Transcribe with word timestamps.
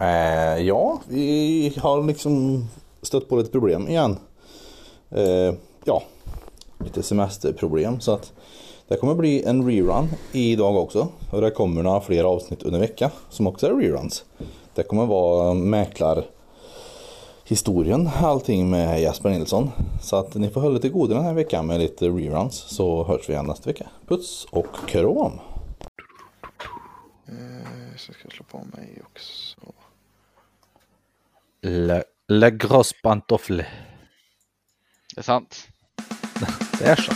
Eh, 0.00 0.58
ja, 0.58 1.00
vi 1.08 1.74
har 1.78 2.02
liksom 2.02 2.64
stött 3.02 3.28
på 3.28 3.36
lite 3.36 3.50
problem 3.50 3.88
igen. 3.88 4.18
Eh, 5.10 5.54
ja, 5.84 6.02
lite 6.78 7.02
semesterproblem 7.02 8.00
så 8.00 8.12
att 8.12 8.32
det 8.88 8.96
kommer 8.96 9.14
bli 9.14 9.42
en 9.42 9.66
rerun 9.66 10.08
idag 10.32 10.76
också. 10.76 11.08
Och 11.30 11.40
det 11.40 11.50
kommer 11.50 11.82
några 11.82 12.00
fler 12.00 12.24
avsnitt 12.24 12.62
under 12.62 12.80
veckan 12.80 13.10
som 13.28 13.46
också 13.46 13.66
är 13.66 13.74
reruns. 13.74 14.24
Det 14.74 14.82
kommer 14.82 15.06
vara 15.06 15.54
mäklarhistorien 15.54 18.10
allting 18.22 18.70
med 18.70 19.00
Jesper 19.00 19.30
Nilsson. 19.30 19.70
Så 20.02 20.16
att 20.16 20.34
ni 20.34 20.50
får 20.50 20.60
hålla 20.60 20.78
till 20.78 20.92
godo 20.92 21.14
den 21.14 21.24
här 21.24 21.34
veckan 21.34 21.66
med 21.66 21.80
lite 21.80 22.08
reruns 22.08 22.54
så 22.54 23.04
hörs 23.04 23.28
vi 23.28 23.32
igen 23.32 23.46
nästa 23.46 23.70
vecka. 23.70 23.86
Puss 24.08 24.46
och 24.50 24.76
kram! 24.86 25.32
Eh, 27.26 27.96
så 27.96 28.12
ska 28.12 28.22
jag 28.24 28.32
slå 28.32 28.44
på 28.50 28.58
mig 28.58 29.02
också. 29.04 29.60
Le, 31.62 32.04
le 32.28 32.50
grosse 32.50 32.94
pantoffle. 33.02 33.66
Det 35.14 35.20
är 35.20 35.22
sant. 35.22 35.68
Det 36.78 36.84
är 36.84 36.96
så. 36.96 37.12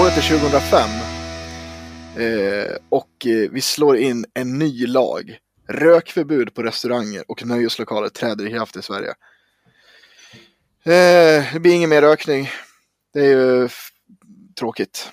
Året 0.00 0.18
är 0.18 0.38
2005. 0.38 0.90
Eh, 2.16 2.76
och 2.88 3.26
eh, 3.26 3.50
vi 3.50 3.60
slår 3.60 3.96
in 3.96 4.26
en 4.34 4.58
ny 4.58 4.86
lag. 4.86 5.38
Rökförbud 5.68 6.54
på 6.54 6.62
restauranger 6.62 7.24
och 7.28 7.46
nöjeslokaler 7.46 8.08
träder 8.08 8.46
i 8.46 8.50
kraft 8.50 8.76
i 8.76 8.82
Sverige. 8.82 9.14
Eh, 10.84 11.52
det 11.52 11.60
blir 11.60 11.72
ingen 11.72 11.90
mer 11.90 12.02
rökning. 12.02 12.50
Det 13.12 13.20
är 13.20 13.36
ju 13.36 13.68
tråkigt. 14.58 15.10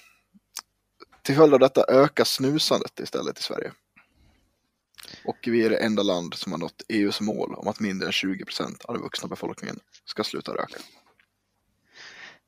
Till 1.23 1.35
följd 1.35 1.53
av 1.53 1.59
detta 1.59 1.85
ökar 1.87 2.23
snusandet 2.23 2.99
istället 2.99 3.39
i 3.39 3.43
Sverige. 3.43 3.71
Och 5.25 5.37
vi 5.43 5.65
är 5.65 5.69
det 5.69 5.77
enda 5.77 6.03
land 6.03 6.33
som 6.33 6.51
har 6.51 6.59
nått 6.59 6.81
EUs 6.89 7.21
mål 7.21 7.55
om 7.55 7.67
att 7.67 7.79
mindre 7.79 8.07
än 8.07 8.11
20 8.11 8.45
procent 8.45 8.85
av 8.85 8.93
den 8.93 9.03
vuxna 9.03 9.27
befolkningen 9.27 9.79
ska 10.05 10.23
sluta 10.23 10.51
röka. 10.51 10.77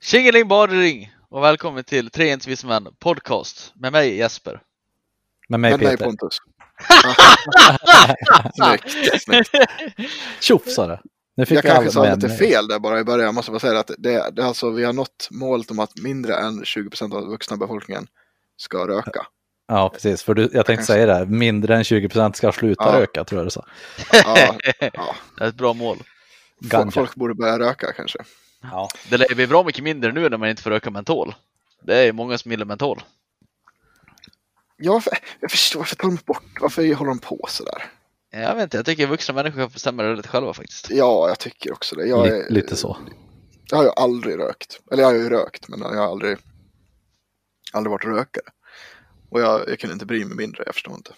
Tjingeling 0.01 0.47
badring 0.47 1.13
och 1.29 1.43
välkommen 1.43 1.83
till 1.83 2.09
Tre 2.09 2.29
Envis 2.29 2.63
Män 2.63 2.87
podcast 2.99 3.73
med 3.75 3.91
mig 3.91 4.17
Jesper. 4.17 4.61
Med 5.49 5.59
mig 5.59 5.71
Med 5.71 5.79
mig 5.79 5.97
Peter. 5.97 6.05
Pontus. 6.05 6.37
Snyggt, 8.55 9.21
snyggt. 9.21 9.49
Tjoff 10.39 10.67
sa 10.67 10.87
det. 10.87 11.01
Nu 11.35 11.45
fick 11.45 11.57
Jag 11.57 11.63
kanske 11.63 11.91
sa 11.91 12.15
lite 12.15 12.29
fel 12.29 12.67
där 12.67 12.79
bara 12.79 12.99
i 12.99 13.03
början. 13.03 13.25
Jag 13.25 13.35
måste 13.35 13.51
bara 13.51 13.59
säga 13.59 13.79
att 13.79 13.91
det, 13.97 14.31
det 14.31 14.45
alltså, 14.45 14.69
vi 14.69 14.83
har 14.83 14.93
nått 14.93 15.27
målet 15.31 15.71
om 15.71 15.79
att 15.79 15.97
mindre 15.97 16.35
än 16.35 16.65
20 16.65 16.89
procent 16.89 17.13
av 17.13 17.21
den 17.21 17.29
vuxna 17.29 17.57
befolkningen 17.57 18.07
ska 18.57 18.87
röka. 18.87 19.27
Ja, 19.71 19.89
precis. 19.89 20.23
För 20.23 20.33
du, 20.33 20.49
jag 20.53 20.65
tänkte 20.65 20.85
säga 20.85 21.05
det. 21.05 21.25
Mindre 21.25 21.75
än 21.75 21.83
20 21.83 22.09
procent 22.09 22.35
ska 22.35 22.51
sluta 22.51 22.83
Ja. 22.83 22.99
röka, 23.01 23.23
tror 23.23 23.39
jag 23.39 23.45
du 23.45 23.51
sa. 23.51 23.65
Ja, 24.13 24.37
ja. 24.37 24.55
Det 25.37 25.43
är 25.43 25.47
ett 25.47 25.55
bra 25.55 25.73
mål. 25.73 25.97
Folk, 25.97 26.71
Ganja. 26.71 26.91
folk 26.91 27.15
borde 27.15 27.33
börja 27.33 27.59
röka 27.59 27.93
kanske. 27.93 28.19
Ja. 28.61 28.87
Det 29.09 29.17
lär 29.17 29.35
bli 29.35 29.47
bra 29.47 29.63
mycket 29.63 29.83
mindre 29.83 30.11
nu 30.11 30.29
när 30.29 30.37
man 30.37 30.49
inte 30.49 30.61
får 30.61 30.69
röka 30.69 30.89
mentol. 30.89 31.35
Det 31.83 31.97
är 31.97 32.13
många 32.13 32.37
som 32.37 32.51
gillar 32.51 32.65
mentol. 32.65 33.03
Ja, 34.77 34.93
varför, 34.93 35.17
jag 35.39 35.51
förstår 35.51 35.79
varför 35.79 35.95
tar 35.95 36.07
de 36.07 36.17
bort, 36.25 36.43
varför 36.61 36.93
håller 36.95 37.11
de 37.11 37.19
på 37.19 37.45
sådär? 37.49 37.83
Jag 38.31 38.55
vet 38.55 38.63
inte, 38.63 38.77
jag 38.77 38.85
tycker 38.85 39.07
vuxna 39.07 39.33
människor 39.33 39.59
kan 39.59 39.69
bestämma 39.69 40.03
det 40.03 40.15
lite 40.15 40.29
själva 40.29 40.53
faktiskt. 40.53 40.87
Ja, 40.89 41.27
jag 41.27 41.39
tycker 41.39 41.73
också 41.73 41.95
det. 41.95 42.05
Jag, 42.07 42.27
är, 42.27 42.49
lite 42.49 42.75
så. 42.75 42.97
jag 43.69 43.77
har 43.77 43.83
ju 43.83 43.91
aldrig 43.95 44.39
rökt. 44.39 44.79
Eller 44.91 45.03
jag 45.03 45.09
har 45.09 45.15
ju 45.15 45.29
rökt, 45.29 45.69
men 45.69 45.81
jag 45.81 45.89
har 45.89 46.11
aldrig, 46.11 46.37
aldrig 47.73 47.91
varit 47.91 48.05
rökare. 48.05 48.45
Och 49.31 49.41
jag, 49.41 49.69
jag 49.69 49.79
kan 49.79 49.91
inte 49.91 50.05
bry 50.05 50.25
mig 50.25 50.37
mindre, 50.37 50.63
jag 50.65 50.73
förstår 50.75 50.93
inte. 50.93 51.13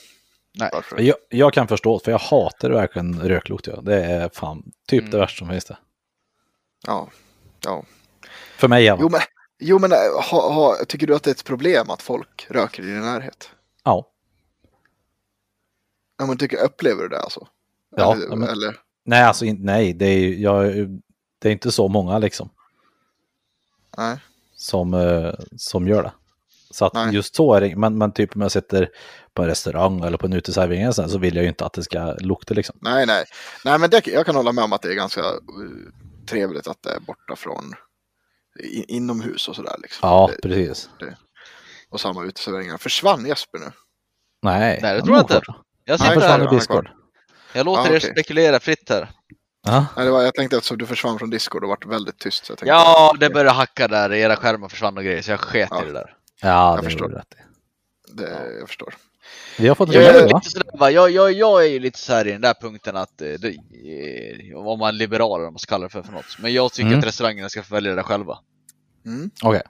Nej. 0.60 0.70
Varför. 0.74 1.00
Jag, 1.02 1.16
jag 1.30 1.54
kan 1.54 1.68
förstå, 1.68 2.00
för 2.00 2.12
jag 2.12 2.20
hatar 2.20 2.70
verkligen 2.70 3.20
röklukt. 3.22 3.68
Ja. 3.68 3.82
Det 3.82 4.04
är 4.06 4.30
fan 4.34 4.72
typ 4.88 5.00
Mm. 5.02 5.12
det 5.12 5.18
värsta 5.18 5.38
som 5.38 5.50
finns 5.50 5.66
det. 5.66 5.78
Ja, 6.88 7.10
ja. 7.66 7.84
För 8.58 8.68
mig 8.68 8.84
ja. 8.84 8.98
Jo, 9.02 9.10
men, 9.10 9.22
jo, 9.60 9.80
men 9.80 9.92
äh, 9.92 9.98
ha, 10.32 10.54
ha, 10.54 10.76
tycker 10.88 11.08
du 11.08 11.16
att 11.16 11.24
det 11.24 11.30
är 11.30 11.36
ett 11.36 11.44
problem 11.44 11.90
att 11.90 12.02
folk 12.02 12.48
röker 12.50 12.84
i 12.84 12.86
din 12.86 13.02
närhet? 13.02 13.50
Ja. 13.84 14.10
Ja, 16.18 16.26
men 16.26 16.38
tycker, 16.38 16.64
upplever 16.64 17.02
du 17.04 17.10
det 17.10 17.20
alltså? 17.20 17.48
Ja, 17.96 18.16
eller, 18.16 18.36
men- 18.36 18.50
eller, 18.50 18.80
Nej, 19.06 19.24
alltså 19.24 19.46
in- 19.46 19.66
nej, 19.66 19.94
det 19.94 20.06
är, 20.06 20.30
jag, 20.34 20.66
det 21.40 21.48
är 21.48 21.52
inte 21.52 21.72
så 21.72 21.88
många 21.88 22.18
liksom 22.20 22.50
nej. 23.98 24.18
som, 24.56 24.94
eh, 24.94 25.34
som 25.58 25.88
gör 25.88 26.04
det. 26.04 26.12
Så 26.74 26.86
att 26.86 26.94
Nej. 26.94 27.14
just 27.16 27.36
så 27.36 27.54
är 27.54 27.62
det, 27.62 27.76
men, 27.76 27.98
men 27.98 28.12
typ 28.12 28.36
om 28.36 28.42
jag 28.42 28.52
sitter 28.52 28.90
på 29.34 29.42
en 29.42 29.48
restaurang 29.48 30.02
eller 30.04 30.18
på 30.18 30.26
en 30.26 30.34
uteservering 30.34 30.94
så 30.94 31.18
vill 31.18 31.36
jag 31.36 31.44
ju 31.44 31.50
inte 31.50 31.66
att 31.66 31.74
det 31.74 31.84
ska 31.84 32.14
lukta 32.14 32.54
liksom. 32.54 32.76
nej, 32.82 33.06
nej. 33.06 33.24
Nej, 33.66 33.80
men 33.80 33.90
det, 33.90 34.08
jag 34.08 34.26
kan 34.26 34.36
hålla 34.36 34.52
med 34.52 34.64
om 34.64 34.74
att 34.74 34.82
det 34.82 34.90
är 34.90 34.94
ganska 34.94 35.22
uh, 35.22 35.38
trevligt 36.28 36.68
att 36.68 36.84
det 36.84 36.90
är 36.92 37.00
borta 37.00 37.36
från 37.36 37.74
i, 38.60 38.96
inomhus 38.96 39.48
och 39.48 39.56
sådär. 39.56 39.76
Liksom. 39.82 40.10
Ja, 40.10 40.30
Det, 40.36 40.42
precis. 40.42 40.90
och 41.90 42.02
samma 42.02 42.24
uteserveringar. 42.24 42.78
Försvann 42.78 43.26
Jesper 43.26 43.60
nu? 43.60 43.72
Nej, 44.42 44.80
Nej, 44.82 44.94
det 44.96 45.02
tror 45.02 45.16
jag 45.16 45.24
inte. 45.24 45.42
Jag 45.44 45.46
Nej, 45.88 45.98
sitter 46.00 46.14
försvann 46.22 46.42
här. 46.42 46.54
i 46.54 46.56
Discord. 46.56 46.90
Jag 47.54 47.66
låter 47.66 47.82
Ah, 47.82 47.94
er 47.94 47.98
okej. 47.98 48.12
spekulera 48.12 48.60
fritt 48.60 48.90
här. 48.90 49.10
Ja, 49.66 49.86
Nej, 49.96 50.06
det 50.06 50.12
var, 50.12 50.22
jag 50.22 50.34
tänkte 50.34 50.58
att 50.58 50.72
du 50.76 50.86
försvann 50.86 51.20
från 51.20 51.30
Discord 51.30 51.64
och 51.64 51.70
varit 51.70 51.86
väldigt 51.86 52.20
tyst. 52.20 52.46
Så 52.46 52.52
jag 52.52 52.58
tänkte, 52.58 52.70
Ja, 52.74 53.16
det 53.20 53.30
började 53.30 53.50
hacka 53.52 53.88
där, 53.88 54.14
era 54.14 54.36
skärmar 54.36 54.70
försvann 54.70 54.98
och 54.98 55.04
grejer, 55.04 55.22
så 55.22 55.32
jag 55.32 55.40
sket 55.40 55.68
Ja. 55.72 55.84
i 55.84 55.86
det 55.86 55.94
där. 55.94 56.16
Ja 56.44 56.76
det 56.78 56.84
förstår. 56.84 57.10
rätt 57.10 57.36
det, 58.08 58.56
jag 58.60 58.68
förstår. 58.68 58.96
Vi 59.60 59.68
har 59.68 59.76
fått 59.76 59.90
en 59.90 59.96
Jag 59.96 60.16
är, 60.16 60.28
lite 60.28 60.50
sådär? 60.50 60.90
Jag, 60.90 61.12
jag, 61.12 61.32
jag 61.34 61.66
är 61.66 61.70
ju 61.70 61.80
lite 61.80 62.00
så 62.00 62.14
här 62.14 62.28
i 62.28 62.32
den 62.32 62.42
där 62.42 62.54
punkten 62.54 62.96
att, 62.96 63.22
eh, 63.22 63.28
det, 63.28 63.48
eh, 63.48 64.58
om 64.58 64.80
man 64.80 64.88
är 64.90 64.92
liberal 64.92 65.40
eller 65.40 65.44
vad 65.44 65.54
man 65.54 65.60
ska 65.60 65.70
kalla 65.70 65.84
det 65.84 65.90
för, 65.90 66.04
för 66.04 66.12
något. 66.12 66.38
Men 66.40 66.54
jag 66.54 66.74
tycker 66.74 66.88
Mm. 66.88 67.00
att 67.00 67.06
restaurangerna 67.06 67.50
ska 67.50 67.64
få 67.64 67.76
välja 67.76 67.90
det 67.90 67.96
där 67.96 68.04
själva. 68.04 68.40
Mm. 69.06 69.32
Okej. 69.44 69.62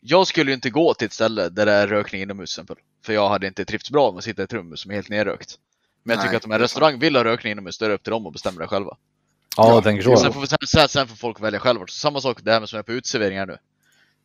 Jag 0.00 0.26
skulle 0.26 0.50
ju 0.50 0.54
inte 0.54 0.70
gå 0.70 0.94
till 0.94 1.06
ett 1.06 1.12
ställe 1.12 1.48
där 1.48 1.66
det 1.66 1.72
är 1.72 1.86
rökning 1.88 2.22
inomhus 2.22 2.54
till 2.54 2.62
exempel. 2.62 2.76
För 3.04 3.12
jag 3.12 3.28
hade 3.28 3.46
inte 3.46 3.64
trivts 3.64 3.90
bra 3.90 4.10
med 4.12 4.18
att 4.18 4.24
sitta 4.24 4.42
i 4.42 4.44
ett 4.44 4.52
rum 4.52 4.76
som 4.76 4.90
är 4.90 4.94
helt 4.94 5.08
nerrökt. 5.08 5.54
Men 6.02 6.14
jag 6.14 6.18
Nej, 6.18 6.26
tycker 6.26 6.36
att 6.36 6.44
om 6.44 6.52
en 6.52 6.58
restaurang 6.58 6.98
vill 6.98 7.16
ha 7.16 7.24
rökning 7.24 7.50
inomhus, 7.52 7.78
då 7.78 7.84
är 7.84 7.88
det 7.88 7.94
upp 7.94 8.02
till 8.02 8.10
dem 8.10 8.26
att 8.26 8.32
bestämma 8.32 8.60
det 8.60 8.66
själva. 8.66 8.96
Ja, 9.56 9.68
Ja, 9.68 9.74
jag 9.74 9.84
tänker 9.84 10.02
så. 10.02 10.16
Sen 10.16 10.32
får, 10.32 10.66
sen, 10.66 10.88
sen 10.88 11.08
får 11.08 11.16
folk 11.16 11.40
välja 11.40 11.60
själva. 11.60 11.86
Så 11.86 11.98
samma 11.98 12.20
sak 12.20 12.40
det 12.42 12.52
här 12.52 12.60
med 12.60 12.68
som 12.68 12.78
är 12.78 12.82
på 12.82 12.92
uteserveringar 12.92 13.46
nu. 13.46 13.58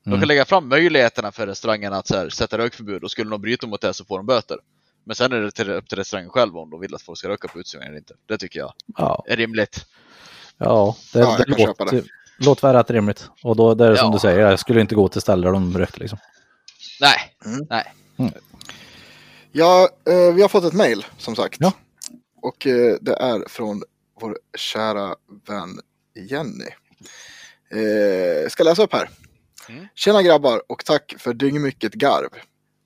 De 0.09 0.14
Mm. 0.14 0.20
kan 0.22 0.28
lägga 0.28 0.46
fram 0.46 0.68
möjligheterna 0.70 1.31
för 1.31 1.47
restaurangerna 1.47 1.97
att 1.97 2.08
så 2.08 2.16
här, 2.18 2.30
sätta 2.30 2.58
rökförbud 2.58 3.03
och 3.03 3.12
skulle 3.12 3.30
de 3.30 3.42
bryta 3.42 3.68
mot 3.68 3.81
det 3.81 3.94
så 3.94 4.06
får 4.06 4.18
de 4.18 4.25
böter. 4.25 4.58
Men 5.03 5.16
sen 5.16 5.34
är 5.34 5.42
det 5.42 5.52
till, 5.52 5.70
upp 5.72 5.90
till 5.90 5.97
restaurangen 5.97 6.30
själv 6.30 6.58
om 6.58 6.70
de 6.70 6.80
vill 6.80 6.96
att 6.96 7.02
folk 7.02 7.18
ska 7.20 7.30
röka 7.30 7.47
på 7.47 7.59
uteserveringar 7.59 7.90
eller 7.92 7.97
inte. 8.00 8.14
Det 8.25 8.38
tycker 8.38 8.59
jag 8.59 8.74
Ja, 8.97 9.24
är 9.28 9.36
rimligt. 9.38 9.86
ja 10.58 10.96
det, 11.14 11.20
Ja, 11.20 11.36
jag 11.47 11.58
det 11.58 11.66
låter, 11.66 12.03
låter 12.40 12.68
väl 12.68 12.75
rätt 12.75 12.90
rimligt. 12.92 13.30
Och 13.44 13.56
då 13.56 13.74
det 13.74 13.86
är 13.86 13.90
det 13.90 13.97
som 13.97 14.06
Ja. 14.08 14.12
du 14.14 14.20
säger, 14.20 14.40
jag 14.40 14.59
skulle 14.59 14.81
inte 14.81 14.96
gå 14.96 15.08
till 15.08 15.22
ställen 15.22 15.42
där 15.46 15.52
de 15.52 15.78
rökte 15.78 16.00
liksom. 16.00 16.20
Nej, 17.02 17.18
Mm. 17.46 17.68
nej. 17.70 17.94
Ja, 19.52 19.90
eh, 20.09 20.34
vi 20.36 20.41
har 20.41 20.50
fått 20.50 20.64
ett 20.64 20.74
mejl 20.74 21.06
som 21.18 21.36
sagt. 21.36 21.58
Ja. 21.59 21.74
Och 22.41 22.68
eh, 22.68 22.96
det 23.02 23.14
är 23.16 23.50
från 23.50 23.84
vår 24.22 24.38
kära 24.58 25.16
vän 25.47 25.80
Jenny. 26.30 26.66
Eh, 27.72 28.50
ska 28.50 28.64
läsa 28.64 28.84
upp 28.84 28.94
här. 28.94 29.09
Mm. 29.69 29.88
Tjena 29.96 30.24
grabbar 30.24 30.62
och 30.69 30.85
tack 30.85 31.16
för 31.18 31.34
dyngmycket 31.34 31.94
garv. 31.94 32.30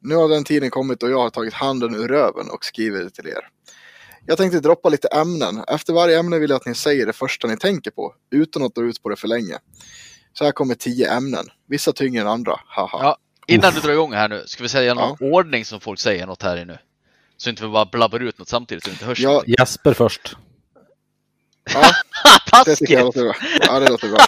Nu 0.01 0.15
har 0.15 0.29
den 0.29 0.43
tiden 0.43 0.69
kommit 0.69 1.03
och 1.03 1.09
jag 1.09 1.19
har 1.19 1.29
tagit 1.29 1.53
handen 1.53 1.95
ur 1.95 2.07
röven 2.07 2.49
och 2.49 2.65
skriver 2.65 3.09
till 3.09 3.27
er. 3.27 3.47
Jag 4.25 4.37
tänkte 4.37 4.59
droppa 4.59 4.89
lite 4.89 5.07
ämnen. 5.07 5.63
Efter 5.67 5.93
varje 5.93 6.19
ämne 6.19 6.39
vill 6.39 6.49
jag 6.49 6.57
att 6.57 6.65
ni 6.65 6.75
säger 6.75 7.05
det 7.05 7.13
första 7.13 7.47
ni 7.47 7.57
tänker 7.57 7.91
på 7.91 8.13
utan 8.31 8.63
att 8.63 8.75
dra 8.75 8.83
ut 8.83 9.03
på 9.03 9.09
det 9.09 9.15
för 9.15 9.27
länge. 9.27 9.57
Så 10.33 10.43
här 10.45 10.51
kommer 10.51 10.75
tio 10.75 11.11
ämnen. 11.11 11.45
Vissa 11.67 11.93
tyngre 11.93 12.21
än 12.21 12.27
andra. 12.27 12.59
Haha. 12.65 12.99
Ja. 13.03 13.17
Innan 13.47 13.73
du 13.73 13.79
drar 13.79 13.91
igång 13.91 14.13
här 14.13 14.29
nu, 14.29 14.43
ska 14.45 14.63
vi 14.63 14.69
säga 14.69 14.93
någon 14.93 15.17
Ja. 15.19 15.27
ordning 15.27 15.65
som 15.65 15.79
folk 15.79 15.99
säger 15.99 16.27
något 16.27 16.43
här 16.43 16.57
i 16.57 16.65
nu? 16.65 16.77
Så 17.37 17.49
inte 17.49 17.63
vi 17.63 17.69
bara 17.69 17.85
blabbar 17.85 18.19
ut 18.19 18.39
något 18.39 18.47
samtidigt 18.47 18.83
så 18.83 18.89
inte 18.89 19.05
hörs. 19.05 19.19
Ja, 19.19 19.43
Jesper 19.47 19.93
först. 19.93 20.35
Ja 21.73 21.81
det 21.83 22.51
jag 22.51 22.65
Taskigt! 22.65 22.99
låter 22.99 23.23
bra. 23.23 23.35
Ja, 23.61 23.79
det 23.79 23.89
låter 23.89 24.09
bra. 24.09 24.19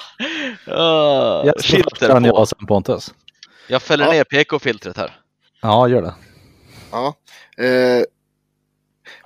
Uh, 0.67 1.45
först, 1.45 1.53
filter 1.61 2.09
jag 2.09 2.23
på. 2.29 2.35
och 2.37 2.49
sen 2.49 2.65
Pontus. 2.67 3.13
Jag 3.67 3.81
fäller 3.81 4.05
Ja. 4.05 4.11
ner 4.11 4.23
PK-filtret 4.23 4.97
här. 4.97 5.19
Ja, 5.61 5.87
gör 5.87 6.01
det. 6.01 6.15
Ja. 6.91 7.15
Eh, 7.57 8.03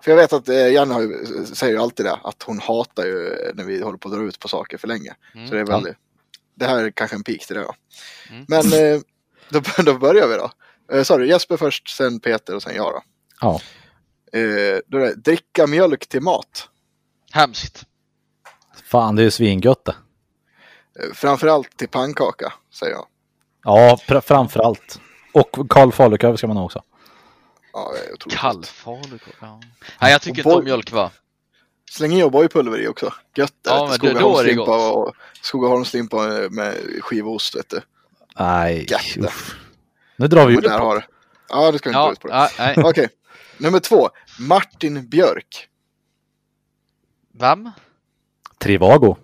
för 0.01 0.11
jag 0.11 0.15
vet 0.15 0.33
att 0.33 0.49
eh, 0.49 0.67
Janne 0.73 0.93
har 0.93 1.01
ju, 1.01 1.45
säger 1.53 1.73
ju 1.73 1.79
alltid 1.79 2.05
det, 2.05 2.19
att 2.23 2.43
hon 2.43 2.59
hatar 2.59 3.05
ju 3.05 3.35
när 3.53 3.63
vi 3.63 3.81
håller 3.81 3.97
på 3.97 4.09
att 4.09 4.15
dra 4.15 4.23
ut 4.23 4.39
på 4.39 4.47
saker 4.47 4.77
för 4.77 4.87
länge. 4.87 5.15
Mm. 5.35 5.47
Så 5.47 5.53
det 5.53 5.59
är 5.59 5.65
väldigt, 5.65 5.95
det 6.55 6.65
här 6.65 6.83
är 6.83 6.91
kanske 6.91 7.15
en 7.15 7.23
pik 7.23 7.47
till 7.47 7.55
det 7.55 7.61
då. 7.61 7.73
Mm. 8.29 8.45
Men 8.47 8.73
eh, 8.73 9.01
då, 9.49 9.61
då 9.83 9.93
börjar 9.93 10.27
vi 10.27 10.35
då. 10.35 10.51
Eh, 10.97 11.03
Sorry, 11.03 11.27
Jesper 11.27 11.57
först, 11.57 11.89
sen 11.97 12.19
Peter 12.19 12.55
och 12.55 12.63
sen 12.63 12.75
jag 12.75 12.93
då. 12.93 13.01
Ja. 13.41 13.61
Eh, 14.39 14.77
då 14.87 14.97
är 14.97 15.01
det 15.01 15.15
dricka 15.15 15.67
mjölk 15.67 16.07
till 16.07 16.21
mat. 16.21 16.69
Hemskt. 17.31 17.85
Fan, 18.85 19.15
det 19.15 19.21
är 19.21 19.23
ju 19.23 19.31
svingött 19.31 19.85
det. 19.85 19.95
Eh, 20.99 21.13
framförallt 21.13 21.77
till 21.77 21.87
pannkaka, 21.89 22.53
säger 22.73 22.93
jag. 22.93 23.05
Ja, 23.63 23.97
pr- 24.07 24.21
framför 24.21 24.59
allt. 24.59 24.99
Och 25.33 25.69
Karl 25.69 25.91
Falukorv 25.91 26.35
ska 26.35 26.47
man 26.47 26.57
ha 26.57 26.63
också. 26.65 26.83
Ja, 27.73 27.91
det 27.93 28.09
är 28.09 28.13
otroligt 28.13 28.37
Kall 28.37 28.63
falukorv. 28.65 29.35
Ja. 29.41 29.61
Nej, 30.01 30.11
jag 30.11 30.21
tycker 30.21 30.45
Och 30.45 30.51
inte 30.51 30.57
om 30.59 30.63
mjölk 30.63 30.91
va? 30.91 31.11
Släng 31.91 32.11
i 32.13 32.23
O'boy-pulver 32.23 32.77
i 32.77 32.87
också. 32.87 33.13
Gött 33.35 33.53
det. 33.61 33.69
Ja, 33.69 33.87
men 33.89 33.99
du. 33.99 34.13
då- 34.13 34.39
är 34.39 34.43
det 34.43 34.53
Skogaholmslimpa 34.53 34.65
gott. 34.77 34.95
och 35.07 35.15
Skogaholmslimpa 35.41 36.17
med 36.49 36.75
skivost 37.01 37.55
vet 37.55 37.69
du. 37.69 37.81
Nej, 38.39 38.85
Gött 38.89 39.01
det. 39.15 39.31
Nu 40.15 40.27
drar 40.27 40.41
vi 40.47 40.53
Men 40.55 40.63
ju 40.63 40.69
där 40.69 40.75
upp. 40.75 40.81
har 40.81 40.95
det. 40.95 41.05
Ja, 41.49 41.71
det 41.71 41.77
ska 41.77 41.89
vi 41.89 41.95
inte 41.95 41.99
dra 41.99 42.07
Ja, 42.07 42.11
ut 42.11 42.19
på 42.19 42.27
det. 42.27 42.33
nej, 42.33 42.49
nej. 42.77 42.85
Okej, 42.89 43.09
nummer 43.57 43.79
två. 43.79 44.09
Martin 44.39 45.09
Björk. 45.09 45.67
Vem? 47.39 47.69
Trivago. 48.59 49.17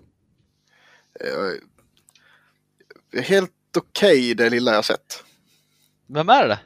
Eh, 1.20 1.52
helt 3.22 3.52
okej 3.76 4.34
det 4.34 4.50
lilla 4.50 4.74
jag 4.74 4.84
sett. 4.84 5.24
Vem 6.06 6.28
är 6.28 6.48
det? 6.48 6.58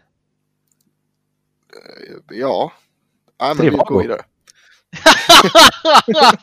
Eh, 1.77 2.37
Ja. 2.39 2.73
Nej, 3.41 3.55
men 3.55 3.57
vi 3.57 3.63
Trivago. 3.71 3.95
går 3.95 4.03
vidare. 4.03 4.23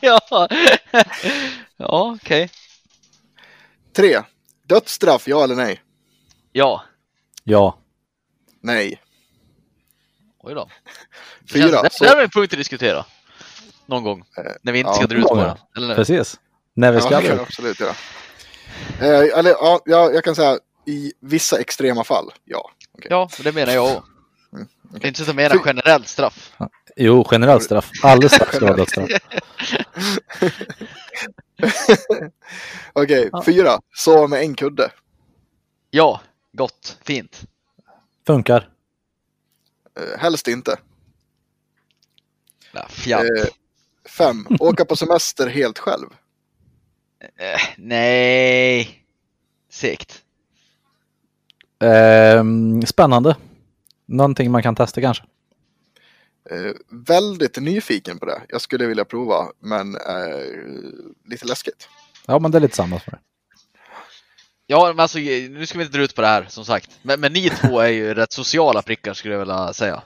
ja, 0.00 0.20
ja 1.76 2.16
okej. 2.22 2.50
Tre. 3.92 4.22
Dödsstraff, 4.62 5.28
ja 5.28 5.44
eller 5.44 5.56
nej? 5.56 5.82
Ja. 6.52 6.84
Ja. 7.44 7.78
Nej. 8.60 9.02
Oj 10.38 10.54
då. 10.54 10.70
Fyra, 11.52 11.66
Det, 11.66 11.82
det, 11.82 11.92
så- 11.92 12.04
det 12.04 12.10
här 12.10 12.16
är 12.16 12.22
en 12.22 12.30
punkt 12.30 12.52
att 12.52 12.58
diskutera. 12.58 13.04
Någon 13.88 14.04
gång. 14.04 14.24
Eh, 14.36 14.44
När 14.62 14.72
vi 14.72 14.78
inte 14.78 14.88
ja, 14.90 14.94
ska 14.94 15.06
dra 15.06 15.16
ut 15.16 15.24
på 15.26 15.54
nu. 15.76 15.94
Precis. 15.94 16.40
När 16.74 16.92
vi 16.92 16.98
Ja, 16.98 17.00
ska 17.04 17.16
det 17.20 17.26
kan 17.26 17.36
jag 17.36 17.40
absolut 17.46 17.80
göra. 17.80 17.94
Eh, 19.00 19.38
eller, 19.38 19.50
ja, 19.50 19.80
ja, 19.84 20.10
jag 20.12 20.24
kan 20.24 20.34
säga 20.34 20.58
i 20.86 21.12
vissa 21.20 21.60
extrema 21.60 22.04
fall, 22.04 22.30
ja. 22.44 22.70
Okej. 22.92 23.06
Ja, 23.10 23.28
det 23.42 23.52
menar 23.52 23.72
jag 23.72 23.84
också. 23.84 24.02
Mm, 24.52 24.68
Det 24.82 25.04
är 25.04 25.08
inte 25.08 25.18
så 25.18 25.22
att 25.22 25.28
jag 25.28 25.36
menar 25.36 25.62
generellt 25.66 26.08
straff. 26.08 26.52
Jo, 26.96 27.26
generellt 27.30 27.62
straff. 27.62 27.90
Alldeles 28.02 28.32
straff 28.34 28.54
ska 28.54 28.64
vara 28.66 28.76
dödsstraff. 28.76 29.08
Okej, 32.92 33.28
Ja. 33.32 33.42
fyra. 33.42 33.80
Sova 33.96 34.26
med 34.26 34.40
en 34.40 34.54
kudde. 34.54 34.90
Ja, 35.90 36.20
gott, 36.52 36.98
fint. 37.04 37.42
Funkar. 38.26 38.68
Eh, 39.98 40.18
helst 40.20 40.48
inte. 40.48 40.76
Ja, 42.72 42.86
fjant. 42.88 43.22
Eh, 43.38 43.46
fem. 44.08 44.46
Åka 44.60 44.84
på 44.84 44.96
semester 44.96 45.46
helt 45.46 45.78
själv. 45.78 46.06
Eh, 47.20 47.60
nej. 47.76 49.04
Segt. 49.70 50.22
Ehm, 51.80 52.82
spännande. 52.82 53.36
Någonting 54.06 54.50
man 54.50 54.62
kan 54.62 54.74
testa 54.74 55.00
kanske. 55.00 55.24
Eh, 56.50 56.72
väldigt 56.90 57.56
nyfiken 57.56 58.18
på 58.18 58.26
det. 58.26 58.42
Jag 58.48 58.60
skulle 58.60 58.86
vilja 58.86 59.04
prova, 59.04 59.52
men 59.60 59.94
eh, 59.94 60.48
lite 61.24 61.46
läskigt. 61.46 61.88
Ja, 62.26 62.38
men 62.38 62.50
det 62.50 62.58
är 62.58 62.60
lite 62.60 62.76
samma 62.76 63.00
för 63.00 63.10
mig. 63.10 63.20
Ja, 64.66 64.86
men 64.86 65.00
alltså 65.00 65.18
nu 65.18 65.66
ska 65.66 65.78
vi 65.78 65.84
inte 65.84 65.96
dra 65.96 66.04
ut 66.04 66.14
på 66.14 66.20
det 66.20 66.28
här 66.28 66.46
som 66.48 66.64
sagt. 66.64 66.90
Men, 67.02 67.20
men 67.20 67.32
ni 67.32 67.50
två 67.50 67.80
är 67.80 67.88
ju 67.88 68.14
rätt 68.14 68.32
sociala 68.32 68.82
prickar 68.82 69.14
skulle 69.14 69.34
jag 69.34 69.38
vilja 69.38 69.72
säga. 69.72 70.02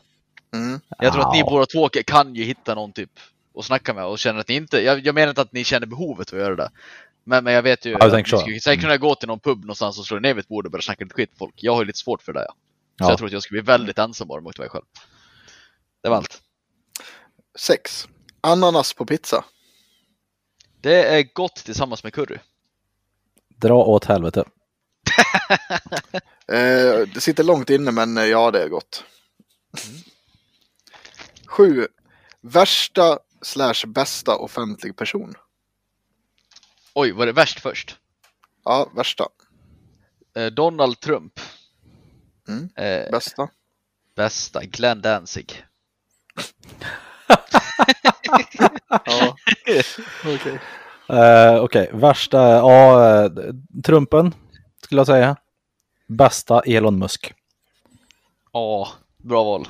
Mm. 0.54 0.80
Jag 0.98 1.12
tror 1.12 1.28
att 1.28 1.34
ni 1.34 1.42
båda 1.42 1.66
två 1.66 1.88
kan 1.88 2.34
ju 2.34 2.44
hitta 2.44 2.74
någon 2.74 2.92
typ 2.92 3.10
och 3.54 3.64
snacka 3.64 3.94
med 3.94 4.04
och 4.04 4.18
känner 4.18 4.40
att 4.40 4.48
ni 4.48 4.54
inte, 4.54 4.78
jag, 4.80 5.06
jag 5.06 5.14
menar 5.14 5.28
inte 5.28 5.40
att 5.42 5.52
ni 5.52 5.64
känner 5.64 5.86
behovet 5.86 6.32
att 6.32 6.38
göra 6.38 6.56
det. 6.56 6.70
Men, 7.24 7.44
men 7.44 7.52
jag 7.54 7.62
vet 7.62 7.86
ju 7.86 7.90
jag 7.90 8.02
att 8.02 8.12
ni 8.12 8.24
så. 8.24 8.38
skulle 8.38 8.60
säkert 8.60 8.82
kunna 8.82 8.96
gå 8.96 9.14
till 9.14 9.28
någon 9.28 9.40
pub 9.40 9.60
någonstans 9.60 9.98
och 9.98 10.06
slå 10.06 10.18
ner 10.18 10.34
vid 10.34 10.42
ett 10.44 10.48
bord 10.48 10.66
och 10.66 10.72
börja 10.72 10.82
snacka 10.82 11.04
lite 11.04 11.14
skit 11.14 11.30
med 11.30 11.38
folk. 11.38 11.54
Jag 11.56 11.72
har 11.72 11.80
ju 11.82 11.86
lite 11.86 11.98
svårt 11.98 12.22
för 12.22 12.32
det. 12.32 12.46
Ja. 12.48 12.54
Så 12.98 13.04
Ja. 13.04 13.10
jag 13.10 13.18
tror 13.18 13.26
att 13.26 13.32
jag 13.32 13.42
skulle 13.42 13.62
bli 13.62 13.66
väldigt 13.72 13.98
ensam 13.98 14.28
bara 14.28 14.42
åkte 14.42 14.62
iväg 14.62 14.70
själv. 14.70 14.84
Det 16.02 16.08
var 16.08 16.16
allt. 16.16 16.42
Sex. 17.58 18.08
Ananas 18.40 18.94
på 18.94 19.06
pizza. 19.06 19.44
Det 20.80 21.04
är 21.18 21.34
gott 21.34 21.56
tillsammans 21.56 22.04
med 22.04 22.12
curry. 22.14 22.38
Dra 23.56 23.84
åt 23.84 24.04
helvete. 24.04 24.44
Eh, 26.48 27.08
det 27.14 27.20
sitter 27.20 27.44
långt 27.44 27.70
inne, 27.70 27.90
men 27.90 28.18
eh, 28.18 28.24
ja, 28.24 28.50
det 28.50 28.62
är 28.62 28.68
gott. 28.68 29.04
Sju. 31.46 31.86
Värsta 32.40 33.18
slash 33.42 33.86
bästa 33.86 34.36
offentlig 34.36 34.96
person. 34.96 35.34
Oj, 36.94 37.12
var 37.12 37.26
det 37.26 37.32
värst 37.32 37.60
först? 37.60 37.96
Ja, 38.64 38.90
värsta. 38.96 39.26
Eh, 40.36 40.46
Donald 40.46 41.00
Trump. 41.00 41.40
Mm. 42.48 42.68
Eh, 42.76 43.10
Bästa. 43.10 43.48
bästa, 44.16 44.64
Glenn 44.64 45.00
Danzig. 45.00 45.64
Ja. 49.04 49.36
Okej. 50.34 50.60
Eh, 51.08 51.56
Okej, 51.62 51.90
värsta, 51.92 52.38
ja, 52.48 53.24
eh, 53.24 53.30
Trumpen 53.84 54.34
skulle 54.82 54.98
jag 55.00 55.06
säga. 55.06 55.36
Bästa 56.08 56.60
Elon 56.60 56.98
Musk. 56.98 57.34
Ja, 58.52 58.88
bra 59.16 59.44
val. 59.44 59.66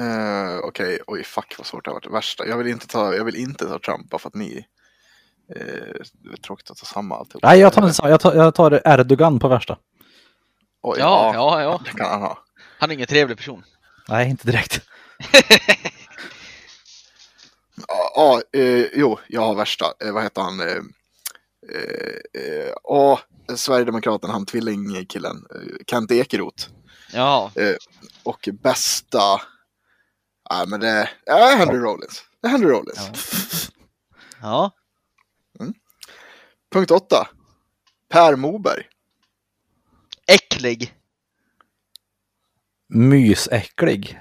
Eh, 0.00 0.58
Okej, 0.58 0.98
oj 1.06 1.24
fuck 1.24 1.54
vad 1.58 1.66
svårt 1.66 1.84
det 1.84 1.90
har 1.90 1.94
varit. 1.94 2.06
Värsta. 2.10 2.46
Jag 2.46 2.58
vill 2.58 2.66
inte 2.66 2.86
ta, 2.86 3.14
jag 3.14 3.24
vill 3.24 3.36
inte 3.36 3.66
ta 3.66 3.78
Trump 3.78 4.10
bara 4.10 4.18
för 4.18 4.28
att 4.28 4.34
ni... 4.34 4.66
Eh, 5.56 5.62
det 6.12 6.32
är 6.32 6.36
tråkigt 6.44 6.70
att 6.70 6.76
ta 6.76 6.86
samma 6.86 7.16
alltihop. 7.16 7.42
Nej, 7.42 7.58
jag 7.60 7.72
tar, 7.72 7.82
en- 7.82 8.10
jag 8.10 8.20
tar, 8.20 8.34
jag 8.34 8.54
tar 8.54 8.82
Erdogan 8.84 9.38
på 9.38 9.48
värsta. 9.48 9.78
Oj, 10.82 10.96
Ja, 10.98 11.30
ja, 11.34 11.62
ja. 11.62 11.80
Det 11.84 11.90
kan 11.90 12.10
han 12.10 12.22
ha. 12.22 12.44
Han 12.78 12.90
är 12.90 12.94
ingen 12.94 13.06
trevlig 13.06 13.36
person. 13.36 13.64
Nej, 14.08 14.30
inte 14.30 14.46
direkt. 14.46 14.80
Ja, 17.88 18.12
ja, 18.52 18.60
eh, 18.60 18.86
jo, 18.94 19.18
jag 19.28 19.40
har 19.40 19.54
värsta. 19.54 19.84
Eh, 20.04 20.12
vad 20.12 20.22
heter 20.22 20.42
han? 20.42 20.60
Eh, 20.60 20.82
åh, 22.82 23.18
Sverigedemokraten, 23.56 24.30
han 24.30 24.46
tvillingkillen. 24.46 25.36
Kent 25.86 26.12
Ekeroth. 26.12 26.68
Ja, 27.12 27.50
Och 28.22 28.48
bästa... 28.62 29.40
Nej, 30.52 30.66
men 30.66 30.80
det 30.80 31.08
är 31.26 31.56
Henry 31.56 31.78
Rollins. 31.78 32.24
Det 32.42 32.48
är 32.48 32.50
Henry 32.50 32.70
Rollins. 32.70 33.70
ja. 34.40 34.70
Punkt 36.72 36.90
åtta. 36.90 37.28
Per 38.08 38.36
Moberg. 38.36 38.82
Äcklig. 40.26 40.94
Mysäcklig. 42.88 44.20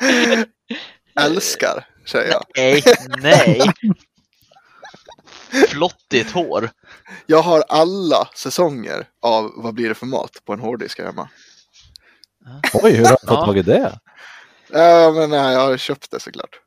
Älskar, 1.20 1.88
säger 2.06 2.30
jag. 2.32 2.44
Nej, 2.56 2.82
nej. 3.22 3.60
Flottigt 5.68 6.30
hår. 6.30 6.70
Jag 7.26 7.42
har 7.42 7.64
alla 7.68 8.28
säsonger 8.34 9.08
av 9.22 9.52
Vad 9.56 9.74
blir 9.74 9.88
det 9.88 9.94
för 9.94 10.06
mat 10.06 10.30
på 10.44 10.52
en 10.52 10.60
hårddisk 10.60 11.00
hemma. 11.00 11.28
Oj, 12.72 12.92
hur 12.92 13.04
har 13.04 13.10
du 13.10 13.16
fått 13.26 13.30
Ja. 13.30 13.44
tag 13.46 13.58
i 13.58 13.62
det? 13.62 13.98
Ja, 14.72 15.12
men 15.16 15.30
nej, 15.30 15.52
jag 15.54 15.60
har 15.60 15.76
köpt 15.76 16.10
det 16.10 16.20
såklart. 16.20 16.60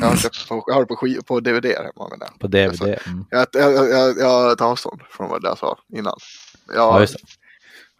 Jag 0.00 0.06
har, 0.06 0.16
köpt 0.16 0.48
på, 0.48 0.64
jag 0.66 0.74
har 0.74 0.80
det 0.80 0.86
på, 0.86 1.22
på 1.26 1.40
DVD 1.40 1.64
hemma. 1.66 2.08
Men 2.18 2.38
På 2.38 2.46
DVD. 2.46 2.82
Mm. 2.82 3.24
jag, 3.30 3.46
jag, 3.52 3.90
jag, 3.90 4.18
jag 4.18 4.58
tar 4.58 4.66
avstånd 4.66 5.00
från 5.10 5.28
vad 5.30 5.44
jag 5.44 5.58
sa 5.58 5.78
innan. 5.92 6.18
Jag, 6.66 6.76
Ja, 6.76 7.00
just 7.00 7.14
det. 7.14 7.20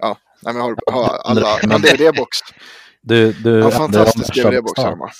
nej, 0.00 0.16
men 0.54 0.56
jag 0.56 0.62
har, 0.62 0.92
har 0.92 1.18
alla, 1.24 1.58
en 1.58 1.82
DVD-box. 1.82 2.28
Du, 3.02 3.32
du 3.32 3.58
Jag 3.58 3.64
har 3.64 3.70
en 3.70 3.84
ändrar 3.84 4.00
om 4.00 4.06
fantastisk 4.06 4.44
DVD-box 4.44 4.82
hemma. 4.82 5.10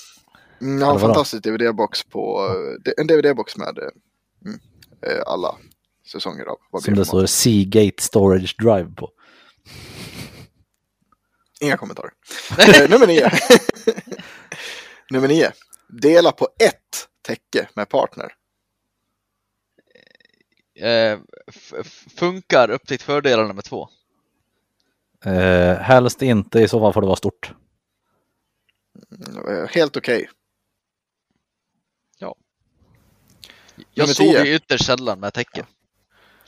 Mm, 0.60 0.78
jag 0.80 0.86
har 0.86 0.94
en 0.94 1.00
fantastisk 1.00 1.44
DVD-box 1.44 2.10
på, 2.10 2.46
eh, 2.86 2.92
en 2.96 3.06
DVD-box 3.06 3.58
med 3.58 3.78
eh, 3.78 3.84
mm, 4.46 4.60
eh, 5.06 5.22
alla 5.26 5.54
säsonger 6.12 6.44
av 6.44 6.56
Vad 6.70 6.82
Som 6.82 6.94
det 6.94 7.04
står 7.04 7.26
Seagate 7.26 8.02
Storage 8.02 8.54
Drive 8.58 8.90
på. 8.96 9.10
Inga 11.60 11.76
kommentarer. 11.76 12.12
Eh, 12.58 12.90
nummer 12.90 13.06
nio. 13.06 13.30
nummer 15.10 15.28
nio. 15.28 15.52
Dela 15.88 16.32
på 16.32 16.48
ett 16.58 17.08
täcke 17.22 17.68
med 17.74 17.88
partner. 17.88 18.34
Eh, 20.80 21.18
funkar 22.16 22.70
upptäckt 22.70 23.02
fördelarna 23.02 23.52
med 23.52 23.64
två. 23.64 23.88
Eh, 25.24 25.76
helst 25.76 26.22
inte, 26.22 26.60
i 26.60 26.68
så 26.68 26.80
fall 26.80 26.92
får 26.92 27.00
det 27.00 27.06
vara 27.06 27.16
stort. 27.16 27.52
Eh, 29.48 29.66
helt 29.68 29.96
okej. 29.96 30.28
Jag 33.94 34.04
Nummer 34.04 34.14
sover 34.14 34.32
tio. 34.32 34.44
ju 34.44 34.54
ytterst 34.54 34.84
sällan 34.86 35.20
med 35.20 35.34
täcke. 35.34 35.66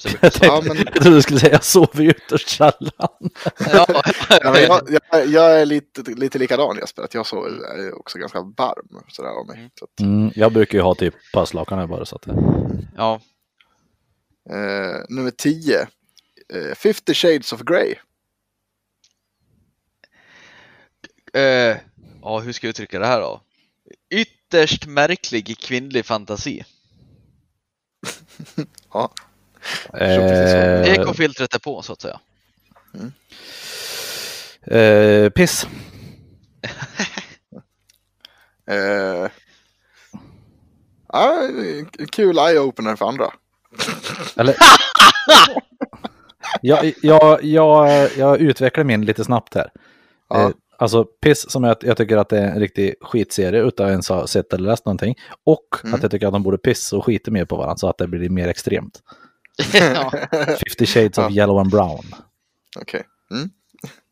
Så, 0.02 0.08
Jag, 0.08 0.20
tänkte, 0.32 0.46
Ja, 0.46 0.62
men- 0.66 0.76
jag 0.76 0.94
trodde 0.94 1.16
du 1.16 1.22
skulle 1.22 1.40
säga 1.40 1.52
jag 1.52 1.64
sover 1.64 2.02
ju 2.02 2.10
ytterst 2.10 2.48
sällan. 2.48 3.30
ja, 3.72 4.02
men 4.44 4.62
jag, 4.62 4.98
jag, 5.10 5.26
jag 5.26 5.60
är 5.60 5.66
lite, 5.66 6.02
lite 6.10 6.38
likadan 6.38 6.76
Jesper, 6.76 7.02
att 7.02 7.14
jag 7.14 7.26
så 7.26 7.44
är 7.44 7.98
också 7.98 8.18
ganska 8.18 8.40
varm 8.40 9.02
sådär 9.08 9.28
av 9.30 9.46
mig. 9.46 9.70
Så 9.78 9.84
att, 9.84 10.00
Mm, 10.00 10.30
jag 10.34 10.52
brukar 10.52 10.78
ju 10.78 10.82
ha 10.82 10.94
typ 10.94 11.14
passlakan 11.32 11.88
bara 11.88 12.04
så 12.04 12.16
att 12.16 12.26
ja. 12.96 13.20
eh, 14.50 15.00
nummer 15.08 15.30
10. 15.30 15.80
Eh, 16.54 16.74
50 16.76 17.14
shades 17.14 17.52
of 17.52 17.60
Grey. 17.60 17.94
Eh, 21.34 21.76
ja, 22.22 22.38
hur 22.38 22.52
ska 22.52 22.66
jag 22.66 22.70
uttrycka 22.70 22.98
det 22.98 23.06
här 23.06 23.20
då? 23.20 23.40
Ytterst 24.10 24.86
märklig 24.86 25.58
kvinnlig 25.58 26.06
fantasi. 26.06 26.64
Ja. 28.92 29.12
Vad 29.92 30.02
Eh, 30.02 30.92
Ekofiltret 30.92 31.54
är 31.54 31.58
på 31.58 31.82
så 31.82 31.92
att 31.92 32.00
säga. 32.00 32.20
eh, 34.66 35.30
piss. 35.30 35.66
Eh, 38.70 39.28
ja, 41.12 41.48
en 41.98 42.06
kul 42.12 42.38
eye-opener 42.38 42.96
för 42.96 43.06
andra. 43.06 43.32
Eller... 44.36 44.56
jag, 46.62 46.92
jag, 47.02 47.44
jag, 47.44 48.08
jag 48.16 48.40
utvecklar 48.40 48.84
min 48.84 49.04
lite 49.04 49.24
snabbt 49.24 49.54
här. 49.54 49.70
Ja. 50.28 50.40
Eh, 50.40 50.50
alltså 50.78 51.04
Piss 51.04 51.50
som 51.50 51.64
jag, 51.64 51.76
jag 51.80 51.96
tycker 51.96 52.16
att 52.16 52.28
det 52.28 52.38
är 52.38 52.46
en 52.48 52.60
riktig 52.60 52.94
skitserie 53.00 53.62
utan 53.62 53.86
att 53.86 53.90
ens 53.90 54.08
ha 54.08 54.26
sett 54.26 54.52
eller 54.52 54.70
läst 54.70 54.86
någonting. 54.86 55.14
Och 55.46 55.66
Mm. 55.84 55.94
att 55.94 56.02
jag 56.02 56.10
tycker 56.10 56.26
att 56.26 56.32
de 56.32 56.42
borde 56.42 56.58
pissa 56.58 56.96
och 56.96 57.04
skita 57.04 57.30
mer 57.30 57.44
på 57.44 57.56
varandra 57.56 57.76
så 57.76 57.88
att 57.88 57.98
det 57.98 58.06
blir 58.08 58.28
mer 58.30 58.48
extremt. 58.48 59.02
ja. 59.72 60.12
50 60.68 60.86
shades 60.86 61.18
of 61.18 61.24
Ja. 61.24 61.30
yellow 61.30 61.58
and 61.60 61.70
brown. 61.70 62.04
Okej. 62.80 63.02
Mm. 63.30 63.50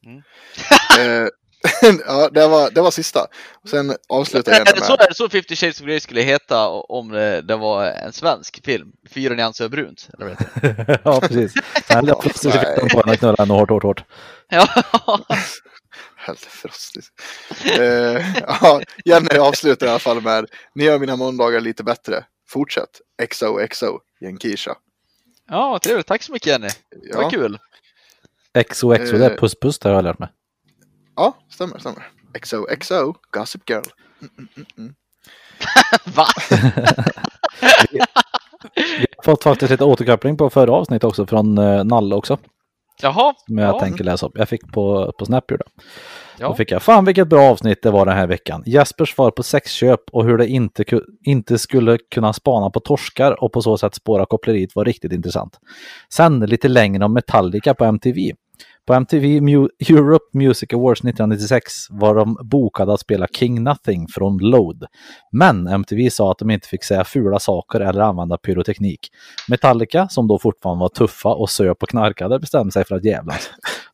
Mm. 0.06 0.22
eh, 1.22 1.28
ja, 2.06 2.28
det 2.30 2.46
var, 2.48 2.70
det 2.70 2.80
var 2.80 2.90
sista. 2.90 3.26
Sen 3.70 3.96
avslutar 4.08 4.52
jag 4.52 4.68
Är 4.68 4.74
det, 4.74 4.84
så, 4.84 4.92
är 4.92 5.08
det 5.08 5.14
så 5.14 5.28
50 5.28 5.56
Shades 5.56 5.80
of 5.80 5.86
Grey 5.86 6.00
skulle 6.00 6.20
heta 6.22 6.68
om 6.68 7.08
det, 7.08 7.40
det 7.42 7.56
var 7.56 7.84
en 7.86 8.12
svensk 8.12 8.64
film? 8.64 8.88
Fyra 9.14 9.34
nyanser 9.34 9.64
av 9.64 9.70
brunt? 9.70 10.08
Eller 10.14 10.26
vad 10.26 10.38
heter 10.38 11.00
ja, 11.04 11.20
precis. 11.20 11.52
Sen 11.86 12.06
jag 12.06 12.20
plötsligt 12.20 12.54
fick 12.54 12.62
de 12.80 12.88
på 12.88 13.00
henne 13.00 13.12
och 13.12 13.18
knullade 13.18 13.42
henne 13.42 13.54
hårt, 13.54 13.70
hårt, 13.70 13.82
hårt. 13.82 14.04
Ja, 14.48 14.68
Helt 16.16 16.40
frostigt. 16.40 17.06
Eh, 17.78 18.40
ja, 18.40 18.80
Jenny 19.04 19.38
avslutar 19.38 19.86
i 19.86 19.90
alla 19.90 19.98
fall 19.98 20.20
med 20.22 20.46
Ni 20.74 20.84
gör 20.84 20.98
mina 20.98 21.16
måndagar 21.16 21.60
lite 21.60 21.84
bättre. 21.84 22.24
Fortsätt. 22.48 23.00
XOXO. 23.30 23.98
Jenkisha. 24.20 24.74
Ja 25.50 25.78
trevligt. 25.82 26.06
Tack 26.06 26.22
så 26.22 26.32
mycket 26.32 26.46
Jenny. 26.46 26.68
Det 27.10 27.16
var 27.16 27.22
Ja, 27.22 27.30
kul. 27.30 27.58
XOXO, 28.70 29.16
det 29.18 29.26
är 29.26 29.30
Eh. 29.30 29.36
puss 29.36 29.54
puss, 29.60 29.78
det 29.78 29.88
har 29.88 29.96
jag 29.96 30.04
lärt 30.04 30.18
mig. 30.18 30.28
ja, 31.16 31.36
stämmer, 31.50 31.78
stämmer. 31.78 32.08
XOXO. 32.40 33.14
Gossip 33.30 33.70
Girl. 33.70 33.82
Va? 36.04 36.26
Jag 37.90 38.06
har 39.16 39.24
fått 39.24 39.42
faktiskt 39.42 39.70
lite 39.70 39.84
återkoppling 39.84 40.36
på 40.36 40.50
förra 40.50 40.72
avsnitt 40.72 41.04
också 41.04 41.26
från 41.26 41.58
uh, 41.58 41.84
Nalle 41.84 42.14
också. 42.14 42.38
Jaha. 43.02 43.34
Som 43.46 43.58
jag 43.58 43.74
ja. 43.74 43.80
tänker 43.80 44.04
läsa 44.04 44.26
upp. 44.26 44.32
Jag 44.38 44.48
fick 44.48 44.72
på, 44.72 45.12
på 45.18 45.24
Snap 45.26 45.50
gjorde 45.50 45.64
jag. 46.40 46.48
Då 46.48 46.52
Ja. 46.52 46.56
fick 46.56 46.70
jag, 46.70 46.82
fan 46.82 47.04
vilket 47.04 47.28
bra 47.28 47.42
avsnitt 47.50 47.82
det 47.82 47.90
var 47.90 48.06
den 48.06 48.16
här 48.16 48.26
veckan. 48.26 48.62
Jespers 48.66 49.14
svar 49.14 49.30
på 49.30 49.42
sexköp 49.42 50.00
och 50.12 50.24
hur 50.24 50.38
det 50.38 50.46
inte, 50.48 50.84
inte 51.24 51.58
skulle 51.58 51.98
kunna 52.14 52.32
spana 52.32 52.70
på 52.70 52.80
torskar 52.80 53.42
och 53.44 53.52
på 53.52 53.62
så 53.62 53.78
sätt 53.78 53.94
spåra 53.94 54.26
koppleriet 54.26 54.74
var 54.76 54.84
riktigt 54.84 55.12
intressant. 55.12 55.58
Sen 56.12 56.40
lite 56.40 56.68
längre 56.68 57.04
om 57.04 57.12
Metallica 57.12 57.74
på 57.74 57.84
MTV. 57.84 58.32
På 58.86 58.94
MTV 58.94 59.26
Mu- 59.40 59.68
Europe 59.88 60.24
Music 60.38 60.72
Awards 60.72 61.00
1996 61.00 61.72
var 61.90 62.14
de 62.14 62.36
bokade 62.42 62.92
att 62.92 63.00
spela 63.00 63.26
King 63.26 63.62
Nothing 63.62 64.08
från 64.08 64.38
Load. 64.38 64.84
Men 65.32 65.66
MTV 65.66 66.10
sa 66.10 66.30
att 66.30 66.38
de 66.38 66.50
inte 66.50 66.68
fick 66.68 66.84
säga 66.84 67.04
fula 67.04 67.38
saker 67.38 67.80
eller 67.80 68.00
använda 68.00 68.36
pyroteknik. 68.38 69.00
Metallica, 69.48 70.08
som 70.08 70.28
då 70.28 70.38
fortfarande 70.38 70.80
var 70.80 70.88
tuffa 70.88 71.28
och 71.28 71.50
söp 71.50 71.82
och 71.82 71.88
knarkade, 71.88 72.38
bestämde 72.38 72.72
sig 72.72 72.84
för 72.84 72.94
att 72.96 73.04
jävlas. 73.04 73.50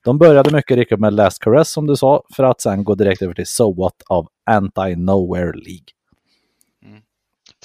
De 0.06 0.18
började 0.18 0.52
mycket 0.52 0.76
riktigt 0.76 1.00
med 1.00 1.14
Last 1.14 1.38
Caress 1.42 1.72
som 1.72 1.86
du 1.86 1.96
sa, 1.96 2.22
för 2.36 2.44
att 2.44 2.60
sen 2.60 2.84
gå 2.84 2.94
direkt 2.94 3.22
över 3.22 3.34
till 3.34 3.46
So 3.46 3.72
What 3.74 3.94
av 4.08 4.28
Anti-Nowhere 4.50 5.52
League. 5.52 5.86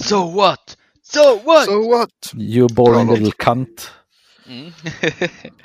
So 0.01 0.31
what? 0.35 0.77
So 1.03 1.19
what? 1.45 1.65
So 1.65 1.89
what? 1.89 2.09
You 2.37 2.67
boring 2.67 3.07
Bra 3.07 3.15
little 3.15 3.31
cunt. 3.31 3.91
Mm. 4.47 4.65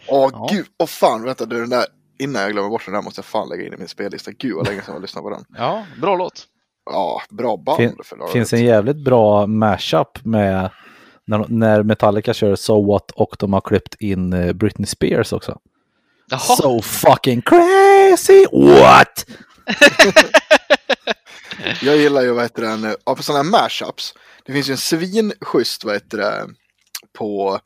Åh 0.09 0.31
Ja. 0.33 0.49
gud, 0.53 0.67
åh 0.79 0.87
fan, 0.87 1.23
vänta 1.25 1.47
du 1.47 1.61
den 1.61 1.71
där, 1.71 1.85
innan 2.19 2.43
jag 2.43 2.53
glömmer 2.53 2.69
bort 2.69 2.85
den 2.85 2.95
där 2.95 3.03
måste 3.03 3.19
jag 3.19 3.25
fan 3.25 3.49
lägga 3.49 3.67
in 3.67 3.73
i 3.75 3.77
min 3.77 3.89
spellista. 3.89 4.31
Gud 4.39 4.57
vad 4.57 4.67
länge 4.69 4.83
sedan 4.83 4.95
jag 4.95 5.03
lyssnade 5.03 5.23
på 5.23 5.31
den. 5.31 5.45
ja, 5.57 5.87
bra 6.01 6.17
låt. 6.17 6.45
Ja, 6.91 7.21
bra 7.31 7.57
band 7.57 7.77
Fin- 7.79 7.97
för 8.05 8.17
några 8.17 8.33
finns 8.33 8.53
en 8.53 8.65
jävligt 8.65 9.05
bra 9.05 9.47
mashup 9.47 10.25
med 10.25 10.71
när, 11.25 11.45
när 11.49 11.83
Metallica 11.83 12.35
kör 12.35 12.57
So 12.57 12.87
What 12.93 13.11
och 13.11 13.37
de 13.39 13.53
har 13.53 13.61
klippt 13.61 13.95
in 13.95 14.33
eh, 14.33 14.53
Britney 14.53 14.87
Spears 14.87 15.33
också. 15.33 15.59
Jaha. 16.31 16.57
So 16.57 16.83
fucking 16.83 17.43
crazy! 17.43 18.47
What? 18.53 19.27
Jag 21.83 21.97
gillar 21.97 22.23
ju 22.23 22.33
vad 22.33 22.45
heter 22.45 22.63
den, 22.63 22.97
ja, 23.05 23.15
på 23.15 23.23
sådana 23.23 23.43
här 23.45 23.51
mashups. 23.51 24.15
Det 24.45 24.53
finns 24.53 24.69
ju 24.69 24.73
en 24.73 24.79
svinschysst 24.79 25.85
vad 25.85 25.95
heter 25.95 26.19
det 26.19 26.47
på, 27.19 27.61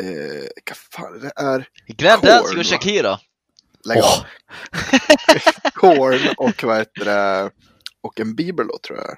eh, 0.00 0.48
vad 0.68 0.76
fan 0.76 1.20
det 1.20 1.32
är, 1.36 1.68
Grand 1.86 2.24
va? 2.24 2.40
och 2.40 2.66
Shakira. 2.66 3.18
lägg. 3.84 3.98
Åh. 3.98 4.24
Korn 5.74 6.34
och 6.36 6.64
vad 6.64 6.78
heter 6.78 7.04
det, 7.04 7.50
och 8.02 8.20
en 8.20 8.34
bibellåt 8.34 8.82
tror 8.82 8.98
jag 8.98 9.06
det 9.08 9.16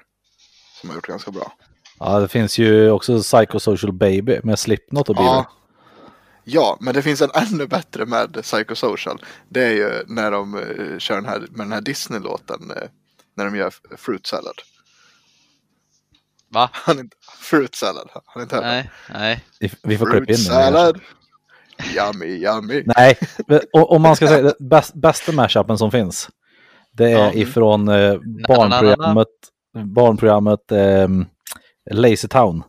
Som 0.79 0.89
har 0.89 0.95
gjort 0.95 1.07
ganska 1.07 1.31
bra. 1.31 1.53
Ja, 1.99 2.19
det 2.19 2.27
finns 2.27 2.57
ju 2.57 2.91
också 2.91 3.21
Psychosocial 3.21 3.93
Baby 3.93 4.39
med 4.43 4.59
Slipknot 4.59 5.09
och 5.09 5.15
Bieber. 5.15 5.29
Ja. 5.29 5.51
Ja, 6.43 6.77
men 6.81 6.93
det 6.93 7.01
finns 7.01 7.21
en 7.21 7.31
ännu 7.33 7.67
bättre 7.67 8.05
med 8.05 8.33
Psychosocial. 8.43 9.21
Det 9.49 9.63
är 9.63 9.71
ju 9.71 10.03
när 10.07 10.31
de 10.31 10.55
eh, 10.57 10.97
kör 10.97 11.15
den 11.15 11.25
här, 11.25 11.39
med 11.39 11.65
den 11.65 11.71
här 11.71 11.81
Disney-låten, 11.81 12.71
eh, 12.71 12.89
när 13.37 13.45
de 13.45 13.55
gör 13.55 13.73
Fruit 13.97 14.27
Salad. 14.27 14.55
Va? 16.49 16.69
Han 16.73 16.97
är 16.97 17.01
inte, 17.01 17.17
fruit 17.41 17.75
Salad, 17.75 18.09
han 18.25 18.43
inte 18.43 18.55
hört? 18.55 18.63
Nej, 18.63 18.89
nej. 19.13 19.43
Vi- 19.59 19.71
Vi 19.83 19.97
får 19.97 20.05
klippa 20.05 20.19
in 20.23 20.25
den. 20.27 20.37
salad. 20.37 20.99
Yummy, 21.95 22.25
yummy. 22.25 22.83
Nej, 22.85 23.17
om 23.71 24.01
man 24.01 24.15
ska 24.15 24.27
säga 24.27 24.41
det 24.41 24.55
bäst, 24.59 24.93
bästa 24.93 25.31
mashupen 25.31 25.77
som 25.77 25.91
finns. 25.91 26.29
Det 26.91 27.05
är 27.11 27.17
Ja. 27.17 27.33
ifrån 27.33 27.87
eh, 27.87 28.15
barnprogrammet, 28.47 29.27
barnprogrammet 29.95 30.71
eh, 30.71 31.07
Lazy 31.91 32.27
Town. 32.27 32.63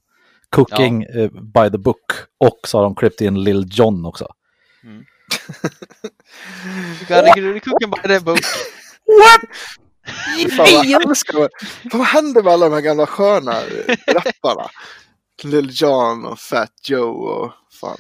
Cooking 0.55 1.03
eh, 1.03 1.31
by 1.31 1.71
the 1.71 1.79
book. 1.79 2.13
Och 2.41 2.61
så 2.65 2.79
har 2.79 2.85
de 2.85 2.95
klippt 2.95 3.21
in 3.21 3.45
Lil 3.45 3.67
Jon 3.71 4.05
också. 4.05 4.29
Herregud, 7.09 7.65
cooking 7.65 7.91
by 7.91 8.09
the 8.09 8.21
book. 8.21 8.41
Fan, 10.57 10.57
vad, 10.59 11.09
älskar, 11.09 12.05
händer 12.05 12.43
med 12.43 12.53
alla 12.53 12.69
de 12.69 12.75
här 12.75 12.81
gamla 12.81 13.07
sköna 13.07 13.61
rapparna? 14.07 14.69
Lil 15.43 15.71
Jon 15.73 16.25
och 16.25 16.39
Fat 16.39 16.73
Joe 16.89 17.11
och 17.11 17.53
fan. 17.81 17.99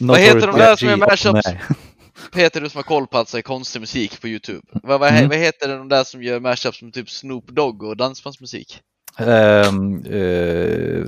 Vad 0.00 0.18
heter 0.18 0.46
de 0.46 0.58
där 0.58 0.76
som 0.76 0.88
är 0.88 0.96
mashups? 0.96 1.46
Peter, 2.32 2.60
du 2.60 2.68
som 2.68 2.78
har 2.78 2.82
koll 2.82 3.06
på 3.06 3.18
alltså 3.18 3.42
konstig 3.42 3.80
musik 3.80 4.20
på 4.20 4.28
Youtube. 4.28 4.60
Vad, 4.82 5.00
vad, 5.00 5.12
Mm. 5.12 5.28
vad 5.28 5.38
heter 5.38 5.68
de 5.68 5.88
där 5.88 6.04
som 6.04 6.22
gör 6.22 6.40
mashups 6.40 6.82
med 6.82 6.94
typ 6.94 7.10
Snoop 7.10 7.46
Dogg 7.48 7.82
och 7.82 7.96
dansbandsmusik? 7.96 8.80
Ehm, 9.18 10.04
eh, 10.04 11.04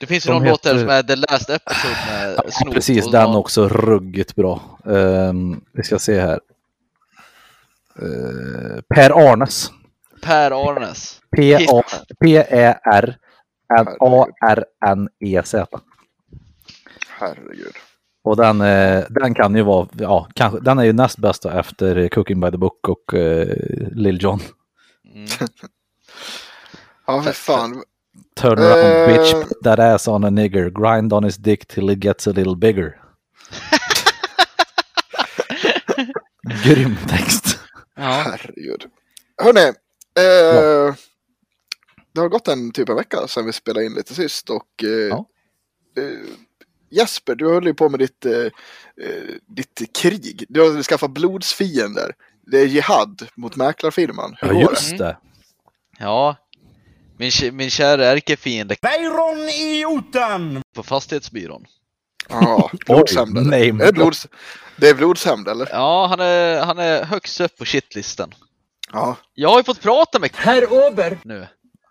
Det 0.00 0.06
finns 0.06 0.26
ju 0.26 0.30
De 0.30 0.34
någon 0.38 0.48
låt 0.48 0.62
där 0.62 0.78
som 0.78 0.88
är 0.88 1.02
The 1.02 1.16
Last 1.16 1.50
Episode 1.50 1.96
med 2.10 2.34
ja, 2.36 2.70
precis, 2.72 3.06
och 3.06 3.12
den 3.12 3.22
någon- 3.22 3.36
också 3.36 3.68
ruggigt 3.68 4.34
bra. 4.34 4.78
Ehm, 4.86 5.60
vi 5.72 5.82
ska 5.82 5.98
se 5.98 6.20
här. 6.20 6.40
Eh, 7.98 8.80
per 8.94 9.30
Arnes. 9.32 9.70
Per 10.22 10.70
Arnes. 10.70 11.20
P-A- 11.36 11.82
P-E-R-N-A-R-N-E-Z. 14.44 15.66
Herregud. 17.18 17.72
Och 18.24 18.36
den, 18.36 18.60
eh, 18.60 19.04
den 19.10 19.34
kan 19.34 19.54
ju 19.56 19.62
vara, 19.62 19.88
ja, 19.98 20.28
kanske, 20.34 20.60
den 20.60 20.78
är 20.78 20.82
ju 20.84 20.92
näst 20.92 21.18
bästa 21.18 21.58
efter 21.60 22.08
Cooking 22.08 22.40
by 22.40 22.50
the 22.50 22.56
Book 22.56 22.88
och 22.88 23.14
eh, 23.14 23.48
Lil 23.92 24.22
Jon. 24.22 24.40
Mm. 25.14 25.26
Ja, 27.06 27.22
för 27.22 27.32
fan. 27.32 27.82
Turn 28.36 28.58
around 28.58 28.86
Eh. 28.86 29.06
bitch, 29.06 29.32
put 29.32 29.62
that 29.64 29.78
ass 29.78 30.08
on 30.08 30.24
a 30.24 30.30
nigger, 30.30 30.70
grind 30.70 31.12
on 31.12 31.24
his 31.24 31.36
dick 31.36 31.66
till 31.66 31.90
it 31.90 31.98
gets 32.04 32.26
a 32.26 32.30
little 32.32 32.56
bigger. 32.56 33.00
Grym 36.64 36.96
text. 37.08 37.58
Ja. 37.96 38.02
Herregud. 38.02 38.84
Hörni. 39.42 39.60
Eh, 40.18 40.94
Det 42.12 42.20
har 42.20 42.28
gått 42.28 42.48
en 42.48 42.72
typ 42.72 42.88
av 42.88 42.96
vecka 42.96 43.26
sedan 43.28 43.46
vi 43.46 43.52
spelade 43.52 43.86
in 43.86 43.94
lite 43.94 44.14
sist 44.14 44.50
och 44.50 44.84
eh, 44.84 44.88
Ja. 45.08 45.26
eh, 45.96 46.18
Jesper, 46.90 47.34
du 47.34 47.48
höll 47.48 47.66
ju 47.66 47.74
på 47.74 47.88
med 47.88 48.00
ditt, 48.00 48.26
eh, 48.26 48.32
eh, 49.06 49.34
ditt 49.46 49.96
krig. 50.02 50.44
Du 50.48 50.60
har 50.60 50.82
skaffat 50.82 51.10
blodsfiender. 51.10 52.12
Det 52.46 52.60
är 52.60 52.66
jihad 52.66 53.28
mot 53.36 53.56
mäklarfirman. 53.56 54.36
Hur 54.40 54.48
Ja, 54.48 54.54
det? 54.54 54.60
just 54.60 54.98
det. 54.98 55.16
ja. 55.98 56.36
Min, 57.42 57.56
min 57.56 57.70
kära 57.70 58.06
ärkefiende 58.06 58.76
Weiron 58.82 59.48
idioten! 59.48 60.62
på 60.74 60.82
fastighetsbyrån. 60.82 61.64
Ja, 62.28 62.70
blodshämnd. 62.86 63.38
eller? 63.38 63.58
Är 63.58 63.72
det, 63.72 63.92
blods... 63.92 64.26
det 64.76 64.88
är 64.88 64.94
blodshämnd 64.94 65.48
eller? 65.48 65.68
Ja, 65.72 66.06
han 66.06 66.20
är, 66.20 66.60
han 66.64 66.78
är 66.78 67.04
högst 67.04 67.40
upp 67.40 67.56
på 67.58 67.64
shitlisten. 67.64 68.34
Ja. 68.92 69.16
Jag 69.34 69.48
har 69.50 69.56
ju 69.58 69.64
fått 69.64 69.80
prata 69.82 70.18
med 70.18 70.30
Herr 70.34 70.72
Ober! 70.72 71.18
nu. 71.24 71.46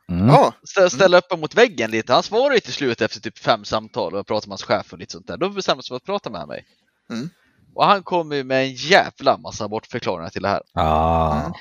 Mm. 0.10 0.28
Ja. 0.28 0.54
Stä- 0.78 0.90
Ställa 0.90 1.18
upp 1.18 1.40
mot 1.40 1.56
väggen 1.56 1.92
lite. 1.92 2.14
Han 2.14 2.24
svarade 2.24 2.56
ju 2.56 2.60
till 2.60 2.74
slut 2.74 3.02
efter 3.02 3.20
typ 3.20 3.40
fem 3.40 3.66
samtal 3.66 4.14
och 4.14 4.20
jag 4.20 4.28
pratade 4.28 4.48
med 4.50 4.52
hans 4.52 4.64
chef 4.64 4.94
och 4.94 5.00
lite 5.00 5.12
sånt 5.12 5.28
där. 5.28 5.38
Då 5.38 5.50
bestämde 5.50 5.78
han 5.78 5.84
sig 5.84 5.90
för 5.90 5.96
att 5.96 6.04
prata 6.06 6.30
med 6.30 6.48
mig. 6.48 6.66
Mm. 7.10 7.30
Och 7.76 7.86
han 7.86 8.04
kom 8.04 8.32
ju 8.32 8.44
med 8.44 8.64
en 8.64 8.74
jävla 8.74 9.38
massa 9.38 9.68
bortförklaringar 9.68 10.30
till 10.30 10.42
det 10.42 10.50
här. 10.50 10.62
Ah, 10.74 11.42
Mm. 11.42 11.52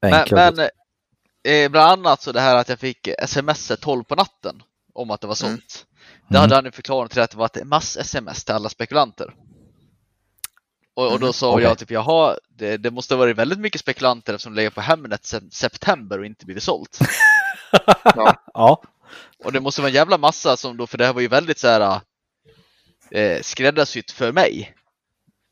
Men, 0.00 0.54
men 0.56 0.68
eh, 1.44 1.70
bland 1.70 1.90
annat 2.06 2.22
så 2.22 2.32
det 2.32 2.40
här 2.40 2.56
att 2.56 2.68
jag 2.68 2.78
fick 2.78 3.08
sms 3.08 3.72
12 3.80 4.04
på 4.04 4.14
natten 4.14 4.62
om 4.94 5.10
att 5.10 5.20
det 5.20 5.26
var 5.26 5.34
sålt. 5.34 5.86
Det 6.28 6.34
Mm. 6.36 6.40
hade 6.40 6.54
han 6.54 6.64
ju 6.64 6.70
förklarat 6.70 7.10
till 7.10 7.20
att 7.20 7.30
det 7.30 7.36
var 7.36 7.46
ett 7.46 7.66
mass-sms 7.66 8.44
till 8.44 8.54
alla 8.54 8.68
spekulanter. 8.68 9.34
Och, 10.94 11.12
och 11.12 11.20
då 11.20 11.32
sa 11.32 11.52
Okej. 11.52 11.64
jag 11.64 11.78
typ 11.78 11.90
jaha, 11.90 12.38
det, 12.48 12.76
det 12.76 12.90
måste 12.90 13.14
ha 13.14 13.18
varit 13.18 13.36
väldigt 13.36 13.58
mycket 13.58 13.80
spekulanter 13.80 14.34
eftersom 14.34 14.52
det 14.52 14.56
legat 14.56 14.74
på 14.74 14.80
Hemnet 14.80 15.26
sedan 15.26 15.50
september 15.50 16.18
och 16.18 16.26
inte 16.26 16.44
blivit 16.44 16.62
sålt. 16.62 16.98
ja. 18.54 18.82
Och 19.44 19.52
det 19.52 19.60
måste 19.60 19.80
vara 19.80 19.88
en 19.88 19.94
jävla 19.94 20.18
massa 20.18 20.56
som 20.56 20.76
då, 20.76 20.86
för 20.86 20.98
det 20.98 21.06
här 21.06 21.12
var 21.12 21.20
ju 21.20 21.28
väldigt 21.28 21.58
så 21.58 21.68
här 21.68 22.00
eh, 23.10 23.40
skräddarsytt 23.42 24.10
för 24.10 24.32
mig. 24.32 24.74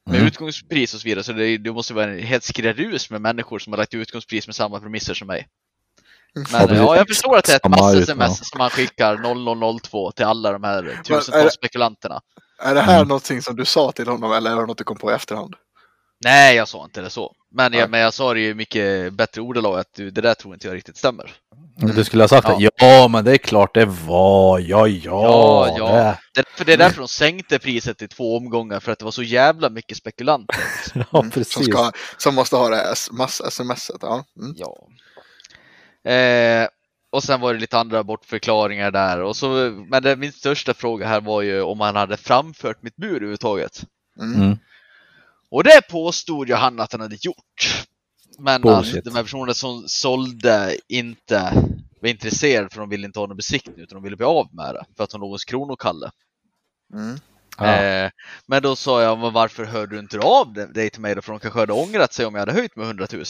Med 0.06 0.14
Mm. 0.16 0.26
utgångspris 0.26 0.94
och 0.94 1.00
så 1.00 1.04
vidare, 1.08 1.24
så 1.24 1.32
det, 1.32 1.58
det 1.58 1.72
måste 1.72 1.94
vara 1.94 2.04
en 2.10 2.18
helt 2.18 2.44
skräddarus 2.44 3.10
med 3.10 3.20
människor 3.20 3.58
som 3.58 3.72
har 3.72 3.78
lagt 3.78 3.94
utgångspris 3.94 4.46
med 4.48 4.54
samma 4.56 4.80
premisser 4.80 5.14
som 5.14 5.26
mig. 5.26 5.48
Ja, 6.52 6.66
Men 6.66 6.76
ja, 6.76 6.96
jag 6.96 7.08
förstår 7.08 7.36
att 7.36 7.44
det 7.44 7.52
är 7.52 7.56
ett 7.56 7.68
mass-sms 7.70 8.40
ut, 8.40 8.46
som 8.46 8.58
man 8.58 8.70
skickar 8.70 9.16
0002 9.80 10.10
till 10.12 10.24
alla 10.24 10.52
de 10.52 10.64
här 10.64 11.00
tusentals 11.04 11.54
spekulanterna. 11.54 12.20
Är 12.62 12.74
det 12.74 12.80
här 12.80 12.96
Mm. 12.96 13.08
någonting 13.08 13.42
som 13.42 13.56
du 13.56 13.64
sa 13.64 13.92
till 13.92 14.08
honom 14.08 14.32
eller 14.32 14.50
är 14.50 14.56
det 14.56 14.66
något 14.66 14.78
du 14.78 14.84
kom 14.84 14.96
på 14.96 15.10
i 15.10 15.14
efterhand? 15.14 15.54
Nej, 16.24 16.56
jag 16.56 16.68
sa 16.68 16.84
inte 16.84 17.00
det 17.00 17.10
så. 17.10 17.32
Men 17.54 17.72
jag, 17.72 17.90
men 17.90 18.00
jag 18.00 18.14
sa 18.14 18.34
det 18.34 18.40
ju 18.40 18.54
mycket 18.54 19.12
bättre 19.12 19.40
ordalag 19.40 19.78
att 19.78 19.94
du, 19.96 20.10
det 20.10 20.20
där 20.20 20.34
tror 20.34 20.54
inte 20.54 20.66
jag 20.66 20.74
riktigt 20.76 20.96
stämmer. 20.96 21.32
Du 21.76 22.04
skulle 22.04 22.22
ha 22.22 22.28
sagt 22.28 22.46
det. 22.46 22.70
Ja, 22.76 23.08
men 23.08 23.24
det 23.24 23.32
är 23.32 23.36
klart 23.38 23.74
det 23.74 23.84
var. 23.84 24.58
Ja, 24.58 24.86
ja. 24.88 25.22
Ja, 25.22 25.74
ja. 25.78 25.86
Det. 25.92 26.16
Det, 26.34 26.44
för 26.56 26.64
det 26.64 26.72
är 26.72 26.76
därför 26.76 26.98
de 26.98 27.08
sänkte 27.08 27.58
priset 27.58 28.02
i 28.02 28.08
två 28.08 28.36
omgångar, 28.36 28.80
för 28.80 28.92
att 28.92 28.98
det 28.98 29.04
var 29.04 29.12
så 29.12 29.22
jävla 29.22 29.70
mycket 29.70 29.96
spekulanter. 29.96 30.56
Ja, 30.94 31.00
Mm, 31.00 31.06
Som, 31.12 31.30
precis. 31.30 31.66
ska, 31.66 31.92
som 32.18 32.34
måste 32.34 32.56
ha 32.56 32.68
det 32.68 32.94
mass-smset. 33.12 33.96
Ja. 34.00 34.24
Mm. 34.40 34.54
Ja. 34.56 34.76
Eh, 36.12 36.68
och 37.10 37.22
sen 37.22 37.40
var 37.40 37.54
det 37.54 37.60
lite 37.60 37.78
andra 37.78 38.04
bortförklaringar 38.04 38.90
där. 38.90 39.20
Och 39.22 39.36
så, 39.36 39.48
men 39.90 40.02
det, 40.02 40.16
min 40.16 40.32
största 40.32 40.74
fråga 40.74 41.06
här 41.06 41.20
var 41.20 41.42
ju 41.42 41.60
om 41.62 41.80
han 41.80 41.96
hade 41.96 42.16
framfört 42.16 42.82
mitt 42.82 42.96
bud 42.96 43.10
överhuvudtaget. 43.16 43.84
Mm. 44.20 44.42
Mm. 44.42 44.58
Och 45.50 45.64
det 45.64 45.80
påstod 45.90 46.48
ju 46.48 46.54
han 46.54 46.80
att 46.80 46.92
han 46.92 47.00
hade 47.00 47.16
gjort. 47.20 47.84
Men 48.38 48.62
Bullshit. 48.62 48.98
att 48.98 49.04
de 49.04 49.14
här 49.14 49.22
personerna 49.22 49.54
som 49.54 49.84
sålde 49.86 50.76
inte 50.88 51.52
var 52.00 52.08
intresserade 52.08 52.68
för 52.68 52.80
de 52.80 52.88
ville 52.88 53.06
inte 53.06 53.18
ha 53.18 53.26
någon 53.26 53.36
besiktning 53.36 53.76
utan 53.78 53.96
de 53.96 54.02
ville 54.02 54.16
bli 54.16 54.26
av 54.26 54.48
med 54.54 54.74
det 54.74 54.84
för 54.96 55.04
att 55.04 55.10
de 55.10 55.20
låg 55.20 55.30
hos 55.30 55.44
Kronokalle. 55.44 56.10
Mm. 56.94 57.16
Ja. 57.58 57.66
Eh, 57.76 58.10
men 58.46 58.62
då 58.62 58.76
sa 58.76 59.02
jag, 59.02 59.18
men 59.18 59.32
varför 59.32 59.64
hörde 59.64 59.94
du 59.94 59.98
inte 60.00 60.18
av 60.18 60.52
dig- 60.52 60.90
till 60.90 61.00
mig 61.00 61.14
då? 61.14 61.22
För 61.22 61.32
de 61.32 61.40
kanske 61.40 61.60
hade 61.60 61.72
ångrat 61.72 62.12
sig 62.12 62.26
om 62.26 62.34
jag 62.34 62.40
hade 62.40 62.52
höjt 62.52 62.76
med 62.76 62.86
100 62.86 63.06
000. 63.12 63.24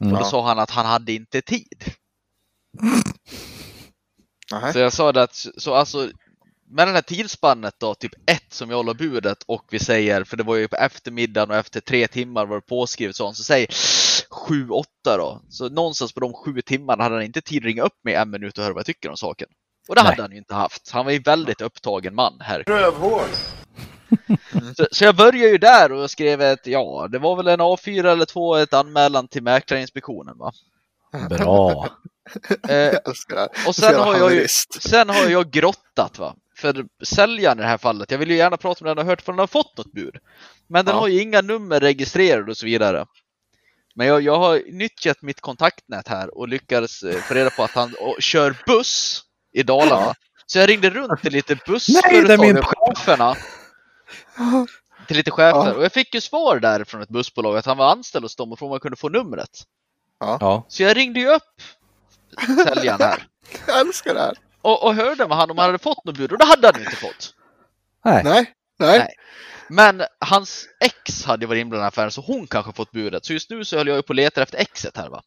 Mm. 0.00 0.12
Och 0.12 0.18
då 0.18 0.24
sa 0.24 0.46
han 0.46 0.58
att 0.58 0.70
han 0.70 0.86
hade 0.86 1.12
inte 1.12 1.42
tid. 1.42 1.84
Så 4.72 4.78
jag 4.78 4.92
sa 4.92 5.12
det 5.12 5.22
att, 5.22 5.46
så 5.56 5.74
alltså 5.74 6.10
med 6.70 6.88
den 6.88 6.94
här 6.94 7.02
tidsspannet 7.02 7.74
då, 7.78 7.94
typ 7.94 8.12
ett 8.26 8.52
som 8.52 8.70
jag 8.70 8.86
la 8.86 8.94
budet 8.94 9.42
och 9.46 9.64
vi 9.70 9.78
säger, 9.78 10.24
för 10.24 10.36
det 10.36 10.42
var 10.42 10.56
ju 10.56 10.68
på 10.68 10.76
eftermiddagen 10.76 11.50
och 11.50 11.56
efter 11.56 11.80
tre 11.80 12.08
timmar 12.08 12.46
var 12.46 12.56
det 12.56 12.66
påskrivet 12.66 13.16
sånt, 13.16 13.36
så 13.36 13.42
säg 13.42 13.66
sju, 14.30 14.68
åtta 14.68 15.16
då. 15.16 15.42
Så 15.48 15.68
någonstans 15.68 16.12
på 16.12 16.20
de 16.20 16.32
sju 16.32 16.62
timmarna 16.62 17.02
hade 17.02 17.14
han 17.14 17.24
inte 17.24 17.40
tid 17.40 17.62
att 17.62 17.66
ringa 17.66 17.82
upp 17.82 18.04
mig 18.04 18.14
en 18.14 18.30
minut 18.30 18.58
och 18.58 18.64
höra 18.64 18.74
vad 18.74 18.80
jag 18.80 18.86
tycker 18.86 19.10
om 19.10 19.16
saken. 19.16 19.48
Och 19.88 19.94
det 19.94 20.02
Nej. 20.02 20.10
hade 20.10 20.22
han 20.22 20.32
ju 20.32 20.38
inte 20.38 20.54
haft. 20.54 20.90
Han 20.90 21.04
var 21.04 21.12
ju 21.12 21.18
väldigt 21.18 21.60
upptagen 21.60 22.14
man 22.14 22.40
här. 22.40 22.62
Så, 24.76 24.86
så 24.90 25.04
jag 25.04 25.16
började 25.16 25.50
ju 25.50 25.58
där 25.58 25.92
och 25.92 26.10
skrev 26.10 26.42
ett, 26.42 26.66
ja, 26.66 27.08
det 27.12 27.18
var 27.18 27.36
väl 27.36 27.48
en 27.48 27.60
A4 27.60 28.06
eller 28.06 28.24
två, 28.24 28.56
ett 28.56 28.74
anmälan 28.74 29.28
till 29.28 29.42
Mäklarinspektionen 29.42 30.38
va. 30.38 30.52
Bra. 31.28 31.88
Eh, 32.68 32.76
Jag 32.76 33.08
älskar 33.08 33.34
det 33.36 33.40
här. 33.40 33.68
och 33.68 33.76
sen 33.76 33.94
har 34.00 34.16
jag 34.18 34.34
ju. 34.34 34.46
Sen 34.80 35.08
har 35.08 35.24
jag 35.28 35.50
grottat 35.50 36.18
va. 36.18 36.34
För 36.56 36.84
säljaren 37.04 37.58
i 37.58 37.62
det 37.62 37.68
här 37.68 37.78
fallet, 37.78 38.10
jag 38.10 38.18
vill 38.18 38.30
ju 38.30 38.36
gärna 38.36 38.56
prata 38.56 38.84
med 38.84 38.90
den 38.96 38.98
och 39.04 39.10
hört 39.10 39.22
för 39.22 39.32
den 39.32 39.38
har 39.38 39.46
fått 39.46 39.76
något 39.76 39.92
bud. 39.92 40.16
Men 40.68 40.84
den 40.84 40.94
Ja. 40.94 41.00
har 41.00 41.08
ju 41.08 41.22
inga 41.22 41.40
nummer 41.40 41.80
registrerade 41.80 42.50
och 42.50 42.56
så 42.56 42.66
vidare. 42.66 43.06
Men 43.94 44.06
jag, 44.06 44.22
jag 44.22 44.38
har 44.38 44.62
nyttjat 44.72 45.22
mitt 45.22 45.40
kontaktnät 45.40 46.08
här 46.08 46.38
och 46.38 46.48
lyckades 46.48 47.02
eh, 47.02 47.16
få 47.20 47.34
reda 47.34 47.50
på 47.50 47.62
att 47.64 47.70
han 47.70 47.94
och, 48.00 48.16
kör 48.22 48.56
buss 48.66 49.22
i 49.52 49.62
Dalarna. 49.62 50.14
Så 50.46 50.58
jag 50.58 50.68
ringde 50.68 50.90
runt 50.90 51.22
till 51.22 51.32
lite 51.32 51.56
bussföretag 51.66 52.58
och 52.58 52.96
cheferna. 52.96 53.36
Till 55.06 55.16
lite 55.16 55.30
chefer. 55.30 55.66
Ja. 55.68 55.72
Och 55.74 55.84
jag 55.84 55.92
fick 55.92 56.14
ju 56.14 56.20
svar 56.20 56.58
där 56.60 56.84
från 56.84 57.02
ett 57.02 57.08
bussbolag 57.08 57.56
att 57.56 57.66
han 57.66 57.76
var 57.76 57.90
anställd 57.92 58.24
hos 58.24 58.36
dem 58.36 58.52
och 58.52 58.58
frågade 58.58 58.68
om 58.68 58.72
man 58.74 58.80
kunde 58.80 58.96
få 58.96 59.08
numret. 59.08 59.50
Ja. 60.20 60.66
Så 60.68 60.82
jag 60.82 60.96
ringde 60.96 61.20
ju 61.20 61.28
upp 61.28 61.42
säljaren 62.66 63.00
här. 63.00 63.26
Jag 63.66 63.80
älskar 63.80 64.14
det 64.14 64.20
här. 64.20 64.34
Och, 64.62 64.84
och 64.84 64.94
hörde 64.94 65.28
med 65.28 65.36
han 65.36 65.50
om 65.50 65.58
han 65.58 65.66
hade 65.66 65.78
fått 65.78 66.04
något 66.04 66.16
bud 66.16 66.32
och 66.32 66.38
det 66.38 66.44
hade 66.44 66.66
han 66.66 66.80
inte 66.80 66.96
fått. 66.96 67.34
Nej. 68.04 68.22
Nej, 68.24 68.52
nej. 68.78 68.98
Nej. 68.98 69.08
Men 69.68 70.02
hans 70.18 70.66
ex 70.80 71.24
hade 71.24 71.46
varit 71.46 71.60
inblandad 71.60 71.86
i 71.86 71.88
affären 71.88 72.10
så 72.10 72.20
hon 72.20 72.46
kanske 72.46 72.72
fått 72.72 72.90
budet. 72.92 73.24
Så 73.24 73.32
just 73.32 73.50
nu 73.50 73.64
så 73.64 73.76
höll 73.76 73.88
jag 73.88 74.06
på 74.06 74.10
och 74.10 74.14
letar 74.14 74.42
efter 74.42 74.58
exet 74.58 74.96
här 74.96 75.08
va. 75.08 75.22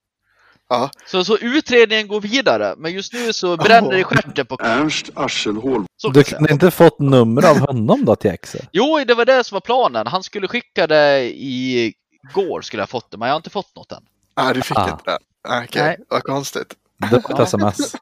Ja. 0.70 0.90
Så, 1.06 1.26
så 1.26 1.38
utredningen 1.38 2.08
går 2.08 2.22
vidare. 2.22 2.76
Men 2.78 2.94
just 2.94 3.14
nu 3.14 3.34
så 3.34 3.58
bränner 3.58 3.90
det 3.92 4.00
i 4.00 4.04
stjärten 4.04 4.46
på 4.46 4.58
Ernst 4.62 5.10
kan 5.16 6.14
Du 6.14 6.24
kunde 6.24 6.54
inte 6.54 6.72
fått 6.72 7.00
nummer 7.00 7.50
av 7.50 7.58
honom 7.58 8.06
då 8.06 8.16
till 8.16 8.32
exet? 8.32 8.70
Jo, 8.72 9.04
det 9.08 9.14
var 9.14 9.26
det 9.26 9.44
som 9.44 9.56
var 9.56 9.62
planen. 9.62 10.08
Han 10.08 10.24
skulle 10.24 10.48
skicka 10.48 10.88
det 10.88 11.22
i 11.24 11.94
går 12.34 12.62
skulle 12.62 12.82
jag 12.82 12.88
ha 12.88 12.92
fått 12.92 13.12
det, 13.12 13.18
men 13.18 13.28
jag 13.28 13.34
har 13.34 13.38
inte 13.38 13.50
fått 13.50 13.76
något 13.76 13.92
än. 13.92 14.04
Nej, 14.38 14.54
du 14.54 14.62
fick 14.62 14.78
Ah. 14.78 14.90
inte 14.90 15.04
det. 15.12 15.18
Okej, 15.64 15.82
Nej. 15.84 15.98
vad 16.10 16.24
konstigt. 16.24 16.74
Det 17.12 17.24
var 17.30 17.34
ett 17.42 17.48
sms. 17.48 17.96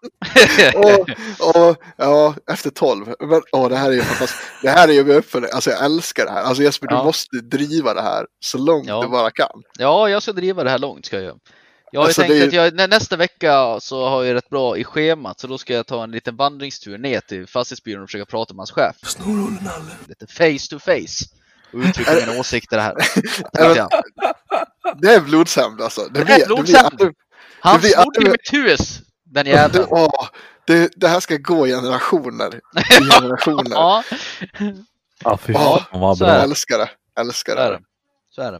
Och, 0.76 1.10
och, 1.56 1.78
ja, 1.98 2.36
efter 2.52 2.70
tolv. 2.70 3.14
Men, 3.20 3.42
åh, 3.52 3.70
det 3.70 3.76
här 3.78 3.90
är 3.90 3.94
ju 3.94 4.02
fantastiskt. 4.02 4.44
Det 4.62 4.70
här 4.70 4.88
är 4.88 4.94
ju 4.94 5.14
upp 5.14 5.32
för 5.32 5.42
Alltså 5.54 5.70
jag 5.70 5.86
älskar 5.86 6.26
det 6.26 6.32
här. 6.32 6.44
Alltså 6.44 6.64
Jesper, 6.64 6.88
du 6.88 6.96
Ja. 6.96 7.04
måste 7.04 7.38
driva 7.38 7.94
det 7.94 8.02
här 8.02 8.26
så 8.40 8.58
långt 8.58 8.88
Ja. 8.88 9.02
du 9.02 9.08
bara 9.08 9.32
kan. 9.32 9.64
Ja, 9.80 10.10
jag 10.10 10.24
ska 10.24 10.32
driva 10.34 10.64
det 10.64 10.70
här 10.70 10.80
långt 10.80 11.06
ska 11.06 11.16
jag 11.16 11.26
göra. 11.26 11.36
Jag 11.92 12.02
har 12.02 12.06
ju 12.06 12.08
Alltså, 12.08 12.22
tänkt 12.22 12.32
det 12.34 12.40
är- 12.44 12.48
att 12.48 12.54
jag, 12.54 12.74
nä, 12.74 12.88
nästa 12.88 13.16
vecka 13.16 13.80
så 13.80 14.10
har 14.10 14.24
jag 14.24 14.34
rätt 14.36 14.50
bra 14.50 14.78
i 14.78 14.84
schemat 14.84 15.40
så 15.40 15.48
då 15.48 15.58
ska 15.58 15.74
jag 15.74 15.88
ta 15.88 16.04
en 16.04 16.12
liten 16.12 16.36
vandringstur 16.36 16.98
ner 16.98 17.20
till 17.20 17.48
fastighetsbyrån 17.48 18.04
och 18.04 18.10
försöka 18.10 18.26
prata 18.26 18.54
med 18.54 18.60
hans 18.60 18.72
chef. 18.72 18.96
Lite 20.08 20.28
face 20.28 20.70
to 20.70 20.80
face. 20.80 21.26
Och 21.74 21.80
uttrycka 21.80 22.14
mina 22.28 22.40
åsikter 22.40 22.80
här. 22.80 22.96
Det 25.02 25.14
är 25.14 25.20
blodshämnd 25.22 25.82
alltså. 25.82 26.02
Det, 26.12 26.24
Det 26.24 26.34
är 26.34 26.46
blodshämnd. 26.46 27.02
Han 27.62 27.80
blir 27.80 27.89
snodde 27.89 28.19
aldrig- 28.19 28.32
mitt 28.32 28.54
hus, 28.54 29.00
den 29.26 29.45
det, 29.45 29.52
jäveln. 29.52 29.86
åh, 29.89 30.28
det, 30.67 30.91
det 30.95 31.08
här 31.08 31.19
ska 31.19 31.38
gå 31.38 31.65
generationer. 31.65 32.60
Generationer. 33.12 33.71
Ja, 33.71 34.04
Ja, 35.24 35.38
fy 35.38 35.54
fan 35.54 35.82
vad 35.91 36.17
så 36.17 36.24
bra. 36.24 36.34
Jag 36.34 36.43
älskar 36.43 36.78
det. 36.78 36.89
Älskar 37.19 37.56
så 37.56 37.60
är 37.62 37.71
det. 37.71 37.78
det. 37.78 37.84
Så 38.30 38.41
är 38.41 38.52
det. 38.52 38.60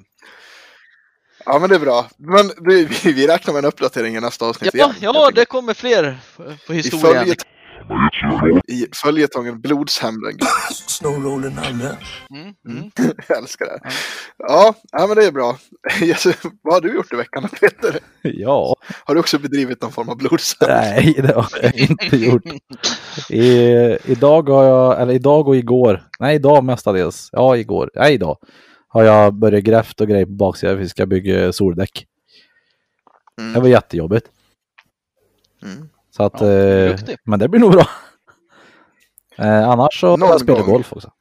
Ja 1.46 1.60
men 1.60 1.70
det 1.70 1.76
är 1.76 1.80
bra. 1.80 2.08
Men 2.18 2.52
vi, 2.68 2.86
vi, 3.04 3.28
räknar 3.28 3.54
med 3.54 3.60
en 3.64 3.68
uppdatering 3.68 4.16
i 4.16 4.20
nästa 4.20 4.46
avsnitt 4.46 4.74
Ja, 4.74 4.86
igen. 4.86 4.96
ja, 5.14 5.32
det 5.36 5.46
kommer 5.46 5.74
fler 5.74 6.20
på 6.68 6.74
I, 6.74 6.76
historien. 6.76 7.36
I 8.68 8.88
följetongen 9.04 9.62
Blodshämnden. 9.62 10.38
Snowrollen 10.88 11.54
Nalle. 11.54 11.98
Mm, 12.36 12.54
mm. 12.68 12.92
Jag 13.28 13.38
älskar 13.38 13.66
det. 13.66 13.80
Ja, 14.38 14.74
ja, 14.92 15.08
men 15.08 15.16
det 15.18 15.26
är 15.26 15.32
bra. 15.32 15.58
Vad 16.62 16.74
har 16.74 16.82
du 16.82 16.96
gjort 16.96 17.14
i 17.14 17.16
veckan 17.16 17.50
Peter? 17.60 18.00
Ja, 18.22 18.76
Har 19.06 19.14
du 19.14 19.20
också 19.20 19.40
bedrivit 19.40 19.82
någon 19.82 19.92
form 19.92 20.10
av 20.10 20.18
blodshämnd? 20.18 20.72
nej 20.74 21.14
det 21.18 21.34
har 21.36 21.48
jag 21.62 21.76
inte 21.76 22.18
gjort. 22.18 22.44
I, 23.30 23.48
idag 24.06 24.50
har 24.50 24.64
jag, 24.64 25.02
eller 25.02 25.14
idag 25.14 25.48
och 25.48 25.56
igår, 25.56 26.04
nej 26.20 26.36
idag 26.36 26.64
mestadels, 26.64 27.30
ja 27.32 27.58
igår, 27.58 27.92
nej 27.96 28.14
idag 28.14 28.38
har 28.88 29.04
jag 29.04 29.34
börjat 29.34 29.64
grävt 29.64 30.02
och 30.02 30.08
grejer 30.08 30.26
på 30.26 30.32
baksidan 30.32 30.76
för 30.76 30.82
vi 30.82 30.90
ska 30.90 31.06
bygga 31.06 31.54
soldäck. 31.54 32.06
Det 33.38 33.44
Mm. 33.44 33.62
var 33.62 33.70
jättejobbigt. 33.70 34.28
Mm. 35.64 35.90
Så 36.12 36.24
att, 36.24 36.42
Ja, 36.42 36.48
eh, 36.48 37.00
men 37.24 37.40
det 37.40 37.48
blir 37.48 37.60
nog 37.62 37.72
bra. 37.72 37.88
Eh, 39.38 39.70
annars 39.70 40.00
så 40.00 40.18
Någon 40.18 40.30
jag 40.48 40.66
golf 40.66 40.94
också. 40.94 41.12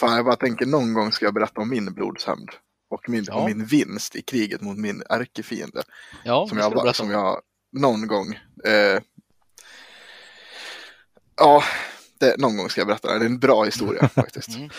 Fan, 0.00 0.16
jag 0.16 0.24
bara 0.24 0.36
tänker 0.36 0.66
någon 0.66 0.94
gång 0.94 1.12
ska 1.12 1.24
jag 1.24 1.34
berätta 1.34 1.60
om 1.60 1.68
min 1.70 1.94
blodshämnd. 1.94 2.50
Och 2.90 3.08
min, 3.08 3.24
Ja. 3.28 3.34
om 3.34 3.44
min 3.46 3.64
vinst 3.64 4.16
i 4.16 4.22
kriget 4.22 4.60
mot 4.60 4.76
min 4.78 5.02
ärkefiende. 5.08 5.82
Ja, 6.24 6.46
som 6.48 6.58
jag, 6.58 6.72
bara- 6.72 6.92
som 6.92 7.06
om. 7.06 7.12
jag 7.12 7.40
någon 7.72 8.06
gång. 8.06 8.34
Eh, 8.64 9.00
ja, 11.36 11.62
Det, 12.18 12.38
någon 12.40 12.56
gång 12.56 12.68
ska 12.68 12.80
jag 12.80 12.88
berätta 12.88 13.12
det. 13.12 13.18
Det 13.18 13.24
är 13.24 13.28
en 13.30 13.38
bra 13.38 13.64
historia 13.64 14.08
faktiskt. 14.14 14.56
Mm. 14.56 14.70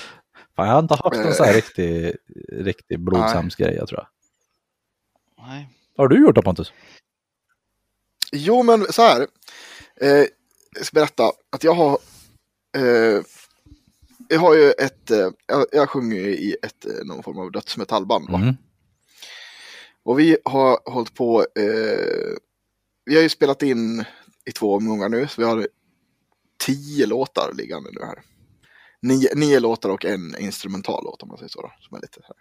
Fan, 0.55 0.67
jag 0.67 0.73
har 0.73 0.79
inte 0.79 0.95
haft 0.95 1.15
någon 1.17 1.33
sån 1.33 1.45
Eh. 1.45 1.47
här 1.49 1.53
riktig, 1.55 2.15
riktig 2.51 2.99
blodsams-grej, 2.99 3.75
jag 3.75 3.87
tror 3.87 3.99
jag. 3.99 4.07
Nej. 5.47 5.69
Vad 5.95 6.03
har 6.11 6.17
du 6.17 6.23
gjort 6.25 6.35
då 6.35 6.41
Pontus? 6.41 6.73
Jo, 8.31 8.63
men 8.63 8.93
så 8.93 9.01
här. 9.01 9.27
Eh, 10.01 10.25
jag 10.75 10.85
ska 10.85 10.93
berätta 10.93 11.31
att 11.49 11.63
jag 11.63 11.73
har... 11.73 11.97
Eh, 12.77 13.21
jag 14.27 14.39
har 14.39 14.55
ju 14.55 14.71
ett... 14.71 15.11
Eh, 15.11 15.29
jag, 15.47 15.65
jag 15.71 15.89
sjunger 15.89 16.17
ju 16.17 16.35
i 16.37 16.55
ett, 16.61 16.85
eh, 16.85 17.05
någon 17.05 17.23
form 17.23 17.39
av 17.39 17.51
dödsmetallband. 17.51 18.29
va? 18.29 18.37
Mm. 18.37 18.55
Och 20.03 20.19
vi 20.19 20.37
har 20.45 20.79
hållit 20.85 21.13
på... 21.13 21.45
Eh, 21.55 22.37
vi 23.05 23.15
har 23.15 23.21
ju 23.21 23.29
spelat 23.29 23.63
in 23.63 24.05
i 24.45 24.51
två 24.51 24.75
omgångar 24.75 25.09
nu. 25.09 25.27
Så 25.27 25.41
vi 25.41 25.47
har 25.47 25.67
tio 26.65 27.05
låtar 27.05 27.53
liggande 27.53 27.89
nu 27.93 28.05
här. 28.05 28.21
Nio, 29.01 29.35
nio 29.35 29.59
låtar 29.59 29.89
och 29.89 30.05
en 30.05 30.39
instrumental 30.39 31.03
låt 31.03 31.23
om 31.23 31.29
man 31.29 31.37
säger 31.37 31.49
så. 31.49 31.61
Då, 31.61 31.71
som 31.79 31.97
är 31.97 32.01
lite 32.01 32.21
här. 32.23 32.35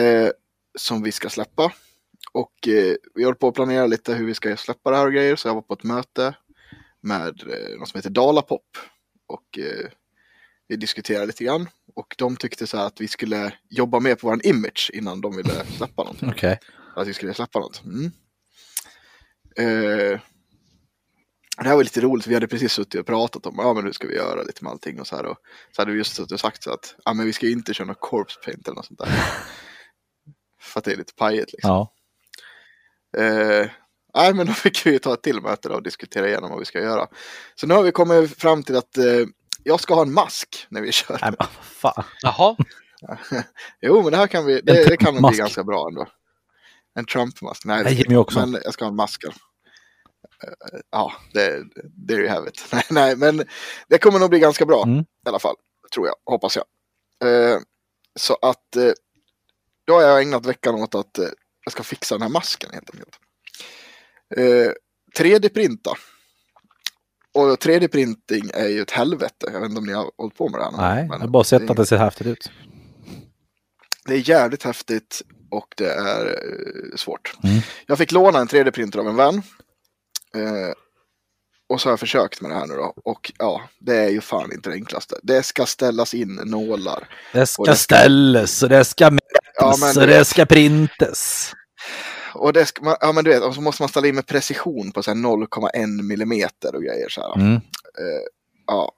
Eh, 0.00 0.30
som 0.78 1.02
vi 1.02 1.12
ska 1.12 1.28
släppa. 1.28 1.72
Och 2.38 2.68
eh, 2.68 2.94
vi 3.14 3.24
håller 3.24 3.34
på 3.34 3.48
att 3.48 3.54
planera 3.54 3.86
lite 3.86 4.14
hur 4.14 4.26
vi 4.26 4.34
ska 4.34 4.56
släppa 4.56 4.90
det 4.90 4.96
här 4.96 5.06
och 5.06 5.12
grejer. 5.12 5.36
Så 5.36 5.48
jag 5.48 5.54
var 5.54 5.62
på 5.62 5.74
ett 5.74 5.82
möte 5.82 6.34
med 7.00 7.42
eh, 7.42 7.78
något 7.78 7.88
som 7.88 7.98
heter 7.98 8.10
Dalapop. 8.10 8.76
Och 9.26 9.58
eh, 9.58 9.90
vi 10.68 10.76
diskuterade 10.76 11.26
lite 11.26 11.44
grann. 11.44 11.68
Och 11.94 12.14
de 12.18 12.36
tyckte 12.36 12.66
så 12.66 12.76
här 12.76 12.86
att 12.86 13.00
vi 13.00 13.08
skulle 13.08 13.52
jobba 13.70 14.00
mer 14.00 14.14
på 14.14 14.26
vår 14.26 14.46
image 14.46 14.90
innan 14.94 15.20
de 15.20 15.36
ville 15.36 15.64
släppa 15.64 16.02
någonting. 16.02 16.28
Okej. 16.28 16.58
Att 16.96 17.08
vi 17.08 17.14
skulle 17.14 17.34
släppa 17.34 17.58
något. 17.58 17.82
Mm. 17.84 18.10
Eh, 19.56 20.20
det 21.56 21.68
här 21.68 21.76
var 21.76 21.84
lite 21.84 22.00
roligt, 22.00 22.26
vi 22.26 22.34
hade 22.34 22.48
precis 22.48 22.72
suttit 22.72 23.00
och 23.00 23.06
pratat 23.06 23.46
om 23.46 23.54
ja, 23.58 23.74
men 23.74 23.84
hur 23.84 23.92
ska 23.92 24.08
vi 24.08 24.14
göra 24.14 24.42
lite 24.42 24.64
med 24.64 24.70
allting 24.70 25.00
och 25.00 25.06
så 25.06 25.16
här. 25.16 25.26
Och 25.26 25.36
så 25.76 25.82
hade 25.82 25.92
vi 25.92 25.98
just 25.98 26.14
suttit 26.14 26.32
och 26.32 26.40
sagt 26.40 26.62
så 26.62 26.72
att 26.72 26.94
ja, 27.04 27.14
men 27.14 27.26
vi 27.26 27.32
ska 27.32 27.48
inte 27.48 27.74
köra 27.74 27.86
något 27.86 28.00
corpse 28.00 28.40
paint 28.44 28.68
eller 28.68 28.76
något 28.76 28.86
sånt 28.86 28.98
där. 28.98 29.08
För 30.60 30.78
att 30.78 30.84
det 30.84 30.92
är 30.92 30.96
lite 30.96 31.14
pajigt 31.14 31.52
liksom. 31.52 31.70
Ja. 31.70 31.94
Eh, 33.16 33.66
nej, 34.14 34.34
men 34.34 34.46
då 34.46 34.52
fick 34.64 34.86
vi 34.86 34.90
ju 34.90 34.98
ta 34.98 35.14
ett 35.14 35.22
till 35.22 35.40
möte 35.40 35.68
då 35.68 35.74
och 35.74 35.82
diskutera 35.82 36.28
igenom 36.28 36.50
vad 36.50 36.58
vi 36.58 36.64
ska 36.64 36.78
göra. 36.80 37.06
Så 37.54 37.66
nu 37.66 37.74
har 37.74 37.82
vi 37.82 37.92
kommit 37.92 38.38
fram 38.38 38.62
till 38.62 38.76
att 38.76 38.96
eh, 38.98 39.04
jag 39.62 39.80
ska 39.80 39.94
ha 39.94 40.02
en 40.02 40.12
mask 40.12 40.66
när 40.68 40.80
vi 40.80 40.92
kör. 40.92 41.18
Nej, 41.22 41.32
men 41.38 41.46
fan. 41.62 42.04
Jaha, 42.22 42.56
Jo, 43.80 44.02
men 44.02 44.10
det 44.12 44.16
här 44.16 44.26
kan 44.26 44.46
vi, 44.46 44.60
det, 44.60 44.88
det 44.88 44.96
kan 44.96 45.14
nog 45.14 45.30
bli 45.30 45.38
ganska 45.38 45.64
bra 45.64 45.88
ändå. 45.88 46.06
En 46.94 47.04
Trump-mask. 47.04 47.64
Nej, 47.64 47.84
Nej, 47.84 47.94
det 47.94 48.00
Jimmy 48.00 48.16
också. 48.16 48.46
Men 48.46 48.60
jag 48.64 48.72
ska 48.72 48.84
ha 48.84 48.90
en 48.90 48.96
mask. 48.96 49.24
Eh, 49.24 49.30
Ja, 50.90 51.12
det, 51.32 51.64
there 52.08 52.20
you 52.20 52.28
have 52.28 52.48
it. 52.48 52.64
Nej, 52.72 52.84
nej, 52.90 53.16
men 53.16 53.44
det 53.88 53.98
kommer 53.98 54.18
nog 54.18 54.30
bli 54.30 54.38
ganska 54.38 54.64
bra 54.66 54.82
Mm. 54.82 55.00
i 55.00 55.28
alla 55.28 55.38
fall. 55.38 55.56
Tror 55.94 56.06
jag, 56.06 56.14
hoppas 56.32 56.56
jag. 56.56 56.64
Eh, 57.52 57.58
så 58.18 58.34
att 58.42 58.76
eh, 58.76 58.92
då 59.86 59.94
har 59.94 60.02
jag 60.02 60.22
ägnat 60.22 60.46
veckan 60.46 60.74
åt 60.74 60.94
att 60.94 61.18
eh, 61.18 61.28
jag 61.68 61.72
ska 61.72 61.82
fixa 61.82 62.14
den 62.14 62.22
här 62.22 62.28
masken 62.28 62.70
helt 62.72 62.90
enkelt. 62.94 63.18
Eh, 64.36 64.72
3D-printa. 65.18 65.90
Och 67.34 67.58
3D-printing 67.58 68.50
är 68.54 68.68
ju 68.68 68.80
ett 68.82 68.90
helvete. 68.90 69.50
Jag 69.52 69.60
vet 69.60 69.68
inte 69.68 69.78
om 69.78 69.86
ni 69.86 69.92
har 69.92 70.10
hållit 70.18 70.36
på 70.36 70.48
med 70.48 70.60
det 70.60 70.64
här. 70.64 70.94
Nej, 70.94 71.08
jag 71.10 71.18
har 71.18 71.28
bara 71.28 71.44
sett 71.44 71.66
det- 71.66 71.70
att 71.70 71.76
det 71.76 71.86
ser 71.86 71.96
häftigt 71.96 72.26
ut. 72.26 72.50
det 74.06 74.14
är 74.14 74.28
jävligt 74.30 74.62
häftigt 74.62 75.22
och 75.50 75.74
det 75.76 75.90
är 75.92 76.26
eh, 76.26 76.96
svårt. 76.96 77.34
Mm. 77.44 77.60
Jag 77.86 77.98
fick 77.98 78.12
låna 78.12 78.38
en 78.38 78.48
3D-printer 78.48 78.98
av 78.98 79.08
en 79.08 79.16
vän. 79.16 79.42
Eh, 80.34 80.72
och 81.68 81.80
så 81.80 81.88
har 81.88 81.92
jag 81.92 82.00
försökt 82.00 82.40
med 82.40 82.50
det 82.50 82.54
här 82.54 82.66
nu 82.66 82.74
då. 82.74 82.94
Och 83.04 83.32
ja, 83.38 83.60
det 83.78 83.96
är 83.96 84.08
ju 84.08 84.20
fan 84.20 84.52
inte 84.52 84.70
det 84.70 84.74
enklaste. 84.74 85.16
Det 85.22 85.42
ska 85.42 85.66
ställas 85.66 86.14
in 86.14 86.34
nålar. 86.44 87.08
Det 87.32 87.40
Och 87.42 87.48
ska 87.48 87.62
det 87.64 87.76
ska- 87.76 87.96
ställas 87.96 88.62
och 88.62 88.68
det 88.68 88.84
ska 88.84 89.04
Ja, 89.04 89.10
mätas 89.10 89.80
men 89.94 90.02
och 90.02 90.08
det 90.08 90.24
ska 90.24 90.46
printas. 90.46 91.52
Och 92.34 92.52
det 92.52 92.66
ska, 92.66 92.84
man- 92.84 92.96
ja 93.00 93.12
men 93.12 93.24
du 93.24 93.30
vet, 93.30 93.42
och 93.42 93.54
så 93.54 93.60
måste 93.60 93.82
man 93.82 93.88
ställa 93.88 94.06
in 94.08 94.14
med 94.14 94.26
precision 94.26 94.92
på 94.92 95.02
så 95.02 95.10
här 95.10 95.16
0,1 95.18 96.02
millimeter 96.02 96.74
och 96.74 96.82
grejer 96.82 97.08
så 97.08 97.20
här. 97.20 97.34
Mm. 97.36 97.60
Ja. 98.66 98.92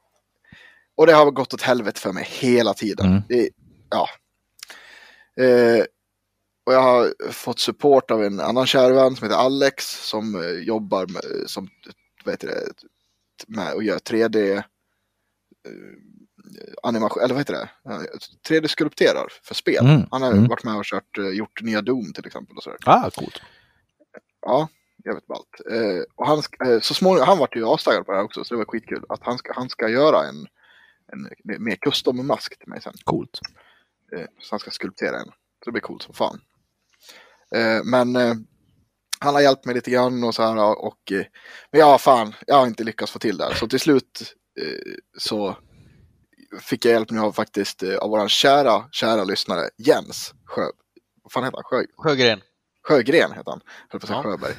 Och 0.97 1.07
det 1.07 1.13
har 1.13 1.31
gått 1.31 1.55
åt 1.55 1.63
helvete 1.63 2.01
för 2.01 2.13
mig 2.13 2.29
hela 2.31 2.75
tiden. 2.75 3.07
Mm. 3.07 3.23
Det, 3.29 3.49
ja. 3.91 4.09
Eh, 5.45 5.85
och 6.67 6.75
jag 6.75 6.81
har 6.83 7.33
fått 7.33 7.59
support 7.61 8.11
av 8.11 8.25
en 8.25 8.41
annan 8.41 8.67
kär 8.67 8.91
vän 8.93 9.17
som 9.17 9.29
heter 9.29 9.41
Alex 9.41 9.85
som 10.09 10.35
eh, 10.35 10.51
jobbar 10.51 11.07
med, 11.07 11.23
som, 11.47 11.69
vad 12.25 12.33
heter 12.33 12.49
det, 12.49 12.73
med 13.47 13.75
och 13.75 13.83
gör 13.83 13.99
3D 13.99 14.57
eh, 14.57 14.63
animation, 16.83 17.23
eller 17.23 17.35
vad 17.35 17.41
heter 17.41 17.55
det? 17.55 17.71
Eh, 17.91 18.01
3D-skulpterar 18.49 19.29
för 19.43 19.55
spel. 19.55 19.87
Mm, 19.87 20.03
Han 20.11 20.23
har 20.23 20.33
mm. 20.33 20.49
varit 20.49 20.65
med 20.65 20.77
och 20.77 20.85
kört, 20.85 21.19
eh, 21.19 21.29
gjort 21.29 21.63
nya 21.63 21.83
Doom 21.83 22.13
till 22.13 22.27
exempel. 22.27 22.57
Och 22.57 22.63
sådär. 22.63 22.79
Ah, 22.87 23.11
coolt. 23.11 23.43
Ja, 24.41 24.69
jävligt 25.05 25.27
ballt. 25.27 25.61
Eh, 25.71 26.03
och 26.15 26.27
han, 26.27 26.43
eh, 26.67 26.81
så 26.81 26.95
småningom, 26.95 27.29
han 27.29 27.39
vart 27.39 27.57
ju 27.57 27.65
avstaggad 27.65 28.07
på 28.07 28.13
det 28.13 28.19
här 28.19 28.25
också, 28.25 28.45
så 28.45 28.55
det 28.55 28.59
var 28.59 28.65
skitkul. 28.65 29.05
Att 29.09 29.23
han 29.23 29.39
ska, 29.39 29.53
han 29.53 29.69
ska 29.69 29.89
göra 29.89 30.29
en, 30.29 30.47
en 31.13 31.29
mer 31.65 31.77
custom 31.77 32.27
mask 32.27 32.59
till 32.59 32.69
mig 32.69 32.83
sen. 32.83 32.95
Coolt. 33.05 33.41
Eh, 34.17 34.27
så 34.41 34.53
han 34.53 34.61
ska 34.61 34.71
skulptera 34.71 35.17
en. 35.21 35.27
Så 35.27 35.65
det 35.65 35.73
blir 35.73 35.83
coolt 35.83 36.03
som 36.03 36.15
fan. 36.15 36.41
Eh, 37.55 37.85
men 37.85 38.17
eh, 38.17 38.35
han 39.21 39.35
har 39.35 39.43
hjälpt 39.43 39.65
mig 39.65 39.75
lite 39.75 39.91
grann 39.91 40.25
och 40.25 40.35
så 40.35 40.43
här. 40.43 40.85
Och, 40.85 41.13
eh, 41.13 41.25
men 41.73 41.81
ja, 41.81 41.99
fan, 41.99 42.35
jag 42.47 42.55
har 42.55 42.67
inte 42.67 42.85
lyckats 42.85 43.13
få 43.13 43.19
till 43.19 43.37
det 43.37 43.45
här. 43.45 43.55
Så 43.55 43.69
till 43.69 43.81
slut 43.81 44.35
eh, 44.61 44.95
så 45.19 45.57
fick 46.61 46.85
jag 46.85 46.93
hjälp 46.93 47.11
nu 47.11 47.21
av 47.21 47.33
faktiskt 47.33 47.83
eh, 47.83 47.97
av 47.97 48.11
våran 48.11 48.29
kära, 48.29 48.85
kära 48.93 49.25
lyssnare 49.25 49.69
Jens 49.79 50.35
Sjö. 50.47 50.65
Vad 51.23 51.33
fan 51.33 51.45
heter 51.45 51.57
han? 51.57 51.65
Sjö, 51.65 51.85
Sjögren. 51.97 52.41
Sjögren 52.89 53.33
heter 53.33 53.51
han. 53.51 53.61
Höll 53.89 54.01
på 54.01 54.05
att 54.05 54.09
säga 54.09 54.19
Ja. 54.19 54.23
Sjöberg. 54.23 54.55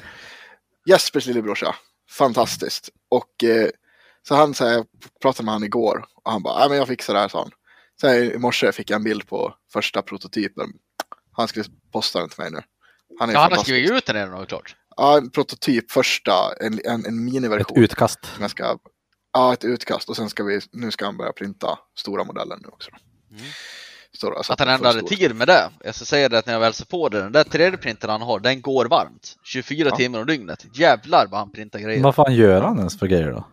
Jespers 0.86 1.26
lillebrorsa. 1.26 1.74
Fantastiskt. 2.10 2.88
Och 3.10 3.44
eh, 3.44 3.68
så 4.28 4.34
han 4.34 4.54
så 4.54 4.64
här, 4.64 4.72
jag 4.72 4.86
pratade 5.22 5.44
med 5.44 5.54
han 5.54 5.64
igår 5.64 6.04
och 6.24 6.32
han 6.32 6.42
bara, 6.42 6.68
men 6.68 6.78
jag 6.78 6.88
fixar 6.88 7.14
det 7.14 7.20
här 7.20 7.28
sa 7.28 7.38
han. 7.38 7.50
Så 8.00 8.08
här, 8.08 8.34
i 8.34 8.38
morse 8.38 8.72
fick 8.72 8.90
jag 8.90 8.96
en 8.96 9.04
bild 9.04 9.26
på 9.26 9.54
första 9.72 10.02
prototypen. 10.02 10.68
Han 11.32 11.48
skulle 11.48 11.64
posta 11.92 12.20
den 12.20 12.28
till 12.28 12.42
mig 12.42 12.50
nu. 12.50 12.62
Han 13.18 13.28
är 13.30 13.32
Ja, 13.34 13.40
han 13.40 13.52
har 13.52 13.58
skrivit 13.58 13.90
ut 13.90 14.06
den 14.06 14.16
redan, 14.16 14.46
klart. 14.46 14.76
Ja, 14.96 15.16
en 15.18 15.30
prototyp 15.30 15.90
första, 15.90 16.32
en, 16.60 16.72
en, 16.72 16.80
en 16.94 17.00
Ett 17.00 17.12
miniversion. 17.12 17.78
utkast. 17.78 18.18
som 18.34 18.42
jag 18.42 18.50
ska, 18.50 18.78
ja, 19.32 19.52
ett 19.52 19.64
utkast 19.64 20.08
och 20.08 20.16
sen 20.16 20.30
ska 20.30 20.44
vi, 20.44 20.60
nu 20.72 20.90
ska 20.90 21.04
han 21.04 21.16
börja 21.16 21.32
printa 21.32 21.78
stora 21.98 22.24
modellen 22.24 22.58
nu 22.62 22.68
också. 22.68 22.90
Mm. 23.30 23.42
Så 24.18 24.52
Att 24.52 24.58
han 24.60 24.68
ändå 24.68 24.86
hade 24.86 25.02
tid 25.02 25.36
med 25.36 25.48
det. 25.48 25.70
Jag 25.84 25.94
ska 25.94 26.04
säga 26.04 26.28
det 26.28 26.38
att 26.38 26.46
när 26.46 26.52
jag 26.52 26.60
väl 26.60 26.72
ser 26.74 26.84
på 26.84 27.08
det, 27.08 27.18
den 27.22 27.32
där 27.32 27.44
3D-printern 27.44 28.10
han 28.10 28.22
har, 28.22 28.40
den 28.40 28.60
går 28.60 28.84
varmt. 28.84 29.36
24 29.44 29.88
Ja. 29.88 29.96
timmar 29.96 30.20
om 30.20 30.26
dygnet. 30.26 30.66
Jävlar 30.74 31.26
vad 31.30 31.40
han 31.40 31.52
printar 31.52 31.78
grejer. 31.78 32.02
Vad 32.02 32.14
fan 32.14 32.34
gör 32.34 32.62
han 32.62 32.78
ens 32.78 32.98
för 32.98 33.06
grejer 33.06 33.30
då? 33.32 33.44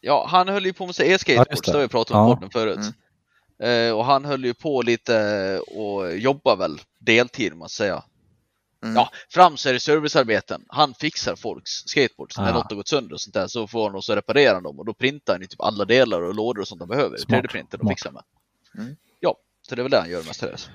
Ja, 0.00 0.26
han 0.30 0.48
höll 0.48 0.66
ju 0.66 0.72
på 0.72 0.86
med 0.86 0.94
sig 0.94 1.10
Ja, 1.10 1.18
det 1.44 1.72
har 1.72 1.80
vi 1.80 1.88
pratat 1.88 2.14
om 2.16 2.28
Ja. 2.28 2.34
podden 2.34 2.50
förut. 2.50 2.78
Mm. 3.58 3.88
Eh, 3.88 3.96
och 3.96 4.04
han 4.04 4.24
höll 4.24 4.44
ju 4.44 4.54
på 4.54 4.82
lite 4.82 5.58
och 5.58 6.16
jobbar 6.16 6.56
väl 6.56 6.80
deltid, 7.00 7.56
man 7.56 7.68
säga. 7.68 8.02
Mm. 8.82 8.96
Ja, 8.96 9.10
fram 9.28 9.56
så 9.56 9.68
är 9.68 9.72
det 9.72 9.80
servicearbeten. 9.80 10.64
Han 10.68 10.94
fixar 10.94 11.36
folks 11.36 11.70
skateboards. 11.70 12.38
När 12.38 12.50
Ah. 12.50 12.54
något 12.54 12.70
har 12.70 12.76
gått 12.76 12.88
sönder 12.88 13.12
och 13.14 13.20
sånt 13.20 13.34
där 13.34 13.46
så 13.46 13.66
får 13.66 13.86
han 13.86 13.94
och 13.96 14.04
så 14.04 14.16
reparerar 14.16 14.54
han 14.54 14.62
dem 14.62 14.78
och 14.78 14.86
då 14.86 14.94
printar 14.94 15.32
han 15.32 15.40
ju 15.42 15.46
typ 15.46 15.60
alla 15.60 15.84
delar 15.84 16.22
och 16.22 16.34
lådor 16.34 16.60
och 16.60 16.68
sånt 16.68 16.80
han 16.80 16.88
behöver. 16.88 17.16
Smart. 17.16 17.44
3D-printer 17.44 17.82
och 17.82 17.88
fixar 17.88 18.12
med. 18.12 18.22
Mm. 18.78 18.96
Ja, 19.20 19.36
så 19.68 19.74
det 19.74 19.80
är 19.80 19.82
väl 19.82 19.90
det 19.90 19.98
han 20.00 20.10
gör 20.10 20.22
mestadels. 20.22 20.68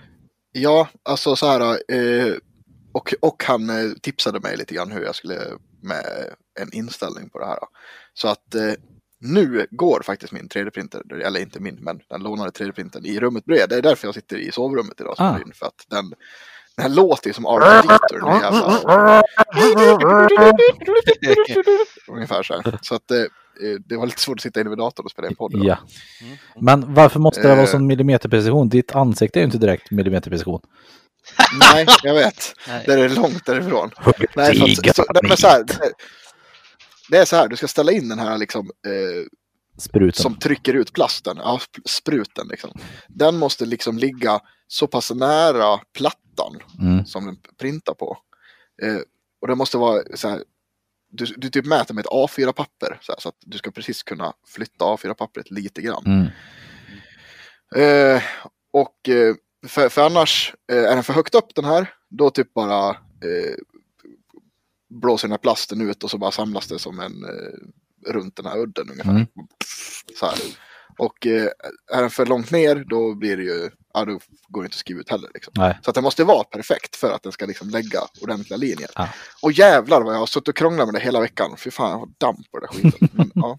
Ja, 0.52 0.88
alltså 1.04 1.36
så 1.36 1.46
här. 1.48 1.62
Eh, 1.94 2.34
och, 2.92 3.14
och 3.22 3.44
han 3.44 3.70
eh, 3.70 3.92
tipsade 4.02 4.40
mig 4.40 4.58
lite 4.58 4.74
grann 4.76 4.92
hur 4.92 5.02
jag 5.04 5.16
skulle 5.16 5.40
med 5.82 6.04
en 6.60 6.74
inställning 6.74 7.30
på 7.30 7.40
det 7.40 7.46
här. 7.46 7.58
Så 8.14 8.28
att 8.28 8.56
eh, 8.56 8.74
nu 9.20 9.68
går 9.72 10.02
faktiskt 10.06 10.34
min 10.34 10.48
3D-printer, 10.50 11.22
eller 11.24 11.40
inte 11.40 11.60
min, 11.60 11.76
men 11.82 12.02
den 12.10 12.24
lånade 12.24 12.50
3D-printern 12.50 13.06
i 13.06 13.20
rummet 13.20 13.46
bredvid. 13.46 13.70
Det 13.70 13.76
är 13.76 13.82
därför 13.82 14.08
jag 14.08 14.16
sitter 14.16 14.38
i 14.38 14.52
sovrummet 14.52 15.02
idag. 15.02 15.16
Ah. 15.18 15.38
för 15.54 15.66
att 15.66 15.86
den, 15.88 16.14
den 16.78 16.84
här 16.84 16.90
låter 16.96 17.28
ju 17.28 17.34
som 17.34 17.48
R2D2, 17.48 18.00
den 18.12 18.42
jävla... 18.42 19.22
Ungefär 22.08 22.44
så 22.44 22.54
här. 22.54 22.80
Så 22.82 22.96
att 22.96 23.12
eh, 23.12 23.18
eh, 23.18 23.26
det 23.86 23.98
var 23.98 24.06
lite 24.06 24.22
svårt 24.22 24.38
att 24.38 24.42
sitta 24.44 24.62
inne 24.62 24.70
vid 24.70 24.78
datorn 24.80 25.06
och 25.06 25.12
spela 25.12 25.28
in 25.28 25.36
podd. 25.36 25.52
Ja. 25.56 25.78
Mm. 26.22 26.38
Men 26.60 26.94
varför 26.94 27.20
måste 27.20 27.42
det 27.42 27.48
vara 27.48 27.62
Eh. 27.62 27.66
sån 27.72 27.88
millimeterprecision? 27.88 28.70
Ditt 28.70 28.96
ansikte 28.96 29.40
är 29.40 29.42
ju 29.42 29.46
inte 29.46 29.58
direkt 29.58 29.92
millimeterprecision. 29.92 30.62
Nej, 31.74 31.86
jag 32.04 32.14
vet. 32.14 32.54
Nej. 32.68 32.84
Det 32.86 32.94
är 32.94 33.10
långt 33.10 33.46
därifrån. 33.46 33.92
Nej, 34.36 34.50
att, 34.90 34.96
så, 34.96 35.06
nej, 35.14 35.22
men 35.28 35.38
så 35.38 35.48
här, 35.48 35.66
det, 37.10 37.18
är 37.18 37.26
så 37.26 37.36
här, 37.36 37.48
du 37.48 37.56
ska 37.56 37.68
ställa 37.68 37.92
in 37.92 38.10
den 38.10 38.20
här 38.20 38.38
liksom, 38.38 38.70
eh, 38.88 39.26
Spruten. 39.78 40.24
som 40.24 40.36
trycker 40.40 40.74
ut 40.74 40.94
plasten, 40.94 41.38
ja, 41.44 41.60
sp- 41.62 41.82
spruten 41.88 42.48
liksom. 42.48 42.72
Den 43.08 43.38
måste 43.38 43.66
liksom 43.66 43.98
ligga 43.98 44.40
så 44.68 44.88
pass 44.88 45.12
nära 45.12 45.80
plattan 46.36 46.62
Mm. 46.80 47.06
som 47.06 47.26
den 47.26 47.38
printar 47.58 47.94
på. 47.94 48.18
Eh, 48.82 49.00
och 49.42 49.48
det 49.48 49.56
måste 49.56 49.78
vara 49.78 50.04
så 50.16 50.30
här, 50.30 50.44
du, 51.10 51.26
du 51.26 51.50
typ 51.50 51.66
mäter 51.66 51.94
med 51.94 52.06
ett 52.06 52.12
A4-papper 52.12 53.00
så, 53.02 53.16
så 53.18 53.30
att 53.30 53.36
du 53.40 53.58
ska 53.58 53.72
precis 53.72 54.04
kunna 54.04 54.34
flytta 54.48 54.86
A4-pappret 54.86 55.52
lite 55.52 55.82
grann. 55.82 56.04
Mm. 56.06 56.28
Eh, 57.76 58.22
och 58.72 59.10
eh, 59.10 59.36
för, 59.68 59.90
för 59.90 60.06
annars, 60.06 60.54
eh, 60.72 60.78
är 60.84 60.96
den 60.96 61.04
för 61.04 61.14
högt 61.14 61.36
upp 61.36 61.56
den 61.56 61.66
här, 61.66 61.94
då 62.10 62.30
typ 62.30 62.54
bara 62.54 62.90
eh, 62.90 63.56
blåser 64.90 65.28
den 65.28 65.32
här 65.32 65.38
plasten 65.38 65.90
ut 65.90 66.04
och 66.04 66.12
så 66.12 66.18
bara 66.18 66.32
samlas 66.32 66.68
det 66.68 66.80
som 66.80 67.00
en 67.00 67.24
eh, 67.24 68.12
runt 68.14 68.36
den 68.36 68.46
här 68.46 68.58
udden 68.58 68.90
ungefär. 68.92 69.12
Mm. 69.12 69.28
Så 70.20 70.26
här. 70.26 70.38
Och 70.98 71.28
eh, 71.28 71.48
är 71.92 72.02
den 72.02 72.10
för 72.10 72.26
långt 72.26 72.52
ner, 72.52 72.76
då 72.76 73.16
blir 73.16 73.38
det 73.38 73.44
ju, 73.44 73.70
ja 73.94 74.06
då 74.06 74.20
går 74.48 74.62
det 74.62 74.66
inte 74.66 74.76
att 74.76 74.80
skriva 74.80 75.00
ut 75.00 75.10
heller. 75.10 75.30
Liksom. 75.34 75.54
Så 75.56 75.90
att 75.90 75.96
den 75.96 76.04
måste 76.04 76.24
vara 76.24 76.44
perfekt 76.44 76.96
för 76.96 77.12
att 77.12 77.24
den 77.24 77.32
ska 77.32 77.46
liksom 77.46 77.70
lägga 77.70 78.00
ordentliga 78.22 78.58
linjer. 78.58 78.90
Ja. 78.96 79.10
Och 79.42 79.52
jävlar 79.52 80.02
vad 80.02 80.14
jag 80.14 80.20
har 80.20 80.26
suttit 80.26 80.48
och 80.48 80.56
krånglat 80.56 80.88
med 80.88 80.94
det 80.94 81.00
hela 81.00 81.20
veckan. 81.20 81.58
Fy 81.58 81.72
fan, 81.72 81.92
jag 81.92 81.98
har 81.98 82.10
damp 82.18 82.52
på 82.52 82.60
det 82.60 82.68
där 82.68 82.74
skiten. 82.74 83.10
Men, 83.14 83.32
ja. 83.36 83.58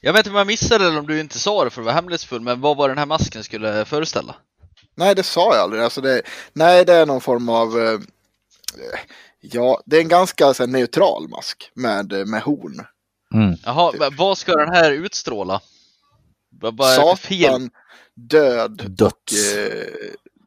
Jag 0.00 0.12
vet 0.12 0.20
inte 0.20 0.30
om 0.30 0.36
jag 0.36 0.46
missade 0.46 0.86
eller 0.86 0.98
om 0.98 1.06
du 1.06 1.20
inte 1.20 1.38
sa 1.38 1.64
det 1.64 1.70
för 1.70 1.80
att 1.80 1.84
vara 1.84 1.94
hemlighetsfull, 1.94 2.40
men 2.40 2.60
vad 2.60 2.76
var 2.76 2.88
den 2.88 2.98
här 2.98 3.06
masken 3.06 3.44
skulle 3.44 3.84
föreställa? 3.84 4.34
Nej, 4.94 5.14
det 5.14 5.22
sa 5.22 5.54
jag 5.54 5.62
aldrig. 5.62 5.82
Alltså 5.82 6.00
det, 6.00 6.22
nej, 6.52 6.84
det 6.84 6.94
är 6.94 7.06
någon 7.06 7.20
form 7.20 7.48
av... 7.48 7.78
Eh, 7.78 8.00
ja, 9.40 9.82
det 9.86 9.96
är 9.96 10.00
en 10.00 10.08
ganska 10.08 10.54
så 10.54 10.62
här, 10.62 10.70
neutral 10.70 11.28
mask 11.28 11.70
med, 11.74 12.12
eh, 12.12 12.26
med 12.26 12.42
horn. 12.42 12.86
Mm. 13.34 13.56
Jaha, 13.64 13.92
men 13.98 14.16
vad 14.16 14.38
ska 14.38 14.56
den 14.56 14.74
här 14.74 14.90
utstråla? 14.92 15.60
Vad 16.60 16.76
vad 16.76 16.92
är 16.92 17.10
det 17.10 17.16
för 17.16 17.28
fel? 17.28 17.42
Satan, 17.42 17.70
död 18.28 18.82
Döds. 18.88 19.32
och 19.32 19.58
eh, 19.58 19.86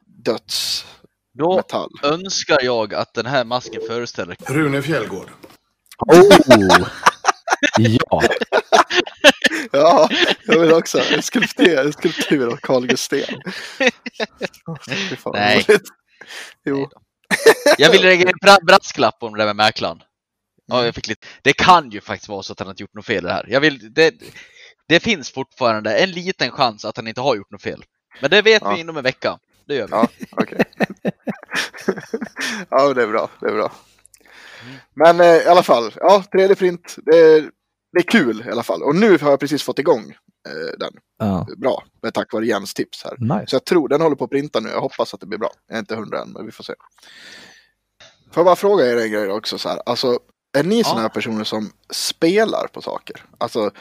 döds 0.06 0.86
Då 1.34 1.64
önskar 2.04 2.60
jag 2.62 2.94
att 2.94 3.14
den 3.14 3.26
här 3.26 3.44
masken 3.46 3.82
föreställer 3.88 4.38
Rune 4.48 4.82
Fjällgård. 4.82 5.30
Oh! 6.08 6.88
ja, 7.78 8.22
Ja, 9.72 10.10
jag 10.46 10.60
vill 10.60 10.74
också 10.74 11.02
en 11.14 11.22
skulptur, 11.22 11.78
en 11.78 11.94
skulptur 11.94 12.48
av 12.48 12.58
Carl. 12.58 12.84
Oh, 14.66 14.78
vad 15.24 15.36
Nej. 15.36 15.66
Jo. 16.66 16.90
Jag 17.78 17.92
vill 17.92 18.02
lägga 18.02 18.30
en 18.30 18.38
bra- 18.42 18.60
brasklapp 18.68 19.18
om 19.20 19.34
det 19.34 19.38
där 19.40 19.46
med 19.46 19.56
mäklaren. 19.56 20.02
Ja, 20.66 20.86
jag 20.86 20.96
fick 20.96 21.08
lite... 21.08 21.28
Det 21.42 21.54
kan 21.54 21.90
ju 21.90 22.02
faktiskt 22.02 22.30
vara 22.30 22.44
så 22.44 22.54
att 22.54 22.60
han 22.60 22.70
inte 22.70 22.84
gjort 22.84 22.94
något 22.94 23.06
fel 23.06 23.24
det 23.24 23.32
här. 23.34 23.46
Jag 23.50 23.62
vill... 23.62 23.94
det... 23.94 24.14
det 24.88 25.00
finns 25.00 25.32
fortfarande 25.32 25.98
en 25.98 26.12
liten 26.12 26.52
chans 26.52 26.86
att 26.86 26.98
han 26.98 27.08
inte 27.08 27.22
har 27.22 27.36
gjort 27.36 27.52
något 27.52 27.62
fel. 27.62 27.84
Men 28.22 28.30
det 28.30 28.42
vet 28.42 28.62
Ja. 28.66 28.74
vi 28.74 28.80
inom 28.80 28.98
en 28.98 29.04
vecka. 29.04 29.40
Det 29.68 29.76
gör 29.76 29.88
vi. 29.88 29.92
ja, 29.92 30.08
okej. 30.32 30.64
ja, 32.70 32.94
det 32.94 33.04
är 33.04 33.08
bra. 33.08 33.30
Det 33.40 33.48
är 33.48 33.54
bra. 33.54 33.72
Men 34.94 35.20
eh, 35.20 35.26
i 35.28 35.46
alla 35.46 35.64
fall, 35.64 35.92
ja, 35.96 36.24
3D-print, 36.32 36.98
det 37.06 37.50
det 37.92 38.00
är 38.00 38.04
kul 38.04 38.44
i 38.48 38.52
alla 38.52 38.64
fall. 38.64 38.84
Och 38.84 38.96
nu 38.96 39.18
har 39.18 39.30
jag 39.30 39.40
precis 39.40 39.64
fått 39.64 39.80
igång 39.80 40.12
eh, 40.50 40.78
den. 40.80 40.94
ja. 41.20 41.48
Bra, 41.58 41.84
med 42.02 42.14
tack 42.14 42.34
vare 42.34 42.46
Jens 42.46 42.74
tips 42.74 43.04
här. 43.04 43.18
nice. 43.20 43.48
Så 43.50 43.56
jag 43.56 43.66
tror 43.66 43.88
den 43.90 44.02
håller 44.02 44.16
på 44.16 44.24
att 44.24 44.30
printa 44.30 44.60
nu. 44.60 44.70
Jag 44.70 44.82
hoppas 44.82 45.14
att 45.14 45.20
det 45.20 45.26
blir 45.26 45.40
bra. 45.40 45.50
Jag 45.68 45.76
är 45.76 45.80
inte 45.80 45.96
hundra 45.96 46.22
än, 46.22 46.30
men 46.30 46.46
vi 46.46 46.52
får 46.52 46.64
se. 46.64 46.74
Får 48.32 48.42
jag 48.42 48.46
bara 48.46 48.56
fråga 48.56 48.86
er 48.86 48.98
en 48.98 49.12
grej 49.12 49.30
också 49.32 49.58
så 49.58 49.70
här. 49.70 49.82
Alltså, 49.86 50.20
är 50.58 50.64
ni 50.64 50.84
sådana 50.84 51.02
här 51.02 51.10
personer 51.10 51.44
som 51.44 51.72
spelar 51.90 52.68
på 52.68 52.82
saker? 52.82 53.26
Alltså 53.38 53.72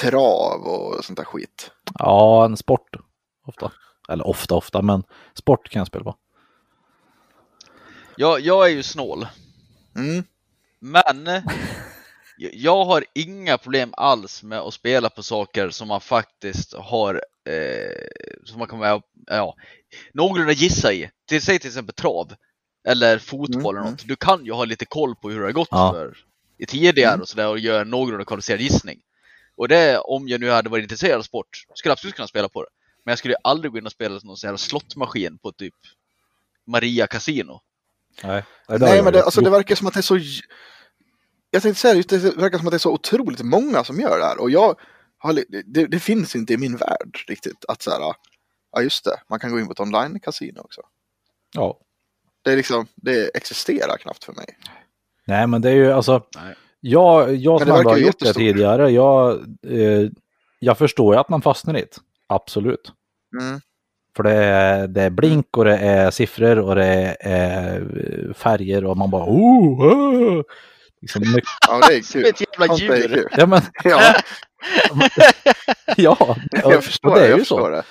trav 0.00 0.62
och 0.62 1.04
sånt 1.04 1.16
där 1.16 1.24
skit. 1.24 1.70
Ja, 1.98 2.44
en 2.44 2.56
sport. 2.56 2.96
Ofta. 3.46 3.72
Eller 4.08 4.26
ofta, 4.26 4.54
ofta, 4.54 4.82
men 4.82 5.02
sport 5.34 5.68
kan 5.68 5.80
jag 5.80 5.86
spela 5.86 6.04
på. 6.04 6.16
Jag, 8.16 8.40
jag 8.40 8.66
är 8.66 8.70
ju 8.70 8.82
snål. 8.82 9.26
Mm. 9.96 10.24
Men 10.80 11.42
jag- 12.52 12.84
har 12.84 13.04
inga 13.14 13.58
problem 13.58 13.94
alls 13.96 14.42
med 14.42 14.58
att 14.58 14.74
spela 14.74 15.10
på 15.10 15.22
saker 15.22 15.70
som 15.70 15.88
man 15.88 16.00
faktiskt 16.00 16.74
har 16.74 17.14
eh, 17.48 18.06
som 18.44 18.58
man 18.58 18.68
kan 18.68 19.02
ja, 19.26 19.54
någorlunda 20.12 20.52
gissa 20.52 20.92
i. 20.92 21.10
Till, 21.28 21.42
säg 21.42 21.58
till 21.58 21.68
exempel 21.68 21.94
trav 21.94 22.32
eller 22.88 23.18
fotboll 23.18 23.74
Mm, 23.74 23.82
eller 23.82 23.90
något. 23.90 24.06
Du 24.08 24.16
kan 24.16 24.44
ju 24.44 24.52
ha 24.52 24.64
lite 24.64 24.84
koll 24.86 25.16
på 25.16 25.30
hur 25.30 25.40
det 25.40 25.46
har 25.46 25.52
gått 25.52 25.68
Ja. 25.70 25.92
för 25.92 26.16
i 26.58 26.66
tidigare 26.66 27.08
Mm. 27.14 27.20
och 27.22 27.28
sådär 27.28 27.48
och 27.48 27.58
göra 27.58 27.80
en 27.80 27.90
någorlunda 27.90 28.24
kvalificerad 28.24 28.60
gissning. 28.60 29.00
Och 29.58 29.68
det, 29.68 29.98
om 29.98 30.28
jag 30.28 30.40
nu 30.40 30.50
hade 30.50 30.68
varit 30.68 30.82
intresserad 30.82 31.18
av 31.18 31.22
sport, 31.22 31.64
skulle 31.74 31.90
jag 31.90 31.92
absolut 31.92 32.14
kunna 32.14 32.28
spela 32.28 32.48
på 32.48 32.62
det. 32.62 32.68
Men 33.04 33.12
jag 33.12 33.18
skulle 33.18 33.34
ju 33.34 33.38
aldrig 33.44 33.72
gå 33.72 33.78
in 33.78 33.86
och 33.86 33.92
spela 33.92 34.20
någon 34.24 34.36
sån 34.36 34.50
här 34.50 34.56
slottmaskin 34.56 35.38
på 35.38 35.52
typ 35.52 35.74
Maria 36.66 37.06
Casino. 37.06 37.60
Nej, 38.22 38.44
Nej, 38.68 39.02
men 39.02 39.12
det, 39.12 39.22
alltså, 39.22 39.40
det 39.40 39.50
verkar 39.50 39.74
som 39.74 39.86
att 39.86 39.94
det 39.94 40.00
är 40.00 40.02
så... 40.02 40.18
Jag 41.50 41.62
tänkte 41.62 41.80
säga 41.80 41.94
det, 41.94 42.18
det 42.18 42.36
verkar 42.36 42.58
som 42.58 42.66
att 42.66 42.70
det 42.70 42.76
är 42.76 42.78
så 42.78 42.92
otroligt 42.92 43.42
många 43.42 43.84
som 43.84 44.00
gör 44.00 44.18
det 44.18 44.24
här. 44.24 44.40
Och 44.40 44.50
jag 44.50 44.80
har, 45.18 45.44
det, 45.66 45.86
det 45.86 46.00
finns 46.00 46.36
inte 46.36 46.52
i 46.52 46.56
min 46.56 46.76
värld 46.76 47.24
riktigt 47.28 47.64
att 47.68 47.82
så 47.82 47.90
här, 47.90 48.14
ja 48.72 48.82
just 48.82 49.04
det, 49.04 49.20
man 49.28 49.40
kan 49.40 49.50
gå 49.50 49.60
in 49.60 49.66
på 49.66 49.72
ett 49.72 49.80
online-casino 49.80 50.58
också. 50.58 50.80
Ja. 51.54 51.78
Det 52.42 52.52
är 52.52 52.56
liksom, 52.56 52.86
det 52.94 53.36
existerar 53.36 53.96
knappt 53.96 54.24
för 54.24 54.32
mig. 54.32 54.58
Nej, 55.24 55.46
men 55.46 55.62
det 55.62 55.70
är 55.70 55.74
ju 55.74 55.92
alltså. 55.92 56.26
Nej. 56.36 56.54
Jag, 56.80 57.34
jag 57.36 57.60
som 57.60 57.70
ändå 57.70 57.90
har 57.90 57.96
gjort 57.96 58.18
det 58.18 58.32
tidigare, 58.34 58.90
jag, 58.90 59.30
eh, 59.66 60.08
jag 60.58 60.78
förstår 60.78 61.14
ju 61.14 61.20
att 61.20 61.28
man 61.28 61.42
fastnar 61.42 61.76
i 61.76 61.80
det. 61.80 61.96
Absolut. 62.26 62.92
Mm. 63.40 63.60
För 64.16 64.22
det 64.22 64.32
är, 64.34 64.88
det 64.88 65.02
är 65.02 65.10
blink 65.10 65.56
och 65.56 65.64
det 65.64 65.76
är 65.78 66.10
siffror 66.10 66.58
och 66.58 66.74
det 66.74 67.16
är 67.20 67.80
eh, 67.80 68.34
färger 68.34 68.84
och 68.84 68.96
man 68.96 69.10
bara 69.10 69.24
oh, 69.24 69.82
oh. 69.86 70.42
Liksom 71.00 71.20
mycket, 71.34 71.50
Ja, 71.68 71.80
det 71.88 71.94
är 71.96 72.12
kul. 72.12 72.24
ett 72.24 72.40
jävla 72.40 72.76
djur. 72.76 73.28
ja, 73.36 73.46
men, 73.46 73.60
Ja, 73.84 74.00
ja. 75.96 76.36
och- 76.64 76.72
jag 76.72 76.84
förstår 76.84 77.14
det 77.14 77.20
är 77.26 77.30
Jag 77.30 77.38
ju 77.38 77.44
så. 77.44 77.68
det. 77.68 77.82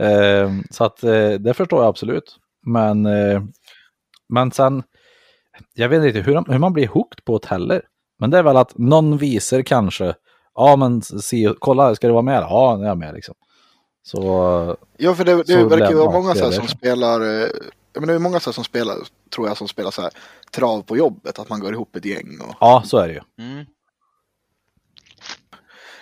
Eh, 0.00 0.50
så 0.70 0.84
att 0.84 1.04
eh, 1.04 1.30
det 1.30 1.54
förstår 1.54 1.80
jag 1.82 1.88
absolut. 1.88 2.36
Men, 2.66 3.06
eh, 3.06 3.42
men 4.28 4.50
sen, 4.52 4.82
jag 5.74 5.88
vet 5.88 6.04
inte 6.04 6.20
hur, 6.20 6.52
hur 6.52 6.58
man 6.58 6.72
blir 6.72 6.86
hooked 6.88 7.24
på 7.24 7.38
det 7.38 7.48
heller. 7.48 7.82
Men 8.18 8.30
det 8.30 8.38
är 8.38 8.42
väl 8.42 8.56
att 8.56 8.78
någon 8.78 9.18
visar 9.18 9.62
kanske, 9.62 10.14
ja 10.54 10.76
men 10.76 11.02
se, 11.02 11.54
kolla, 11.58 11.94
ska 11.94 12.06
du 12.06 12.12
vara 12.12 12.22
med? 12.22 12.42
Ja, 12.42 12.76
nu 12.78 12.84
är 12.84 12.88
jag 12.88 12.98
med 12.98 13.14
liksom. 13.14 13.34
Så, 14.02 14.76
Ja, 14.96 15.14
för 15.14 15.24
det, 15.24 15.36
det 15.36 15.52
Så 15.52 15.68
verkar 15.68 15.90
ju 15.90 15.94
vara 15.94 16.10
många 16.10 16.34
så 16.34 16.52
som 16.52 16.68
spelar, 16.68 17.20
eh, 17.20 17.48
ja, 17.92 18.00
men 18.00 18.08
det 18.08 18.14
är 18.14 18.18
många 18.18 18.40
så 18.40 18.50
här, 18.50 18.54
som 18.54 18.64
spelar, 18.64 18.96
tror 19.34 19.48
jag, 19.48 19.56
som 19.56 19.68
spelar 19.68 19.90
så 19.90 20.02
här 20.02 20.10
trav 20.52 20.82
på 20.82 20.96
jobbet, 20.96 21.38
att 21.38 21.48
man 21.48 21.60
går 21.60 21.72
ihop 21.72 21.96
ett 21.96 22.04
gäng. 22.04 22.40
Och... 22.40 22.54
ja 22.60 22.82
så 22.86 22.98
är 22.98 23.08
det 23.08 23.14
ju. 23.14 23.44
Mm. 23.44 23.66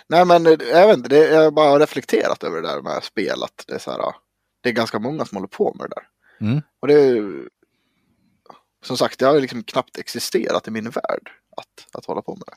Nej, 0.09 0.25
men 0.25 0.47
eh, 0.47 0.53
jag 0.71 0.87
vet 0.87 0.97
inte, 0.97 1.09
det, 1.09 1.27
jag 1.27 1.43
har 1.43 1.51
bara 1.51 1.79
reflekterat 1.79 2.43
över 2.43 2.61
det 2.61 2.67
där 2.67 2.81
med 2.81 3.03
spel, 3.03 3.43
att 3.43 3.63
det 3.67 3.73
är 3.73 3.79
så 3.79 3.91
här, 3.91 4.01
det 4.61 4.69
är 4.69 4.73
ganska 4.73 4.99
många 4.99 5.25
som 5.25 5.35
håller 5.35 5.47
på 5.47 5.75
med 5.79 5.89
det 5.89 5.95
där. 5.95 6.07
Mm. 6.47 6.61
Och 6.79 6.87
det 6.87 6.93
är 6.93 7.47
som 8.83 8.97
sagt, 8.97 9.19
det 9.19 9.25
har 9.25 9.33
ju 9.33 9.41
liksom 9.41 9.63
knappt 9.63 9.97
existerat 9.97 10.67
i 10.67 10.71
min 10.71 10.89
värld 10.89 11.31
att, 11.57 11.95
att 11.99 12.05
hålla 12.05 12.21
på 12.21 12.35
med 12.35 12.43
det. 12.47 12.53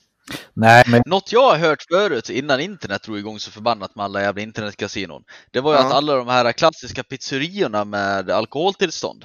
Nej, 0.55 0.85
men 0.87 1.03
Något 1.07 1.33
jag 1.33 1.51
har 1.51 1.57
hört 1.59 1.83
förut 1.91 2.31
innan 2.31 2.61
internet 2.61 3.03
drog 3.03 3.19
igång 3.19 3.39
så 3.39 3.51
förbannat 3.51 3.95
med 3.95 4.05
alla 4.05 4.23
jävla 4.23 4.43
internetkasinon. 4.43 5.25
Det 5.51 5.61
var 5.61 5.73
ju 5.73 5.79
Ja. 5.79 5.87
att 5.87 5.93
alla 5.93 6.15
de 6.17 6.29
här 6.29 6.53
klassiska 6.53 7.03
pizzeriorna 7.03 7.85
med 7.85 8.31
alkoholtillstånd. 8.31 9.25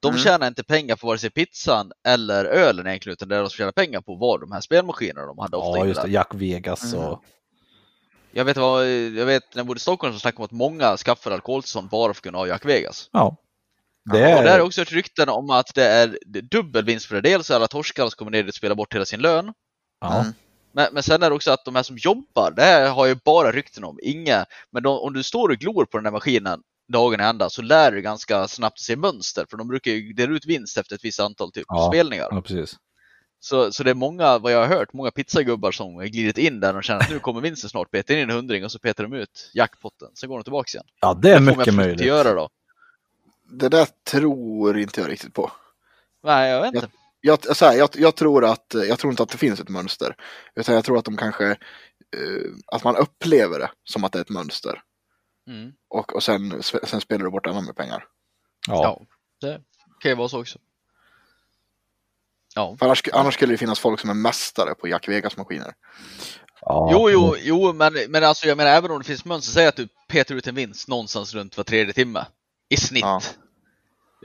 De 0.00 0.08
Mm. 0.08 0.20
tjänar 0.20 0.46
inte 0.46 0.64
pengar 0.64 0.96
på 0.96 1.06
vare 1.06 1.18
sig 1.18 1.30
pizzan 1.30 1.92
eller 2.06 2.44
ölen 2.44 2.86
egentligen 2.86 3.12
utan 3.12 3.28
det 3.28 3.38
de 3.38 3.48
tjänar 3.48 3.72
pengar 3.72 4.00
på 4.00 4.14
var 4.14 4.38
de 4.38 4.52
här 4.52 4.60
spelmaskinerna 4.60 5.26
de 5.26 5.38
hade 5.38 5.56
ofta 5.56 5.78
ja, 5.78 5.86
just 5.86 6.02
det. 6.02 6.10
Jack 6.10 6.34
Vegas 6.34 6.92
Mm. 6.94 7.06
och 7.06 7.22
Jag 8.32 8.44
vet, 8.44 8.56
vad, 8.56 8.86
jag 8.90 9.26
vet 9.26 9.54
när 9.54 9.60
jag 9.60 9.66
bodde 9.66 9.78
i 9.78 9.80
Stockholm 9.80 10.12
så 10.14 10.20
snackade 10.20 10.40
man 10.40 10.44
att 10.44 10.50
många 10.50 10.96
skaffade 10.96 11.34
alkoholtillstånd 11.34 11.88
bara 11.88 12.14
för 12.14 12.18
att 12.18 12.22
kunna 12.22 12.38
ha 12.38 12.46
Jack 12.46 12.64
Vegas. 12.64 13.08
ja. 13.12 13.36
Det 14.12 14.18
Ja, 14.18 14.38
Och 14.38 14.44
där 14.44 14.58
är, 14.58 14.60
också 14.62 14.80
hört 14.80 14.92
rykten 14.92 15.28
om 15.28 15.50
att 15.50 15.74
det 15.74 15.84
är 15.84 16.18
dubbel 16.42 16.84
vinst 16.84 17.06
för 17.06 17.14
det. 17.14 17.20
Dels 17.20 17.50
är 17.50 17.54
alla 17.54 17.68
torskar 17.68 18.02
som 18.02 18.10
kommer 18.10 18.30
ner 18.30 18.48
och 18.48 18.54
spelar 18.54 18.74
bort 18.74 18.94
hela 18.94 19.04
sin 19.04 19.20
lön. 19.20 19.52
ja. 20.00 20.20
Mm. 20.20 20.32
Men, 20.72 20.88
men 20.92 21.02
sen 21.02 21.22
är 21.22 21.30
det 21.30 21.36
också 21.36 21.50
att 21.50 21.64
de 21.64 21.74
här 21.76 21.82
som 21.82 21.96
jobbar, 21.98 22.50
det 22.56 22.62
här 22.62 22.90
har 22.90 23.06
jag 23.06 23.18
bara 23.24 23.52
rykten 23.52 23.84
om, 23.84 23.98
inga. 24.02 24.44
Men 24.72 24.82
de, 24.82 24.98
om 24.98 25.12
du 25.12 25.22
står 25.22 25.48
och 25.48 25.56
glor 25.56 25.84
på 25.84 25.98
den 25.98 26.04
här 26.04 26.12
maskinen 26.12 26.60
dagen 26.92 27.20
i 27.20 27.24
ända 27.24 27.50
så 27.50 27.62
lär 27.62 27.92
du 27.92 28.00
ganska 28.02 28.48
snabbt 28.48 28.80
se 28.80 28.96
mönster. 28.96 29.46
För 29.50 29.56
de 29.56 29.68
brukar 29.68 29.90
ju 29.90 30.12
dela 30.12 30.32
ut 30.32 30.46
vinst 30.46 30.78
efter 30.78 30.94
ett 30.94 31.04
visst 31.04 31.20
antal 31.20 31.52
typ, 31.52 31.64
Ja. 31.68 31.90
spelningar. 31.92 32.28
ja, 32.30 32.40
precis. 32.42 32.76
Så, 33.40 33.72
så 33.72 33.82
det 33.82 33.90
är 33.90 33.94
många, 33.94 34.38
vad 34.38 34.52
jag 34.52 34.58
har 34.58 34.66
hört, 34.76 34.92
många 34.92 35.10
pizzagubbar 35.10 35.72
som 35.72 35.98
glidit 35.98 36.38
in 36.38 36.60
där 36.60 36.76
och 36.76 36.84
känner 36.84 37.00
att 37.00 37.10
nu 37.10 37.18
kommer 37.18 37.40
vinsten 37.40 37.70
snart. 37.70 37.90
Petar 37.90 38.14
in 38.14 38.20
en 38.20 38.30
hundring 38.30 38.64
och 38.64 38.72
så 38.72 38.78
petar 38.78 39.04
de 39.04 39.12
ut 39.12 39.50
jackpotten. 39.54 40.08
Sen 40.14 40.28
går 40.28 40.38
de 40.38 40.42
tillbaka 40.44 40.68
igen. 40.74 40.84
Ja, 41.00 41.14
det 41.22 41.30
är 41.30 41.40
man 41.40 41.58
mycket 41.58 41.74
möjligt. 41.74 42.06
göra 42.06 42.34
då. 42.34 42.48
Det 43.50 43.68
där 43.68 43.88
tror 44.10 44.78
inte 44.78 45.00
jag 45.00 45.10
riktigt 45.10 45.34
på. 45.34 45.52
Nej, 46.22 46.50
jag 46.50 46.62
vet 46.62 46.74
inte. 46.74 46.88
Jag, 47.20 47.56
så 47.56 47.64
här, 47.64 47.74
jag, 47.74 47.88
jag, 47.94 48.16
tror 48.16 48.44
att, 48.44 48.74
jag 48.88 48.98
tror 48.98 49.12
inte 49.12 49.22
att 49.22 49.28
det 49.28 49.38
finns 49.38 49.60
ett 49.60 49.68
mönster. 49.68 50.16
Utan 50.54 50.74
jag 50.74 50.84
tror 50.84 50.98
att 50.98 51.04
de 51.04 51.16
kanske, 51.16 51.50
eh, 51.50 52.50
att 52.66 52.84
man 52.84 52.96
upplever 52.96 53.58
det 53.58 53.70
som 53.84 54.04
att 54.04 54.12
det 54.12 54.18
är 54.18 54.22
ett 54.22 54.30
mönster. 54.30 54.82
Mm. 55.46 55.72
Och, 55.88 56.14
och 56.14 56.22
sen, 56.22 56.62
sen 56.62 57.00
spelar 57.00 57.24
du 57.24 57.30
bort 57.30 57.46
alla 57.46 57.60
med 57.60 57.76
pengar. 57.76 58.04
Ja. 58.68 59.00
Ja, 59.38 59.48
det 59.48 59.62
kan 60.00 60.10
ju 60.10 60.14
vara 60.14 60.28
så 60.28 60.40
också. 60.40 60.58
Ja. 62.54 62.76
För 62.78 62.86
annars, 62.86 63.02
annars 63.12 63.34
skulle 63.34 63.52
det 63.52 63.58
finnas 63.58 63.78
folk 63.78 64.00
som 64.00 64.10
är 64.10 64.14
mästare 64.14 64.74
på 64.74 64.88
Jack 64.88 65.08
Vegas-maskiner. 65.08 65.72
Ja. 66.60 66.88
Jo, 66.92 67.10
jo, 67.10 67.36
jo, 67.38 67.72
men, 67.72 67.94
men 68.08 68.24
alltså 68.24 68.46
jag 68.46 68.56
menar 68.56 68.70
även 68.70 68.90
om 68.90 68.98
det 68.98 69.04
finns 69.04 69.24
mönster, 69.24 69.52
säg 69.52 69.66
att 69.66 69.76
du 69.76 69.88
petar 70.08 70.34
ut 70.34 70.46
en 70.46 70.54
vinst 70.54 70.88
någonstans 70.88 71.34
runt 71.34 71.56
var 71.56 71.64
tredje 71.64 71.92
timme 71.92 72.26
i 72.70 72.76
snitt. 72.76 73.02
Ja. 73.02 73.20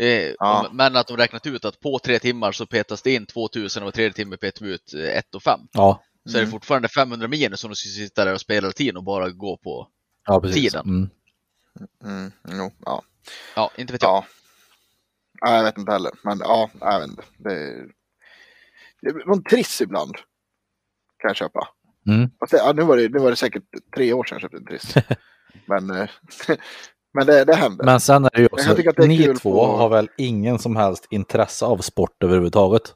Eh, 0.02 0.34
Ja. 0.40 0.70
Men 0.74 0.96
att 0.96 1.08
de 1.08 1.18
räknat 1.18 1.48
ut 1.48 1.66
att 1.66 1.80
på 1.80 2.00
tre 2.00 2.20
timmar 2.20 2.52
så 2.52 2.66
petas 2.66 3.02
det 3.02 3.14
in 3.14 3.26
2000 3.26 3.84
och 3.84 3.94
tredje 3.94 4.14
timme 4.14 4.38
petar 4.38 4.66
vi 4.66 4.72
ut 4.74 4.94
1 4.94 5.36
och 5.36 5.44
5. 5.44 5.60
Ja, 5.72 6.04
Så 6.26 6.30
är 6.30 6.34
det 6.34 6.40
Mm. 6.40 6.52
fortfarande 6.52 6.88
500 6.88 7.28
minus 7.28 7.60
som 7.60 7.70
du 7.70 7.76
ska 7.76 7.90
sitta 7.90 8.26
där 8.26 8.34
och 8.34 8.42
spela 8.42 8.72
tiden 8.72 8.98
och 8.98 9.04
bara 9.04 9.30
gå 9.30 9.58
på. 9.58 9.88
ja. 10.26 10.42
Tiden. 10.54 10.86
Mm. 10.86 11.10
Mm, 12.04 12.32
jo, 12.48 12.72
ja. 12.86 13.02
Ja, 13.56 13.72
inte 13.78 13.94
vet 13.94 14.02
jag. 14.02 14.12
ja. 14.12 14.26
Jag 15.56 15.64
vet 15.64 15.78
inte 15.78 15.92
heller. 15.92 16.12
Men 16.24 16.40
ja, 16.40 16.70
jag 16.80 17.00
vet 17.00 17.10
inte. 17.10 17.24
Det 17.38 17.52
är, 17.54 17.88
det 19.02 19.10
är 19.10 19.26
någon 19.28 19.44
triss 19.44 19.82
ibland. 19.82 20.16
Kan 21.18 21.30
jag 21.30 21.36
köpa. 21.36 21.68
Mm. 22.08 22.30
Fast 22.40 22.52
det, 22.52 22.58
ja, 22.58 22.74
nu, 22.74 22.84
var 22.84 22.98
det, 22.98 23.10
nu 23.10 23.20
var 23.20 23.30
det 23.30 23.36
säkert 23.36 23.64
tre 23.96 24.14
år 24.14 24.24
sedan 24.24 24.36
jag 24.36 24.42
köpte 24.42 24.58
en 24.58 24.66
triss. 24.66 24.94
men 25.66 25.90
eh, 25.90 26.10
men 27.16 27.28
det, 27.28 27.46
det 27.46 27.56
händer. 27.56 27.86
Men 27.86 28.00
sen 28.00 28.26
är 28.26 28.30
det 28.34 28.38
ju 28.42 28.44
Jag 28.44 28.54
också, 28.54 28.76
tycker 28.76 28.90
att 28.90 28.96
det 28.96 29.08
ni 29.08 29.36
två 29.36 29.52
på- 29.66 29.78
har 29.78 29.90
väl 29.90 30.10
ingen 30.18 30.60
som 30.60 30.76
helst 30.76 31.08
intresse 31.10 31.66
av 31.66 31.78
sport 31.78 32.24
överhuvudtaget? 32.24 32.94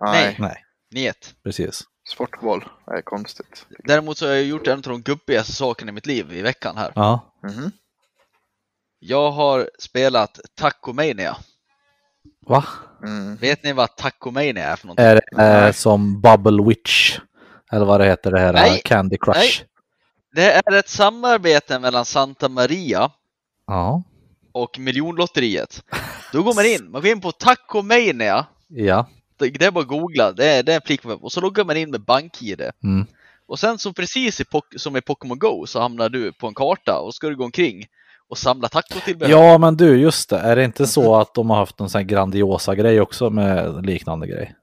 Nej, 0.00 0.36
Nej, 0.38 0.64
Niet. 0.94 1.34
precis. 1.44 1.82
sportboll 2.12 2.64
är 2.86 3.02
konstigt. 3.02 3.66
Däremot 3.84 4.18
så 4.18 4.26
har 4.26 4.32
jag 4.34 4.44
gjort 4.44 4.66
en 4.66 4.76
av 4.78 4.82
de 4.82 5.02
gubbigaste 5.02 5.52
sakerna 5.52 5.88
i 5.88 5.92
mitt 5.92 6.06
liv 6.06 6.32
i 6.32 6.42
veckan 6.42 6.76
här. 6.76 6.92
Ja. 6.94 7.34
Mhm. 7.42 7.70
Jag 8.98 9.30
har 9.30 9.70
spelat 9.78 10.40
Tacomania. 10.54 11.36
Va? 12.46 12.64
Mm. 13.04 13.36
Vet 13.36 13.64
ni 13.64 13.72
vad 13.72 13.96
Tacomania 13.96 14.64
är 14.64 14.76
för 14.76 14.86
någonting? 14.86 15.04
Är 15.06 15.20
det 15.36 15.66
eh, 15.66 15.72
som 15.72 16.20
Bubble 16.20 16.62
Witch? 16.64 17.18
Eller 17.72 17.84
vad 17.86 18.00
det 18.00 18.06
heter, 18.06 18.30
det 18.32 18.40
här 18.40 18.52
Nej. 18.52 18.82
Candy 18.84 19.16
Crush? 19.20 19.38
Nej. 19.38 19.50
Det 20.32 20.52
är 20.52 20.72
ett 20.74 20.88
samarbete 20.88 21.78
mellan 21.78 22.04
Santa 22.04 22.48
Maria 22.48 23.10
Ja. 23.66 24.02
och 24.52 24.78
miljonlotteriet. 24.78 25.84
Då 26.32 26.42
går 26.42 26.54
man 26.54 26.66
in, 26.66 26.90
man 26.90 27.02
går 27.02 27.10
in 27.10 27.20
på 27.20 27.32
Tacomania. 27.32 28.46
Ja. 28.68 29.06
Det 29.38 29.62
är 29.64 29.70
bara 29.70 29.80
att 29.80 29.88
googla, 29.88 30.32
det 30.32 30.46
är, 30.46 30.62
det 30.62 30.72
är 30.72 30.76
en 30.76 30.82
plikt. 30.82 31.04
Och 31.04 31.32
så 31.32 31.40
loggar 31.40 31.64
man 31.64 31.76
in 31.76 31.90
med 31.90 32.00
BankID. 32.04 32.60
Mm. 32.84 33.06
Och 33.46 33.58
sen 33.58 33.78
så 33.78 33.92
precis 33.92 34.40
i 34.40 34.44
som 34.76 34.96
i 34.96 35.00
Pokémon 35.00 35.38
Go 35.38 35.66
så 35.66 35.80
hamnar 35.80 36.08
du 36.08 36.32
på 36.32 36.46
en 36.46 36.54
karta 36.54 37.00
och 37.00 37.14
ska 37.14 37.28
du 37.28 37.36
gå 37.36 37.44
omkring 37.44 37.86
och 38.28 38.38
samla 38.38 38.68
tacotillbehör. 38.68 39.32
ja, 39.32 39.58
men 39.58 39.76
du, 39.76 40.00
just 40.00 40.30
det. 40.30 40.38
Är 40.38 40.56
det 40.56 40.64
inte 40.64 40.86
så 40.86 41.16
att 41.16 41.34
de 41.34 41.50
har 41.50 41.56
haft 41.56 41.78
någon 41.78 41.90
sån 41.90 41.98
här 41.98 42.06
grandiosa 42.06 42.74
grej 42.74 43.00
också 43.00 43.30
med 43.30 43.86
liknande 43.86 44.26
grej? 44.26 44.54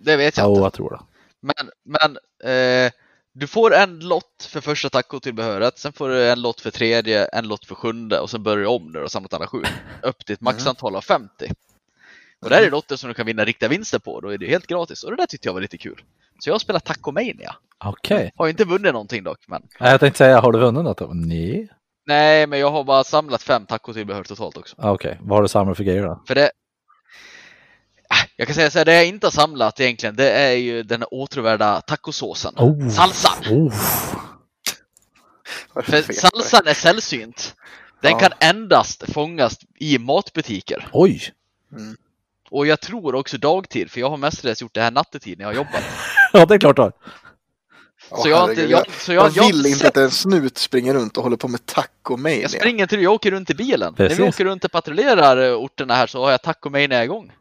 Det 0.00 0.16
vet 0.16 0.36
jag 0.36 0.46
Jo, 0.46 0.50
inte. 0.50 0.62
jag 0.62 0.72
tror 0.72 0.90
det. 0.90 1.00
Men, 1.40 1.70
men 1.84 2.16
eh, 2.52 2.92
du 3.38 3.46
får 3.46 3.74
en 3.74 4.00
lott 4.00 4.48
för 4.50 4.60
första 4.60 4.88
tacotillbehöret, 4.88 5.78
sen 5.78 5.92
får 5.92 6.08
du 6.08 6.30
en 6.30 6.42
lott 6.42 6.60
för 6.60 6.70
tredje, 6.70 7.24
en 7.24 7.48
lott 7.48 7.64
för 7.66 7.74
sjunde 7.74 8.20
och 8.20 8.30
sen 8.30 8.42
börjar 8.42 8.58
du 8.58 8.66
om 8.66 8.86
när 8.86 8.92
du 8.92 9.00
har 9.00 9.08
samlat 9.08 9.34
alla 9.34 9.46
sju. 9.46 9.62
Upp 10.02 10.26
till 10.26 10.32
ett 10.32 10.40
maxantal 10.40 10.96
av 10.96 11.00
50. 11.00 11.52
Och 12.42 12.50
där 12.50 12.62
är 12.62 12.70
lotter 12.70 12.96
som 12.96 13.08
du 13.08 13.14
kan 13.14 13.26
vinna 13.26 13.44
riktiga 13.44 13.68
vinster 13.68 13.98
på, 13.98 14.20
då 14.20 14.28
är 14.28 14.38
det 14.38 14.46
helt 14.46 14.66
gratis. 14.66 15.04
Och 15.04 15.10
det 15.10 15.16
där 15.16 15.26
tyckte 15.26 15.48
jag 15.48 15.54
var 15.54 15.60
lite 15.60 15.78
kul. 15.78 16.02
Så 16.38 16.50
jag 16.50 16.54
har 16.54 16.58
spelat 16.58 16.84
Tacomania. 16.84 17.56
Okej. 17.84 18.32
Har 18.36 18.48
inte 18.48 18.64
vunnit 18.64 18.92
någonting 18.92 19.24
dock, 19.24 19.44
men 19.48 19.62
Jag 19.78 20.00
tänkte 20.00 20.18
säga, 20.18 20.40
har 20.40 20.52
du 20.52 20.58
vunnit 20.58 20.84
något? 20.84 21.00
Nej. 21.14 21.68
nej, 22.06 22.46
men 22.46 22.58
jag 22.58 22.70
har 22.70 22.84
bara 22.84 23.04
samlat 23.04 23.42
fem 23.42 23.66
tacotillbehör 23.66 24.24
totalt 24.24 24.56
också. 24.56 24.76
Okej, 24.78 25.18
vad 25.20 25.36
har 25.36 25.42
du 25.42 25.48
samlat 25.48 25.76
för 25.76 25.84
grejer 25.84 26.02
då? 26.02 26.22
För 26.26 26.34
det... 26.34 26.50
Jag 28.40 28.46
kan 28.48 28.54
säga 28.54 28.70
så 28.70 28.78
här, 28.78 28.84
det 28.84 28.94
jag 28.94 29.06
inte 29.06 29.26
har 29.26 29.30
samlat 29.32 29.80
egentligen, 29.80 30.16
det 30.16 30.30
är 30.30 30.52
ju 30.52 30.82
den 30.82 31.04
åtråvärda 31.10 31.80
tacosåsen. 31.80 32.54
Oh. 32.56 32.88
Salsan! 32.88 33.44
Oh. 33.50 33.72
För 35.84 36.12
salsan 36.12 36.66
är 36.66 36.74
sällsynt. 36.74 37.54
Den 38.02 38.10
Ja. 38.12 38.18
kan 38.18 38.32
endast 38.40 39.12
fångas 39.12 39.58
i 39.80 39.98
matbutiker. 39.98 40.88
Oj! 40.92 41.32
Och 42.50 42.66
jag 42.66 42.80
tror 42.80 43.14
också 43.14 43.38
dagtid, 43.38 43.90
för 43.90 44.00
jag 44.00 44.10
har 44.10 44.16
mestadels 44.16 44.62
gjort 44.62 44.74
det 44.74 44.80
här 44.80 44.90
nattetid 44.90 45.38
när 45.38 45.44
jag 45.44 45.48
har 45.50 45.56
jobbat. 45.56 45.82
Ja, 46.32 46.46
det 46.46 46.54
är 46.54 46.58
klart. 46.58 46.78
Åh, 46.78 46.92
så 48.22 48.28
jag 48.28 48.36
har 48.36 48.50
inte, 48.50 48.62
jag, 48.62 48.84
så 48.92 49.12
jag, 49.12 49.26
jag 49.26 49.36
jag, 49.36 49.46
vill 49.46 49.66
inte 49.66 49.78
sett- 49.78 49.88
att 49.88 49.96
en 49.96 50.10
snut 50.10 50.58
springer 50.58 50.94
runt 50.94 51.16
och 51.16 51.22
håller 51.22 51.36
på 51.36 51.48
med 51.48 51.66
tacomania. 51.66 52.40
jag 52.42 52.50
springer 52.50 52.82
inte, 52.84 52.96
jag 52.96 53.12
åker 53.12 53.30
runt 53.30 53.50
i 53.50 53.54
bilen. 53.54 53.94
När 53.98 54.08
Precis. 54.08 54.18
vi 54.24 54.28
åker 54.28 54.44
runt 54.44 54.64
och 54.64 54.72
patrullerar 54.72 55.54
orterna 55.54 55.94
här 55.94 56.06
så 56.06 56.24
har 56.24 56.30
jag 56.30 56.42
tacomania 56.42 57.04
igång. 57.04 57.32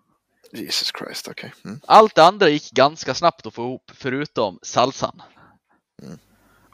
Jesus 0.51 0.91
Christ, 0.99 1.27
okej. 1.27 1.53
Mm. 1.65 1.79
Allt 1.87 2.15
det 2.15 2.23
andra 2.23 2.49
gick 2.49 2.71
ganska 2.71 3.13
snabbt 3.13 3.45
att 3.45 3.53
få 3.53 3.61
ihop, 3.61 3.91
förutom 3.93 4.59
salsan. 4.61 5.21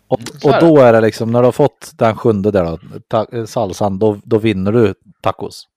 Och, 0.08 0.20
Så 0.42 0.50
är 0.50 0.56
och 0.56 0.70
då 0.70 0.82
är 0.82 0.94
det 0.94 1.02
liksom, 1.02 1.32
när 1.32 1.40
du 1.42 1.46
har 1.46 1.52
fått 1.52 1.92
den 1.98 2.16
sjunde 2.16 2.52
där 2.52 2.64
då, 2.64 2.80
ta, 3.08 3.48
salsan, 3.48 4.00
då, 4.00 4.22
då 4.24 4.38
vinner 4.38 4.72
du 4.72 4.94
tacos. 5.22 5.68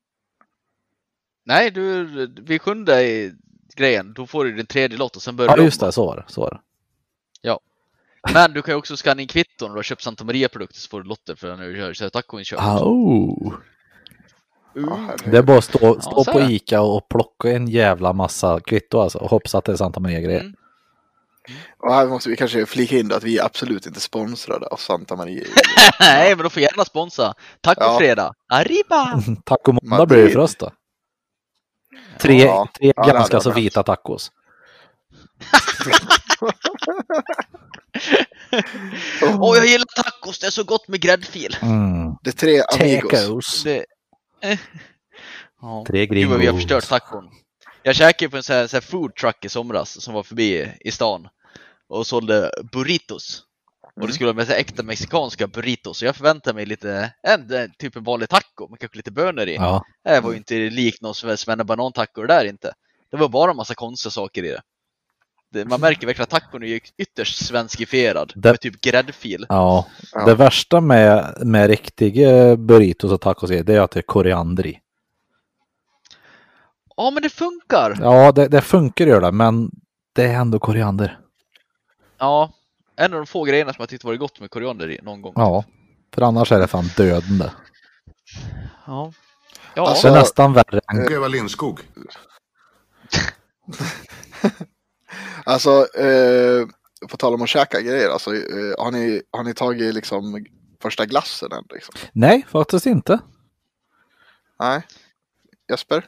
Nej, 1.45 1.71
du, 1.71 2.05
vid 2.43 2.63
sjunde 2.63 3.03
i 3.03 3.33
grejen, 3.77 4.13
då 4.15 4.27
får 4.27 4.45
du 4.45 4.53
din 4.53 4.67
tredje 4.67 4.99
lott 4.99 5.17
och 5.17 5.23
sen 5.23 5.37
börjar 5.37 5.51
Ja, 5.51 5.57
du 5.57 5.61
om. 5.61 5.65
just 5.67 5.81
det, 5.81 5.93
så 5.93 6.07
var 6.07 6.17
det. 6.17 6.25
Så 6.33 6.41
var 6.41 6.51
det. 6.51 6.61
Men 8.33 8.53
du 8.53 8.63
kan 8.63 8.73
ju 8.73 8.79
också 8.79 8.97
scanna 8.97 9.23
in 9.23 9.29
kvitton 9.29 9.69
och 9.71 9.75
du 9.75 9.79
har 9.79 9.83
köpt 9.83 10.03
Santa 10.03 10.25
Maria-produkter 10.25 10.77
så 10.81 10.89
får 10.89 11.03
du 11.03 11.09
lotter 11.09 11.35
för 11.35 11.57
när 11.57 11.67
du 11.67 11.79
gör 11.79 11.93
så 11.93 12.05
här 12.05 12.09
tacoinköp. 12.11 12.61
Oh. 12.61 13.55
Ja, 14.77 14.83
Uh. 14.83 15.11
Det 15.31 15.39
är 15.39 15.43
bara 15.43 15.59
att 15.59 15.65
stå, 15.65 16.01
stå 16.01 16.25
så 16.25 16.33
på. 16.33 16.41
Ica 16.41 16.81
och 16.81 17.09
plocka 17.09 17.51
en 17.51 17.69
jävla 17.69 18.13
massa 18.13 18.61
kvitto 18.61 19.01
alltså 19.01 19.19
och 19.19 19.31
hoppas 19.31 19.55
att 19.55 19.65
det 19.65 19.73
är 19.73 19.77
Santa 19.77 20.01
Maria-grejer. 20.01 20.41
Mm. 20.41 20.55
Och 21.79 21.93
här 21.95 22.07
måste 22.07 22.29
vi 22.29 22.37
kanske 22.37 22.67
flika 22.67 22.99
in 22.99 23.13
att 23.13 23.23
vi 23.23 23.39
är 23.39 23.45
absolut 23.45 23.87
inte 23.87 24.01
sponsrade 24.01 24.67
av 24.67 24.77
Santa 24.77 25.17
Maria. 25.17 25.45
Nej, 26.01 26.35
men 26.37 26.43
då 26.45 26.51
får 26.51 26.63
gärna 26.63 26.85
sponsra. 26.85 27.35
Tacofredag! 27.61 28.35
Arriba! 28.53 29.23
Taco 29.45 29.73
måndag 29.73 29.97
Men 29.99 30.09
blir 30.09 30.19
det 30.19 30.25
det- 30.25 30.31
för 30.31 30.39
oss 30.39 30.57
då. 30.57 30.71
Tre, 32.19 32.43
Ja. 32.45 32.69
tre 32.79 32.93
Ja, 32.97 33.03
ganska 33.03 33.41
så 33.41 33.51
vita 33.51 33.83
tacos. 33.83 34.31
Åh, 39.41 39.57
jag 39.57 39.67
gillar 39.67 40.03
tacos, 40.03 40.39
det 40.39 40.47
är 40.47 40.51
så 40.51 40.65
gott 40.65 40.89
med 40.89 41.01
gräddfil. 41.01 41.57
Mm. 41.63 42.15
Det 42.23 42.31
är 42.31 42.33
tre 42.33 42.63
amigos. 42.81 43.11
Tacos. 43.11 43.63
Det... 43.65 43.85
Ja. 45.61 45.85
Tre 45.87 46.07
Gud 46.07 46.29
vad 46.29 46.39
vi 46.39 46.47
har 46.47 46.53
gringos. 46.53 46.63
förstört 46.63 46.89
tacon. 46.89 47.31
Jag 47.83 47.97
käkade 47.97 48.31
på 48.31 48.37
en 48.37 48.43
sån 48.43 48.57
här, 48.57 48.67
sån 48.67 48.77
här 48.77 48.81
food 48.83 49.15
truck 49.15 49.45
i 49.45 49.49
somras 49.49 50.01
som 50.03 50.15
var 50.15 50.23
förbi 50.23 50.73
i 50.81 50.91
stan 50.91 51.29
och 51.89 52.07
sålde 52.07 52.51
burritos. 52.73 53.43
Och 53.83 53.97
Mm. 53.97 54.07
det 54.07 54.15
skulle 54.15 54.33
vara 54.33 54.47
med 54.47 54.51
äkta 54.51 54.83
mexikanska 54.83 55.47
burritos. 55.47 55.99
Så 55.99 56.05
jag 56.05 56.17
förväntade 56.17 56.55
mig 56.55 56.67
lite, 56.67 57.13
en, 57.23 57.73
typ 57.79 57.97
en 57.97 58.05
vanlig 58.05 58.29
taco 58.29 58.69
med 58.71 58.79
kanske 58.81 58.97
lite 58.97 59.11
bönor 59.11 59.47
i. 59.49 59.55
Ja, 59.55 59.85
Det 60.05 60.21
var 60.21 60.31
ju 60.31 60.37
inte 60.37 60.55
likt 60.55 61.03
någon 61.03 61.15
svenne 61.15 61.65
banan-taco 61.65 62.21
det 62.23 62.27
där 62.27 62.45
inte. 62.45 62.73
Det 63.11 63.17
var 63.17 63.29
bara 63.29 63.51
en 63.51 63.57
massa 63.57 63.75
konstiga 63.75 64.11
saker 64.11 64.45
i 64.45 64.49
det. 64.49 64.63
Man 65.65 65.81
märker 65.81 66.07
verkligen 66.07 66.23
att 66.23 66.31
tacon 66.43 66.63
är 66.63 66.81
ytterst 66.99 67.47
svenskifierad. 67.47 68.33
Det- 68.35 68.51
Med 68.51 68.61
typ 68.61 68.81
gräddfil. 68.81 69.47
ja. 69.49 69.87
Ja. 70.13 70.25
Det 70.27 70.35
värsta 70.35 70.81
med, 70.81 71.35
med 71.47 71.69
riktiga 71.69 72.57
burritos 72.57 73.13
och 73.13 73.21
tacos 73.21 73.51
är, 73.51 73.63
det 73.65 73.75
är 73.75 73.81
att 73.81 73.91
det 73.91 74.01
är 74.01 74.03
koriander 74.03 74.67
i. 74.67 74.81
Ja 76.97 77.11
men 77.11 77.23
det 77.23 77.31
funkar! 77.31 77.99
Ja, 78.01 78.33
det, 78.33 78.49
det 78.49 78.61
funkar 78.61 79.07
gör 79.07 79.21
det, 79.21 79.33
men 79.33 79.71
det 80.15 80.25
är 80.25 80.35
ändå 80.35 80.59
koriander. 80.59 81.19
Ja. 82.19 82.51
En 82.97 83.13
av 83.13 83.19
de 83.21 83.27
få 83.27 83.45
grejerna 83.45 83.73
som 83.73 83.83
jag 83.83 83.89
tyckte 83.89 84.07
var 84.07 84.15
gott 84.15 84.41
med 84.41 84.51
koriander 84.51 84.91
i 84.91 85.01
någon 85.03 85.23
gång. 85.23 85.33
Ja, 85.37 85.65
för 86.15 86.23
annars 86.23 86.53
är 86.53 86.59
det 86.61 86.67
fan 86.67 86.91
döden 86.97 87.39
det. 87.39 87.53
Ja. 88.87 89.13
Ja. 89.75 89.89
Alltså- 89.89 90.09
Det 90.09 90.15
är 90.15 90.19
nästan 90.19 90.53
värre 90.53 90.81
än 90.93 91.13
Eva 91.13 91.29
Lindskog. 91.29 91.81
Alltså, 95.45 95.71
eh, 95.99 96.67
på 97.11 97.17
tal 97.17 97.35
om 97.35 97.43
att 97.43 97.49
käka 97.49 97.81
grejer, 97.81 98.09
alltså, 98.11 98.35
eh, 98.35 98.75
har, 98.79 98.91
ni, 98.91 99.23
har 99.31 99.43
ni 99.45 99.55
tagit 99.55 99.95
liksom 99.95 100.45
första 100.83 101.07
glassen 101.07 101.53
än? 101.53 101.65
Liksom? 101.75 101.95
Nej, 102.13 102.47
faktiskt 102.49 102.87
inte. 102.87 103.19
Nej? 104.61 104.83
Jesper? 105.71 106.05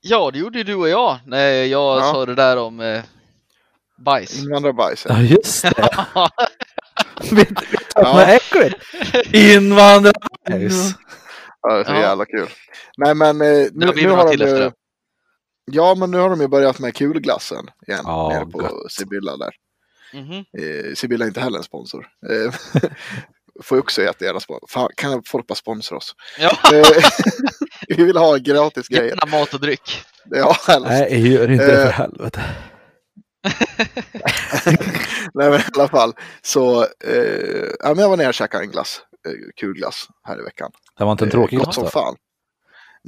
Ja, 0.00 0.30
det 0.30 0.38
gjorde 0.38 0.58
ju 0.58 0.64
du 0.64 0.74
och 0.74 0.88
jag 0.88 1.18
när 1.26 1.48
jag 1.50 1.98
Ja. 1.98 2.12
sa 2.12 2.26
det 2.26 2.34
där 2.34 2.56
om 2.56 2.80
eh, 2.80 3.02
bajs. 3.98 4.38
Invandrarbajs? 4.42 5.06
Ja, 5.08 5.20
just 5.20 5.62
det. 5.62 5.70
vet 7.30 7.48
du 7.48 8.02
vad 8.02 8.28
äckligt? 8.28 8.76
Invandrarbajs. 9.34 10.94
Ja, 11.62 11.74
det 11.74 11.80
är 11.80 11.84
så 11.84 11.92
jävla 11.94 12.24
kul. 12.26 12.48
Nej 12.96 13.14
men 13.14 13.40
eh, 13.40 13.66
Nu 13.72 13.86
har 13.86 13.94
vi 13.94 14.06
några 14.06 14.28
till 14.28 14.38
de 14.38 14.46
ju, 14.46 14.54
det. 14.58 14.72
Ja 15.72 15.94
men 15.94 16.10
nu 16.10 16.18
har 16.18 16.30
de 16.30 16.40
ju 16.40 16.48
börjat 16.48 16.78
med 16.78 16.94
kulglassen 16.96 17.66
igen. 17.86 18.00
Ja, 18.04 18.28
nere 18.28 18.46
på. 18.46 18.86
Sibylla 18.90 19.36
där. 19.36 19.54
Mhm. 20.12 20.32
Eh, 20.58 20.94
Sibylla 20.94 21.24
är 21.24 21.28
inte 21.28 21.40
heller 21.40 21.58
en 21.58 21.64
sponsor. 21.64 22.06
Eh, 22.30 22.54
får 23.62 23.76
ju 23.76 23.80
också 23.80 24.02
jättegärna 24.02 24.40
sponsra. 24.40 24.88
Kan 24.96 25.22
folk 25.26 25.46
bara 25.46 25.54
sponsra 25.54 25.96
oss? 25.96 26.14
Ja, 26.38 26.50
Eh, 26.74 26.86
vi 27.96 28.04
vill 28.04 28.16
ha 28.16 28.36
gratis 28.36 28.88
grejer. 28.88 29.04
gärna 29.08 29.38
mat 29.38 29.54
och 29.54 29.60
dryck. 29.60 30.02
Ja, 30.30 30.56
helst. 30.66 30.88
Nej, 30.88 31.32
gör 31.32 31.50
inte 31.50 31.66
det 31.66 31.82
för 31.82 31.90
helvete. 31.92 32.44
Nej, 35.34 35.50
men 35.50 35.60
i 35.60 35.62
alla 35.74 35.88
fall. 35.88 36.12
Så 36.42 36.82
eh, 36.82 37.68
ja, 37.80 37.88
men 37.88 37.98
jag 37.98 38.08
var 38.08 38.16
nere 38.16 38.28
och 38.28 38.34
käkade 38.34 38.64
en 38.64 38.70
glass. 38.70 39.00
Eh, 39.28 39.32
kulglass 39.60 40.06
här 40.24 40.40
i 40.40 40.42
veckan. 40.42 40.70
Det 40.98 41.04
var 41.04 41.12
inte 41.12 41.24
en 41.24 41.30
tråkig 41.30 41.58
gott 41.58 41.64
glass 41.66 41.74
som 41.74 41.84
då? 41.84 41.90
fan. 41.90 42.16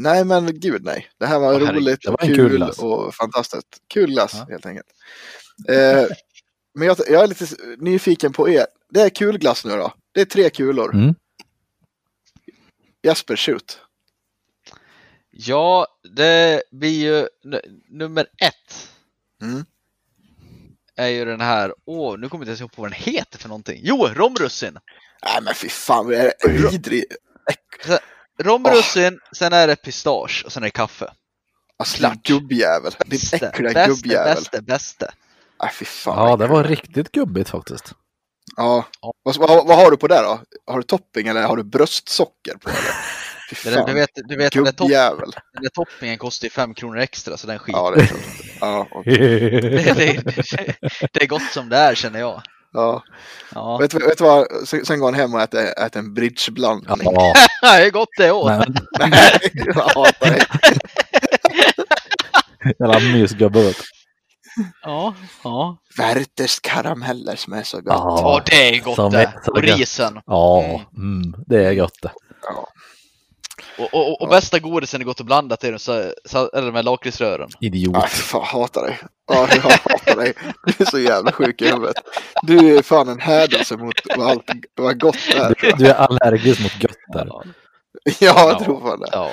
Nej, 0.03 0.25
men 0.25 0.61
gud 0.61 0.85
nej. 0.85 1.11
Det 1.19 1.27
här 1.27 1.39
var 1.39 1.47
Åh, 1.47 1.59
herregud. 1.59 1.75
roligt 1.77 2.01
Det 2.03 2.11
var 2.11 2.17
kul 2.19 2.37
kul 2.37 2.63
och 2.63 3.15
fantastiskt. 3.15 3.83
Kul 3.89 4.11
glass 4.11 4.35
Ja. 4.35 4.47
helt 4.51 4.67
enkelt. 4.67 4.87
Eh, 5.69 6.07
men 6.75 6.89
jag, 6.89 6.97
jag 7.09 7.23
är 7.23 7.27
lite 7.27 7.47
nyfiken 7.79 8.33
på 8.33 8.49
er. 8.49 8.67
Det 8.91 9.01
är 9.01 9.09
kul 9.11 9.39
glass 9.39 9.65
nu 9.65 9.77
då. 9.77 9.93
Det 10.13 10.21
är 10.21 10.25
tre 10.25 10.51
kulor. 10.51 10.95
Mm. 10.95 11.15
Jesper, 13.03 13.37
shoot. 13.37 13.79
Ja, 15.31 15.87
det 16.17 16.63
blir 16.71 17.01
ju 17.05 17.29
nummer 17.89 18.27
ett. 18.43 18.89
Mm. 19.43 19.65
Är 20.97 21.09
ju 21.09 21.25
den 21.25 21.41
här, 21.41 21.75
åh, 21.85 22.19
nu 22.19 22.29
kommer 22.29 22.45
jag 22.45 22.45
inte 22.45 22.51
ens 22.51 22.61
ihåg 22.61 22.73
på 22.73 22.83
vad 22.83 22.91
den 22.91 22.99
heter 23.15 23.39
för 23.39 23.49
någonting. 23.49 23.81
Jo, 23.85 24.07
romrussin! 24.15 24.79
Nej 25.25 25.39
men 25.43 25.55
fy 25.55 25.69
fan, 25.69 26.07
vad 26.07 26.15
är 26.15 26.33
det 26.43 26.49
vidrig. 26.71 27.05
Romrussin, 28.43 29.19
sen 29.37 29.53
är 29.53 29.67
det 29.67 29.77
pistage 29.77 30.43
och 30.47 30.53
sen 30.53 30.63
är 30.63 30.67
det 30.67 30.71
kaffe. 30.71 31.13
Alltså 31.77 31.97
Klart. 31.97 32.23
gubbjävel. 32.23 32.93
Din 33.07 33.21
äckliga 33.33 33.73
bästa, 33.73 33.87
gubbjävel. 33.87 34.35
bästa, 34.35 34.63
bästa. 34.63 35.07
Nej 35.63 35.73
fy 35.73 35.85
fan. 35.85 36.29
Ja, 36.29 36.37
det 36.37 36.47
var 36.47 36.65
riktigt 36.65 37.13
gubbigt 37.13 37.51
faktiskt. 37.51 37.95
Ja. 38.57 38.87
Ja. 39.01 39.13
Vad, 39.23 39.37
vad, 39.37 39.67
vad 39.67 39.77
har 39.77 39.91
du 39.91 39.97
på 39.97 40.09
där 40.09 40.23
då? 40.23 40.41
Har 40.67 40.77
du 40.79 40.83
topping 40.83 41.29
eller 41.29 41.43
har 41.43 41.57
du 41.57 41.65
bröstsocker 41.65 42.55
på? 42.55 42.71
Det 43.51 43.55
fan. 43.57 43.87
du 43.87 43.93
vet, 43.95 44.11
du 44.15 44.37
vet 44.37 44.53
den, 44.53 44.65
där 44.65 44.73
topp, 44.73 44.89
den 45.53 45.63
där 45.63 45.69
toppingen 45.69 46.19
kostar 46.19 46.47
ju 46.47 46.51
fem 46.51 46.75
kronor 46.75 46.99
extra 46.99 47.37
så 47.37 47.47
den 47.47 47.59
skit. 47.59 47.75
Ja, 47.77 47.91
det 47.91 48.03
är. 48.03 48.11
Ja, 48.61 48.89
okej. 48.91 49.19
det, 49.61 49.95
det, 49.95 50.23
det 51.13 51.23
är 51.23 51.27
gott 51.27 51.51
som 51.53 51.69
det 51.69 51.77
är 51.77 51.95
känner 51.95 52.21
jag. 52.21 52.43
Ja. 52.73 53.03
Ja, 53.55 53.77
Vet, 53.79 53.95
vet 53.95 54.19
du 54.19 54.25
vad? 54.25 54.47
Sen, 54.87 55.01
går 55.01 55.07
han 55.07 55.15
hem 55.15 55.35
och 55.35 55.41
äter, 55.41 55.61
äter 55.87 55.99
en 56.01 56.15
bridgeblandning. 56.15 56.99
Ja, 57.15 57.35
det 57.63 57.69
är 57.87 57.91
gott 57.91 58.09
det 58.19 58.31
åt. 58.33 58.47
nej, 58.47 58.65
men 58.99 59.11
Nej, 59.11 59.39
jag 59.55 59.75
hatar 59.75 60.31
dig. 60.31 60.43
jävla 62.79 63.01
mysgubbe. 63.01 63.73
Ja, 64.83 65.15
ja. 65.45 65.79
Werthers 65.99 66.61
karameller 66.61 67.37
som 67.37 67.53
är 67.53 67.63
så 67.63 67.77
gott. 67.77 67.87
Ja. 67.87 68.19
Ja, 68.23 68.43
det 68.47 68.77
är 68.77 68.81
gott 68.83 69.13
det. 69.13 69.33
Och 69.47 69.63
risen. 69.63 70.21
Ja, 70.27 70.65
Mm. 70.65 70.81
mm, 71.23 71.35
det 71.47 71.65
är 71.65 71.75
gott 71.75 71.99
det. 72.03 72.13
Ja. 72.43 72.69
Och, 73.79 73.95
och, 73.95 74.23
och 74.23 74.29
bästa 74.29 74.59
godisen 74.59 75.01
är 75.01 75.05
gott 75.05 75.21
och 75.21 75.27
blandat 75.27 75.65
är 75.65 75.73
de, 75.73 75.79
så, 75.79 76.13
så, 76.25 76.49
eller 76.51 76.73
här 76.73 76.83
lakritsrören. 76.83 77.49
Idiot. 77.61 77.93
Nej, 77.93 78.09
fan, 78.09 78.41
jag 78.41 78.47
hatar 78.61 78.83
dig. 78.83 78.99
Ja, 79.33 79.49
jag 79.55 79.61
hatar 79.63 80.17
dig. 80.17 80.35
Du 80.67 80.75
är 80.85 80.91
så 80.91 80.99
jävla 80.99 81.33
sjuk 81.33 81.63
i 81.63 81.69
huvudet. 81.69 81.95
Du 82.43 82.77
är 82.77 82.83
fan 82.83 83.09
en 83.09 83.21
hädelse 83.21 83.77
mot 83.77 83.95
vad, 84.17 84.31
allt, 84.31 84.51
vad 84.75 85.01
gott 85.01 85.17
det 85.33 85.39
är. 85.39 85.55
Du, 85.61 85.73
du 85.85 85.87
är 85.91 85.95
allergisk 85.95 86.61
mot 86.63 86.83
götter. 86.83 87.27
Ja. 87.27 87.45
Ja, 88.05 88.13
jag 88.21 88.53
Ja. 88.53 88.65
tror 88.65 88.81
fan 88.81 89.01
det. 89.01 89.09
Ja. 89.13 89.31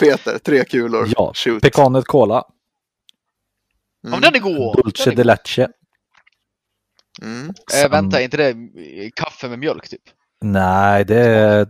Peter, 0.00 0.38
tre 0.38 0.64
kulor. 0.64 1.08
Ja, 1.16 1.32
Shoot. 1.34 1.62
pekanet 1.62 2.04
cola, 2.06 2.44
Ja, 4.00 4.08
men 4.10 4.20
den 4.20 4.34
är 4.34 4.38
god! 4.38 4.76
dulce 4.84 5.10
Den 5.10 5.16
de 5.16 5.24
leche. 5.24 5.68
Mm. 7.22 7.54
Sen- 7.72 7.90
vänta, 7.90 8.20
är 8.20 8.24
inte 8.24 8.36
det 8.36 8.54
kaffe 9.16 9.48
med 9.48 9.58
mjölk 9.58 9.88
typ? 9.88 10.02
Nej, 10.44 11.04
det 11.04 11.20
är 11.20 11.68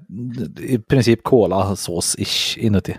i 0.61 0.79
princip 0.79 1.23
cola-sås-ish 1.25 2.59
inuti. 2.59 2.97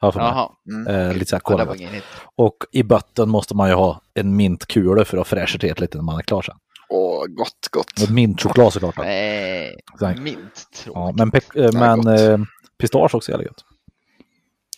Jaha, 0.00 0.50
Mm. 0.70 0.86
Eh, 0.86 1.14
lite 1.14 1.26
så 1.26 1.36
här 1.36 1.74
hit. 1.92 2.04
Och 2.36 2.56
i 2.72 2.82
botten 2.82 3.28
måste 3.28 3.54
man 3.56 3.68
ju 3.68 3.74
ha 3.74 4.02
en 4.14 4.36
mintkula 4.36 5.04
för 5.04 5.18
att 5.18 5.26
fräscha 5.26 5.58
till 5.58 5.68
det 5.68 5.80
lite 5.80 5.96
när 5.98 6.04
man 6.04 6.18
är 6.18 6.22
klar 6.22 6.42
sen. 6.42 6.54
Åh, 6.88 7.24
gott, 7.26 7.68
gott. 7.70 8.10
Mintchoklad 8.10 8.72
såklart. 8.72 8.96
Nej, 8.98 9.76
Exakt. 9.94 10.20
mint 10.20 10.86
Ja, 10.94 11.12
men 11.16 11.30
pe- 11.30 11.64
eh, 11.64 11.72
men 11.80 12.00
gott. 12.00 12.20
eh, 12.20 12.38
pistage 12.78 13.14
också 13.14 13.32
är 13.32 13.38
gött. 13.42 13.64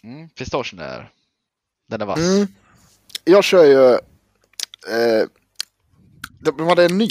Mm, 0.03 0.28
pistagen 0.28 0.78
är, 0.80 1.11
den 1.89 2.01
är 2.01 2.07
vass. 2.07 2.18
Mm. 2.18 2.47
Jag 3.24 3.45
kör 3.45 3.64
ju... 3.64 3.93
Eh, 4.95 5.26
de 6.41 6.66
hade 6.68 6.84
en 6.84 6.99
ny 6.99 7.09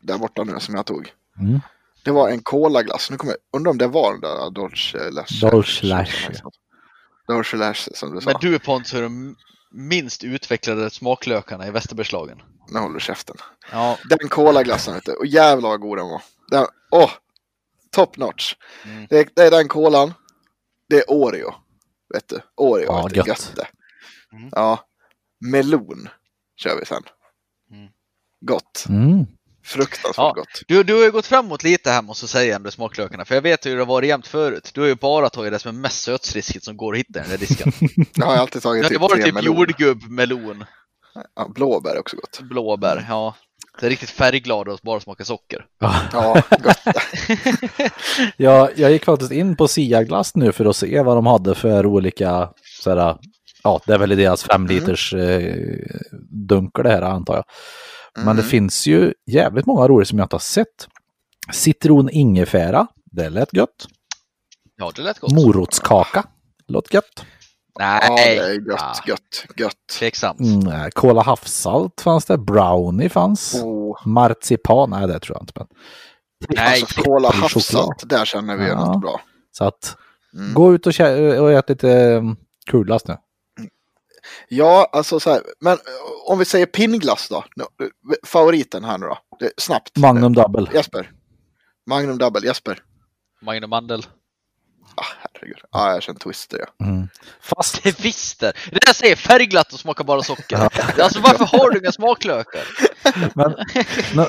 där 0.00 0.18
borta 0.18 0.44
nu 0.44 0.60
som 0.60 0.74
jag 0.74 0.86
tog. 0.86 1.12
Mm. 1.40 1.60
Det 2.06 2.12
var 2.12 2.28
en 2.28 2.42
kolaglass. 2.42 3.10
Nu 3.10 3.16
kommer 3.16 3.32
jag 3.32 3.58
undra 3.60 3.70
om 3.70 3.78
det 3.78 3.86
var 3.86 4.12
den 4.12 4.20
där 4.20 4.50
Dolce 4.50 5.10
Lash. 5.10 5.40
Dolce 5.40 5.86
Lash. 5.86 6.30
Dolce 7.28 7.56
Lash 7.56 7.88
som 7.94 8.14
du 8.14 8.20
sa. 8.20 8.30
Men 8.30 8.40
du 8.40 8.58
Pontus 8.58 8.94
är 8.94 9.02
de 9.02 9.36
minst 9.70 10.24
utvecklade 10.24 10.90
smaklökarna 10.90 11.66
i 11.66 11.70
Västerbergslagen. 11.70 12.42
Nu 12.68 12.78
håller 12.78 12.94
du 12.94 13.00
käften. 13.00 13.36
Ja, 13.72 13.98
Den 14.10 14.28
kolaglassen 14.28 14.94
vet 14.94 15.04
du. 15.04 15.12
Och 15.12 15.26
jävlar 15.26 15.68
vad 15.68 15.80
god 15.80 15.98
den 15.98 16.08
var. 16.08 16.22
Den, 16.50 16.66
åh! 16.90 17.10
Top 17.90 18.16
notch. 18.16 18.54
Mm. 18.84 19.06
Det, 19.10 19.18
är- 19.18 19.28
det 19.34 19.42
är 19.42 19.50
den 19.50 19.68
kolan. 19.68 20.14
Det 20.88 20.96
är 20.96 21.04
Oreo. 21.08 21.54
Vet 22.14 22.28
du. 22.28 22.40
Oreo. 22.56 22.84
Ja, 22.86 23.02
vet 23.02 23.12
du. 23.12 23.16
gött. 23.18 23.26
Gött 23.28 23.52
det. 23.56 23.66
Mm. 24.36 24.48
Ja. 24.52 24.80
Melon 25.40 26.08
kör 26.56 26.78
vi 26.80 26.86
sen. 26.86 27.02
Mm. 27.70 27.88
Gott. 28.40 28.84
Mm. 28.88 29.26
Fruktansvärt 29.66 30.16
Ja. 30.16 30.32
gott. 30.36 30.62
du, 30.68 30.82
du 30.82 30.94
har 30.94 31.02
ju 31.02 31.10
gått 31.10 31.26
framåt 31.26 31.62
lite 31.62 31.90
här 31.90 32.02
måste 32.02 32.24
jag 32.24 32.30
säga 32.30 32.58
med 32.58 32.72
smaklökarna. 32.72 33.24
För 33.24 33.34
jag 33.34 33.42
vet 33.42 33.66
hur 33.66 33.74
det 33.74 33.80
har 33.80 33.86
varit 33.86 34.08
jämt 34.08 34.26
förut. 34.26 34.70
Du 34.74 34.80
har 34.80 34.88
ju 34.88 34.94
bara 34.94 35.30
tagit 35.30 35.52
det 35.52 35.58
som 35.58 35.76
är 35.76 35.80
mest 35.80 36.02
sötsriskigt 36.02 36.64
som 36.64 36.76
går 36.76 36.92
att 36.92 36.98
hitta 36.98 37.18
i 37.18 37.22
den 37.22 37.30
där 37.30 37.38
disken. 37.38 37.72
Jag 38.14 38.26
har 38.26 38.36
alltid 38.36 38.62
tagit 38.62 38.82
Det 38.82 38.86
har 38.86 38.90
typ 38.90 39.00
varit 39.00 39.12
tre 39.14 39.22
typ 39.24 39.34
melon. 39.34 39.56
jordgubb, 39.56 40.02
melon, 40.10 40.64
Ja, 41.36 41.48
blåbär 41.54 41.94
är 41.94 41.98
också 42.00 42.16
gott. 42.16 42.40
blåbär. 42.40 43.06
Ja. 43.08 43.34
Det 43.80 43.86
är 43.86 43.90
riktigt 43.90 44.10
färgglada 44.10 44.72
och 44.72 44.78
bara 44.82 45.00
smakar 45.00 45.24
socker. 45.24 45.64
Ja, 46.12 46.42
gott. 46.62 46.78
Jag, 48.36 48.70
jag 48.76 48.90
gick 48.90 49.04
faktiskt 49.04 49.32
in 49.32 49.56
på 49.56 49.68
Sia-glass 49.68 50.34
nu 50.34 50.52
för 50.52 50.64
att 50.64 50.76
se 50.76 51.00
vad 51.02 51.16
de 51.16 51.26
hade 51.26 51.54
för 51.54 51.86
olika, 51.86 52.48
såhär, 52.82 53.16
ja 53.62 53.80
det 53.86 53.92
är 53.94 53.98
väl 53.98 54.12
i 54.12 54.16
deras 54.16 54.42
fem 54.44 54.66
liters 54.66 55.14
eh, 55.14 55.54
dunkar 56.48 56.82
det 56.82 56.90
här 56.90 57.02
antar 57.02 57.34
jag. 57.34 57.44
Men 58.16 58.26
det 58.36 58.42
Mm. 58.42 58.44
finns 58.50 58.86
ju 58.86 59.12
jävligt 59.26 59.66
många 59.66 59.88
roliga 59.88 60.06
som 60.06 60.18
jag 60.18 60.24
inte 60.24 60.34
har 60.36 60.40
sett. 60.40 60.88
Citron 61.52 62.10
ingefära, 62.10 62.86
det 63.04 63.28
lät 63.28 63.52
gött. 63.54 63.86
Ja, 64.76 64.92
det 64.96 65.02
lät 65.02 65.18
gott. 65.18 65.32
Morotskaka, 65.32 66.24
låt 66.68 66.94
gött. 66.94 67.24
Nej, 67.78 68.00
Ja, 68.08 68.14
det 68.16 68.36
är 68.38 68.52
gött, 68.70 68.80
Ah. 68.80 68.94
gött, 69.06 69.46
gött. 69.56 69.76
tveksamt. 69.98 70.40
Mm, 70.40 70.90
Kola 70.94 71.22
havssalt 71.22 72.00
fanns 72.00 72.24
det, 72.24 72.38
brownie 72.38 73.08
fanns. 73.08 73.54
Oh, 73.54 74.06
Marzipan, 74.06 74.90
nej 74.90 75.06
det 75.06 75.20
tror 75.20 75.36
jag 75.36 75.42
inte. 75.42 75.52
Men. 75.56 75.66
Nej, 76.48 76.80
alltså, 76.82 77.02
kola 77.02 77.30
havssalt, 77.30 78.02
där 78.08 78.24
känner 78.24 78.56
vi 78.56 78.62
ju 78.64 78.70
Ja. 78.70 78.84
något 78.86 79.00
bra. 79.00 79.20
Så 79.52 79.64
att 79.64 79.96
Mm. 80.34 80.54
gå 80.54 80.74
ut 80.74 80.86
och, 80.86 80.92
och 81.42 81.52
ät 81.52 81.68
lite 81.68 81.88
um, 82.14 82.36
kulglass 82.70 83.06
nu. 83.08 83.16
Ja, 84.48 84.90
alltså 84.92 85.20
så 85.20 85.30
här, 85.30 85.42
men 85.60 85.72
eh, 85.72 85.78
om 86.26 86.38
vi 86.38 86.44
säger 86.44 86.66
pinnglass 86.66 87.28
då? 87.28 87.44
Favoriten 88.26 88.84
här 88.84 88.98
nu 88.98 89.06
då? 89.06 89.18
Snabbt. 89.56 89.96
Magnum 89.96 90.34
double. 90.34 90.66
Jesper. 90.74 91.10
Magnum 91.86 92.18
double, 92.18 92.46
Jesper. 92.46 92.82
Magnum 93.42 93.70
mandel. 93.70 94.06
Ah, 94.98 95.04
herregud. 95.20 95.58
Ja, 95.72 95.92
jag 95.92 96.02
känner 96.02 96.18
twister 96.18 96.58
ja. 96.58 96.86
Mm. 96.86 97.08
Fast 97.40 97.82
Det 97.82 98.00
visste! 98.00 98.52
Det 98.70 98.78
där 98.86 98.92
säger 98.92 99.16
färgglatt 99.16 99.72
och 99.72 99.78
smakar 99.78 100.04
bara 100.04 100.22
socker. 100.22 100.56
Alltså 101.02 101.20
varför 101.20 101.58
har 101.58 101.70
du 101.70 101.78
inga 101.78 101.92
smaklökar? 101.92 102.62
Men 103.34 103.54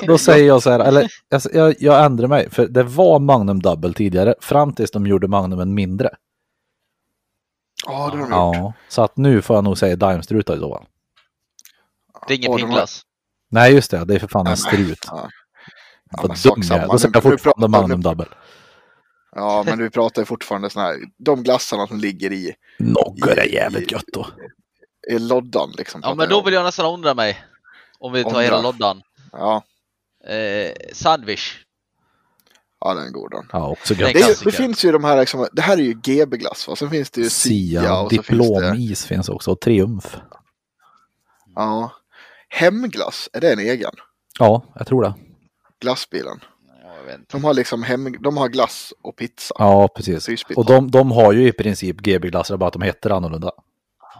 då 0.06 0.18
säger 0.18 0.46
jag 0.46 0.62
så 0.62 0.70
här, 0.70 0.80
eller 0.80 1.08
jag, 1.28 1.42
jag, 1.52 1.74
jag 1.78 2.04
ändrar 2.04 2.28
mig, 2.28 2.50
för 2.50 2.66
det 2.66 2.82
var 2.82 3.18
Magnum 3.18 3.62
Double 3.62 3.92
tidigare, 3.92 4.34
fram 4.40 4.72
tills 4.72 4.90
de 4.90 5.06
gjorde 5.06 5.28
Magnumen 5.28 5.74
mindre. 5.74 6.10
Ja, 7.86 7.92
det 7.92 7.98
har 7.98 8.10
de 8.10 8.20
gjort. 8.20 8.30
Ja, 8.30 8.72
så 8.88 9.02
att 9.02 9.16
nu 9.16 9.42
får 9.42 9.56
jag 9.56 9.64
nog 9.64 9.78
säga 9.78 9.96
Daimstruta 9.96 10.54
i 10.56 10.58
så 10.58 10.74
fall. 10.74 10.86
Det 12.28 12.34
är 12.34 12.38
ingen 12.38 12.50
Och 12.52 12.58
de 12.58 12.70
har-. 12.70 12.88
Nej, 13.50 13.72
just 13.74 13.90
det, 13.90 14.04
det 14.04 14.14
är 14.14 14.18
för 14.18 14.28
fan 14.28 14.46
en 14.46 14.56
strut. 14.56 14.98
Ja. 15.06 15.30
Ja, 16.10 16.18
Vad 16.22 16.28
men 16.28 16.36
sak 16.36 16.54
dum 16.56 16.60
jag 16.62 16.66
samma. 16.66 16.82
är. 16.82 16.86
Då 16.88 16.98
säger 16.98 17.08
Nu- 17.12 17.14
jag 17.14 17.24
nu 17.24 17.30
fortfarande 17.30 17.68
pratar- 17.68 17.82
Magnum 17.82 18.00
nu- 18.00 18.02
Double. 18.04 18.26
Ja, 19.32 19.62
men 19.66 19.78
vi 19.82 19.90
pratar 19.90 20.22
ju 20.22 20.26
fortfarande 20.26 20.70
sådana 20.70 20.88
här, 20.88 20.98
de 21.18 21.42
glassarna 21.42 21.86
som 21.86 21.98
ligger 21.98 22.32
i, 22.32 22.54
Nogger 22.78 23.38
är 23.38 23.44
jävligt 23.54 23.92
gött 23.92 24.04
då. 24.12 24.26
i 25.10 25.18
loddan 25.18 25.72
liksom. 25.78 26.00
Ja 26.04 26.14
men 26.14 26.28
då 26.28 26.42
vill 26.42 26.54
jag 26.54 26.64
nästan 26.64 26.86
ångra 26.86 27.14
mig. 27.14 27.44
Om 27.98 28.12
vi 28.12 28.22
tar 28.22 28.30
Ångra. 28.30 28.42
hela 28.42 28.60
loddan. 28.60 29.02
Ja, 29.32 29.62
Eh, 30.28 30.72
sandwich. 30.92 31.56
Ja 32.80 32.94
den 32.94 33.06
är 33.06 33.10
god 33.10 33.30
den. 33.30 33.46
Ja, 33.52 33.68
också 33.68 33.94
Det 33.94 34.02
är 34.04 34.06
gött. 34.06 34.40
Det, 34.44 34.50
är 34.50 34.50
finns 34.50 34.84
ju 34.84 34.92
de 34.92 35.04
här, 35.04 35.20
liksom, 35.20 35.48
det 35.52 35.62
här 35.62 35.76
är 35.76 35.82
ju 35.82 35.92
GB-glass 35.92 36.68
va? 36.68 36.76
Sen 36.76 36.90
finns 36.90 37.10
det 37.10 37.20
ju 37.20 37.30
Sia 37.30 37.80
Sia, 37.80 38.00
och 38.00 38.10
så 38.12 38.22
finns 38.22 38.26
det, 38.28 38.32
diplomis 38.32 39.06
finns 39.06 39.28
också, 39.28 39.50
och 39.50 39.60
Triumf. 39.60 40.16
ja. 41.54 41.92
Hemglass, 42.48 43.28
är 43.32 43.40
det 43.40 43.52
en 43.52 43.58
egen? 43.58 43.92
Ja, 44.38 44.64
jag 44.74 44.86
tror 44.86 45.02
det. 45.02 45.14
Glassbilen. 45.80 46.40
De 47.30 47.44
har 47.44 47.54
liksom 47.54 47.82
hem, 47.82 48.16
de 48.20 48.36
har 48.36 48.48
glass 48.48 48.92
och 49.02 49.16
pizza. 49.16 49.54
Ja, 49.58 49.88
precis. 49.88 50.24
Syspizza. 50.24 50.60
Och 50.60 50.66
de, 50.66 50.90
de 50.90 51.10
har 51.10 51.32
ju 51.32 51.48
i 51.48 51.52
princip 51.52 51.96
GB-glassar, 51.96 52.56
bara 52.56 52.66
att 52.66 52.72
de 52.72 52.82
heter 52.82 53.10
annorlunda. 53.10 53.50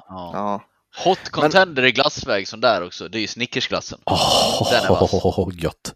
Ja. 0.09 0.31
Ja. 0.35 0.63
Hot 1.05 1.29
contender 1.31 1.85
i 1.85 1.93
glassväg 1.93 2.49
sån 2.49 2.61
där 2.61 2.85
också, 2.87 3.09
det 3.09 3.19
är 3.19 3.21
ju 3.21 3.27
Snickersglassen. 3.27 3.99
Den 4.71 4.85
är 4.85 4.89
vass. 4.89 5.11
Åh, 5.13 5.49
gött. 5.53 5.95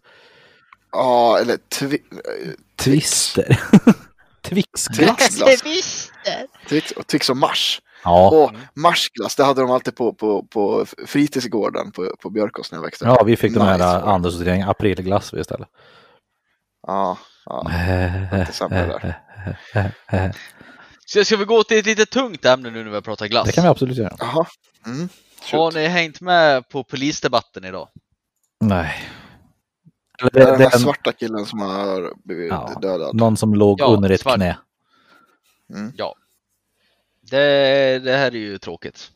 Ja, 0.93 1.39
eller 1.39 1.57
twi 1.57 1.95
eh, 1.95 2.51
Twister. 2.79 3.59
Twixglass. 4.41 5.17
Twixglass. 5.17 6.11
Twix 6.69 6.91
och 6.91 7.07
Twix 7.07 7.29
och 7.29 7.37
Mars. 7.37 7.81
Ja. 8.03 8.29
Och 8.29 8.51
Marsglass, 8.73 9.35
det 9.35 9.43
hade 9.43 9.61
de 9.61 9.71
alltid 9.71 9.95
på, 9.95 10.13
på, 10.13 10.43
på 10.43 10.85
fritidsgården 11.07 11.91
på, 11.91 12.15
på 12.19 12.29
Björkås 12.29 12.71
när 12.71 12.77
jag 12.77 12.83
växte 12.83 13.05
ja, 13.05 13.23
vi 13.23 13.35
fick 13.35 13.53
de 13.53 13.59
här 13.59 13.73
Nice. 13.73 13.85
Anderssorteringen, 13.85 14.69
aprilglass 14.69 15.33
istället. 15.33 15.67
Ja, 16.87 17.17
ja. 17.45 17.71
inte 18.61 19.15
där. 19.71 20.35
Så 21.05 21.25
ska 21.25 21.37
vi 21.37 21.45
gå 21.45 21.63
till 21.63 21.77
ett 21.77 21.85
lite 21.85 22.05
tungt 22.05 22.45
ämne 22.45 22.69
nu 22.69 22.83
när 22.83 22.91
vi 22.91 23.01
pratar 23.01 23.27
glass? 23.27 23.45
Det 23.45 23.51
kan 23.51 23.63
vi 23.63 23.69
absolut 23.69 23.97
göra. 23.97 24.15
Jaha. 24.19 24.45
Mm. 24.85 25.09
Har 25.51 25.71
ni 25.71 25.87
hängt 25.87 26.21
med 26.21 26.69
på 26.69 26.83
polisdebatten 26.83 27.65
idag? 27.65 27.89
Nej. 28.61 29.09
Det 30.19 30.25
är 30.25 30.29
Det, 30.45 30.45
den 30.51 30.59
det, 30.59 30.63
här 30.69 30.77
svarta 30.77 31.11
killen 31.11 31.45
som 31.45 31.59
har 31.61 32.13
blivit 32.23 32.49
Ja. 32.49 32.77
dödad. 32.81 33.15
någon 33.15 33.37
som 33.37 33.53
låg 33.55 33.79
Ja, 33.81 33.85
under 33.85 34.09
ett 34.09 34.21
svart. 34.21 34.35
knä. 34.35 34.57
Ja. 35.95 36.15
Det, 37.29 37.99
det 38.03 38.11
här 38.17 38.27
är 38.27 38.39
ju 38.39 38.57
tråkigt. 38.57 39.11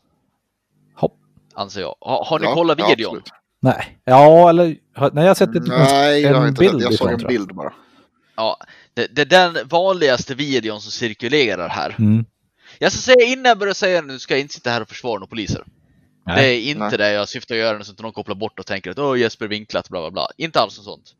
Hopp. 0.94 1.16
Anser 1.54 1.80
jag. 1.80 1.94
Har, 2.00 2.24
har 2.24 2.38
ni 2.38 2.44
Ja, 2.46 2.54
kollat 2.54 2.78
ja, 2.78 2.88
videon? 2.88 3.16
absolut. 3.16 3.30
Nej. 3.60 3.98
Ja, 4.04 4.50
eller 4.50 4.76
har- 4.94 5.10
nej, 5.10 5.24
jag 5.24 5.30
har 5.30 5.34
sett 5.34 5.56
ett, 5.56 5.66
Nej, 5.66 6.20
jag 6.22 6.34
har 6.34 6.42
en 6.42 6.48
inte 6.48 6.60
bild. 6.60 6.82
Jag 6.82 6.94
såg 6.94 7.10
en 7.10 7.18
bild 7.28 7.54
bara. 7.54 7.72
Ja, 8.36 8.56
det, 8.94 9.06
det 9.06 9.20
är 9.22 9.26
den 9.52 9.68
vanligaste 9.68 10.34
videon 10.34 10.80
som 10.80 10.92
cirkulerar 10.92 11.68
här. 11.68 11.96
Mm. 11.98 12.24
Jag 12.78 12.92
ska 12.92 13.00
säga 13.00 13.26
innan 13.26 13.44
jag 13.44 13.58
börjar 13.58 13.74
säga 13.74 14.02
nu 14.02 14.18
ska 14.18 14.34
jag 14.34 14.40
inte 14.40 14.54
sitta 14.54 14.70
här 14.70 14.80
och 14.80 14.88
försvara 14.88 15.14
några 15.14 15.26
poliser. 15.26 15.64
Det 16.28 16.34
Nej. 16.34 16.66
är 16.66 16.70
inte 16.70 16.88
Nej. 16.88 16.98
det 16.98 17.12
jag 17.12 17.28
syftar 17.28 17.54
att 17.54 17.60
göra 17.60 17.76
så 17.76 17.82
att 17.82 17.88
inte 17.88 18.02
någon 18.02 18.12
kopplar 18.12 18.34
bort 18.34 18.58
och 18.58 18.66
tänker 18.66 18.90
att 18.90 18.98
åh 18.98 19.18
Jesper 19.18 19.48
vinklat 19.48 19.88
bla 19.88 20.00
bla 20.00 20.10
bla. 20.10 20.28
Inte 20.36 20.60
alls 20.60 20.76
något 20.76 20.84
sånt. 20.84 21.14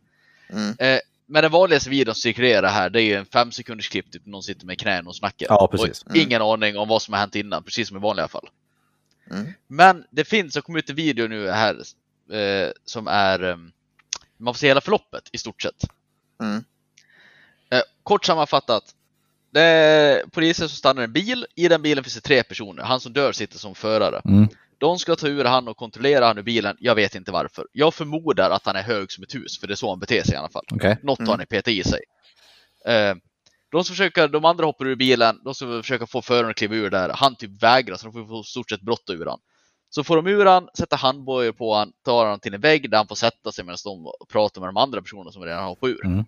Mm. 0.50 0.74
Eh, 0.78 1.00
men 1.26 1.42
den 1.42 1.52
vanligaste 1.52 1.90
videon 1.90 2.14
som 2.14 2.20
cirkulerar 2.20 2.68
här 2.68 2.90
det 2.90 3.02
är 3.02 3.04
ju 3.04 3.14
en 3.14 3.26
fem 3.26 3.52
sekunders 3.52 3.88
klipp 3.88 4.10
typ 4.10 4.26
någon 4.26 4.42
sitter 4.42 4.66
med 4.66 4.78
knän 4.78 5.06
och 5.06 5.16
snackar. 5.16 5.46
Ja, 5.50 5.68
precis. 5.70 6.02
Och 6.02 6.16
ingen 6.16 6.42
aning 6.42 6.78
om 6.78 6.88
vad 6.88 7.02
som 7.02 7.14
har 7.14 7.20
hänt 7.20 7.34
innan, 7.34 7.62
precis 7.62 7.88
som 7.88 7.96
i 7.96 8.00
vanliga 8.00 8.28
fall. 8.28 8.48
Mm. 9.30 9.52
Men 9.66 10.04
det 10.10 10.24
finns, 10.24 10.54
det 10.54 10.60
kom 10.60 10.76
ut 10.76 10.90
en 10.90 10.96
video 10.96 11.28
nu 11.28 11.50
här 11.50 11.76
eh, 12.32 12.70
som 12.84 13.08
är, 13.08 13.42
eh, 13.42 13.56
man 14.36 14.54
får 14.54 14.58
se 14.58 14.68
hela 14.68 14.80
förloppet 14.80 15.28
i 15.32 15.38
stort 15.38 15.62
sett. 15.62 15.84
Mm. 16.42 16.64
Eh, 17.70 17.82
kort 18.02 18.24
sammanfattat. 18.24 18.94
Det 19.50 19.62
är 19.62 20.26
poliser 20.26 20.68
som 20.68 20.76
stannar 20.76 21.02
en 21.02 21.12
bil. 21.12 21.46
I 21.54 21.68
den 21.68 21.82
bilen 21.82 22.04
finns 22.04 22.14
det 22.14 22.20
tre 22.20 22.42
personer. 22.42 22.82
Han 22.82 23.00
som 23.00 23.12
dör 23.12 23.32
sitter 23.32 23.58
som 23.58 23.74
förare. 23.74 24.22
De 24.78 24.98
ska 24.98 25.16
ta 25.16 25.28
ur 25.28 25.44
han 25.44 25.68
och 25.68 25.76
kontrollera 25.76 26.26
han 26.26 26.38
ur 26.38 26.42
bilen. 26.42 26.76
Jag 26.80 26.94
vet 26.94 27.14
inte 27.14 27.32
varför. 27.32 27.66
Jag 27.72 27.94
förmodar 27.94 28.50
att 28.50 28.66
han 28.66 28.76
är 28.76 28.82
hög 28.82 29.12
som 29.12 29.24
ett 29.24 29.34
hus, 29.34 29.60
för 29.60 29.66
det 29.66 29.74
är 29.74 29.76
så 29.76 29.88
han 29.90 29.98
beter 29.98 30.22
sig 30.22 30.34
i 30.34 30.36
alla 30.36 30.48
fall. 30.48 30.64
Okej. 30.72 30.96
Något 31.02 31.18
har 31.18 31.26
Mm. 31.26 31.38
han 31.50 31.58
i 31.58 31.62
PT 31.62 31.68
i 31.68 31.84
sig. 31.84 32.00
Eh, 32.86 33.14
de, 33.72 33.84
ska 33.84 33.92
försöka, 33.92 34.28
de 34.28 34.44
andra 34.44 34.64
hoppar 34.64 34.86
ur 34.86 34.96
bilen, 34.96 35.40
de 35.44 35.54
ska 35.54 35.66
försöka 35.66 36.06
få 36.06 36.22
föraren 36.22 36.50
att 36.50 36.56
kliva 36.56 36.74
ur 36.74 36.90
där. 36.90 37.08
Han 37.14 37.34
typ 37.36 37.62
vägrar, 37.62 37.96
så 37.96 38.06
de 38.06 38.12
får 38.12 38.26
få 38.26 38.42
stort 38.42 38.70
sett 38.70 38.80
brotta 38.80 39.12
ur 39.12 39.26
han. 39.26 39.38
Så 39.90 40.04
får 40.04 40.16
de 40.16 40.26
ur 40.26 40.46
han, 40.46 40.68
sätter 40.78 40.96
handbojor 40.96 41.52
på 41.52 41.74
han, 41.74 41.92
tar 42.04 42.26
han 42.26 42.40
till 42.40 42.54
en 42.54 42.60
vägg 42.60 42.90
där 42.90 42.98
han 42.98 43.06
får 43.08 43.14
sätta 43.14 43.52
sig 43.52 43.64
medan 43.64 43.78
de 43.84 44.12
pratar 44.32 44.60
med 44.60 44.68
de 44.68 44.76
andra 44.76 45.02
personerna 45.02 45.32
som 45.32 45.42
redan 45.42 45.62
har 45.62 45.68
hoppat 45.68 45.88
ur. 45.88 46.06
Mm. 46.06 46.24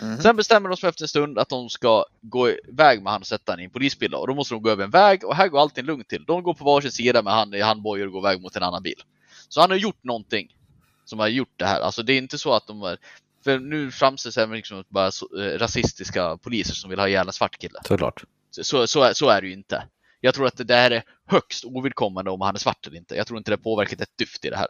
Mm. 0.00 0.20
Sen 0.20 0.36
bestämmer 0.36 0.68
de 0.68 0.76
sig 0.76 0.88
efter 0.88 1.04
en 1.04 1.08
stund 1.08 1.38
att 1.38 1.48
de 1.48 1.70
ska 1.70 2.04
gå 2.20 2.50
iväg 2.50 3.02
med 3.02 3.12
han 3.12 3.20
och 3.20 3.26
sätta 3.26 3.52
han 3.52 3.60
i 3.60 3.64
en 3.64 3.70
polisbil. 3.70 4.14
Och 4.14 4.26
då 4.26 4.34
måste 4.34 4.54
de 4.54 4.62
gå 4.62 4.70
över 4.70 4.84
en 4.84 4.90
väg 4.90 5.24
och 5.24 5.34
här 5.34 5.48
går 5.48 5.60
allting 5.60 5.84
lugnt 5.84 6.08
till. 6.08 6.24
De 6.24 6.42
går 6.42 6.54
på 6.54 6.64
varsin 6.64 6.90
sida 6.90 7.22
med 7.22 7.32
han 7.32 7.54
i 7.54 7.60
handbojor 7.60 8.06
och 8.06 8.12
går 8.12 8.20
iväg 8.20 8.40
mot 8.40 8.56
en 8.56 8.62
annan 8.62 8.82
bil. 8.82 9.02
Så 9.48 9.60
han 9.60 9.70
har 9.70 9.76
gjort 9.76 10.04
någonting 10.04 10.56
som 11.04 11.18
har 11.18 11.28
gjort 11.28 11.54
det 11.56 11.66
här. 11.66 11.80
Alltså 11.80 12.02
det 12.02 12.12
är 12.12 12.18
inte 12.18 12.38
så 12.38 12.52
att 12.52 12.66
de 12.66 12.82
är 12.82 12.98
för 13.44 13.58
nu 13.58 13.90
framställs 13.90 14.34
det 14.34 14.46
liksom 14.46 14.84
bara 14.88 15.06
eh, 15.06 15.58
rasistiska 15.58 16.36
poliser 16.36 16.74
som 16.74 16.90
vill 16.90 16.98
ha 16.98 17.08
ihjäl 17.08 17.26
en 17.26 17.32
svart 17.32 17.58
kille. 17.58 17.80
Såklart. 17.84 18.24
Så, 18.50 18.86
så, 18.86 19.14
så 19.14 19.28
är 19.28 19.40
det 19.40 19.46
ju 19.46 19.52
inte. 19.52 19.88
Jag 20.20 20.34
tror 20.34 20.46
att 20.46 20.68
det 20.68 20.74
här 20.74 20.90
är 20.90 21.02
högst 21.26 21.64
ovidkommande 21.64 22.30
om 22.30 22.40
han 22.40 22.54
är 22.54 22.58
svart 22.58 22.86
eller 22.86 22.96
inte. 22.96 23.14
Jag 23.14 23.26
tror 23.26 23.38
inte 23.38 23.50
det 23.50 23.58
påverkat 23.58 24.00
ett 24.00 24.18
dyft 24.18 24.44
i 24.44 24.50
det 24.50 24.56
här. 24.56 24.68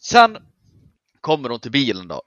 Sen 0.00 0.38
kommer 1.20 1.48
de 1.48 1.60
till 1.60 1.70
bilen 1.70 2.08
då. 2.08 2.22